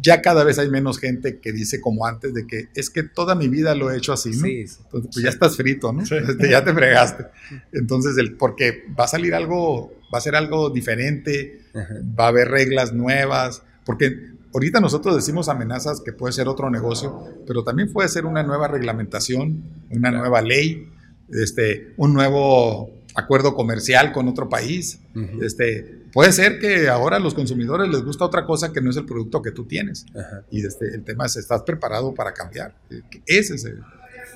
Ya 0.00 0.22
cada 0.22 0.44
vez 0.44 0.58
hay 0.58 0.70
menos 0.70 0.98
gente 0.98 1.38
que 1.38 1.52
dice 1.52 1.80
como 1.80 2.06
antes 2.06 2.34
de 2.34 2.46
que 2.46 2.68
es 2.74 2.90
que 2.90 3.02
toda 3.02 3.34
mi 3.34 3.48
vida 3.48 3.74
lo 3.74 3.90
he 3.90 3.96
hecho 3.96 4.12
así, 4.12 4.30
¿no? 4.30 4.44
Sí, 4.44 4.60
Entonces, 4.60 5.10
pues 5.12 5.22
ya 5.24 5.28
estás 5.28 5.56
frito, 5.56 5.92
¿no? 5.92 6.02
Este, 6.10 6.50
ya 6.50 6.64
te 6.64 6.72
fregaste. 6.72 7.26
Entonces, 7.72 8.16
el, 8.18 8.34
porque 8.34 8.84
va 8.98 9.04
a 9.04 9.08
salir 9.08 9.34
algo, 9.34 9.92
va 10.12 10.18
a 10.18 10.20
ser 10.20 10.36
algo 10.36 10.70
diferente, 10.70 11.60
va 11.74 12.26
a 12.26 12.28
haber 12.28 12.48
reglas 12.48 12.92
nuevas, 12.92 13.62
porque 13.84 14.37
ahorita 14.52 14.80
nosotros 14.80 15.16
decimos 15.16 15.48
amenazas 15.48 16.00
que 16.00 16.12
puede 16.12 16.32
ser 16.32 16.48
otro 16.48 16.70
negocio, 16.70 17.24
pero 17.46 17.64
también 17.64 17.92
puede 17.92 18.08
ser 18.08 18.26
una 18.26 18.42
nueva 18.42 18.68
reglamentación, 18.68 19.62
una 19.90 20.10
nueva 20.10 20.42
ley, 20.42 20.88
este, 21.30 21.94
un 21.96 22.14
nuevo 22.14 22.90
acuerdo 23.14 23.54
comercial 23.54 24.12
con 24.12 24.28
otro 24.28 24.48
país. 24.48 25.00
este, 25.42 26.04
puede 26.12 26.32
ser 26.32 26.58
que 26.58 26.88
ahora 26.88 27.16
a 27.16 27.20
los 27.20 27.34
consumidores 27.34 27.88
les 27.88 28.02
gusta 28.02 28.24
otra 28.24 28.46
cosa 28.46 28.72
que 28.72 28.80
no 28.80 28.90
es 28.90 28.96
el 28.96 29.06
producto 29.06 29.42
que 29.42 29.50
tú 29.50 29.64
tienes. 29.64 30.06
Y 30.50 30.64
este, 30.64 30.94
el 30.94 31.04
tema 31.04 31.26
es, 31.26 31.36
¿estás 31.36 31.62
preparado 31.62 32.14
para 32.14 32.32
cambiar? 32.32 32.74
Ese 33.26 33.54
es 33.54 33.66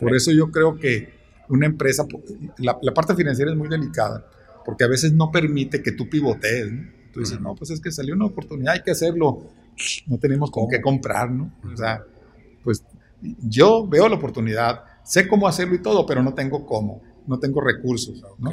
por 0.01 0.15
eso 0.17 0.33
yo 0.33 0.51
creo 0.51 0.77
que 0.77 1.11
una 1.49 1.67
empresa, 1.67 2.07
la, 2.59 2.95
parte 2.95 3.15
financiera 3.15 3.51
es 3.51 3.57
muy 3.57 3.69
delicada, 3.69 4.27
porque 4.65 4.85
a 4.85 4.89
veces 4.89 5.13
no 5.13 5.31
permite 5.31 5.83
que 5.83 5.93
tú 5.93 6.09
pivotees. 6.09 6.71
Tú 7.13 7.21
dices, 7.21 7.41
no, 7.41 7.55
pues 7.55 7.71
es 7.71 7.81
que 7.81 7.93
salió 7.93 8.15
una 8.15 8.25
oportunidad, 8.25 8.75
hay 8.75 8.83
que 8.83 8.91
hacerlo. 8.91 9.51
No 10.07 10.19
tenemos 10.19 10.51
con 10.51 10.69
qué 10.69 10.81
comprar, 10.81 11.31
¿no? 11.31 11.53
O 11.73 11.77
sea, 11.77 12.05
pues 12.63 12.85
yo 13.41 13.87
veo 13.87 14.09
la 14.09 14.17
oportunidad, 14.17 14.85
sé 15.05 15.29
cómo 15.29 15.49
hacerlo 15.49 15.75
y 15.75 15.83
todo, 15.83 16.07
pero 16.07 16.23
no 16.23 16.35
tengo 16.35 16.67
cómo, 16.67 17.03
no 17.27 17.39
tengo 17.39 17.61
recursos, 17.61 18.23
¿no? 18.39 18.51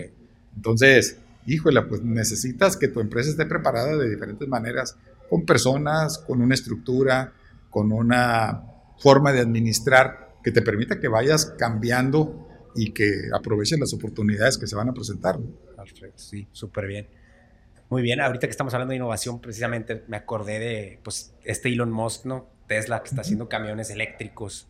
Entonces, 0.56 1.18
híjole, 1.46 1.82
pues 1.84 2.02
necesitas 2.04 2.78
que 2.78 2.88
tu 2.88 3.00
empresa 3.00 3.30
esté 3.30 3.46
preparada 3.46 3.96
de 3.96 4.10
diferentes 4.10 4.48
maneras, 4.48 4.98
con 5.30 5.46
personas, 5.46 6.18
con 6.18 6.42
una 6.42 6.56
estructura, 6.56 7.34
con 7.70 7.92
una 7.92 8.64
forma 8.98 9.32
de 9.32 9.40
administrar 9.40 10.36
que 10.44 10.52
te 10.52 10.62
permita 10.62 11.00
que 11.00 11.08
vayas 11.08 11.46
cambiando 11.58 12.48
y 12.76 12.92
que 12.92 13.30
aproveches 13.34 13.80
las 13.80 13.94
oportunidades 13.94 14.58
que 14.58 14.68
se 14.68 14.76
van 14.76 14.90
a 14.90 14.94
presentar. 14.94 15.40
Perfecto, 15.76 16.18
sí, 16.18 16.48
súper 16.52 16.88
bien. 16.88 17.08
Muy 17.90 18.02
bien, 18.02 18.22
ahorita 18.22 18.48
que 18.48 18.52
estamos 18.52 18.74
hablando 18.74 18.92
de 18.92 18.98
innovación, 18.98 19.42
precisamente 19.42 20.04
me 20.08 20.18
acordé 20.18 20.60
de 20.60 21.00
pues, 21.04 21.34
este 21.44 21.70
Elon 21.70 21.92
Musk, 21.92 22.26
¿no? 22.26 22.50
Tesla, 22.68 23.02
que 23.02 23.10
está 23.10 23.22
haciendo 23.22 23.50
camiones 23.50 23.90
eléctricos. 23.90 24.68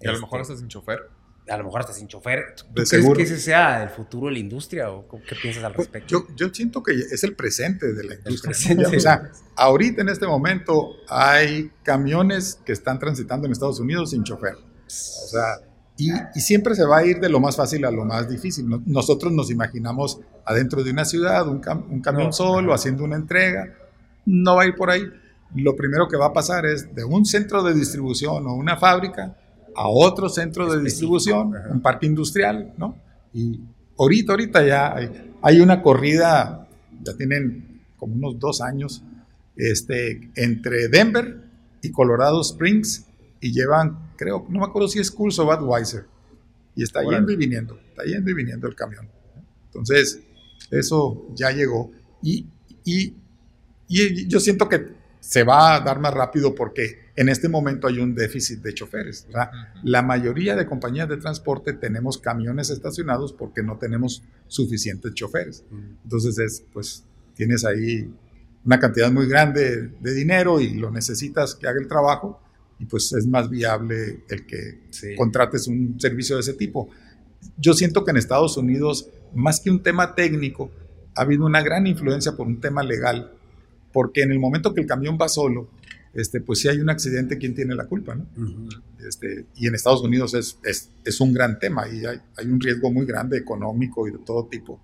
Y 0.00 0.08
a 0.08 0.12
lo 0.12 0.20
mejor 0.20 0.40
este, 0.40 0.54
estás 0.54 0.60
sin 0.60 0.68
chofer 0.68 1.10
a 1.50 1.56
lo 1.56 1.64
mejor 1.64 1.80
hasta 1.80 1.92
sin 1.92 2.06
chofer. 2.06 2.54
¿Tú 2.56 2.64
crees 2.72 2.90
que 2.90 3.22
ese 3.22 3.38
sea 3.38 3.82
el 3.82 3.90
futuro 3.90 4.28
de 4.28 4.34
la 4.34 4.38
industria 4.38 4.90
o 4.90 5.06
qué 5.08 5.34
piensas 5.40 5.64
al 5.64 5.72
pues, 5.72 5.88
respecto? 5.88 6.08
Yo, 6.08 6.34
yo 6.36 6.54
siento 6.54 6.82
que 6.82 6.92
es 6.92 7.24
el 7.24 7.34
presente 7.34 7.92
de 7.92 8.04
la 8.04 8.14
industria. 8.14 8.88
O 8.88 9.00
sea, 9.00 9.30
ahorita 9.56 10.02
en 10.02 10.08
este 10.10 10.26
momento 10.26 10.92
hay 11.08 11.70
camiones 11.82 12.60
que 12.64 12.72
están 12.72 12.98
transitando 12.98 13.46
en 13.46 13.52
Estados 13.52 13.80
Unidos 13.80 14.10
sin 14.10 14.22
chofer. 14.22 14.54
O 14.54 15.28
sea, 15.28 15.56
y, 16.00 16.10
y, 16.34 16.40
siempre 16.40 16.74
se 16.74 16.86
va 16.86 16.98
a 16.98 17.04
ir 17.04 17.20
de 17.20 17.28
lo 17.28 17.40
más 17.40 17.56
fácil 17.56 17.84
a 17.84 17.90
lo 17.90 18.06
más 18.06 18.26
difícil. 18.26 18.66
Nosotros 18.86 19.30
nos 19.32 19.50
imaginamos 19.50 20.18
adentro 20.46 20.82
de 20.82 20.92
una 20.92 21.04
ciudad, 21.04 21.46
un, 21.46 21.60
un 21.90 22.00
camión 22.00 22.32
solo, 22.32 22.72
haciendo 22.72 23.04
una 23.04 23.16
entrega. 23.16 23.74
No 24.24 24.56
va 24.56 24.62
a 24.62 24.66
ir 24.66 24.74
por 24.76 24.90
ahí. 24.90 25.02
Lo 25.54 25.76
primero 25.76 26.08
que 26.08 26.16
va 26.16 26.26
a 26.26 26.32
pasar 26.32 26.64
es 26.64 26.94
de 26.94 27.04
un 27.04 27.26
centro 27.26 27.62
de 27.62 27.74
distribución 27.74 28.46
o 28.46 28.54
una 28.54 28.78
fábrica 28.78 29.36
a 29.76 29.88
otro 29.88 30.30
centro 30.30 30.72
de 30.72 30.82
distribución, 30.82 31.52
un 31.70 31.82
parque 31.82 32.06
industrial, 32.06 32.72
¿no? 32.78 32.96
Y 33.34 33.60
ahorita, 33.98 34.32
ahorita 34.32 34.66
ya 34.66 34.94
hay, 35.42 35.60
una 35.60 35.82
corrida, 35.82 36.66
ya 37.02 37.14
tienen 37.14 37.82
como 37.98 38.14
unos 38.14 38.38
dos 38.38 38.62
años, 38.62 39.02
este, 39.54 40.30
entre 40.34 40.88
Denver 40.88 41.42
y 41.82 41.90
Colorado 41.90 42.40
Springs 42.40 43.06
y 43.40 43.52
llevan, 43.52 44.12
creo, 44.16 44.46
no 44.48 44.60
me 44.60 44.66
acuerdo 44.66 44.88
si 44.88 44.98
es 44.98 45.10
Coors 45.10 45.38
o 45.38 45.46
Budweiser, 45.46 46.06
y 46.74 46.82
está 46.82 47.02
yendo 47.02 47.32
y 47.32 47.36
viniendo, 47.36 47.78
está 47.88 48.04
yendo 48.04 48.30
y 48.30 48.34
viniendo 48.34 48.68
el 48.68 48.74
camión. 48.74 49.08
Entonces, 49.66 50.20
eso 50.70 51.26
ya 51.34 51.50
llegó 51.50 51.90
y, 52.22 52.46
y, 52.84 53.14
y 53.88 54.26
yo 54.26 54.40
siento 54.40 54.68
que 54.68 55.00
se 55.20 55.44
va 55.44 55.76
a 55.76 55.80
dar 55.80 56.00
más 56.00 56.14
rápido 56.14 56.54
porque 56.54 57.10
en 57.14 57.28
este 57.28 57.48
momento 57.48 57.86
hay 57.86 57.98
un 57.98 58.14
déficit 58.14 58.60
de 58.62 58.72
choferes. 58.72 59.26
La 59.82 60.02
mayoría 60.02 60.56
de 60.56 60.66
compañías 60.66 61.08
de 61.08 61.18
transporte 61.18 61.74
tenemos 61.74 62.18
camiones 62.18 62.70
estacionados 62.70 63.32
porque 63.32 63.62
no 63.62 63.76
tenemos 63.76 64.22
suficientes 64.48 65.12
choferes. 65.14 65.64
Entonces, 66.04 66.38
es, 66.38 66.64
pues, 66.72 67.04
tienes 67.34 67.64
ahí 67.64 68.10
una 68.64 68.78
cantidad 68.78 69.10
muy 69.12 69.26
grande 69.26 69.88
de 70.00 70.14
dinero 70.14 70.60
y 70.60 70.74
lo 70.74 70.90
necesitas 70.90 71.54
que 71.54 71.66
haga 71.66 71.80
el 71.80 71.88
trabajo 71.88 72.40
y 72.80 72.86
pues 72.86 73.12
es 73.12 73.26
más 73.26 73.48
viable 73.50 74.24
el 74.28 74.46
que 74.46 74.80
contrates 75.16 75.68
un 75.68 76.00
servicio 76.00 76.36
de 76.36 76.40
ese 76.40 76.54
tipo. 76.54 76.88
Yo 77.58 77.74
siento 77.74 78.04
que 78.04 78.10
en 78.10 78.16
Estados 78.16 78.56
Unidos, 78.56 79.08
más 79.34 79.60
que 79.60 79.70
un 79.70 79.82
tema 79.82 80.14
técnico, 80.14 80.72
ha 81.14 81.22
habido 81.22 81.44
una 81.44 81.62
gran 81.62 81.86
influencia 81.86 82.32
por 82.32 82.46
un 82.46 82.58
tema 82.60 82.82
legal, 82.82 83.32
porque 83.92 84.22
en 84.22 84.32
el 84.32 84.38
momento 84.38 84.72
que 84.74 84.80
el 84.80 84.86
camión 84.86 85.18
va 85.20 85.28
solo, 85.28 85.68
este, 86.14 86.40
pues 86.40 86.60
si 86.60 86.68
hay 86.68 86.78
un 86.78 86.90
accidente, 86.90 87.38
¿quién 87.38 87.54
tiene 87.54 87.74
la 87.74 87.84
culpa? 87.84 88.14
¿no? 88.14 88.26
este, 89.06 89.46
y 89.54 89.66
en 89.66 89.74
Estados 89.74 90.02
Unidos 90.02 90.34
es, 90.34 90.58
es, 90.64 90.90
es 91.04 91.20
un 91.20 91.32
gran 91.32 91.58
tema 91.58 91.86
y 91.88 92.04
hay, 92.06 92.18
hay, 92.36 92.46
un 92.46 92.60
riesgo 92.60 92.90
muy 92.90 93.06
grande 93.06 93.36
económico 93.36 94.08
y 94.08 94.12
de 94.12 94.18
todo 94.18 94.46
tipo 94.46 94.80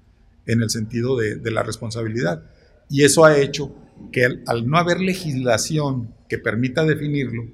en 0.47 0.63
el 0.63 0.71
sentido 0.71 1.17
de, 1.17 1.37
de 1.37 1.51
la 1.51 1.63
responsabilidad. 1.63 2.45
Y 2.89 3.05
eso 3.05 3.25
ha 3.25 3.39
hecho 3.39 3.75
que 4.13 4.25
al, 4.47 4.69
no 4.69 4.77
haber 4.77 5.01
legislación 5.01 6.15
que 6.29 6.39
permita 6.39 6.85
definirlo, 6.85 7.47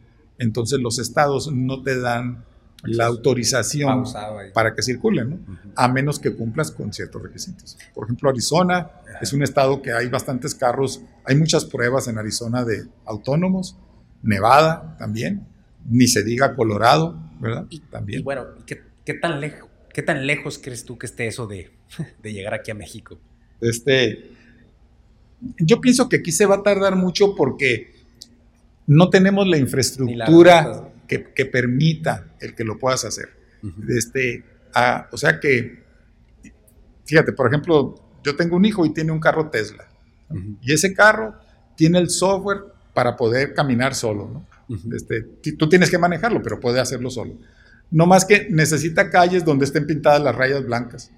entonces 0.43 0.81
los 0.81 0.99
estados 0.99 1.51
no 1.53 1.83
te 1.83 1.99
dan 1.99 2.45
la 2.85 3.07
autorización 3.07 4.05
para 4.53 4.75
que 4.75 4.83
circulen, 4.83 5.31
¿no? 5.31 5.59
a 5.77 5.87
menos 5.87 6.19
que 6.19 6.35
cumplas 6.35 6.73
con 6.73 6.93
ciertos 6.93 7.23
requisitos. 7.23 7.79
Por 7.95 8.05
ejemplo, 8.05 8.29
Arizona 8.29 8.91
es 9.21 9.33
un 9.33 9.43
estado 9.45 9.81
que 9.81 9.93
hay 9.93 10.09
bastantes 10.09 10.55
carros, 10.55 11.01
hay 11.25 11.37
muchas 11.37 11.65
pruebas 11.65 12.09
en 12.09 12.19
Arizona 12.19 12.65
de 12.65 12.85
autónomos, 13.05 13.77
Nevada 14.23 14.97
también, 14.99 15.47
ni 15.89 16.09
se 16.09 16.25
diga 16.25 16.57
Colorado, 16.57 17.17
¿verdad? 17.41 17.67
Y, 17.71 17.81
también. 17.81 18.21
Y 18.21 18.23
bueno, 18.25 18.47
¿qué, 18.67 19.15
tan 19.15 19.41
lejos, 19.41 19.69
¿qué 19.95 20.03
tan 20.03 20.27
lejos 20.27 20.59
crees 20.59 20.85
tú 20.85 20.99
que 20.99 21.07
esté 21.07 21.29
eso 21.29 21.47
de, 21.47 21.71
de 22.23 22.33
llegar 22.33 22.55
aquí 22.55 22.73
a 22.73 22.75
México? 22.75 23.21
Este, 23.61 24.33
yo 25.59 25.81
pienso 25.81 26.09
que 26.09 26.17
aquí 26.17 26.33
se 26.33 26.47
va 26.47 26.57
a 26.57 26.63
tardar 26.65 26.97
mucho 26.97 27.37
porque 27.37 27.92
no 28.87 29.11
tenemos 29.11 29.47
la 29.47 29.59
infraestructura 29.59 30.89
que, 31.07 31.47
permita 31.47 32.27
el 32.41 32.55
que 32.55 32.65
lo 32.65 32.79
puedas 32.79 33.05
hacer. 33.05 33.29
este, 33.89 34.45
o 35.11 35.17
sea 35.17 35.39
que, 35.41 35.83
fíjate, 37.05 37.33
por 37.33 37.49
ejemplo, 37.49 37.95
yo 38.25 38.37
tengo 38.37 38.57
un 38.57 38.65
hijo 38.65 38.87
y 38.87 38.93
tiene 38.93 39.13
un 39.13 39.21
carro 39.21 39.51
Tesla. 39.51 39.87
Y 40.63 40.73
ese 40.73 40.95
carro 40.95 41.35
tiene 41.77 41.99
el 41.99 42.09
software 42.09 42.61
para 42.95 43.17
poder 43.17 43.55
caminar 43.55 43.95
solo. 43.95 44.47
¿no? 44.69 44.97
este, 44.97 45.23
tú 45.59 45.69
tienes 45.69 45.91
que 45.91 45.99
manejarlo, 45.99 46.43
pero 46.43 46.61
puede 46.61 46.81
hacerlo 46.81 47.11
solo. 47.11 47.35
No 47.91 48.07
más 48.07 48.25
que 48.25 48.49
necesita 48.49 49.11
calles 49.11 49.45
donde 49.45 49.67
estén 49.67 49.87
pintadas 49.87 50.23
las 50.23 50.35
rayas 50.35 50.65
blancas. 50.65 51.11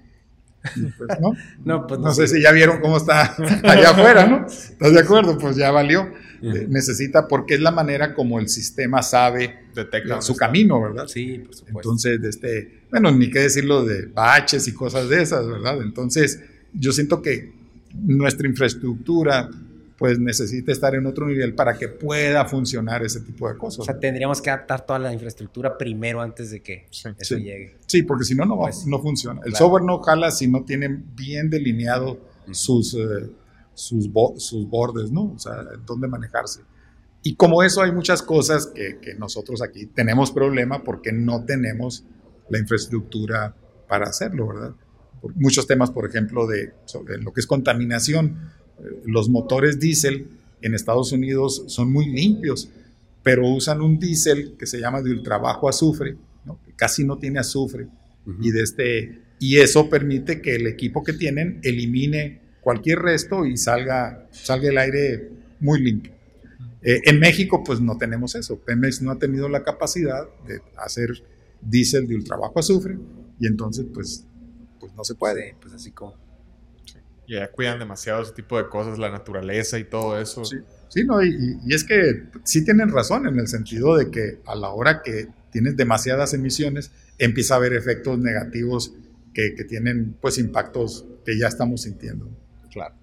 Pues, 0.97 1.09
¿no? 1.21 1.33
no, 1.63 1.87
pues 1.87 1.99
no, 1.99 2.13
sé 2.13 2.27
si 2.27 2.41
ya 2.41 2.51
vieron 2.51 2.81
cómo 2.81 2.97
está 2.97 3.35
allá 3.63 3.91
afuera, 3.91 4.25
¿no? 4.25 4.45
¿Estás 4.47 4.93
de 4.93 4.99
acuerdo? 4.99 5.37
Pues 5.37 5.55
ya 5.55 5.71
valió. 5.71 6.11
Eh, 6.41 6.67
necesita, 6.69 7.27
porque 7.27 7.55
es 7.55 7.61
la 7.61 7.71
manera 7.71 8.13
como 8.13 8.39
el 8.39 8.49
sistema 8.49 9.01
sabe 9.01 9.65
Detecta 9.73 10.21
su 10.21 10.35
camino, 10.35 10.81
¿verdad? 10.81 11.07
Sí, 11.07 11.39
por 11.39 11.53
supuesto. 11.53 11.79
Entonces, 11.79 12.23
este, 12.23 12.83
bueno, 12.89 13.11
ni 13.11 13.29
qué 13.29 13.39
decirlo 13.39 13.83
de 13.83 14.05
baches 14.05 14.67
y 14.67 14.73
cosas 14.73 15.09
de 15.09 15.21
esas, 15.21 15.45
¿verdad? 15.47 15.81
Entonces, 15.81 16.41
yo 16.73 16.91
siento 16.93 17.21
que 17.21 17.51
nuestra 17.93 18.47
infraestructura 18.47 19.49
pues 19.97 20.19
necesita 20.19 20.71
estar 20.71 20.93
en 20.95 21.05
otro 21.05 21.25
nivel 21.25 21.55
para 21.55 21.77
que 21.77 21.87
pueda 21.87 22.45
funcionar 22.45 23.03
ese 23.03 23.21
tipo 23.21 23.47
de 23.47 23.57
cosas. 23.57 23.79
O 23.79 23.85
sea, 23.85 23.97
tendríamos 23.97 24.41
que 24.41 24.49
adaptar 24.49 24.85
toda 24.85 24.99
la 24.99 25.13
infraestructura 25.13 25.77
primero 25.77 26.21
antes 26.21 26.51
de 26.51 26.61
que 26.61 26.87
eso 26.91 27.37
llegue. 27.37 27.77
Sí, 27.85 28.03
porque 28.03 28.25
si 28.25 28.35
no, 28.35 28.45
no, 28.45 28.57
pues, 28.57 28.85
no 28.85 29.01
funciona. 29.01 29.41
El 29.45 29.55
software 29.55 29.83
no 29.83 29.99
jala 29.99 30.31
si 30.31 30.47
no 30.47 30.63
tiene 30.65 31.01
bien 31.15 31.49
delineado 31.49 32.19
sus, 32.51 32.93
eh, 32.93 33.29
sus, 33.75 34.09
sus, 34.37 34.67
bordes, 34.67 35.11
¿no? 35.11 35.33
O 35.35 35.39
sea, 35.39 35.63
dónde 35.85 36.07
manejarse. 36.07 36.61
Y 37.21 37.35
como 37.35 37.61
eso 37.61 37.81
hay 37.81 37.91
muchas 37.91 38.23
cosas 38.23 38.67
que, 38.67 38.99
que 38.99 39.13
nosotros 39.15 39.61
aquí 39.61 39.85
tenemos 39.85 40.31
problema 40.31 40.83
porque 40.83 41.11
no 41.11 41.45
tenemos 41.45 42.03
la 42.49 42.59
infraestructura 42.59 43.55
para 43.87 44.07
hacerlo, 44.07 44.47
¿verdad? 44.47 44.75
muchos 45.33 45.65
temas, 45.65 45.91
por 45.91 46.07
ejemplo, 46.07 46.45
de 46.45 46.73
sobre 46.85 47.17
lo 47.17 47.33
que 47.33 47.39
es 47.39 47.47
contaminación 47.47 48.37
los 49.05 49.29
motores 49.29 49.79
diésel 49.79 50.27
en 50.61 50.73
Estados 50.73 51.11
Unidos 51.11 51.63
son 51.67 51.91
muy 51.91 52.07
limpios, 52.07 52.69
pero 53.23 53.47
usan 53.47 53.81
un 53.81 53.99
diésel 53.99 54.55
que 54.57 54.65
se 54.65 54.79
llama 54.79 55.01
de 55.01 55.11
ultra 55.11 55.37
bajo 55.37 55.69
azufre, 55.69 56.17
que 56.65 56.73
casi 56.73 57.03
no 57.03 57.17
tiene 57.17 57.39
azufre, 57.39 57.87
y, 58.41 58.51
de 58.51 58.61
este, 58.61 59.21
y 59.39 59.57
eso 59.57 59.89
permite 59.89 60.41
que 60.41 60.55
el 60.55 60.67
equipo 60.67 61.03
que 61.03 61.13
tienen 61.13 61.59
elimine 61.63 62.41
cualquier 62.65 62.97
resto 62.97 63.45
y 63.45 63.57
salga, 63.57 64.27
salga 64.31 64.69
el 64.69 64.77
aire 64.79 65.29
muy 65.59 65.79
limpio. 65.79 66.13
Eh, 66.81 66.99
en 67.05 67.19
México, 67.19 67.63
pues 67.63 67.79
no 67.79 67.95
tenemos 67.99 68.33
eso. 68.33 68.59
Pemex 68.59 69.03
no 69.03 69.11
ha 69.11 69.19
tenido 69.19 69.47
la 69.47 69.63
capacidad 69.63 70.27
de 70.47 70.61
hacer 70.75 71.11
diésel 71.61 72.07
de 72.07 72.15
ultra 72.15 72.37
bajo 72.37 72.57
azufre 72.57 72.97
y 73.39 73.45
entonces, 73.45 73.85
pues, 73.93 74.25
pues 74.79 74.95
no 74.95 75.03
se 75.03 75.13
puede. 75.13 75.55
pues 75.61 75.75
así 75.75 75.91
como 75.91 76.15
y 77.27 77.35
ya 77.35 77.51
cuidan 77.51 77.79
demasiado 77.79 78.21
ese 78.21 78.33
tipo 78.33 78.57
de 78.57 78.67
cosas, 78.67 78.99
la 78.99 79.11
naturaleza 79.11 79.79
y 79.79 79.83
todo 79.83 80.19
eso. 80.19 80.43
Sí, 80.45 80.57
sí 80.89 81.03
no, 81.03 81.23
y, 81.23 81.59
es 81.69 81.83
que 81.83 82.29
sí 82.43 82.63
tienen 82.63 82.89
razón 82.89 83.27
en 83.27 83.39
el 83.39 83.47
sentido 83.47 83.95
de 83.95 84.09
que 84.09 84.39
a 84.45 84.55
la 84.55 84.69
hora 84.69 85.01
que 85.03 85.27
tienes 85.51 85.75
demasiadas 85.77 86.33
emisiones, 86.33 86.91
empieza 87.17 87.53
a 87.53 87.57
haber 87.57 87.73
efectos 87.73 88.19
negativos 88.19 88.93
que, 89.33 89.53
que 89.55 89.63
tienen 89.63 90.17
pues 90.19 90.37
impactos 90.37 91.05
que 91.25 91.37
ya 91.37 91.47
estamos 91.47 91.83
sintiendo. 91.83 92.29
Claro. 92.75 92.93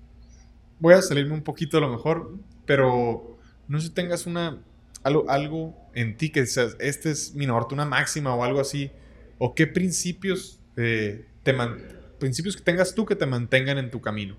Voy 0.80 0.92
a 0.92 1.00
salirme 1.00 1.32
un 1.32 1.42
poquito 1.42 1.78
a 1.78 1.80
lo 1.80 1.88
mejor, 1.88 2.36
pero 2.66 3.38
no 3.68 3.80
sé 3.80 3.86
si 3.86 3.94
tengas 3.94 4.26
una, 4.26 4.62
algo, 5.02 5.30
algo 5.30 5.74
en 5.94 6.18
ti 6.18 6.28
que 6.28 6.42
dices, 6.42 6.76
este 6.78 7.10
es 7.10 7.34
mi 7.34 7.46
norte, 7.46 7.72
una 7.72 7.86
máxima 7.86 8.34
o 8.34 8.44
algo 8.44 8.60
así, 8.60 8.90
o 9.38 9.54
qué 9.54 9.66
principios 9.66 10.60
eh, 10.76 11.24
te 11.42 11.54
principios 12.18 12.54
que 12.54 12.62
tengas 12.62 12.94
tú 12.94 13.06
que 13.06 13.16
te 13.16 13.24
mantengan 13.24 13.78
en 13.78 13.90
tu 13.90 14.02
camino. 14.02 14.36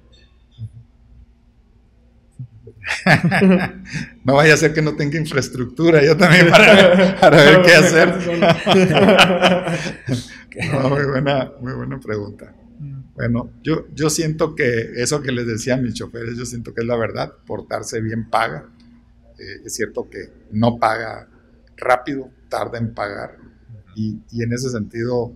no 4.24 4.36
vaya 4.36 4.54
a 4.54 4.58
ser 4.58 4.72
que 4.72 4.84
no 4.84 4.96
tenga 4.96 5.18
infraestructura, 5.18 6.04
yo 6.06 6.16
también 6.16 6.48
para, 6.52 7.30
ver 7.32 7.64
qué 7.64 7.74
hacer. 7.74 8.14
muy, 10.90 11.06
buena, 11.06 11.54
muy 11.60 11.74
buena 11.74 12.00
pregunta. 12.00 12.54
Bueno, 13.16 13.52
yo, 13.62 13.88
yo 13.94 14.10
siento 14.10 14.56
que 14.56 14.94
eso 14.96 15.22
que 15.22 15.32
les 15.32 15.46
decía 15.46 15.76
a 15.76 15.78
mis 15.78 15.94
choferes, 15.94 16.38
yo 16.38 16.46
siento 16.46 16.74
que 16.74 16.82
es 16.82 16.88
la 16.88 16.98
verdad, 16.98 17.34
portarse 17.46 18.02
bien 18.02 18.30
paga. 18.30 18.70
Eh, 19.38 19.62
es 19.66 19.76
cierto 19.76 20.10
que 20.10 20.30
no 20.52 20.80
paga 20.80 21.28
rápido, 21.78 22.30
tarda 22.50 22.80
en 22.80 22.94
pagar. 22.94 23.38
Y, 23.96 24.20
y 24.32 24.42
en 24.42 24.54
ese 24.54 24.70
sentido, 24.70 25.32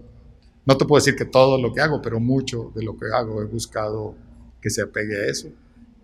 no 0.65 0.77
te 0.77 0.85
puedo 0.85 0.99
decir 0.99 1.15
que 1.15 1.25
todo 1.25 1.61
lo 1.61 1.71
que 1.73 1.81
hago, 1.81 2.01
pero 2.01 2.19
mucho 2.19 2.71
de 2.75 2.83
lo 2.83 2.97
que 2.97 3.05
hago 3.13 3.41
he 3.41 3.45
buscado 3.45 4.15
que 4.61 4.69
se 4.69 4.81
apegue 4.81 5.15
a 5.15 5.25
eso. 5.25 5.49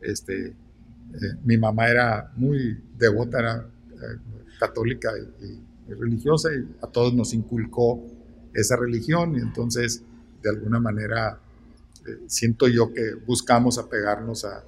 Este, 0.02 0.54
eh, 1.14 1.36
mi 1.44 1.58
mamá 1.58 1.88
era 1.88 2.32
muy 2.36 2.82
devota, 2.98 3.40
era 3.40 3.58
eh, 3.58 4.20
católica 4.60 5.12
y, 5.42 5.62
religiosa 5.94 6.50
y 6.54 6.66
a 6.82 6.88
todos 6.88 7.14
nos 7.14 7.34
inculcó 7.34 8.02
esa 8.54 8.78
religión 8.78 9.36
y 9.36 9.40
entonces 9.40 10.02
de 10.42 10.50
alguna 10.50 10.80
manera 10.80 11.40
siento 12.28 12.68
yo 12.68 12.94
que 12.94 13.14
buscamos 13.26 13.78
apegarnos 13.78 14.46
a, 14.46 14.64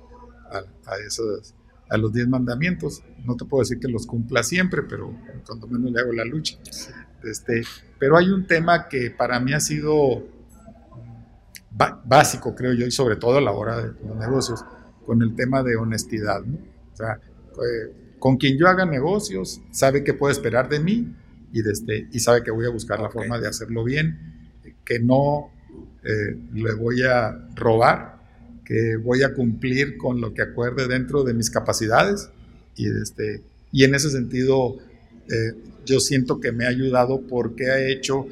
a, 0.51 0.97
esos, 1.05 1.53
a 1.89 1.97
los 1.97 2.13
diez 2.13 2.27
mandamientos. 2.27 3.03
No 3.25 3.35
te 3.35 3.45
puedo 3.45 3.61
decir 3.61 3.79
que 3.79 3.87
los 3.87 4.05
cumpla 4.05 4.43
siempre, 4.43 4.83
pero 4.83 5.13
cuando 5.45 5.67
menos 5.67 5.91
le 5.91 5.99
hago 5.99 6.13
la 6.13 6.25
lucha. 6.25 6.57
Este, 7.23 7.63
pero 7.99 8.17
hay 8.17 8.29
un 8.29 8.45
tema 8.45 8.87
que 8.87 9.11
para 9.11 9.39
mí 9.39 9.53
ha 9.53 9.59
sido 9.59 10.23
básico, 12.05 12.55
creo 12.55 12.73
yo, 12.73 12.85
y 12.85 12.91
sobre 12.91 13.15
todo 13.15 13.37
a 13.37 13.41
la 13.41 13.51
hora 13.51 13.77
de 13.77 14.07
los 14.07 14.15
negocios, 14.15 14.63
con 15.05 15.21
el 15.21 15.35
tema 15.35 15.63
de 15.63 15.75
honestidad. 15.75 16.41
O 16.41 16.95
sea, 16.95 17.15
eh, 17.15 18.15
con 18.19 18.37
quien 18.37 18.57
yo 18.57 18.67
haga 18.67 18.85
negocios, 18.85 19.61
sabe 19.71 20.03
qué 20.03 20.13
puede 20.13 20.33
esperar 20.33 20.69
de 20.69 20.79
mí 20.79 21.15
y, 21.51 21.67
este, 21.67 22.07
y 22.11 22.19
sabe 22.19 22.43
que 22.43 22.51
voy 22.51 22.65
a 22.65 22.69
buscar 22.69 22.99
la 22.99 23.09
forma 23.09 23.39
de 23.39 23.47
hacerlo 23.47 23.83
bien, 23.83 24.51
que 24.85 24.99
no 24.99 25.51
eh, 26.05 26.37
le 26.53 26.73
voy 26.75 27.01
a 27.01 27.47
robar, 27.55 28.15
que 28.63 28.95
voy 28.97 29.23
a 29.23 29.33
cumplir 29.33 29.97
con 29.97 30.21
lo 30.21 30.33
que 30.33 30.41
acuerde 30.41 30.87
dentro 30.87 31.23
de 31.23 31.33
mis 31.33 31.49
capacidades 31.49 32.29
y, 32.75 32.87
este, 32.87 33.41
y 33.71 33.83
en 33.83 33.95
ese 33.95 34.09
sentido 34.09 34.77
eh, 35.29 35.53
yo 35.85 35.99
siento 35.99 36.39
que 36.39 36.51
me 36.51 36.65
ha 36.65 36.69
ayudado 36.69 37.21
porque 37.27 37.69
ha 37.69 37.79
hecho 37.79 38.27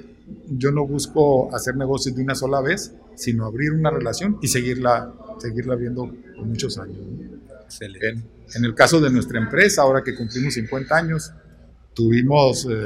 yo 0.50 0.72
no 0.72 0.88
busco 0.88 1.54
hacer 1.56 1.76
negocios 1.76 2.16
de 2.16 2.24
una 2.24 2.36
sola 2.36 2.62
vez, 2.62 2.94
sino 3.16 3.45
abrir 3.45 3.72
una 3.74 3.91
relación 3.91 4.38
y 4.41 4.48
seguirla, 4.48 5.14
seguirla 5.40 5.76
viendo 5.76 6.14
por 6.36 6.45
muchos 6.45 6.78
años. 6.78 6.98
En, 7.82 8.24
en, 8.56 8.66
el 8.66 8.76
caso 8.76 9.02
de 9.02 9.10
nuestra 9.10 9.40
empresa, 9.40 9.82
ahora 9.82 10.04
que 10.04 10.16
cumplimos 10.16 10.54
50 10.54 10.95
años, 10.95 11.32
tuvimos, 11.94 12.68
eh, 12.70 12.86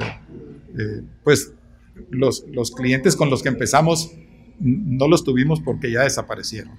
eh, 0.78 1.02
pues, 1.24 1.52
los, 2.10 2.46
los, 2.52 2.72
clientes 2.72 3.16
con 3.16 3.30
los 3.30 3.44
que 3.44 3.50
empezamos 3.50 4.12
no 4.60 5.08
los 5.08 5.24
tuvimos 5.24 5.62
porque 5.62 5.92
ya 5.92 6.04
desaparecieron. 6.04 6.74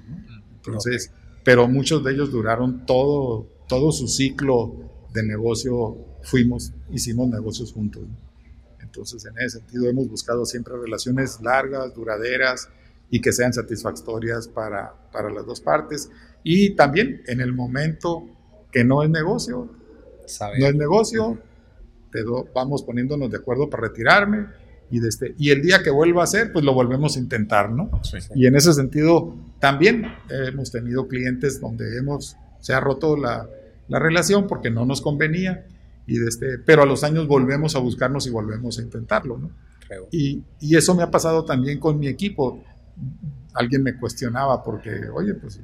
Entonces, 0.56 1.12
pero 1.44 1.68
muchos 1.68 2.04
de 2.04 2.12
ellos 2.12 2.30
duraron 2.30 2.84
todo, 2.86 3.46
todo 3.68 3.92
su 3.92 4.08
ciclo 4.08 4.74
de 5.12 5.22
negocio, 5.22 5.96
fuimos, 6.22 6.72
hicimos 6.90 7.28
negocios 7.28 7.72
juntos. 7.72 8.02
Entonces, 8.80 9.24
en 9.26 9.38
ese 9.38 9.58
sentido, 9.58 9.88
hemos 9.88 10.08
buscado 10.08 10.44
siempre 10.44 10.74
relaciones 10.76 11.40
largas, 11.40 11.94
duraderas 11.94 12.68
y 13.10 13.20
que 13.20 13.32
sean 13.32 13.52
satisfactorias 13.52 14.48
para, 14.48 14.94
para 15.12 15.30
las 15.30 15.46
dos 15.46 15.60
partes. 15.60 16.10
Y 16.42 16.74
también 16.74 17.22
en 17.26 17.40
el 17.40 17.52
momento 17.52 18.24
que 18.70 18.84
no 18.84 19.02
es 19.02 19.10
negocio, 19.10 19.70
no 20.58 20.66
es 20.66 20.74
negocio, 20.74 21.38
te 22.12 22.20
vamos 22.54 22.82
poniéndonos 22.82 23.30
de 23.30 23.38
acuerdo 23.38 23.68
para 23.68 23.88
retirarme 23.88 24.46
y, 24.90 25.06
este 25.06 25.34
y 25.38 25.50
el 25.50 25.62
día 25.62 25.82
que 25.82 25.90
vuelva 25.90 26.24
a 26.24 26.26
ser, 26.26 26.52
pues 26.52 26.64
lo 26.64 26.74
volvemos 26.74 27.16
a 27.16 27.20
intentar, 27.20 27.70
¿no? 27.70 27.90
Y 28.34 28.46
en 28.46 28.56
ese 28.56 28.72
sentido, 28.72 29.36
también 29.60 30.06
hemos 30.30 30.70
tenido 30.70 31.08
clientes 31.08 31.60
donde 31.60 31.98
hemos, 31.98 32.36
se 32.60 32.72
ha 32.72 32.80
roto 32.80 33.16
la, 33.16 33.48
la 33.88 33.98
relación 33.98 34.46
porque 34.46 34.70
no 34.70 34.84
nos 34.84 35.00
convenía, 35.00 35.66
y 36.06 36.24
este, 36.26 36.58
pero 36.58 36.82
a 36.82 36.86
los 36.86 37.04
años 37.04 37.26
volvemos 37.26 37.76
a 37.76 37.80
buscarnos 37.80 38.26
y 38.26 38.30
volvemos 38.30 38.78
a 38.78 38.82
intentarlo, 38.82 39.38
¿no? 39.38 39.50
Y, 40.10 40.42
y, 40.60 40.76
eso 40.76 40.94
me 40.94 41.02
ha 41.02 41.10
pasado 41.10 41.44
también 41.44 41.78
con 41.80 41.98
mi 41.98 42.08
equipo. 42.08 42.62
Alguien 43.54 43.82
me 43.82 43.98
cuestionaba 43.98 44.62
porque, 44.62 45.08
oye, 45.08 45.34
pues 45.34 45.60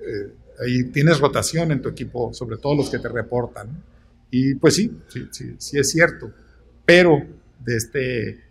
eh, 0.00 0.34
ahí 0.60 0.84
tienes 0.84 1.18
rotación 1.18 1.72
en 1.72 1.80
tu 1.80 1.88
equipo, 1.88 2.32
sobre 2.34 2.58
todo 2.58 2.74
los 2.74 2.90
que 2.90 2.98
te 2.98 3.08
reportan. 3.08 3.82
Y 4.30 4.54
pues 4.56 4.74
sí, 4.74 4.98
sí, 5.08 5.28
sí, 5.30 5.54
sí 5.58 5.78
es 5.78 5.90
cierto. 5.90 6.30
Pero 6.84 7.22
de 7.64 7.76
este, 7.76 8.43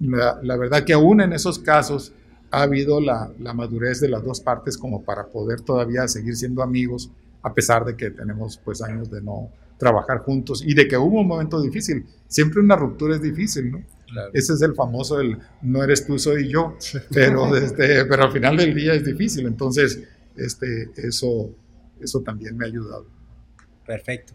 la, 0.00 0.38
la, 0.42 0.56
verdad 0.56 0.84
que 0.84 0.92
aún 0.92 1.20
en 1.20 1.32
esos 1.32 1.58
casos 1.58 2.12
ha 2.50 2.62
habido 2.62 3.00
la, 3.00 3.30
la, 3.38 3.54
madurez 3.54 4.00
de 4.00 4.08
las 4.08 4.24
dos 4.24 4.40
partes 4.40 4.78
como 4.78 5.02
para 5.02 5.26
poder 5.26 5.60
todavía 5.60 6.06
seguir 6.08 6.36
siendo 6.36 6.62
amigos, 6.62 7.10
a 7.42 7.52
pesar 7.52 7.84
de 7.84 7.96
que 7.96 8.10
tenemos 8.10 8.58
pues 8.58 8.82
años 8.82 9.10
de 9.10 9.20
no 9.20 9.50
trabajar 9.78 10.18
juntos 10.20 10.62
y 10.64 10.74
de 10.74 10.88
que 10.88 10.96
hubo 10.96 11.20
un 11.20 11.28
momento 11.28 11.60
difícil. 11.60 12.06
Siempre 12.28 12.60
una 12.60 12.76
ruptura 12.76 13.16
es 13.16 13.22
difícil, 13.22 13.70
¿no? 13.70 13.82
Ese 14.32 14.54
es 14.54 14.62
el 14.62 14.74
famoso, 14.74 15.20
el 15.20 15.38
no 15.62 15.82
eres 15.82 16.06
tú, 16.06 16.18
soy 16.18 16.48
yo, 16.48 16.76
pero, 17.12 17.54
este, 17.56 18.04
pero 18.04 18.24
al 18.24 18.32
final 18.32 18.56
del 18.56 18.74
día 18.74 18.94
es 18.94 19.04
difícil. 19.04 19.46
Entonces, 19.46 20.02
este, 20.36 20.90
eso, 20.96 21.50
eso 22.00 22.20
también 22.20 22.56
me 22.56 22.64
ha 22.64 22.68
ayudado. 22.68 23.06
Perfecto. 23.84 24.32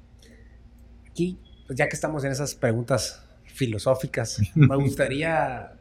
Aquí, 1.10 1.40
pues 1.66 1.78
ya 1.78 1.88
que 1.88 1.96
estamos 1.96 2.24
en 2.24 2.32
esas 2.32 2.54
preguntas 2.54 3.24
filosóficas, 3.54 4.42
me 4.56 4.76
gustaría 4.76 5.74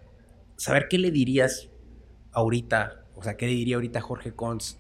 saber 0.57 0.89
qué 0.89 0.99
le 0.99 1.11
dirías 1.11 1.69
ahorita, 2.33 3.05
o 3.15 3.23
sea, 3.23 3.37
qué 3.37 3.47
le 3.47 3.53
diría 3.53 3.77
ahorita 3.77 4.01
Jorge 4.01 4.33
Cons 4.33 4.79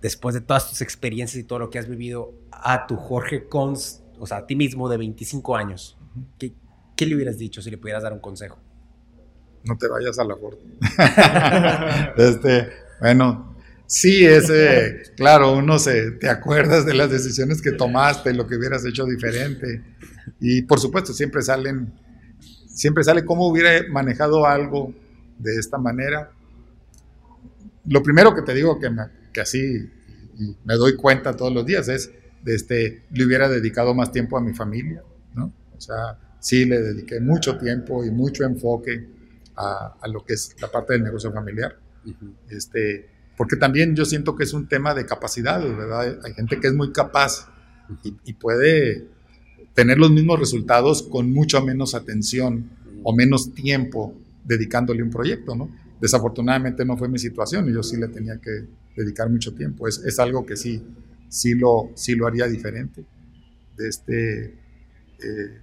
después 0.00 0.34
de 0.34 0.40
todas 0.40 0.68
tus 0.70 0.80
experiencias 0.80 1.42
y 1.42 1.44
todo 1.44 1.58
lo 1.58 1.70
que 1.70 1.78
has 1.78 1.88
vivido 1.88 2.32
a 2.50 2.86
tu 2.86 2.96
Jorge 2.96 3.46
Cons, 3.46 4.02
o 4.18 4.26
sea, 4.26 4.38
a 4.38 4.46
ti 4.46 4.56
mismo 4.56 4.88
de 4.88 4.96
25 4.96 5.56
años. 5.56 5.98
¿Qué, 6.38 6.54
qué 6.96 7.06
le 7.06 7.14
hubieras 7.14 7.38
dicho 7.38 7.60
si 7.62 7.70
le 7.70 7.78
pudieras 7.78 8.02
dar 8.02 8.12
un 8.12 8.20
consejo? 8.20 8.58
No 9.64 9.76
te 9.76 9.88
vayas 9.88 10.18
a 10.18 10.24
la 10.24 10.36
corte. 10.36 10.64
este, 12.16 12.68
bueno, 13.00 13.50
Sí, 13.90 14.24
ese, 14.24 15.02
claro, 15.16 15.52
uno 15.52 15.80
se, 15.80 16.12
te 16.12 16.28
acuerdas 16.28 16.86
de 16.86 16.94
las 16.94 17.10
decisiones 17.10 17.60
que 17.60 17.72
tomaste, 17.72 18.32
lo 18.32 18.46
que 18.46 18.54
hubieras 18.54 18.84
hecho 18.84 19.04
diferente. 19.04 19.82
Y 20.38 20.62
por 20.62 20.80
supuesto, 20.80 21.12
siempre 21.12 21.42
salen, 21.42 21.92
siempre 22.68 23.04
sale 23.04 23.24
cómo 23.24 23.48
hubiera 23.48 23.86
manejado 23.90 24.46
algo 24.46 24.94
de 25.38 25.56
esta 25.56 25.78
manera. 25.78 26.30
Lo 27.86 28.02
primero 28.02 28.34
que 28.34 28.42
te 28.42 28.54
digo 28.54 28.78
que, 28.78 28.90
que 29.32 29.40
así 29.40 29.90
me 30.64 30.74
doy 30.74 30.96
cuenta 30.96 31.36
todos 31.36 31.52
los 31.52 31.66
días 31.66 31.88
es, 31.88 32.10
de 32.42 32.54
este, 32.54 33.02
le 33.10 33.24
hubiera 33.24 33.48
dedicado 33.48 33.94
más 33.94 34.12
tiempo 34.12 34.38
a 34.38 34.40
mi 34.40 34.54
familia, 34.54 35.02
¿no? 35.34 35.52
O 35.76 35.80
sea, 35.80 36.18
sí 36.38 36.64
le 36.64 36.80
dediqué 36.80 37.20
mucho 37.20 37.58
tiempo 37.58 38.04
y 38.04 38.10
mucho 38.10 38.44
enfoque 38.44 39.08
a, 39.56 39.96
a 40.00 40.08
lo 40.08 40.24
que 40.24 40.34
es 40.34 40.56
la 40.60 40.70
parte 40.70 40.94
del 40.94 41.02
negocio 41.02 41.32
familiar. 41.32 41.76
Este, 42.48 43.10
porque 43.36 43.56
también 43.56 43.94
yo 43.96 44.04
siento 44.04 44.36
que 44.36 44.44
es 44.44 44.52
un 44.52 44.68
tema 44.68 44.94
de 44.94 45.06
capacidades, 45.06 45.74
¿verdad? 45.76 46.18
Hay 46.24 46.34
gente 46.34 46.60
que 46.60 46.66
es 46.66 46.74
muy 46.74 46.92
capaz 46.92 47.48
y, 48.02 48.32
puede 48.34 49.08
tener 49.80 49.96
los 49.96 50.10
mismos 50.10 50.38
resultados 50.38 51.02
con 51.02 51.32
mucho 51.32 51.64
menos 51.64 51.94
atención 51.94 52.68
o 53.02 53.16
menos 53.16 53.54
tiempo 53.54 54.14
dedicándole 54.44 55.02
un 55.02 55.08
proyecto, 55.08 55.56
¿no? 55.56 55.70
Desafortunadamente 55.98 56.84
no 56.84 56.98
fue 56.98 57.08
mi 57.08 57.18
situación 57.18 57.66
y 57.66 57.72
yo 57.72 57.82
sí 57.82 57.96
le 57.96 58.08
tenía 58.08 58.38
que 58.38 58.66
dedicar 58.94 59.30
mucho 59.30 59.54
tiempo. 59.54 59.88
Es, 59.88 59.96
es 60.04 60.18
algo 60.18 60.44
que 60.44 60.54
sí, 60.54 60.82
sí 61.30 61.54
lo, 61.54 61.92
sí 61.94 62.14
lo 62.14 62.26
haría 62.26 62.46
diferente. 62.46 63.06
De 63.74 63.88
este, 63.88 64.44
eh, 65.18 65.60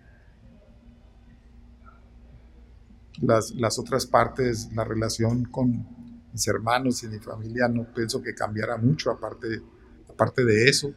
las, 3.21 3.51
las 3.51 3.77
otras 3.77 4.07
partes, 4.07 4.69
la 4.73 4.83
relación 4.83 5.43
con, 5.45 5.85
mis 6.33 6.47
hermanos 6.47 7.03
y 7.03 7.07
mi 7.07 7.19
familia 7.19 7.67
no 7.67 7.85
pienso 7.93 8.19
que 8.19 8.33
cambiara 8.33 8.77
mucho, 8.77 9.11
aparte, 9.11 9.61
aparte 10.09 10.43
de 10.43 10.69
eso. 10.69 10.91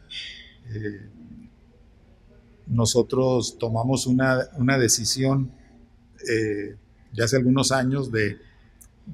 Eh, 0.73 1.20
nosotros 2.71 3.57
tomamos 3.59 4.07
una, 4.07 4.47
una 4.57 4.77
decisión 4.77 5.51
eh, 6.27 6.75
ya 7.13 7.25
hace 7.25 7.35
algunos 7.35 7.73
años 7.73 8.11
de, 8.11 8.37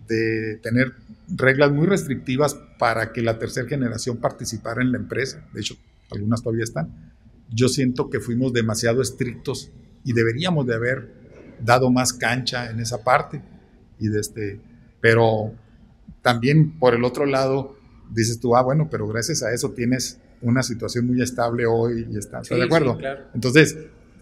de, 0.07 0.59
tener 0.61 0.93
reglas 1.27 1.71
muy 1.71 1.87
restrictivas 1.87 2.55
para 2.77 3.11
que 3.11 3.23
la 3.23 3.39
tercera 3.39 3.67
generación 3.67 4.17
participara 4.17 4.83
en 4.83 4.91
la 4.91 4.99
empresa. 4.99 5.43
De 5.53 5.61
hecho, 5.61 5.75
algunas 6.11 6.43
todavía 6.43 6.63
están. 6.63 7.13
Yo 7.49 7.67
siento 7.67 8.09
que 8.09 8.19
fuimos 8.19 8.53
demasiado 8.53 9.01
estrictos 9.01 9.71
y 10.03 10.13
deberíamos 10.13 10.67
de 10.67 10.75
haber 10.75 11.11
dado 11.63 11.89
más 11.89 12.13
cancha 12.13 12.69
en 12.69 12.79
esa 12.79 13.03
parte. 13.03 13.41
Y 13.99 14.09
de 14.09 14.19
este, 14.19 14.61
pero 15.01 15.51
también 16.21 16.77
por 16.77 16.93
el 16.93 17.03
otro 17.03 17.25
lado, 17.25 17.75
dices 18.11 18.39
tú, 18.39 18.55
ah, 18.55 18.61
bueno, 18.61 18.89
pero 18.91 19.07
gracias 19.07 19.41
a 19.41 19.51
eso 19.51 19.71
tienes 19.71 20.19
una 20.41 20.63
situación 20.63 21.07
muy 21.07 21.21
estable 21.21 21.65
hoy 21.65 22.07
y 22.11 22.17
estás 22.17 22.47
de 22.49 22.63
acuerdo. 22.63 22.97
Entonces, 23.33 23.77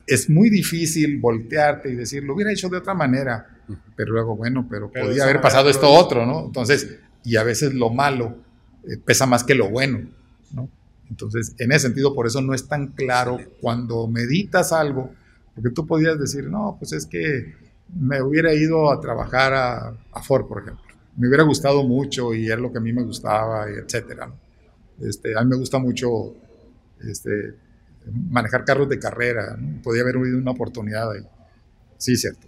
es 0.08 0.30
muy 0.30 0.50
difícil 0.50 1.20
voltearte 1.20 1.90
y 1.90 1.96
decir, 1.96 2.24
lo 2.24 2.36
hubiera 2.36 2.52
hecho 2.52 2.70
de 2.70 2.78
otra 2.78 2.94
manera, 2.94 3.62
pero 3.96 4.14
luego, 4.14 4.36
bueno, 4.36 4.68
pero, 4.70 4.92
podía 4.92 5.24
haber 5.24 5.42
pasado 5.42 5.70
esto 5.70 5.90
otro, 5.90 6.26
¿no? 6.26 6.46
Entonces, 6.46 7.00
y 7.24 7.38
a 7.38 7.44
veces 7.44 7.74
lo 7.74 7.90
malo 7.90 8.38
eh, 8.84 8.98
pesa 9.04 9.26
más 9.26 9.44
que 9.44 9.56
lo 9.56 9.70
bueno, 9.70 10.08
¿no? 10.52 10.70
Entonces, 11.10 11.56
en 11.60 11.72
ese 11.72 11.88
sentido, 11.88 12.14
por 12.14 12.28
eso 12.28 12.42
no 12.42 12.54
es 12.54 12.68
tan 12.68 12.88
claro 12.88 13.40
cuando 13.62 14.08
meditas 14.08 14.72
algo, 14.72 15.12
porque 15.54 15.70
tú 15.70 15.86
podías 15.86 16.20
decir, 16.20 16.46
no, 16.46 16.76
pues 16.80 16.94
es 16.94 17.06
que 17.06 17.54
me 17.96 18.22
hubiera 18.22 18.54
ido 18.54 18.92
a 18.92 19.00
trabajar 19.00 19.54
a, 19.54 19.94
a 20.12 20.22
Ford, 20.22 20.48
por 20.48 20.62
ejemplo 20.62 20.86
me 21.18 21.28
hubiera 21.28 21.44
gustado 21.44 21.84
mucho 21.84 22.34
y 22.34 22.52
es 22.52 22.60
lo 22.60 22.72
que 22.72 22.78
a 22.78 22.82
mí 22.82 22.92
me 22.92 23.04
gustaba, 23.04 23.68
etcétera. 23.70 24.32
Este, 25.00 25.38
a 25.38 25.42
mí 25.42 25.50
me 25.50 25.58
gusta 25.58 25.80
mucho 25.80 26.34
este, 27.02 27.56
manejar 28.30 28.66
carros 28.66 28.90
de 28.90 29.00
carrera, 29.00 29.58
podía 29.84 30.04
haber 30.04 30.18
habido 30.18 30.38
una 30.38 30.52
oportunidad 30.52 31.12
ahí. 31.12 31.28
Sí, 31.98 32.16
cierto. 32.16 32.48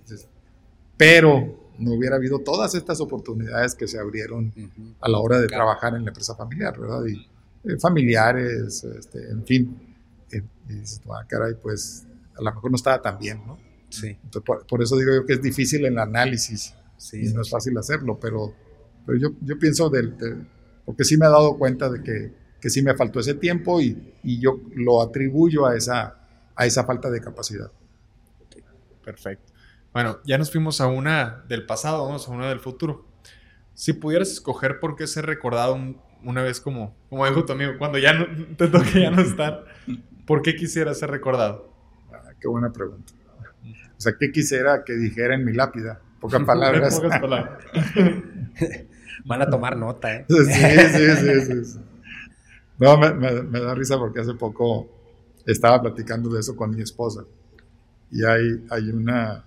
Pero 0.98 1.72
no 1.78 1.94
hubiera 1.94 2.15
habido 2.15 2.40
todas 2.40 2.74
estas 2.76 2.99
oportunidades 3.02 3.76
que 3.76 3.88
se 3.88 3.99
abrieron 3.99 4.53
a 4.99 5.10
la 5.10 5.19
hora 5.19 5.40
de 5.40 5.48
trabajar 5.48 5.95
en 5.95 6.03
la 6.03 6.10
empresa 6.10 6.36
familiar, 6.36 6.80
¿verdad? 6.80 7.06
Y 7.06 7.28
eh, 7.69 7.78
familiares, 7.80 8.84
este, 8.84 9.30
en 9.30 9.45
fin. 9.45 9.95
Eh, 10.32 10.41
y 10.69 10.74
dices, 10.74 11.02
ah, 11.10 11.26
caray, 11.28 11.53
pues 11.61 12.06
a 12.36 12.41
lo 12.41 12.53
mejor 12.53 12.72
no 12.72 12.76
estaba 12.76 13.02
tan 13.02 13.18
bien, 13.18 13.41
¿no? 13.45 13.57
Sí. 13.90 14.18
por, 14.44 14.68
por, 14.68 14.82
eso 14.82 14.98
digo 14.98 15.14
yo 15.14 15.26
que 15.26 15.34
es 15.34 15.41
difícil 15.41 15.86
el 15.86 15.98
análisis 15.98 16.74
Sí, 16.98 17.32
no 17.32 17.41
es 17.41 17.49
fácil 17.49 17.78
hacerlo, 17.78 18.19
pero, 18.19 18.53
pero 19.06 19.18
yo, 19.19 19.30
yo 19.41 19.57
pienso, 19.60 19.90
del, 19.90 20.15
porque 20.88 21.03
sí 21.03 21.18
me 21.18 21.26
he 21.26 21.30
dado 21.30 21.57
cuenta 21.57 21.89
de 21.89 22.01
que, 22.01 22.31
que 22.61 22.69
sí 22.69 22.81
me 22.81 22.95
faltó 22.95 23.19
ese 23.19 23.34
tiempo 23.34 23.81
y, 23.81 24.14
y, 24.23 24.39
yo 24.39 24.61
lo 24.73 25.01
atribuyo 25.01 25.65
a 25.65 25.76
esa, 25.76 26.18
a 26.55 26.65
esa 26.65 26.85
falta 26.85 27.09
de 27.09 27.19
capacidad. 27.19 27.69
Perfecto. 29.03 29.51
Bueno, 29.91 30.19
ya 30.23 30.38
nos 30.38 30.49
fuimos 30.49 30.80
a 30.80 30.88
una 30.88 31.43
del 31.49 31.65
pasado, 31.65 32.05
vamos 32.05 32.26
a 32.26 32.31
una 32.31 32.47
del 32.47 32.61
futuro. 32.61 33.05
Si 33.73 33.91
pudieras 33.91 34.31
escoger 34.31 34.80
por 34.80 34.95
qué 34.95 35.07
ser 35.07 35.26
recordado 35.26 35.77
una 36.23 36.41
vez 36.41 36.61
como, 36.61 36.95
como 37.09 37.27
dijo 37.27 37.43
tu 37.43 37.51
amigo, 37.51 37.73
cuando 37.77 37.97
ya 37.97 38.14
no, 38.14 38.26
te 38.55 38.69
toque 38.69 39.01
ya 39.01 39.11
no 39.11 39.22
estar, 39.22 39.65
¿por 40.26 40.41
qué 40.41 40.55
quisieras 40.55 40.99
ser 40.99 41.11
recordado? 41.11 41.69
Ah, 42.14 42.31
qué 42.39 42.47
buena 42.47 42.72
pregunta. 42.72 43.11
O 43.97 43.99
sea, 43.99 44.14
¿qué 44.18 44.31
quisiera 44.31 44.85
que 44.85 44.93
dijera 44.93 45.35
en 45.35 45.43
mi 45.43 45.51
lápida? 45.51 45.99
pocas 46.22 46.43
palabras. 46.43 46.95
pocas 47.01 47.19
palabras. 47.19 47.64
Van 49.26 49.41
a 49.41 49.49
tomar 49.49 49.77
nota, 49.77 50.15
¿eh? 50.15 50.26
Sí, 50.30 50.35
sí, 50.45 51.41
sí, 51.45 51.65
sí. 51.65 51.80
No, 52.80 52.98
me, 52.98 53.11
me, 53.14 53.60
da 53.60 53.73
risa 53.73 53.98
porque 53.98 54.19
hace 54.19 54.35
poco 54.35 54.88
estaba 55.45 55.81
platicando 55.81 56.30
de 56.30 56.39
eso 56.39 56.56
con 56.56 56.76
mi 56.76 56.81
esposa. 56.81 57.23
Y 58.11 58.23
hay, 58.23 58.64
hay, 58.69 58.89
una, 58.89 59.44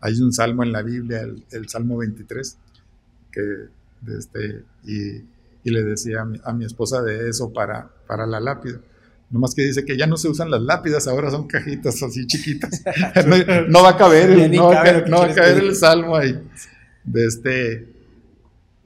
hay 0.00 0.20
un 0.20 0.32
salmo 0.32 0.64
en 0.64 0.72
la 0.72 0.82
Biblia, 0.82 1.22
el, 1.50 1.68
Salmo 1.68 1.98
23, 1.98 2.58
que, 3.30 3.40
este, 4.18 4.64
y, 4.84 5.16
y, 5.62 5.70
le 5.70 5.84
decía 5.84 6.22
a 6.22 6.24
mi, 6.24 6.40
a 6.42 6.52
mi, 6.52 6.64
esposa 6.64 7.02
de 7.02 7.28
eso 7.28 7.52
para, 7.52 7.88
para 8.06 8.26
la 8.26 8.40
lápida. 8.40 8.80
Nomás 9.30 9.54
que 9.54 9.62
dice 9.62 9.84
que 9.84 9.96
ya 9.96 10.06
no 10.06 10.16
se 10.16 10.28
usan 10.28 10.50
las 10.50 10.62
lápidas, 10.62 11.08
ahora 11.08 11.30
son 11.30 11.46
cajitas 11.46 12.02
así 12.02 12.26
chiquitas. 12.26 12.82
no, 13.68 13.82
va 13.82 13.90
a 13.90 13.96
caber, 13.96 14.30
el, 14.38 14.52
no, 14.52 14.68
va, 14.68 14.80
a 14.80 15.34
caber 15.34 15.58
el 15.58 15.74
salmo 15.74 16.16
ahí. 16.16 16.40
De 17.04 17.26
este. 17.26 17.93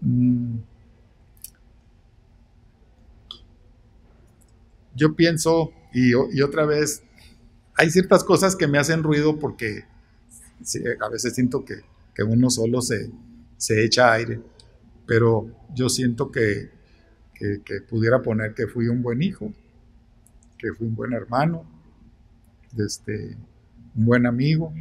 Mm, 0.00 0.58
yo 4.94 5.14
pienso, 5.14 5.72
y, 5.92 6.14
otra 6.42 6.66
vez, 6.66 7.02
hay 7.74 7.90
ciertas 7.90 8.24
cosas 8.24 8.56
que 8.56 8.66
me 8.66 8.78
hacen 8.78 9.02
ruido 9.02 9.38
porque 9.38 9.84
a 11.00 11.08
veces 11.08 11.34
siento 11.34 11.64
que, 11.64 11.82
uno 12.24 12.50
solo 12.50 12.82
se, 12.82 13.12
se, 13.58 13.84
echa 13.84 14.12
aire, 14.12 14.40
pero 15.06 15.48
yo 15.72 15.88
siento 15.88 16.32
que, 16.32 16.70
que 17.34 17.80
pudiera 17.88 18.22
poner 18.22 18.54
que 18.54 18.66
fui 18.66 18.88
un 18.88 19.02
buen 19.02 19.22
hijo 19.22 19.52
que 20.58 20.72
fui 20.74 20.88
un 20.88 20.96
buen 20.96 21.12
hermano, 21.12 21.64
este, 22.76 23.36
un 23.94 24.04
buen 24.04 24.26
amigo, 24.26 24.74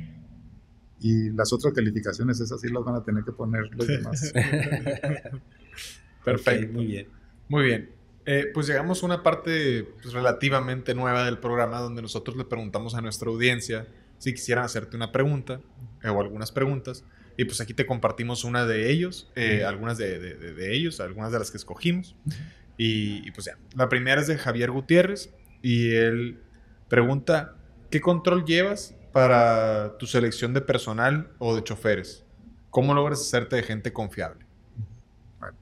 y 0.99 1.29
las 1.31 1.53
otras 1.53 1.73
calificaciones, 1.73 2.39
esas 2.39 2.59
sí 2.59 2.69
las 2.69 2.83
van 2.83 2.95
a 2.95 3.03
tener 3.03 3.23
que 3.23 3.31
poner 3.31 3.69
los 3.75 3.87
demás. 3.87 4.33
Perfecto. 6.25 6.73
muy 6.73 6.85
bien. 6.85 7.07
Muy 7.47 7.63
bien. 7.63 7.89
Eh, 8.25 8.47
pues 8.53 8.67
llegamos 8.67 9.01
a 9.01 9.05
una 9.05 9.23
parte 9.23 9.87
pues, 10.01 10.13
relativamente 10.13 10.93
nueva 10.93 11.23
del 11.23 11.37
programa 11.37 11.79
donde 11.79 12.01
nosotros 12.01 12.35
le 12.35 12.43
preguntamos 12.43 12.93
a 12.95 13.01
nuestra 13.01 13.29
audiencia 13.29 13.87
si 14.17 14.33
quisieran 14.33 14.65
hacerte 14.65 14.97
una 14.97 15.13
pregunta 15.13 15.61
eh, 16.03 16.09
o 16.09 16.19
algunas 16.19 16.51
preguntas. 16.51 17.05
Y 17.37 17.45
pues 17.45 17.61
aquí 17.61 17.73
te 17.73 17.85
compartimos 17.85 18.43
una 18.43 18.65
de 18.65 18.91
ellos, 18.91 19.31
eh, 19.35 19.63
algunas 19.63 19.97
de, 19.99 20.19
de, 20.19 20.75
ellos, 20.75 20.99
algunas 20.99 21.31
de 21.31 21.39
las 21.39 21.51
que 21.51 21.57
escogimos. 21.57 22.15
y, 22.77 23.31
pues 23.31 23.45
ya, 23.45 23.57
la 23.75 23.87
primera 23.87 24.19
es 24.19 24.27
de 24.27 24.37
Javier 24.37 24.71
Gutiérrez 24.71 25.29
y 25.61 25.93
él 25.93 26.39
pregunta, 26.89 27.55
¿qué 27.91 28.01
control 28.01 28.43
llevas 28.43 28.96
para 29.17 29.97
tu 29.97 30.05
selección 30.05 30.53
de 30.53 30.61
personal 30.61 31.31
o 31.39 31.55
de 31.55 31.63
choferes? 31.63 32.23
¿Cómo 32.69 32.93
logras 32.93 33.19
hacerte 33.19 33.55
de 33.55 33.63
gente 33.63 33.91
confiable? 33.91 34.45
Bueno, 35.39 35.57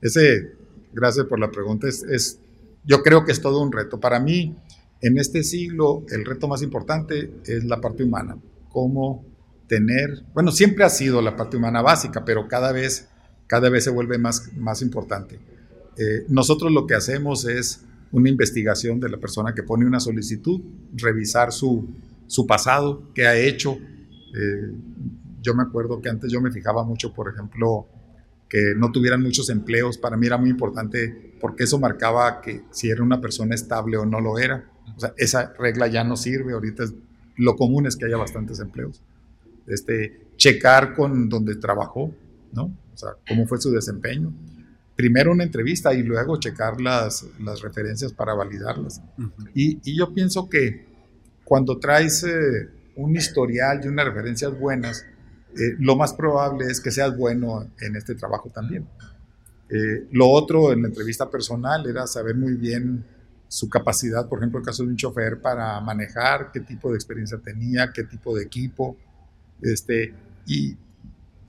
ese, 0.00 0.52
gracias 0.92 1.26
por 1.26 1.40
la 1.40 1.50
pregunta, 1.50 1.88
es, 1.88 2.38
yo 2.84 3.02
creo 3.02 3.24
que 3.24 3.32
es 3.32 3.40
todo 3.40 3.60
un 3.60 3.72
reto. 3.72 3.98
Para 3.98 4.20
mí, 4.20 4.54
en 5.00 5.18
este 5.18 5.42
siglo, 5.42 6.04
el 6.10 6.24
reto 6.24 6.46
más 6.46 6.62
importante 6.62 7.32
es 7.44 7.64
la 7.64 7.80
parte 7.80 8.04
humana. 8.04 8.36
Cómo 8.68 9.24
tener, 9.66 10.22
bueno, 10.32 10.52
siempre 10.52 10.84
ha 10.84 10.88
sido 10.88 11.20
la 11.22 11.34
parte 11.34 11.56
humana 11.56 11.82
básica, 11.82 12.24
pero 12.24 12.46
cada 12.46 12.70
vez, 12.70 13.08
cada 13.48 13.68
vez 13.68 13.82
se 13.82 13.90
vuelve 13.90 14.16
más, 14.18 14.52
más 14.56 14.80
importante. 14.80 15.40
Eh, 15.98 16.24
nosotros 16.28 16.70
lo 16.70 16.86
que 16.86 16.94
hacemos 16.94 17.46
es 17.46 17.82
una 18.12 18.28
investigación 18.28 19.00
de 19.00 19.08
la 19.08 19.16
persona 19.16 19.54
que 19.56 19.64
pone 19.64 19.86
una 19.86 19.98
solicitud, 19.98 20.60
revisar 20.94 21.50
su, 21.50 21.88
su 22.26 22.46
pasado, 22.46 23.12
qué 23.14 23.26
ha 23.26 23.36
hecho. 23.36 23.72
Eh, 23.72 24.72
yo 25.40 25.54
me 25.54 25.62
acuerdo 25.62 26.00
que 26.00 26.08
antes 26.08 26.30
yo 26.32 26.40
me 26.40 26.50
fijaba 26.50 26.84
mucho, 26.84 27.12
por 27.12 27.32
ejemplo, 27.32 27.86
que 28.48 28.74
no 28.76 28.92
tuvieran 28.92 29.22
muchos 29.22 29.50
empleos. 29.50 29.98
Para 29.98 30.16
mí 30.16 30.26
era 30.26 30.38
muy 30.38 30.50
importante 30.50 31.36
porque 31.40 31.64
eso 31.64 31.78
marcaba 31.78 32.40
que 32.40 32.62
si 32.70 32.90
era 32.90 33.02
una 33.02 33.20
persona 33.20 33.54
estable 33.54 33.96
o 33.96 34.06
no 34.06 34.20
lo 34.20 34.38
era. 34.38 34.70
O 34.96 35.00
sea, 35.00 35.12
esa 35.16 35.52
regla 35.58 35.86
ya 35.88 36.04
no 36.04 36.16
sirve. 36.16 36.52
Ahorita 36.52 36.84
lo 37.36 37.56
común 37.56 37.86
es 37.86 37.96
que 37.96 38.06
haya 38.06 38.16
bastantes 38.16 38.60
empleos. 38.60 39.02
Este, 39.66 40.28
checar 40.36 40.94
con 40.94 41.28
donde 41.28 41.56
trabajó, 41.56 42.14
¿no? 42.52 42.64
O 42.94 42.96
sea, 42.96 43.10
cómo 43.26 43.46
fue 43.46 43.60
su 43.60 43.70
desempeño 43.70 44.32
primero 44.96 45.32
una 45.32 45.44
entrevista 45.44 45.94
y 45.94 46.02
luego 46.02 46.38
checar 46.38 46.80
las, 46.80 47.26
las 47.40 47.60
referencias 47.60 48.12
para 48.12 48.34
validarlas. 48.34 49.02
y, 49.54 49.78
y, 49.82 49.96
yo 49.96 50.12
pienso 50.12 50.48
que 50.48 50.86
cuando 51.52 51.78
traes 51.78 52.24
eh, 52.24 52.70
un 52.96 53.14
historial 53.14 53.82
y 53.84 53.88
unas 53.88 54.06
referencias 54.06 54.58
buenas, 54.58 55.04
eh, 55.54 55.76
lo 55.80 55.96
más 55.96 56.14
probable 56.14 56.64
es 56.64 56.80
que 56.80 56.90
seas 56.90 57.14
bueno 57.14 57.70
en 57.78 57.94
este 57.94 58.14
trabajo 58.14 58.48
también. 58.48 58.88
Eh, 59.68 60.08
lo 60.12 60.30
otro 60.30 60.72
en 60.72 60.80
la 60.80 60.88
entrevista 60.88 61.30
personal 61.30 61.86
era 61.86 62.06
saber 62.06 62.36
muy 62.36 62.54
bien 62.54 63.04
su 63.48 63.68
capacidad, 63.68 64.30
por 64.30 64.38
ejemplo, 64.38 64.60
el 64.60 64.64
caso 64.64 64.82
de 64.82 64.88
un 64.88 64.96
chofer 64.96 65.42
para 65.42 65.78
manejar, 65.82 66.50
qué 66.52 66.60
tipo 66.60 66.90
de 66.90 66.94
experiencia 66.94 67.36
tenía, 67.36 67.92
qué 67.92 68.04
tipo 68.04 68.34
de 68.34 68.44
equipo. 68.44 68.96
Este, 69.60 70.14
y 70.46 70.74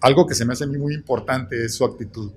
algo 0.01 0.27
que 0.27 0.35
se 0.35 0.43
me 0.43 0.51
hace 0.51 0.65
a 0.65 0.67
mí 0.67 0.77
muy 0.77 0.95
importante 0.95 1.63
es 1.63 1.75
su 1.75 1.85
actitud. 1.85 2.29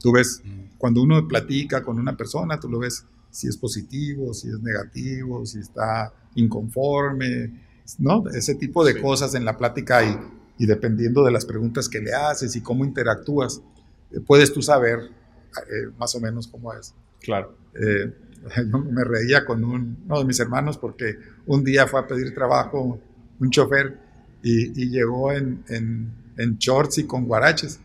Tú 0.00 0.10
ves, 0.10 0.42
cuando 0.78 1.00
uno 1.00 1.28
platica 1.28 1.84
con 1.84 1.96
una 1.96 2.16
persona, 2.16 2.58
tú 2.58 2.68
lo 2.68 2.80
ves 2.80 3.04
si 3.30 3.48
es 3.48 3.56
positivo, 3.56 4.34
si 4.34 4.48
es 4.48 4.60
negativo, 4.60 5.44
si 5.46 5.60
está 5.60 6.12
inconforme, 6.34 7.52
¿no? 7.98 8.24
Ese 8.30 8.54
tipo 8.54 8.84
de 8.84 9.00
cosas 9.00 9.34
en 9.34 9.44
la 9.44 9.56
plática 9.56 10.04
y, 10.04 10.16
y, 10.58 10.66
dependiendo 10.66 11.24
de 11.24 11.32
las 11.32 11.44
preguntas 11.44 11.88
que 11.88 12.00
le 12.00 12.12
haces 12.12 12.54
y 12.56 12.60
cómo 12.60 12.84
interactúas, 12.84 13.62
eh, 14.10 14.20
puedes 14.20 14.52
tú 14.52 14.62
saber 14.62 14.98
eh, 15.00 15.90
más 15.98 16.14
o 16.14 16.20
menos 16.20 16.46
cómo 16.48 16.72
es. 16.72 16.94
Claro. 17.20 17.56
Eh, 17.74 18.12
yo 18.70 18.78
me 18.78 19.04
reía 19.04 19.44
con 19.44 19.64
uno 19.64 20.18
de 20.18 20.24
mis 20.24 20.40
hermanos 20.40 20.78
porque 20.78 21.16
un 21.46 21.64
día 21.64 21.86
fue 21.86 22.00
a 22.00 22.06
pedir 22.06 22.34
trabajo 22.34 22.98
un 23.38 23.50
chofer 23.50 23.98
y, 24.42 24.82
y 24.82 24.90
llegó 24.90 25.32
en, 25.32 25.64
en, 25.68 26.12
en 26.36 26.56
shorts 26.58 26.98
y 26.98 27.04
con 27.04 27.26
guaraches. 27.26 27.80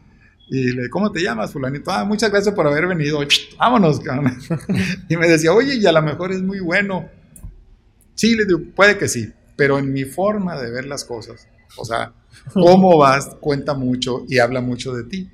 Y 0.48 0.72
le 0.74 0.90
¿cómo 0.90 1.12
te 1.12 1.22
llamas, 1.22 1.52
fulanito? 1.52 1.92
Ah, 1.92 2.06
muchas 2.06 2.30
gracias 2.30 2.54
por 2.54 2.68
haber 2.68 2.88
venido. 2.88 3.20
Vámonos, 3.58 4.02
Y 5.10 5.18
me 5.18 5.28
decía, 5.28 5.54
oye, 5.54 5.76
y 5.76 5.86
a 5.86 5.92
lo 5.92 6.02
mejor 6.02 6.32
es 6.32 6.42
muy 6.42 6.60
bueno. 6.60 7.10
Sí, 8.14 8.36
le 8.36 8.46
digo, 8.46 8.60
puede 8.76 8.98
que 8.98 9.08
sí, 9.08 9.34
pero 9.56 9.80
en 9.80 9.92
mi 9.92 10.06
forma 10.06 10.60
de 10.62 10.72
ver 10.72 10.86
las 10.86 11.04
cosas, 11.04 11.48
o 11.78 11.86
sea, 11.86 12.14
cómo 12.54 12.98
vas, 12.98 13.36
cuenta 13.40 13.74
mucho 13.74 14.26
y 14.28 14.40
habla 14.40 14.62
mucho 14.62 14.94
de 14.94 15.04
ti. 15.04 15.32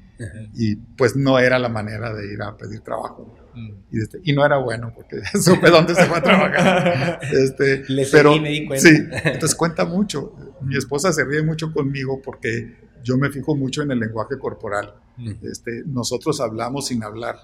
Y 0.54 0.76
pues 0.76 1.16
no 1.16 1.40
era 1.40 1.58
la 1.58 1.68
manera 1.68 2.14
de 2.14 2.32
ir 2.32 2.42
a 2.44 2.56
pedir 2.56 2.82
trabajo. 2.82 3.36
Mm. 3.54 3.72
Y, 3.92 4.02
este, 4.02 4.20
y, 4.24 4.34
no 4.34 4.46
era 4.46 4.58
bueno 4.58 4.92
porque 4.96 5.18
supe 5.42 5.70
dónde 5.70 5.96
se 5.96 6.06
fue 6.06 6.18
a 6.18 6.22
trabajar. 6.22 7.20
Este, 7.32 7.84
pero, 8.12 8.40
me 8.40 8.50
di 8.50 8.66
cuenta. 8.66 8.88
Sí, 8.88 8.96
entonces 9.26 9.56
cuenta 9.56 9.86
mucho. 9.86 10.34
Mi 10.62 10.78
esposa 10.78 11.12
se 11.12 11.24
ríe 11.26 11.42
mucho 11.42 11.72
conmigo 11.74 12.22
porque 12.22 12.76
yo 13.04 13.18
me 13.18 13.30
fijo 13.30 13.56
mucho 13.56 13.82
en 13.82 13.92
el 13.92 14.00
lenguaje 14.00 14.38
corporal. 14.38 14.96
Este, 15.44 15.84
nosotros 15.86 16.40
hablamos 16.42 16.88
sin 16.88 17.04
hablar. 17.04 17.38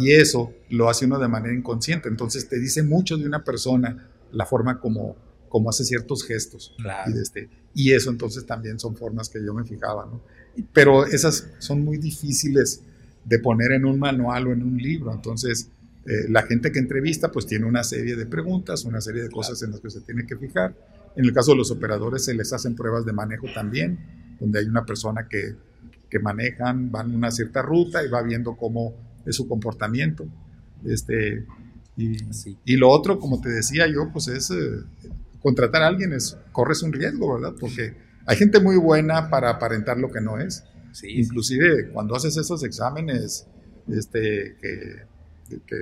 Y 0.00 0.12
eso 0.12 0.52
lo 0.70 0.88
hace 0.88 1.06
uno 1.06 1.18
de 1.18 1.28
manera 1.28 1.54
inconsciente. 1.54 2.08
Entonces 2.08 2.48
te 2.48 2.58
dice 2.58 2.82
mucho 2.82 3.16
de 3.16 3.26
una 3.26 3.44
persona 3.44 4.08
la 4.32 4.46
forma 4.46 4.80
como, 4.80 5.16
como 5.48 5.70
hace 5.70 5.84
ciertos 5.84 6.24
gestos. 6.24 6.74
Y, 7.06 7.18
este, 7.18 7.50
y 7.74 7.92
eso 7.92 8.10
entonces 8.10 8.46
también 8.46 8.78
son 8.78 8.96
formas 8.96 9.28
que 9.28 9.44
yo 9.44 9.54
me 9.54 9.64
fijaba. 9.64 10.06
¿no? 10.06 10.22
Pero 10.72 11.06
esas 11.06 11.48
son 11.58 11.84
muy 11.84 11.98
difíciles 11.98 12.82
de 13.26 13.38
poner 13.40 13.72
en 13.72 13.84
un 13.84 13.98
manual 13.98 14.46
o 14.46 14.52
en 14.52 14.62
un 14.62 14.78
libro. 14.78 15.12
Entonces 15.12 15.68
eh, 16.06 16.28
la 16.28 16.42
gente 16.42 16.72
que 16.72 16.78
entrevista 16.78 17.30
pues 17.30 17.46
tiene 17.46 17.66
una 17.66 17.84
serie 17.84 18.16
de 18.16 18.26
preguntas, 18.26 18.84
una 18.84 19.00
serie 19.00 19.22
de 19.22 19.30
cosas 19.30 19.62
en 19.62 19.72
las 19.72 19.80
que 19.80 19.90
se 19.90 20.00
tiene 20.00 20.26
que 20.26 20.36
fijar. 20.36 20.74
En 21.16 21.24
el 21.24 21.32
caso 21.32 21.52
de 21.52 21.58
los 21.58 21.70
operadores 21.70 22.24
se 22.24 22.34
les 22.34 22.52
hacen 22.52 22.74
pruebas 22.74 23.04
de 23.04 23.12
manejo 23.12 23.46
también 23.54 23.98
donde 24.38 24.60
hay 24.60 24.66
una 24.66 24.84
persona 24.84 25.26
que, 25.28 25.54
que 26.10 26.18
manejan, 26.18 26.90
van 26.90 27.14
una 27.14 27.30
cierta 27.30 27.62
ruta 27.62 28.04
y 28.04 28.08
va 28.08 28.22
viendo 28.22 28.56
cómo 28.56 28.94
es 29.24 29.36
su 29.36 29.48
comportamiento. 29.48 30.26
Este, 30.84 31.44
y, 31.96 32.16
y 32.64 32.76
lo 32.76 32.90
otro, 32.90 33.18
como 33.18 33.40
te 33.40 33.48
decía 33.48 33.86
yo, 33.86 34.10
pues 34.12 34.28
es 34.28 34.50
eh, 34.50 34.82
contratar 35.40 35.82
a 35.82 35.88
alguien, 35.88 36.12
es, 36.12 36.36
corres 36.52 36.82
un 36.82 36.92
riesgo, 36.92 37.34
¿verdad? 37.34 37.54
Porque 37.58 37.94
hay 38.26 38.36
gente 38.36 38.60
muy 38.60 38.76
buena 38.76 39.30
para 39.30 39.50
aparentar 39.50 39.98
lo 39.98 40.10
que 40.10 40.20
no 40.20 40.38
es. 40.38 40.64
Sí, 40.96 41.08
Inclusive 41.10 41.90
cuando 41.92 42.16
haces 42.16 42.34
esos 42.38 42.64
exámenes, 42.64 43.46
este, 43.86 44.56
que, 44.58 45.58
que, 45.66 45.76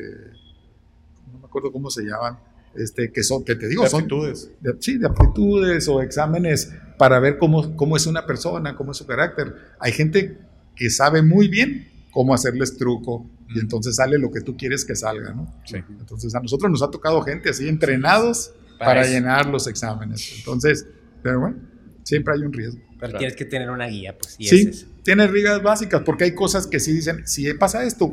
no 1.32 1.38
me 1.38 1.46
acuerdo 1.46 1.70
cómo 1.70 1.88
se 1.88 2.02
llaman, 2.02 2.36
este, 2.74 3.12
que 3.12 3.22
son, 3.22 3.44
que 3.44 3.54
te 3.54 3.68
digo, 3.68 3.86
son... 3.86 4.08
De, 4.08 4.74
sí, 4.80 4.98
de 4.98 5.06
aptitudes 5.06 5.86
o 5.86 6.02
exámenes 6.02 6.72
para 6.98 7.20
ver 7.20 7.38
cómo, 7.38 7.76
cómo 7.76 7.96
es 7.96 8.08
una 8.08 8.26
persona, 8.26 8.74
cómo 8.74 8.90
es 8.90 8.96
su 8.96 9.06
carácter. 9.06 9.54
Hay 9.78 9.92
gente 9.92 10.36
que 10.74 10.90
sabe 10.90 11.22
muy 11.22 11.46
bien 11.46 11.88
cómo 12.10 12.34
hacerles 12.34 12.76
truco 12.76 13.30
y 13.54 13.60
entonces 13.60 13.94
sale 13.94 14.18
lo 14.18 14.32
que 14.32 14.40
tú 14.40 14.56
quieres 14.56 14.84
que 14.84 14.96
salga, 14.96 15.32
¿no? 15.32 15.62
Sí. 15.64 15.76
Entonces 15.90 16.34
a 16.34 16.40
nosotros 16.40 16.68
nos 16.72 16.82
ha 16.82 16.90
tocado 16.90 17.22
gente 17.22 17.50
así 17.50 17.68
entrenados 17.68 18.52
para, 18.80 19.06
llenar 19.06 19.46
los 19.46 19.68
exámenes. 19.68 20.38
Entonces, 20.38 20.88
pero 21.22 21.38
bueno, 21.38 21.56
siempre 22.02 22.34
hay 22.34 22.40
un 22.40 22.52
riesgo. 22.52 22.80
Pero 22.98 23.16
tienes 23.16 23.36
que 23.36 23.44
tener 23.44 23.70
una 23.70 23.86
guía, 23.86 24.18
pues. 24.18 24.34
Y 24.38 24.48
sí, 24.48 24.88
tienes 25.04 25.30
reglas 25.30 25.62
básicas, 25.62 26.02
porque 26.04 26.24
hay 26.24 26.34
cosas 26.34 26.66
que 26.66 26.80
sí 26.80 26.92
dicen, 26.92 27.26
si 27.26 27.52
pasa 27.54 27.84
esto, 27.84 28.12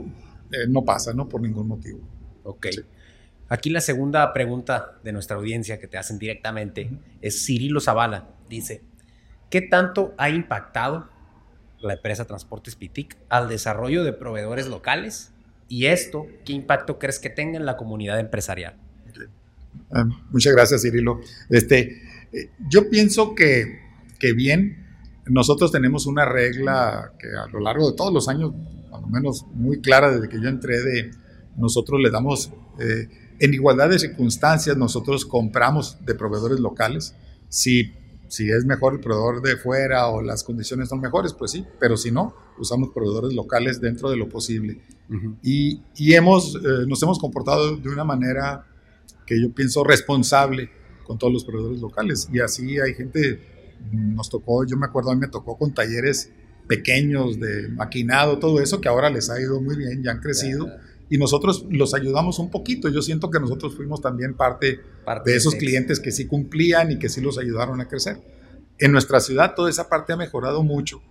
eh, 0.51 0.67
no 0.67 0.83
pasa, 0.85 1.13
¿no? 1.13 1.27
Por 1.27 1.41
ningún 1.41 1.67
motivo. 1.67 1.99
Ok. 2.43 2.67
Aquí 3.49 3.69
la 3.69 3.81
segunda 3.81 4.31
pregunta 4.33 4.99
de 5.03 5.11
nuestra 5.11 5.37
audiencia 5.37 5.79
que 5.79 5.87
te 5.87 5.97
hacen 5.97 6.19
directamente 6.19 6.89
es 7.21 7.45
Cirilo 7.45 7.81
Zavala. 7.81 8.29
Dice, 8.49 8.81
¿qué 9.49 9.61
tanto 9.61 10.13
ha 10.17 10.29
impactado 10.29 11.09
la 11.81 11.93
empresa 11.93 12.25
Transportes 12.25 12.75
Pitic 12.75 13.17
al 13.29 13.49
desarrollo 13.49 14.03
de 14.03 14.13
proveedores 14.13 14.67
locales? 14.67 15.31
Y 15.67 15.85
esto, 15.87 16.27
¿qué 16.45 16.53
impacto 16.53 16.99
crees 16.99 17.19
que 17.19 17.29
tenga 17.29 17.57
en 17.57 17.65
la 17.65 17.77
comunidad 17.77 18.19
empresarial? 18.19 18.75
Ah, 19.91 20.05
muchas 20.29 20.53
gracias, 20.53 20.81
Cirilo. 20.81 21.21
Este, 21.49 22.01
eh, 22.33 22.49
yo 22.69 22.89
pienso 22.89 23.35
que, 23.35 23.79
que 24.19 24.33
bien, 24.33 24.80
nosotros 25.31 25.71
tenemos 25.71 26.05
una 26.05 26.25
regla 26.25 27.13
que 27.19 27.27
a 27.27 27.47
lo 27.51 27.59
largo 27.59 27.89
de 27.89 27.95
todos 27.95 28.13
los 28.13 28.27
años, 28.27 28.53
al 28.91 29.09
menos 29.09 29.45
muy 29.53 29.81
clara 29.81 30.11
desde 30.11 30.29
que 30.29 30.41
yo 30.41 30.49
entré, 30.49 30.79
de 30.81 31.11
nosotros 31.57 31.99
le 32.01 32.09
damos, 32.09 32.51
eh, 32.79 33.07
en 33.39 33.53
igualdad 33.53 33.89
de 33.89 33.99
circunstancias, 33.99 34.77
nosotros 34.77 35.25
compramos 35.25 35.97
de 36.05 36.15
proveedores 36.15 36.59
locales. 36.59 37.15
Si 37.49 37.91
si 38.31 38.49
es 38.49 38.63
mejor 38.63 38.93
el 38.93 39.01
proveedor 39.01 39.41
de 39.41 39.57
fuera 39.57 40.07
o 40.07 40.21
las 40.21 40.45
condiciones 40.45 40.87
son 40.87 41.01
mejores, 41.01 41.33
pues 41.33 41.51
sí, 41.51 41.65
pero 41.81 41.97
si 41.97 42.11
no, 42.11 42.33
usamos 42.57 42.91
proveedores 42.93 43.33
locales 43.33 43.81
dentro 43.81 44.09
de 44.09 44.15
lo 44.15 44.29
posible. 44.29 44.79
Y, 45.43 45.81
y 45.97 46.13
hemos, 46.13 46.55
eh, 46.55 46.85
nos 46.87 47.03
hemos 47.03 47.19
comportado 47.19 47.75
de 47.75 47.89
una 47.89 48.05
manera 48.05 48.65
que 49.25 49.41
yo 49.41 49.53
pienso 49.53 49.83
responsable 49.83 50.69
con 51.05 51.17
todos 51.17 51.33
los 51.33 51.43
proveedores 51.43 51.81
locales. 51.81 52.29
Y 52.31 52.39
así 52.39 52.79
hay 52.79 52.93
gente, 52.93 53.41
nos 53.91 54.29
tocó, 54.29 54.65
yo 54.65 54.77
me 54.77 54.85
acuerdo, 54.85 55.11
a 55.11 55.15
mí 55.15 55.21
me 55.21 55.27
tocó 55.27 55.57
con 55.57 55.73
talleres 55.73 56.31
pequeños 56.67 57.39
de 57.39 57.67
maquinado, 57.69 58.39
todo 58.39 58.61
eso, 58.61 58.79
que 58.79 58.87
ahora 58.87 59.09
les 59.09 59.29
ha 59.29 59.39
ido 59.41 59.59
muy 59.61 59.75
bien, 59.75 60.03
ya 60.03 60.11
han 60.11 60.19
crecido 60.19 60.67
y 61.11 61.17
nosotros 61.17 61.65
los 61.69 61.93
ayudamos 61.93 62.39
un 62.39 62.49
poquito. 62.49 62.87
Yo 62.87 63.01
siento 63.01 63.29
que 63.29 63.39
nosotros 63.41 63.75
fuimos 63.75 64.01
también 64.01 64.33
parte, 64.33 64.79
de 65.25 65.35
esos 65.35 65.55
clientes 65.55 65.99
que 65.99 66.11
sí 66.11 66.25
cumplían 66.25 66.89
y 66.91 66.99
que 66.99 67.09
sí 67.09 67.19
los 67.19 67.37
ayudaron 67.37 67.81
a 67.81 67.89
crecer. 67.89 68.21
En 68.79 68.93
nuestra 68.93 69.19
ciudad 69.19 69.53
toda 69.53 69.69
esa 69.69 69.89
parte 69.89 70.13
ha 70.13 70.17
mejorado 70.17 70.63
mucho 70.63 71.01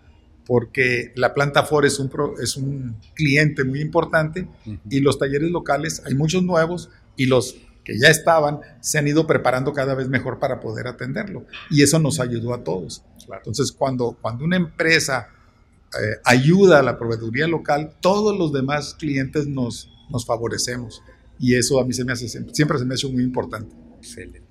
porque 0.47 1.13
la 1.17 1.35
planta 1.35 1.65
Ford 1.65 1.85
es 1.85 1.99
un, 1.99 2.11
es 2.43 2.57
un 2.57 2.97
cliente 3.15 3.63
muy 3.63 3.83
importante 3.83 4.49
y 4.89 5.01
los 5.01 5.19
talleres 5.19 5.51
locales, 5.51 6.03
hay 6.07 6.15
muchos 6.15 6.43
nuevos 6.43 6.89
y 7.15 7.27
los 7.27 7.57
que 7.91 7.99
ya 7.99 8.09
estaban 8.09 8.61
se 8.81 8.99
han 8.99 9.09
ido 9.09 9.27
preparando 9.27 9.73
cada 9.73 9.97
vez 9.97 10.09
mejor 10.09 10.39
para 10.39 10.61
poder 10.61 10.87
atenderlo. 10.87 11.45
Y 11.71 11.83
eso 11.83 11.99
nos 11.99 12.21
ayudó 12.21 12.55
a 12.55 12.63
todos. 12.63 13.03
Entonces, 13.37 13.73
cuando, 13.73 14.17
cuando 14.21 14.45
una 14.45 14.55
empresa 14.55 15.29
eh, 16.01 16.21
ayuda 16.25 16.79
a 16.79 16.83
la 16.83 16.97
proveeduría 16.97 17.49
local, 17.49 17.97
todos 18.01 18.39
los 18.39 18.53
demás 18.53 18.95
clientes 18.95 19.49
nos, 19.49 19.91
nos 20.09 20.25
favorecemos. 20.25 21.03
Y 21.37 21.57
eso 21.57 21.81
a 21.81 21.85
mí 21.85 21.93
se 21.93 22.05
me 22.05 22.13
hace, 22.13 22.29
siempre 22.29 22.79
se 22.79 22.85
me 22.85 22.95
ha 22.95 22.97
hecho 22.97 23.11
muy 23.11 23.25
importante. 23.25 23.75
Excelente. 23.99 24.49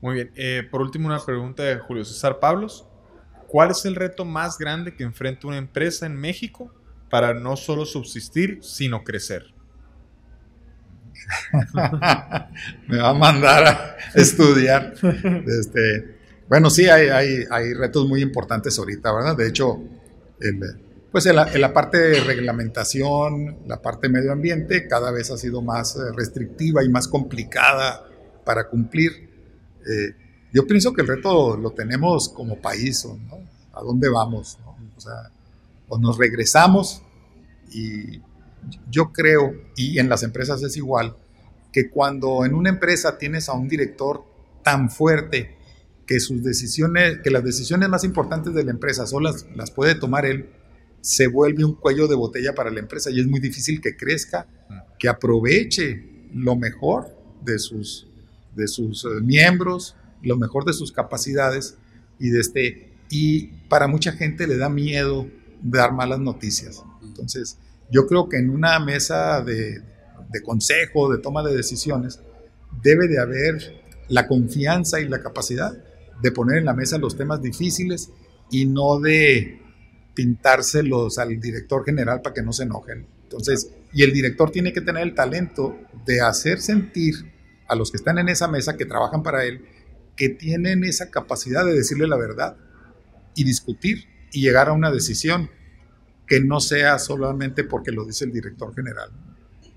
Muy 0.00 0.14
bien. 0.14 0.30
Eh, 0.36 0.62
por 0.70 0.80
último, 0.80 1.08
una 1.08 1.18
pregunta 1.18 1.64
de 1.64 1.78
Julio 1.78 2.04
César 2.04 2.38
Pablos. 2.38 2.86
¿Cuál 3.48 3.72
es 3.72 3.84
el 3.84 3.96
reto 3.96 4.24
más 4.24 4.58
grande 4.58 4.94
que 4.94 5.02
enfrenta 5.02 5.48
una 5.48 5.58
empresa 5.58 6.06
en 6.06 6.14
México 6.14 6.72
para 7.10 7.34
no 7.34 7.56
solo 7.56 7.84
subsistir, 7.84 8.60
sino 8.62 9.02
crecer? 9.02 9.53
me 12.88 12.98
va 12.98 13.10
a 13.10 13.14
mandar 13.14 13.66
a 13.66 13.96
estudiar. 14.14 14.94
Este, 15.46 16.16
bueno, 16.48 16.70
sí, 16.70 16.88
hay, 16.88 17.08
hay, 17.08 17.44
hay 17.50 17.74
retos 17.74 18.06
muy 18.06 18.22
importantes 18.22 18.78
ahorita, 18.78 19.12
¿verdad? 19.12 19.36
De 19.36 19.48
hecho, 19.48 19.80
pues 21.10 21.26
en 21.26 21.36
la, 21.36 21.72
parte 21.72 21.98
de 21.98 22.20
reglamentación, 22.20 23.58
la 23.66 23.80
parte 23.80 24.08
de 24.08 24.12
medio 24.12 24.32
ambiente, 24.32 24.88
cada 24.88 25.10
vez 25.10 25.30
ha 25.30 25.36
sido 25.36 25.62
más 25.62 25.96
eh, 25.96 26.00
restrictiva 26.14 26.82
y 26.82 26.88
más 26.88 27.08
complicada 27.08 28.04
para 28.44 28.68
cumplir. 28.68 29.12
Eh, 29.86 30.16
yo 30.52 30.66
pienso 30.66 30.92
que 30.92 31.02
el 31.02 31.08
reto 31.08 31.56
lo 31.56 31.70
tenemos 31.70 32.28
como 32.28 32.60
país, 32.60 33.04
¿no? 33.06 33.38
¿A 33.72 33.82
dónde 33.82 34.08
vamos? 34.08 34.58
O 34.96 35.00
sea, 35.00 35.30
o 35.88 35.98
nos 35.98 36.18
regresamos 36.18 37.02
y 37.70 38.20
yo 38.90 39.12
creo, 39.12 39.54
y 39.76 39.98
en 39.98 40.08
las 40.08 40.22
empresas 40.22 40.62
es 40.62 40.76
igual, 40.76 41.16
que 41.72 41.90
cuando 41.90 42.44
en 42.44 42.54
una 42.54 42.70
empresa 42.70 43.18
tienes 43.18 43.48
a 43.48 43.52
un 43.54 43.68
director 43.68 44.24
tan 44.62 44.90
fuerte 44.90 45.56
que 46.06 46.20
sus 46.20 46.42
decisiones, 46.42 47.18
que 47.22 47.30
las 47.30 47.44
decisiones 47.44 47.88
más 47.88 48.04
importantes 48.04 48.54
de 48.54 48.64
la 48.64 48.70
empresa 48.70 49.06
solo 49.06 49.34
las, 49.54 49.70
puede 49.70 49.94
tomar 49.94 50.26
él, 50.26 50.50
se 51.00 51.26
vuelve 51.26 51.64
un 51.64 51.74
cuello 51.74 52.06
de 52.06 52.14
botella 52.14 52.54
para 52.54 52.70
la 52.70 52.80
empresa 52.80 53.10
y 53.10 53.20
es 53.20 53.26
muy 53.26 53.40
difícil 53.40 53.80
que 53.80 53.96
crezca, 53.96 54.46
que 54.98 55.08
aproveche 55.08 56.28
lo 56.32 56.56
mejor 56.56 57.14
de 57.42 57.58
sus, 57.58 58.06
de 58.54 58.68
sus 58.68 59.04
eh, 59.04 59.20
miembros, 59.22 59.96
lo 60.22 60.36
mejor 60.36 60.64
de 60.64 60.72
sus 60.72 60.92
capacidades 60.92 61.76
y 62.18 62.30
de 62.30 62.40
este 62.40 62.94
y 63.10 63.46
para 63.68 63.86
mucha 63.86 64.12
gente 64.12 64.46
le 64.46 64.56
da 64.56 64.68
miedo 64.68 65.28
dar 65.62 65.92
malas 65.92 66.20
noticias. 66.20 66.82
Entonces, 67.02 67.58
yo 67.90 68.06
creo 68.06 68.28
que 68.28 68.38
en 68.38 68.50
una 68.50 68.78
mesa 68.78 69.42
de, 69.42 69.82
consejo, 70.44 71.12
de 71.12 71.18
toma 71.18 71.42
de 71.42 71.56
decisiones, 71.56 72.20
debe 72.82 73.08
de 73.08 73.20
haber 73.20 73.82
la 74.08 74.26
confianza 74.26 75.00
y 75.00 75.08
la 75.08 75.22
capacidad 75.22 75.72
de 76.22 76.32
poner 76.32 76.58
en 76.58 76.64
la 76.64 76.74
mesa 76.74 76.98
los 76.98 77.16
temas 77.16 77.40
difíciles 77.40 78.10
y 78.50 78.66
no 78.66 79.00
de 79.00 79.60
pintárselos 80.14 81.18
al 81.18 81.40
director 81.40 81.84
general 81.84 82.22
para 82.22 82.34
que 82.34 82.42
no 82.42 82.52
se 82.52 82.64
enojen. 82.64 83.06
Entonces, 83.24 83.70
y 83.92 84.02
el 84.02 84.12
director 84.12 84.50
tiene 84.50 84.72
que 84.72 84.80
tener 84.80 85.02
el 85.02 85.14
talento 85.14 85.78
de 86.06 86.20
hacer 86.20 86.60
sentir 86.60 87.14
a 87.68 87.74
los 87.74 87.90
que 87.90 87.96
están 87.96 88.18
en 88.18 88.28
esa 88.28 88.48
mesa, 88.48 88.76
que 88.76 88.84
trabajan 88.84 89.22
para 89.22 89.44
él, 89.44 89.64
que 90.16 90.28
tienen 90.28 90.84
esa 90.84 91.10
capacidad 91.10 91.64
de 91.64 91.72
decirle 91.72 92.06
la 92.06 92.16
verdad 92.16 92.56
y 93.34 93.44
discutir 93.44 94.04
y 94.32 94.42
llegar 94.42 94.68
a 94.68 94.72
una 94.72 94.90
decisión 94.90 95.50
que 96.26 96.40
no 96.40 96.60
sea 96.60 96.98
solamente 96.98 97.64
porque 97.64 97.92
lo 97.92 98.04
dice 98.04 98.24
el 98.24 98.32
director 98.32 98.74
general 98.74 99.10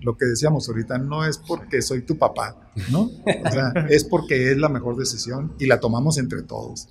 lo 0.00 0.16
que 0.16 0.26
decíamos 0.26 0.68
ahorita, 0.68 0.98
no 0.98 1.24
es 1.24 1.38
porque 1.38 1.82
soy 1.82 2.02
tu 2.02 2.18
papá, 2.18 2.70
¿no? 2.90 3.02
O 3.02 3.50
sea, 3.50 3.72
es 3.90 4.04
porque 4.04 4.50
es 4.52 4.58
la 4.58 4.68
mejor 4.68 4.96
decisión 4.96 5.54
y 5.58 5.66
la 5.66 5.80
tomamos 5.80 6.18
entre 6.18 6.42
todos. 6.42 6.88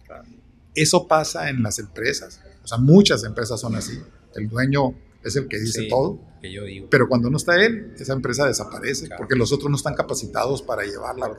Eso 0.76 1.08
pasa 1.08 1.50
en 1.50 1.64
las 1.64 1.80
empresas, 1.80 2.42
o 2.64 2.68
sea, 2.68 2.78
muchas 2.78 3.24
empresas 3.24 3.60
son 3.60 3.76
así. 3.76 4.00
El 4.36 4.50
dueño 4.50 4.94
es 5.24 5.36
el 5.36 5.48
que 5.48 5.58
dice 5.60 5.88
todo, 5.90 6.20
que 6.42 6.52
yo 6.52 6.64
digo. 6.64 6.88
pero 6.92 7.08
cuando 7.08 7.30
no 7.30 7.38
está 7.38 7.56
él, 7.64 7.94
esa 7.98 8.14
empresa 8.14 8.46
desaparece 8.46 9.10
porque 9.18 9.36
los 9.36 9.52
otros 9.52 9.70
no 9.72 9.78
están 9.78 9.96
capacitados 9.96 10.62
para 10.62 10.84
llevarla. 10.84 11.32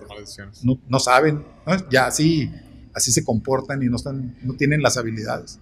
No, 0.63 0.81
no 0.89 0.99
saben, 0.99 1.45
ya 1.91 2.07
así, 2.07 2.51
así 2.95 3.13
se 3.13 3.25
comportan 3.25 3.83
y 3.83 3.87
no, 3.87 3.97
están, 3.97 4.37
no 4.43 4.55
tienen 4.55 4.83
las 4.83 4.97
habilidades. 4.97 5.61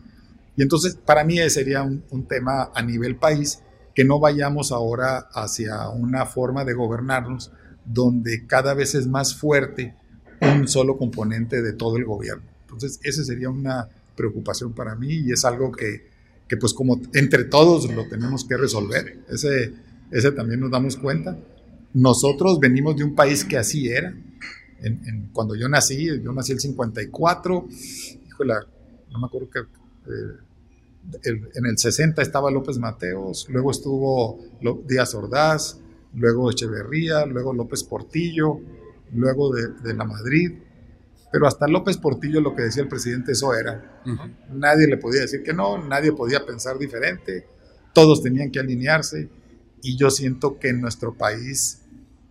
Y 0.56 0.62
entonces, 0.62 0.96
para 0.96 1.24
mí 1.24 1.38
sería 1.50 1.82
un, 1.82 2.04
un 2.10 2.26
tema 2.26 2.70
a 2.74 2.82
nivel 2.82 3.16
país 3.16 3.60
que 3.94 4.04
no 4.04 4.20
vayamos 4.20 4.72
ahora 4.72 5.28
hacia 5.32 5.88
una 5.88 6.26
forma 6.26 6.64
de 6.64 6.74
gobernarnos 6.74 7.50
donde 7.86 8.46
cada 8.46 8.74
vez 8.74 8.94
es 8.94 9.06
más 9.06 9.34
fuerte 9.34 9.94
un 10.40 10.68
solo 10.68 10.98
componente 10.98 11.62
de 11.62 11.72
todo 11.72 11.96
el 11.96 12.04
gobierno. 12.04 12.44
Entonces, 12.62 13.00
esa 13.02 13.24
sería 13.24 13.48
una 13.48 13.88
preocupación 14.16 14.74
para 14.74 14.94
mí 14.96 15.08
y 15.08 15.32
es 15.32 15.44
algo 15.44 15.72
que, 15.72 16.08
que 16.48 16.56
pues 16.56 16.74
como 16.74 17.00
entre 17.14 17.44
todos 17.44 17.90
lo 17.94 18.06
tenemos 18.08 18.44
que 18.44 18.56
resolver. 18.56 19.20
Ese, 19.28 19.72
ese 20.10 20.32
también 20.32 20.60
nos 20.60 20.70
damos 20.70 20.96
cuenta. 20.96 21.38
Nosotros 21.94 22.60
venimos 22.60 22.96
de 22.96 23.04
un 23.04 23.14
país 23.14 23.44
que 23.44 23.56
así 23.56 23.88
era. 23.88 24.14
En, 24.82 25.30
cuando 25.32 25.54
yo 25.54 25.68
nací, 25.68 26.06
yo 26.22 26.32
nací 26.32 26.52
el 26.52 26.60
54, 26.60 27.66
híjole, 28.28 28.54
no 29.10 29.18
me 29.18 29.26
acuerdo 29.26 29.48
que... 29.50 29.60
Eh, 29.60 30.45
en 31.22 31.66
el 31.66 31.78
60 31.78 32.22
estaba 32.22 32.50
López 32.50 32.78
Mateos, 32.78 33.46
luego 33.48 33.70
estuvo 33.70 34.40
Díaz 34.86 35.14
Ordaz, 35.14 35.78
luego 36.14 36.50
Echeverría, 36.50 37.26
luego 37.26 37.52
López 37.52 37.84
Portillo, 37.84 38.60
luego 39.12 39.50
de, 39.54 39.94
la 39.94 40.04
Madrid. 40.04 40.52
Pero 41.30 41.46
hasta 41.46 41.66
López 41.66 41.96
Portillo 41.98 42.40
lo 42.40 42.54
que 42.54 42.62
decía 42.62 42.82
el 42.82 42.88
presidente 42.88 43.32
eso 43.32 43.54
era. 43.54 44.02
Nadie 44.50 44.86
le 44.86 44.96
podía 44.96 45.22
decir 45.22 45.42
que 45.42 45.52
no, 45.52 45.78
nadie 45.86 46.12
podía 46.12 46.44
pensar 46.44 46.78
diferente, 46.78 47.46
todos 47.92 48.22
tenían 48.22 48.50
que 48.50 48.60
alinearse 48.60 49.28
y 49.82 49.96
yo 49.96 50.10
siento 50.10 50.58
que 50.58 50.72
nuestro 50.72 51.14
país 51.14 51.82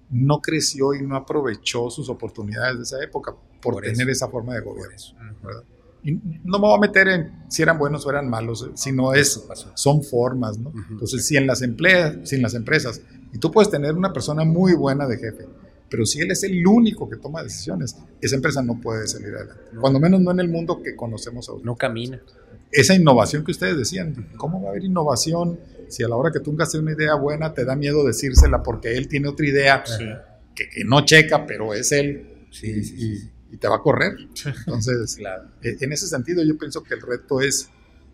no 0.10 0.40
creció 0.40 0.94
y 0.94 1.02
no 1.02 1.16
aprovechó 1.16 1.90
sus 1.90 2.10
oportunidades 2.10 2.78
de 2.78 2.84
esa 2.84 3.04
época 3.04 3.36
por, 3.62 3.82
tener 3.82 4.10
esa 4.10 4.28
forma 4.30 4.54
de 4.54 4.62
gobierno 4.62 4.96
no 6.12 6.60
me 6.60 6.68
voy 6.68 6.78
a 6.78 6.80
meter 6.80 7.08
en 7.08 7.46
si 7.50 7.64
eran 7.64 7.78
buenos 7.78 8.06
o 8.06 8.10
eran 8.10 8.30
malos, 8.30 8.70
sino 8.76 9.14
es, 9.14 9.44
son 9.74 10.04
formas, 10.04 10.58
¿no? 10.58 10.72
Entonces, 10.90 11.26
si 11.26 11.38
en, 11.38 11.48
las 11.48 11.60
si 11.60 12.36
en 12.36 12.42
las 12.42 12.54
empresas, 12.54 13.02
y 13.34 13.40
tú 13.40 13.52
puedes 13.52 13.70
tener 13.70 13.96
una 13.96 14.14
persona 14.14 14.44
muy 14.44 14.74
buena 14.74 15.08
de 15.08 15.18
jefe, 15.18 15.46
Pero 15.90 16.06
si 16.06 16.20
él 16.20 16.32
es 16.32 16.44
el 16.44 16.66
único 16.66 17.10
que 17.10 17.18
toma 17.18 17.44
decisiones, 17.44 17.96
esa 18.20 18.36
empresa 18.36 18.62
no 18.62 18.82
puede 18.82 19.08
salir 19.08 19.36
adelante. 19.36 19.64
Cuando 19.80 20.00
menos 20.00 20.22
no 20.22 20.32
en 20.32 20.40
el 20.40 20.50
mundo 20.50 20.82
que 20.82 20.96
conocemos 20.96 21.48
ahora. 21.50 21.62
No 21.64 21.76
camina. 21.76 22.20
Esa 22.72 22.96
innovación 22.96 23.44
que 23.46 23.52
ustedes 23.52 23.78
decían, 23.78 24.30
¿cómo 24.38 24.62
va 24.62 24.68
a 24.68 24.72
haber 24.72 24.84
innovación 24.84 25.60
si 25.88 26.04
a 26.04 26.08
la 26.08 26.16
hora 26.16 26.32
que 26.32 26.40
tú 26.40 26.52
tengas 26.52 26.74
una 26.76 26.94
idea 26.94 27.16
buena 27.16 27.54
te 27.54 27.66
da 27.66 27.76
miedo 27.76 28.04
decírsela 28.04 28.64
porque 28.64 28.98
él 28.98 29.08
tiene 29.08 29.28
otra 29.28 29.46
idea 29.46 29.84
que, 30.56 30.84
no 30.86 31.06
checa, 31.06 31.46
pero 31.46 31.74
es 31.74 31.92
él 31.92 32.48
y, 32.64 33.30
te 33.58 33.68
va 33.68 33.78
a 33.78 33.82
correr? 33.82 34.16
Entonces, 34.46 35.18
e, 35.62 35.78
en 35.80 35.92
ese 35.94 36.08
sentido 36.08 36.44
yo 36.44 36.58
pienso 36.58 36.84
que 36.84 36.94
el 36.96 37.02
reto 37.02 37.42
es 37.42 37.70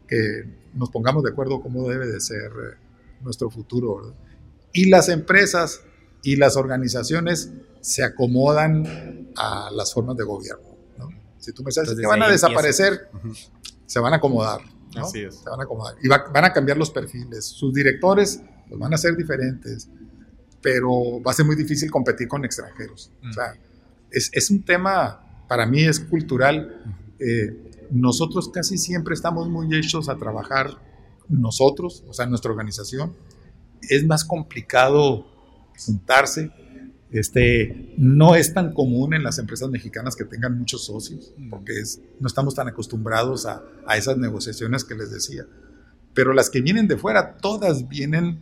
que 0.08 0.44
nos 0.74 0.90
pongamos 0.90 1.24
de 1.24 1.32
acuerdo 1.32 1.62
cómo 1.62 1.90
debe 1.90 2.08
de 2.08 2.20
ser 2.20 2.52
eh, 2.52 2.78
nuestro 3.22 3.50
futuro. 3.50 4.14
Y 4.74 4.90
las 4.90 5.10
empresas 5.10 5.82
y 6.24 6.36
las 6.36 6.58
organizaciones 6.58 7.52
se 7.82 8.04
acomodan 8.04 9.32
a 9.36 9.70
las 9.72 9.94
formas 9.94 10.18
de 10.18 10.24
gobierno. 10.24 10.72
Si 11.40 11.52
tú 11.54 11.64
me 11.64 11.70
dices 11.70 11.96
que 12.00 12.06
van 12.06 12.22
a 12.22 12.30
desaparecer, 12.30 13.10
se 13.88 14.00
van 14.00 14.14
a 14.14 14.18
acomodar. 14.18 14.62
Así 14.96 15.22
es. 15.22 15.36
Se 15.40 15.50
van 15.50 15.60
a 15.60 15.64
acomodar. 15.64 15.96
Y 16.04 16.08
van 16.08 16.46
a 16.46 16.54
cambiar 16.54 16.78
los 16.78 16.92
perfiles. 16.92 17.46
Sus 17.46 17.74
directores 17.74 18.42
pues, 18.70 18.80
van 18.80 18.94
a 18.94 18.98
ser 18.98 19.16
diferentes, 19.16 19.90
pero 20.62 21.22
va 21.22 21.32
a 21.32 21.34
ser 21.34 21.46
muy 21.46 21.56
difícil 21.56 21.90
competir 21.90 22.28
con 22.28 22.46
extranjeros. 22.46 23.12
O 23.28 23.34
sea, 23.34 23.56
es, 24.12 24.30
es, 24.34 24.52
un 24.52 24.64
tema, 24.64 25.21
para 25.52 25.66
mí 25.66 25.82
es 25.82 26.00
cultural. 26.00 26.82
Eh, 27.20 27.90
nosotros 27.92 28.48
casi 28.54 28.78
siempre 28.78 29.14
estamos 29.14 29.50
muy 29.50 29.76
hechos 29.76 30.08
a 30.08 30.16
trabajar 30.16 30.78
nosotros, 31.28 32.06
o 32.08 32.14
sea, 32.14 32.26
nuestra 32.26 32.52
organización. 32.52 33.14
Es 33.82 34.06
más 34.06 34.24
complicado 34.24 35.28
juntarse. 35.78 36.52
Este, 37.12 37.94
no 37.98 38.36
es 38.36 38.54
tan 38.54 38.74
común 38.74 39.14
en 39.14 39.24
las 39.24 39.40
empresas 39.40 39.70
mexicanas 39.70 40.16
que 40.16 40.24
tengan 40.24 40.58
muchos 40.58 40.86
socios, 40.86 41.34
porque 41.50 41.82
es, 41.82 42.00
no 42.22 42.28
estamos 42.28 42.56
tan 42.56 42.70
acostumbrados 42.70 43.46
a, 43.46 43.62
a 43.86 43.98
esas 43.98 44.16
negociaciones 44.16 44.86
que 44.86 44.96
les 44.96 45.12
decía. 45.12 45.46
Pero 46.14 46.32
las 46.32 46.50
que 46.50 46.62
vienen 46.62 46.88
de 46.88 46.96
fuera, 46.96 47.36
todas 47.36 47.90
vienen 47.90 48.42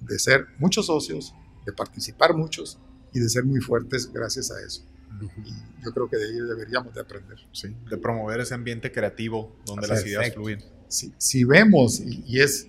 de 0.00 0.18
ser 0.18 0.46
muchos 0.58 0.86
socios, 0.86 1.36
de 1.64 1.72
participar 1.72 2.34
muchos 2.34 2.80
y 3.14 3.20
de 3.20 3.28
ser 3.28 3.44
muy 3.44 3.60
fuertes 3.60 4.12
gracias 4.12 4.50
a 4.50 4.60
eso. 4.60 4.82
Y 5.20 5.84
yo 5.84 5.92
creo 5.92 6.08
que 6.08 6.16
de 6.16 6.24
ahí 6.24 6.40
deberíamos 6.40 6.94
de 6.94 7.00
aprender. 7.00 7.38
Sí, 7.52 7.74
de 7.90 7.98
promover 7.98 8.40
ese 8.40 8.54
ambiente 8.54 8.90
creativo 8.90 9.56
donde 9.66 9.86
las 9.88 10.06
ideas 10.06 10.32
fluyen. 10.32 10.60
Si, 10.88 11.12
si 11.18 11.44
vemos, 11.44 12.00
y, 12.00 12.40
es 12.40 12.68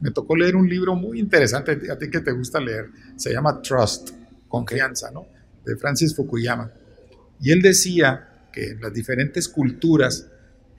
me 0.00 0.10
tocó 0.10 0.36
leer 0.36 0.56
un 0.56 0.68
libro 0.68 0.94
muy 0.94 1.20
interesante, 1.20 1.78
a 1.90 1.98
ti 1.98 2.10
que 2.10 2.20
te 2.20 2.32
gusta 2.32 2.60
leer, 2.60 2.90
se 3.16 3.32
llama 3.32 3.60
Trust, 3.60 4.10
confianza, 4.48 5.10
¿no? 5.10 5.26
De 5.64 5.76
Francis 5.76 6.14
Fukuyama. 6.14 6.70
Y 7.40 7.50
él 7.50 7.60
decía 7.60 8.48
que 8.52 8.70
en 8.70 8.80
las 8.80 8.92
diferentes 8.92 9.48
culturas, 9.48 10.28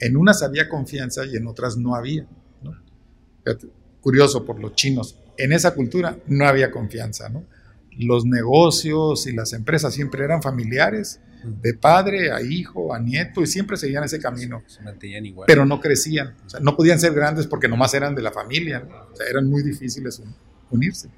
en 0.00 0.16
unas 0.16 0.42
había 0.42 0.68
confianza 0.68 1.24
y 1.24 1.36
en 1.36 1.46
otras 1.46 1.76
no 1.76 1.94
había. 1.94 2.26
¿no? 2.62 2.72
Curioso 4.00 4.44
por 4.44 4.58
los 4.58 4.74
chinos, 4.74 5.18
en 5.36 5.52
esa 5.52 5.74
cultura 5.74 6.18
no 6.26 6.46
había 6.46 6.70
confianza, 6.70 7.28
¿no? 7.28 7.44
Los 7.98 8.24
negocios 8.24 9.26
y 9.26 9.32
las 9.32 9.52
empresas 9.52 9.94
siempre 9.94 10.24
eran 10.24 10.42
familiares, 10.42 11.20
de 11.44 11.74
padre 11.74 12.32
a 12.32 12.42
hijo, 12.42 12.92
a 12.92 12.98
nieto, 12.98 13.42
y 13.42 13.46
siempre 13.46 13.76
seguían 13.76 14.04
ese 14.04 14.18
camino. 14.18 14.62
Se 14.66 14.82
mantenían 14.82 15.24
igual. 15.24 15.46
Pero 15.46 15.64
no 15.64 15.80
crecían, 15.80 16.34
o 16.44 16.50
sea, 16.50 16.60
no 16.60 16.76
podían 16.76 16.98
ser 16.98 17.14
grandes 17.14 17.46
porque 17.46 17.68
nomás 17.68 17.94
eran 17.94 18.14
de 18.14 18.22
la 18.22 18.32
familia, 18.32 18.86
o 19.12 19.16
sea, 19.16 19.26
eran 19.28 19.48
muy 19.48 19.62
difíciles 19.62 20.22
unirse. 20.70 21.08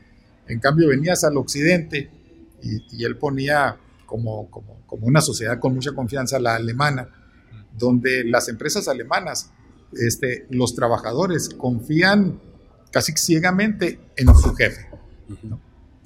En 0.46 0.60
cambio, 0.60 0.88
venías 0.88 1.24
al 1.24 1.36
occidente 1.36 2.10
y, 2.62 3.04
él 3.04 3.16
ponía 3.16 3.76
como, 4.06 4.50
como, 4.50 4.80
como, 4.86 5.06
una 5.06 5.20
sociedad 5.20 5.58
con 5.58 5.74
mucha 5.74 5.92
confianza 5.92 6.38
la 6.38 6.56
alemana, 6.56 7.08
donde 7.76 8.24
las 8.24 8.48
empresas 8.48 8.88
alemanas, 8.88 9.52
este, 9.92 10.46
los 10.50 10.74
trabajadores 10.74 11.48
confían 11.50 12.40
casi 12.90 13.12
ciegamente 13.12 14.00
en 14.16 14.34
su 14.34 14.54
jefe, 14.54 14.88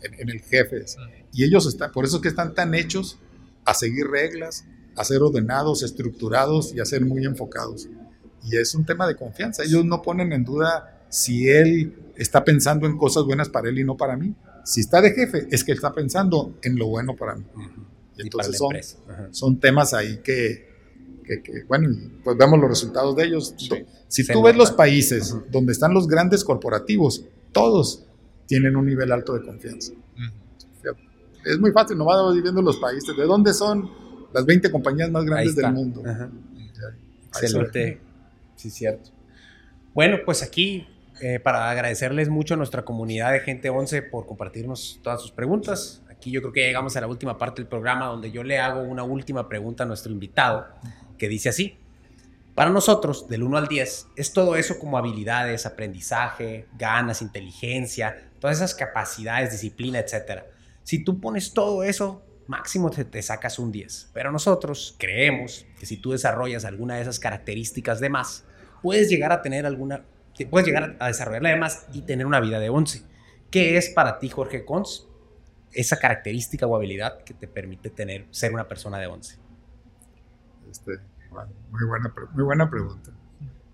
en, 0.03 0.21
en, 0.21 0.29
el 0.29 0.41
jefe. 0.41 0.85
Y 1.33 1.45
ellos 1.45 1.67
están, 1.67 1.93
por 1.93 2.05
eso 2.05 2.17
es 2.17 2.23
que 2.23 2.29
están 2.29 2.55
tan 2.55 2.75
hechos 2.75 3.19
a 3.65 3.75
seguir 3.75 4.07
reglas, 4.07 4.65
a 4.97 5.05
ser 5.05 5.23
ordenados, 5.23 5.83
estructurados 5.83 6.75
y 6.75 6.81
a 6.81 6.85
ser 6.85 7.05
muy 7.05 7.25
enfocados. 7.25 7.89
Y 8.45 8.57
es 8.57 8.75
un 8.75 8.85
tema 8.85 9.07
de 9.07 9.17
confianza. 9.17 9.63
Ellos 9.63 9.85
no 9.85 10.03
ponen 10.03 10.33
en 10.33 10.45
duda 10.45 11.05
si 11.09 11.49
él 11.49 11.95
está 12.17 12.45
pensando 12.45 12.87
en 12.87 12.99
cosas 12.99 13.25
buenas 13.25 13.49
para 13.49 13.69
él 13.69 13.79
y 13.79 13.85
no 13.85 13.97
para 13.97 14.17
mí. 14.17 14.35
Si 14.65 14.81
está 14.81 15.01
de 15.01 15.13
jefe, 15.13 15.47
es 15.51 15.65
que 15.65 15.73
está 15.73 15.93
pensando 15.93 16.55
en 16.63 16.77
lo 16.77 16.87
bueno 16.87 17.17
para 17.17 17.37
mí. 17.37 17.45
Y 18.17 18.23
entonces 18.23 18.59
son, 18.59 18.75
son, 19.31 19.59
temas 19.59 19.95
ahí 19.95 20.19
que, 20.23 20.69
que, 21.25 21.65
bueno, 21.67 21.89
pues 22.23 22.37
vemos 22.37 22.59
los 22.61 22.69
resultados 22.69 23.17
de 23.17 23.25
ellos. 23.25 23.55
Si 24.09 24.27
tú 24.27 24.43
ves 24.43 24.57
los 24.57 24.71
países 24.73 25.35
donde 25.51 25.73
están 25.73 25.95
los 25.95 26.07
grandes 26.07 26.45
corporativos, 26.45 27.25
todos 27.53 28.05
tienen 28.53 28.77
un 28.77 28.85
nivel 28.85 29.11
alto 29.11 29.33
de 29.33 29.43
confianza 29.47 29.93
es 31.45 31.59
muy 31.59 31.73
fácil, 31.73 31.99
nomás 31.99 32.17
vamos 32.17 32.35
viviendo 32.35 32.63
los 32.63 32.77
países. 32.77 33.17
¿De 33.17 33.25
dónde 33.25 33.53
son 33.53 33.91
las 34.33 34.45
20 34.45 34.71
compañías 34.71 35.11
más 35.11 35.25
grandes 35.25 35.57
del 35.57 35.73
mundo? 35.73 36.03
Excelente. 37.29 38.01
Sí, 38.57 38.71
cierto. 38.71 39.11
Bueno, 39.95 40.19
pues 40.25 40.43
aquí, 40.43 40.87
eh, 41.21 41.41
para 41.41 41.71
agradecerles 41.71 42.29
mucho 42.29 42.55
a 42.55 42.57
nuestra 42.57 42.85
comunidad 42.85 43.33
de 43.33 43.41
Gente 43.41 43.71
11 43.71 44.03
por 44.03 44.27
compartirnos 44.27 45.01
todas 45.03 45.21
sus 45.21 45.33
preguntas. 45.33 46.03
Aquí 46.09 46.31
yo 46.31 46.41
creo 46.41 46.53
que 46.53 46.61
llegamos 46.61 46.97
a 46.97 47.01
la 47.01 47.09
última 47.09 47.37
parte 47.39 47.61
del 47.61 47.69
programa 47.69 48.07
donde 48.07 48.31
yo 48.31 48.45
le 48.45 48.59
hago 48.59 48.83
una 48.83 49.03
última 49.03 49.49
pregunta 49.49 49.83
a 49.83 49.87
nuestro 49.87 50.13
invitado, 50.13 50.67
que 51.19 51.29
dice 51.29 51.49
así. 51.49 51.77
Para 52.55 52.71
nosotros, 52.71 53.29
del 53.29 53.43
1 53.43 53.57
al 53.57 53.67
10, 53.67 54.09
es 54.15 54.33
todo 54.33 54.57
eso 54.57 54.79
como 54.79 54.99
habilidades, 54.99 55.65
aprendizaje, 55.65 56.67
ganas, 56.79 57.23
inteligencia, 57.23 58.31
todas 58.43 58.57
esas 58.57 58.75
capacidades, 58.75 59.53
disciplina, 59.53 60.01
etcétera. 60.01 60.49
Si 60.83 61.05
tú 61.05 61.21
pones 61.21 61.55
todo 61.55 61.85
eso, 61.85 62.27
máximo 62.49 62.91
te, 62.91 63.23
sacas 63.23 63.61
un 63.61 63.71
10. 63.71 64.11
Pero 64.13 64.33
nosotros 64.33 64.97
creemos 64.99 65.65
que 65.79 65.87
si 65.87 65.97
tú 65.97 66.11
desarrollas 66.11 66.65
alguna 66.65 66.97
de 66.97 67.03
esas 67.03 67.21
características 67.21 68.01
de 68.01 68.11
más, 68.11 68.45
puedes 68.83 69.09
llegar 69.09 69.31
a 69.31 69.43
tener 69.43 69.65
alguna, 69.65 70.05
puedes 70.51 70.67
llegar 70.67 70.97
a 70.99 71.07
desarrollarla 71.07 71.51
de 71.51 71.57
más 71.57 71.87
y 71.93 72.03
tener 72.03 72.27
una 72.27 72.41
vida 72.41 72.59
de 72.59 72.69
11. 72.69 73.05
¿Qué 73.49 73.77
es 73.77 73.91
para 73.91 74.19
ti, 74.19 74.29
Jorge 74.29 74.65
Cons, 74.65 75.07
esa 75.73 76.01
característica 76.01 76.67
o 76.67 76.75
habilidad 76.75 77.23
que 77.23 77.35
te 77.35 77.47
permite 77.47 77.91
tener, 77.91 78.27
ser 78.33 78.53
una 78.53 78.67
persona 78.67 78.99
de 78.99 79.07
11? 79.07 79.39
Este, 80.69 80.91
muy, 81.71 81.85
buena, 81.85 82.13
muy 82.33 82.43
buena 82.43 82.69
pregunta. 82.69 83.13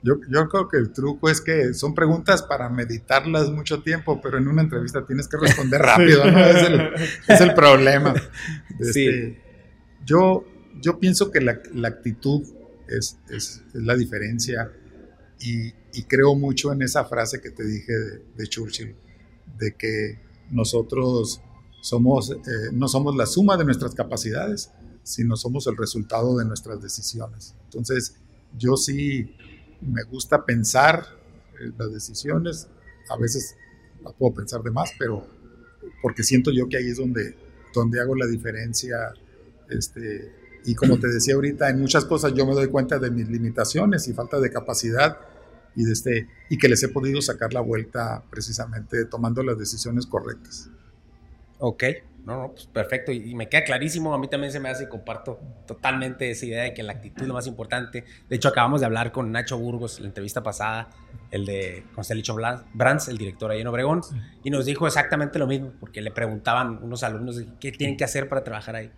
Yo, 0.02 0.14
yo, 0.30 0.48
creo 0.48 0.68
que 0.68 0.76
el 0.76 0.92
truco 0.92 1.28
es 1.28 1.40
que 1.40 1.74
son 1.74 1.94
preguntas 1.94 2.42
para 2.42 2.68
meditarlas 2.68 3.50
mucho 3.50 3.82
tiempo, 3.82 4.20
pero 4.22 4.38
en 4.38 4.46
una 4.46 4.62
entrevista 4.62 5.04
tienes 5.04 5.26
que 5.26 5.36
responder 5.36 5.80
rápido, 5.82 6.30
¿no? 6.30 6.38
Es 6.38 6.68
el, 6.68 6.80
es 7.26 7.40
el 7.40 7.54
problema. 7.54 8.14
sí. 8.92 9.06
Este, 9.06 9.42
yo, 10.04 10.44
yo 10.80 10.98
pienso 11.00 11.30
que 11.30 11.40
la, 11.40 11.60
la 11.74 11.88
actitud 11.88 12.42
es, 12.88 13.18
es, 13.28 13.62
es, 13.74 13.82
la 13.84 13.96
diferencia 13.96 14.72
y, 15.40 15.68
y, 15.92 16.02
creo 16.08 16.34
mucho 16.34 16.72
en 16.72 16.82
esa 16.82 17.04
frase 17.04 17.40
que 17.40 17.50
te 17.50 17.64
dije 17.64 17.92
de, 17.92 18.22
de 18.36 18.46
Churchill, 18.46 18.94
de 19.58 19.74
que 19.74 20.20
nosotros 20.50 21.42
somos, 21.80 22.30
eh, 22.30 22.70
no 22.72 22.88
somos 22.88 23.16
la 23.16 23.26
suma 23.26 23.56
de 23.56 23.64
nuestras 23.64 23.94
capacidades, 23.94 24.70
sino 25.02 25.36
somos 25.36 25.66
el 25.66 25.76
resultado 25.76 26.36
de 26.38 26.44
nuestras 26.44 26.82
decisiones. 26.82 27.54
Entonces, 27.64 28.16
yo 28.56 28.76
sí 28.76 29.34
me 29.80 30.02
gusta 30.05 30.44
pensar 30.44 31.05
las 31.76 31.92
decisiones, 31.92 32.68
a 33.10 33.16
veces 33.16 33.56
la 34.02 34.12
puedo 34.12 34.34
pensar 34.34 34.62
de 34.62 34.70
más, 34.70 34.92
pero 34.98 35.26
porque 36.02 36.22
siento 36.22 36.50
yo 36.52 36.68
que 36.68 36.76
ahí 36.76 36.88
es 36.88 36.98
donde, 36.98 37.36
donde 37.74 38.00
hago 38.00 38.14
la 38.14 38.26
diferencia. 38.26 38.96
Este, 39.68 40.32
y 40.64 40.74
como 40.74 40.98
te 40.98 41.09
decía 41.09 41.34
ahorita, 41.34 41.68
en 41.70 41.80
muchas 41.80 42.05
cosas 42.05 42.34
yo 42.34 42.46
me 42.46 42.55
doy 42.55 42.68
cuenta 42.68 42.98
de 42.98 43.10
mis 43.10 43.28
limitaciones 43.28 44.06
y 44.09 44.12
falta 44.12 44.40
de 44.40 44.50
capacidad 44.50 45.18
y, 45.74 45.84
de 45.84 45.92
este, 45.92 46.28
y 46.48 46.59
que 46.59 46.68
les 46.68 46.82
he 46.82 46.88
podido 46.88 47.20
sacar 47.22 47.52
la 47.52 47.60
vuelta 47.60 48.24
precisamente 48.30 49.05
tomando 49.05 49.42
las 49.42 49.59
decisiones 49.59 50.06
correctas. 50.06 50.68
Ok. 51.59 51.84
No, 52.24 52.42
no, 52.42 52.48
pues 52.52 52.66
perfecto. 52.66 53.10
Y, 53.10 53.34
me 53.34 53.48
queda 53.48 53.64
clarísimo. 53.64 54.12
A 54.12 54.18
mí 54.18 54.28
también 54.28 54.52
se 54.52 54.60
me 54.60 54.68
hace 54.68 54.84
y 54.84 54.88
comparto 54.88 55.40
totalmente 55.66 56.30
esa 56.30 56.46
idea 56.46 56.62
de 56.64 56.74
que 56.74 56.82
la 56.82 56.92
actitud 56.92 57.22
es 57.22 57.28
lo 57.28 57.34
más 57.34 57.46
importante. 57.46 58.04
De 58.28 58.36
hecho, 58.36 58.48
acabamos 58.48 58.80
de 58.80 58.86
hablar 58.86 59.12
con 59.12 59.32
Nacho 59.32 59.58
Burgos, 59.58 59.96
en 59.96 60.04
la 60.04 60.08
entrevista 60.08 60.42
pasada, 60.42 60.90
el 61.30 61.46
de 61.46 61.84
Constellation 61.94 62.36
Brands, 62.74 63.08
el 63.08 63.18
director 63.18 63.50
ahí 63.50 63.60
en 63.60 63.66
Obregón, 63.66 64.02
y 64.44 64.50
nos 64.50 64.66
dijo 64.66 64.86
exactamente 64.86 65.38
lo 65.38 65.46
mismo, 65.46 65.72
porque 65.80 66.00
le 66.00 66.10
preguntaban 66.10 66.82
unos 66.82 67.02
alumnos 67.02 67.42
qué 67.60 67.72
tienen 67.72 67.96
que 67.96 68.04
hacer 68.04 68.28
para 68.28 68.44
trabajar 68.44 68.76
ahí. 68.76 68.90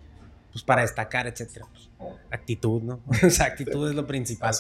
Pues 0.53 0.65
para 0.65 0.83
destacar, 0.83 1.29
etcétera. 1.29 1.67
Pues, 1.73 1.89
actitud, 2.33 2.83
¿no? 2.83 3.01
Esa 3.23 3.45
actitud 3.45 3.89
es 3.89 3.95
lo 3.95 4.07
principal. 4.07 4.55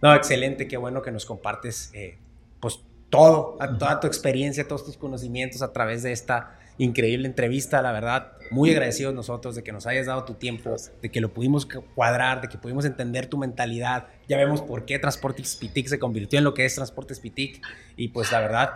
No, 0.00 0.14
excelente, 0.14 0.66
qué 0.66 0.78
bueno 0.78 1.02
que 1.02 1.12
nos 1.12 1.26
compartes, 1.26 1.90
eh, 1.92 2.18
pues 2.60 2.80
todo, 3.10 3.58
toda 3.78 4.00
tu 4.00 4.06
experiencia, 4.06 4.66
todos 4.66 4.84
tus 4.84 4.96
conocimientos 4.96 5.62
a 5.62 5.72
través 5.72 6.02
de 6.02 6.12
esta 6.12 6.58
increíble 6.78 7.26
entrevista, 7.26 7.82
la 7.82 7.92
verdad. 7.92 8.32
Muy 8.50 8.70
agradecidos 8.70 9.14
nosotros 9.14 9.54
de 9.54 9.62
que 9.62 9.72
nos 9.72 9.86
hayas 9.86 10.06
dado 10.06 10.24
tu 10.24 10.34
tiempo, 10.34 10.76
de 11.02 11.10
que 11.10 11.20
lo 11.20 11.32
pudimos 11.32 11.66
cuadrar, 11.94 12.40
de 12.40 12.48
que 12.48 12.58
pudimos 12.58 12.84
entender 12.84 13.26
tu 13.26 13.38
mentalidad. 13.38 14.06
Ya 14.28 14.36
vemos 14.36 14.62
por 14.62 14.84
qué 14.84 14.98
Transportes 14.98 15.56
Pitic 15.56 15.88
se 15.88 15.98
convirtió 15.98 16.38
en 16.38 16.44
lo 16.44 16.54
que 16.54 16.64
es 16.64 16.74
Transportes 16.74 17.18
Pitic. 17.20 17.60
Y 17.96 18.08
pues 18.08 18.30
la 18.30 18.40
verdad, 18.40 18.70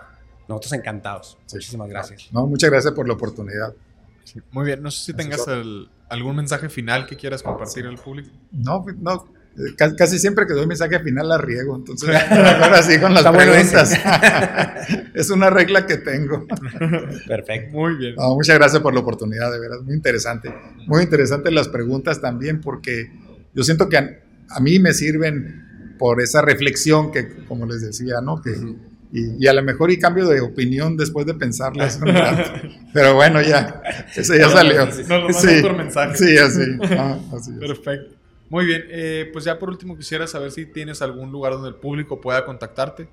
nosotros 0.49 0.73
encantados. 0.73 1.39
Muchísimas 1.53 1.89
gracias. 1.89 2.29
No, 2.33 2.47
muchas 2.47 2.71
gracias 2.71 2.95
por 2.95 3.07
la 3.07 3.15
oportunidad. 3.15 3.75
Muy 4.51 4.65
bien, 4.65 4.83
no 4.83 4.91
sé 4.91 5.05
si 5.07 5.15
tengas 5.15 5.47
algún 6.09 6.37
mensaje 6.37 6.69
final 6.69 7.07
que 7.07 7.17
quieras 7.17 7.43
compartir 7.43 7.87
al 7.87 7.97
público. 7.97 8.31
No, 8.51 8.85
no, 8.99 9.27
Casi 9.97 10.19
siempre 10.19 10.47
que 10.47 10.55
doy 10.55 10.67
mensaje 10.67 11.01
final 11.01 11.29
la 11.29 11.39
riego, 11.39 11.77
entonces 11.77 12.09
ahora 12.09 12.83
sí 12.83 12.99
con 12.99 13.15
las 13.15 13.25
preguntas. 13.27 13.93
es 15.15 15.31
una 15.31 15.51
regla 15.51 15.87
que 15.87 15.99
tengo. 15.99 16.47
Perfecto. 17.27 17.77
Muy 17.77 17.97
bien. 17.97 18.15
muchas 18.17 18.59
gracias 18.59 18.83
por 18.83 18.95
la 18.95 19.01
oportunidad, 19.01 19.51
de 19.53 19.59
veras, 19.59 19.83
muy 19.83 19.95
interesante. 19.95 20.55
Muy 20.87 21.03
interesante 21.03 21.51
las 21.51 21.69
preguntas 21.69 22.21
también, 22.21 22.61
porque 22.61 23.11
yo 23.55 23.63
siento 23.63 23.89
que 23.89 23.97
a, 23.97 24.61
mí 24.61 24.79
me 24.79 24.95
sirven 24.95 25.97
por 25.99 26.21
esa 26.21 26.43
reflexión 26.43 27.13
que, 27.13 27.45
como 27.47 27.67
les 27.67 27.83
decía, 27.83 28.21
¿no? 28.23 28.41
Que, 28.41 28.55
y, 29.13 29.47
a 29.47 29.53
lo 29.53 29.63
mejor 29.63 29.91
y 29.91 29.99
cambio 29.99 30.29
de 30.29 30.41
opinión 30.41 30.97
después 30.97 31.27
de 31.27 31.35
pensarlas 31.35 31.99
un 32.01 32.09
rato. 32.09 32.53
Pero 32.95 33.15
bueno, 33.15 33.43
ya, 33.43 33.83
eso 34.15 34.35
ya 34.35 34.49
salió. 34.49 34.87
Lo 34.87 35.33
sí, 35.33 35.61
por 35.63 35.77
mensaje. 35.77 36.17
Sí, 36.17 36.39
así. 36.39 36.79
Ah, 36.97 37.19
así 37.37 37.53
Perfecto. 37.53 38.20
Muy 38.51 38.67
bien, 38.67 38.85
eh, 38.89 39.31
pues 39.33 39.45
ya 39.45 39.61
por 39.61 39.71
último 39.71 39.97
quisiera 39.97 40.27
saber 40.27 40.51
si 40.51 40.67
tienes 40.67 41.01
algún 41.03 41.31
lugar 41.31 41.53
donde 41.53 41.69
el 41.69 41.77
público 41.77 42.21
pueda 42.21 42.45
contactarte. 42.45 43.09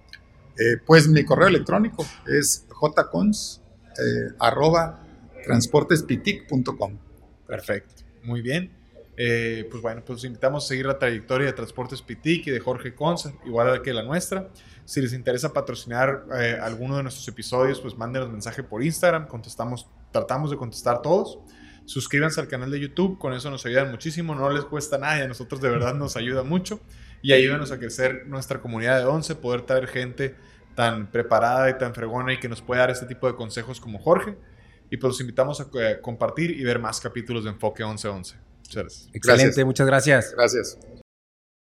Eh, 0.57 0.77
pues 0.83 1.07
mi 1.07 1.23
correo 1.23 1.47
electrónico 1.47 2.03
es 2.25 2.65
jcons 2.69 3.61
eh, 3.99 4.33
arroba 4.39 5.05
transportespitic.com. 5.45 6.97
Perfecto, 7.45 8.03
muy 8.23 8.41
bien. 8.41 8.71
pues 9.15 9.81
bueno, 9.83 10.03
pues 10.03 10.23
invitamos 10.23 10.65
a 10.65 10.67
seguir 10.69 10.87
la 10.87 10.97
trayectoria 10.97 11.45
de 11.45 11.53
Transportes 11.53 12.01
Pitic 12.01 12.47
y 12.47 12.51
de 12.51 12.59
Jorge 12.59 12.95
Cons, 12.95 13.29
igual 13.45 13.83
que 13.83 13.93
la 13.93 14.01
nuestra. 14.01 14.49
Si 14.85 15.01
les 15.01 15.13
interesa 15.13 15.53
patrocinar 15.53 16.25
alguno 16.61 16.97
de 16.97 17.03
nuestros 17.03 17.27
episodios, 17.27 17.79
pues 17.79 17.95
mándenos 17.95 18.31
mensaje 18.31 18.63
por 18.63 18.83
Instagram, 18.83 19.27
contestamos, 19.27 19.87
tratamos 20.11 20.49
de 20.49 20.57
contestar 20.57 21.03
todos. 21.03 21.39
Suscríbanse 21.87 22.41
al 22.41 22.49
canal 22.49 22.69
de 22.69 22.81
YouTube, 22.81 23.17
con 23.17 23.31
eso 23.33 23.49
nos 23.49 23.65
ayudan 23.65 23.89
muchísimo, 23.89 24.35
no 24.35 24.49
les 24.49 24.65
cuesta 24.65 24.97
nada 24.97 25.19
y 25.19 25.21
a 25.21 25.27
nosotros 25.27 25.61
de 25.61 25.69
verdad 25.69 25.95
nos 25.95 26.17
ayuda 26.17 26.43
mucho. 26.43 26.81
Y 27.21 27.31
ayúdenos 27.31 27.71
a 27.71 27.79
crecer 27.79 28.27
nuestra 28.27 28.59
comunidad 28.59 28.99
de 28.99 29.05
11, 29.05 29.35
poder 29.35 29.61
traer 29.61 29.87
gente 29.87 30.35
tan 30.75 31.09
preparada 31.09 31.69
y 31.69 31.77
tan 31.77 31.95
fregona 31.95 32.33
y 32.33 32.39
que 32.39 32.49
nos 32.49 32.61
pueda 32.61 32.81
dar 32.81 32.91
este 32.91 33.05
tipo 33.05 33.25
de 33.25 33.35
consejos 33.35 33.79
como 33.79 33.99
Jorge. 33.99 34.35
Y 34.91 34.97
pues 34.97 35.11
los 35.11 35.21
invitamos 35.21 35.61
a 35.61 35.69
compartir 36.01 36.51
y 36.51 36.63
ver 36.65 36.79
más 36.79 36.99
capítulos 36.99 37.45
de 37.45 37.51
Enfoque 37.51 37.83
1111. 37.83 38.35
Muchas 38.59 38.75
gracias. 38.75 39.09
Excelente, 39.13 39.63
muchas 39.63 39.87
gracias. 39.87 40.33
Gracias. 40.35 40.77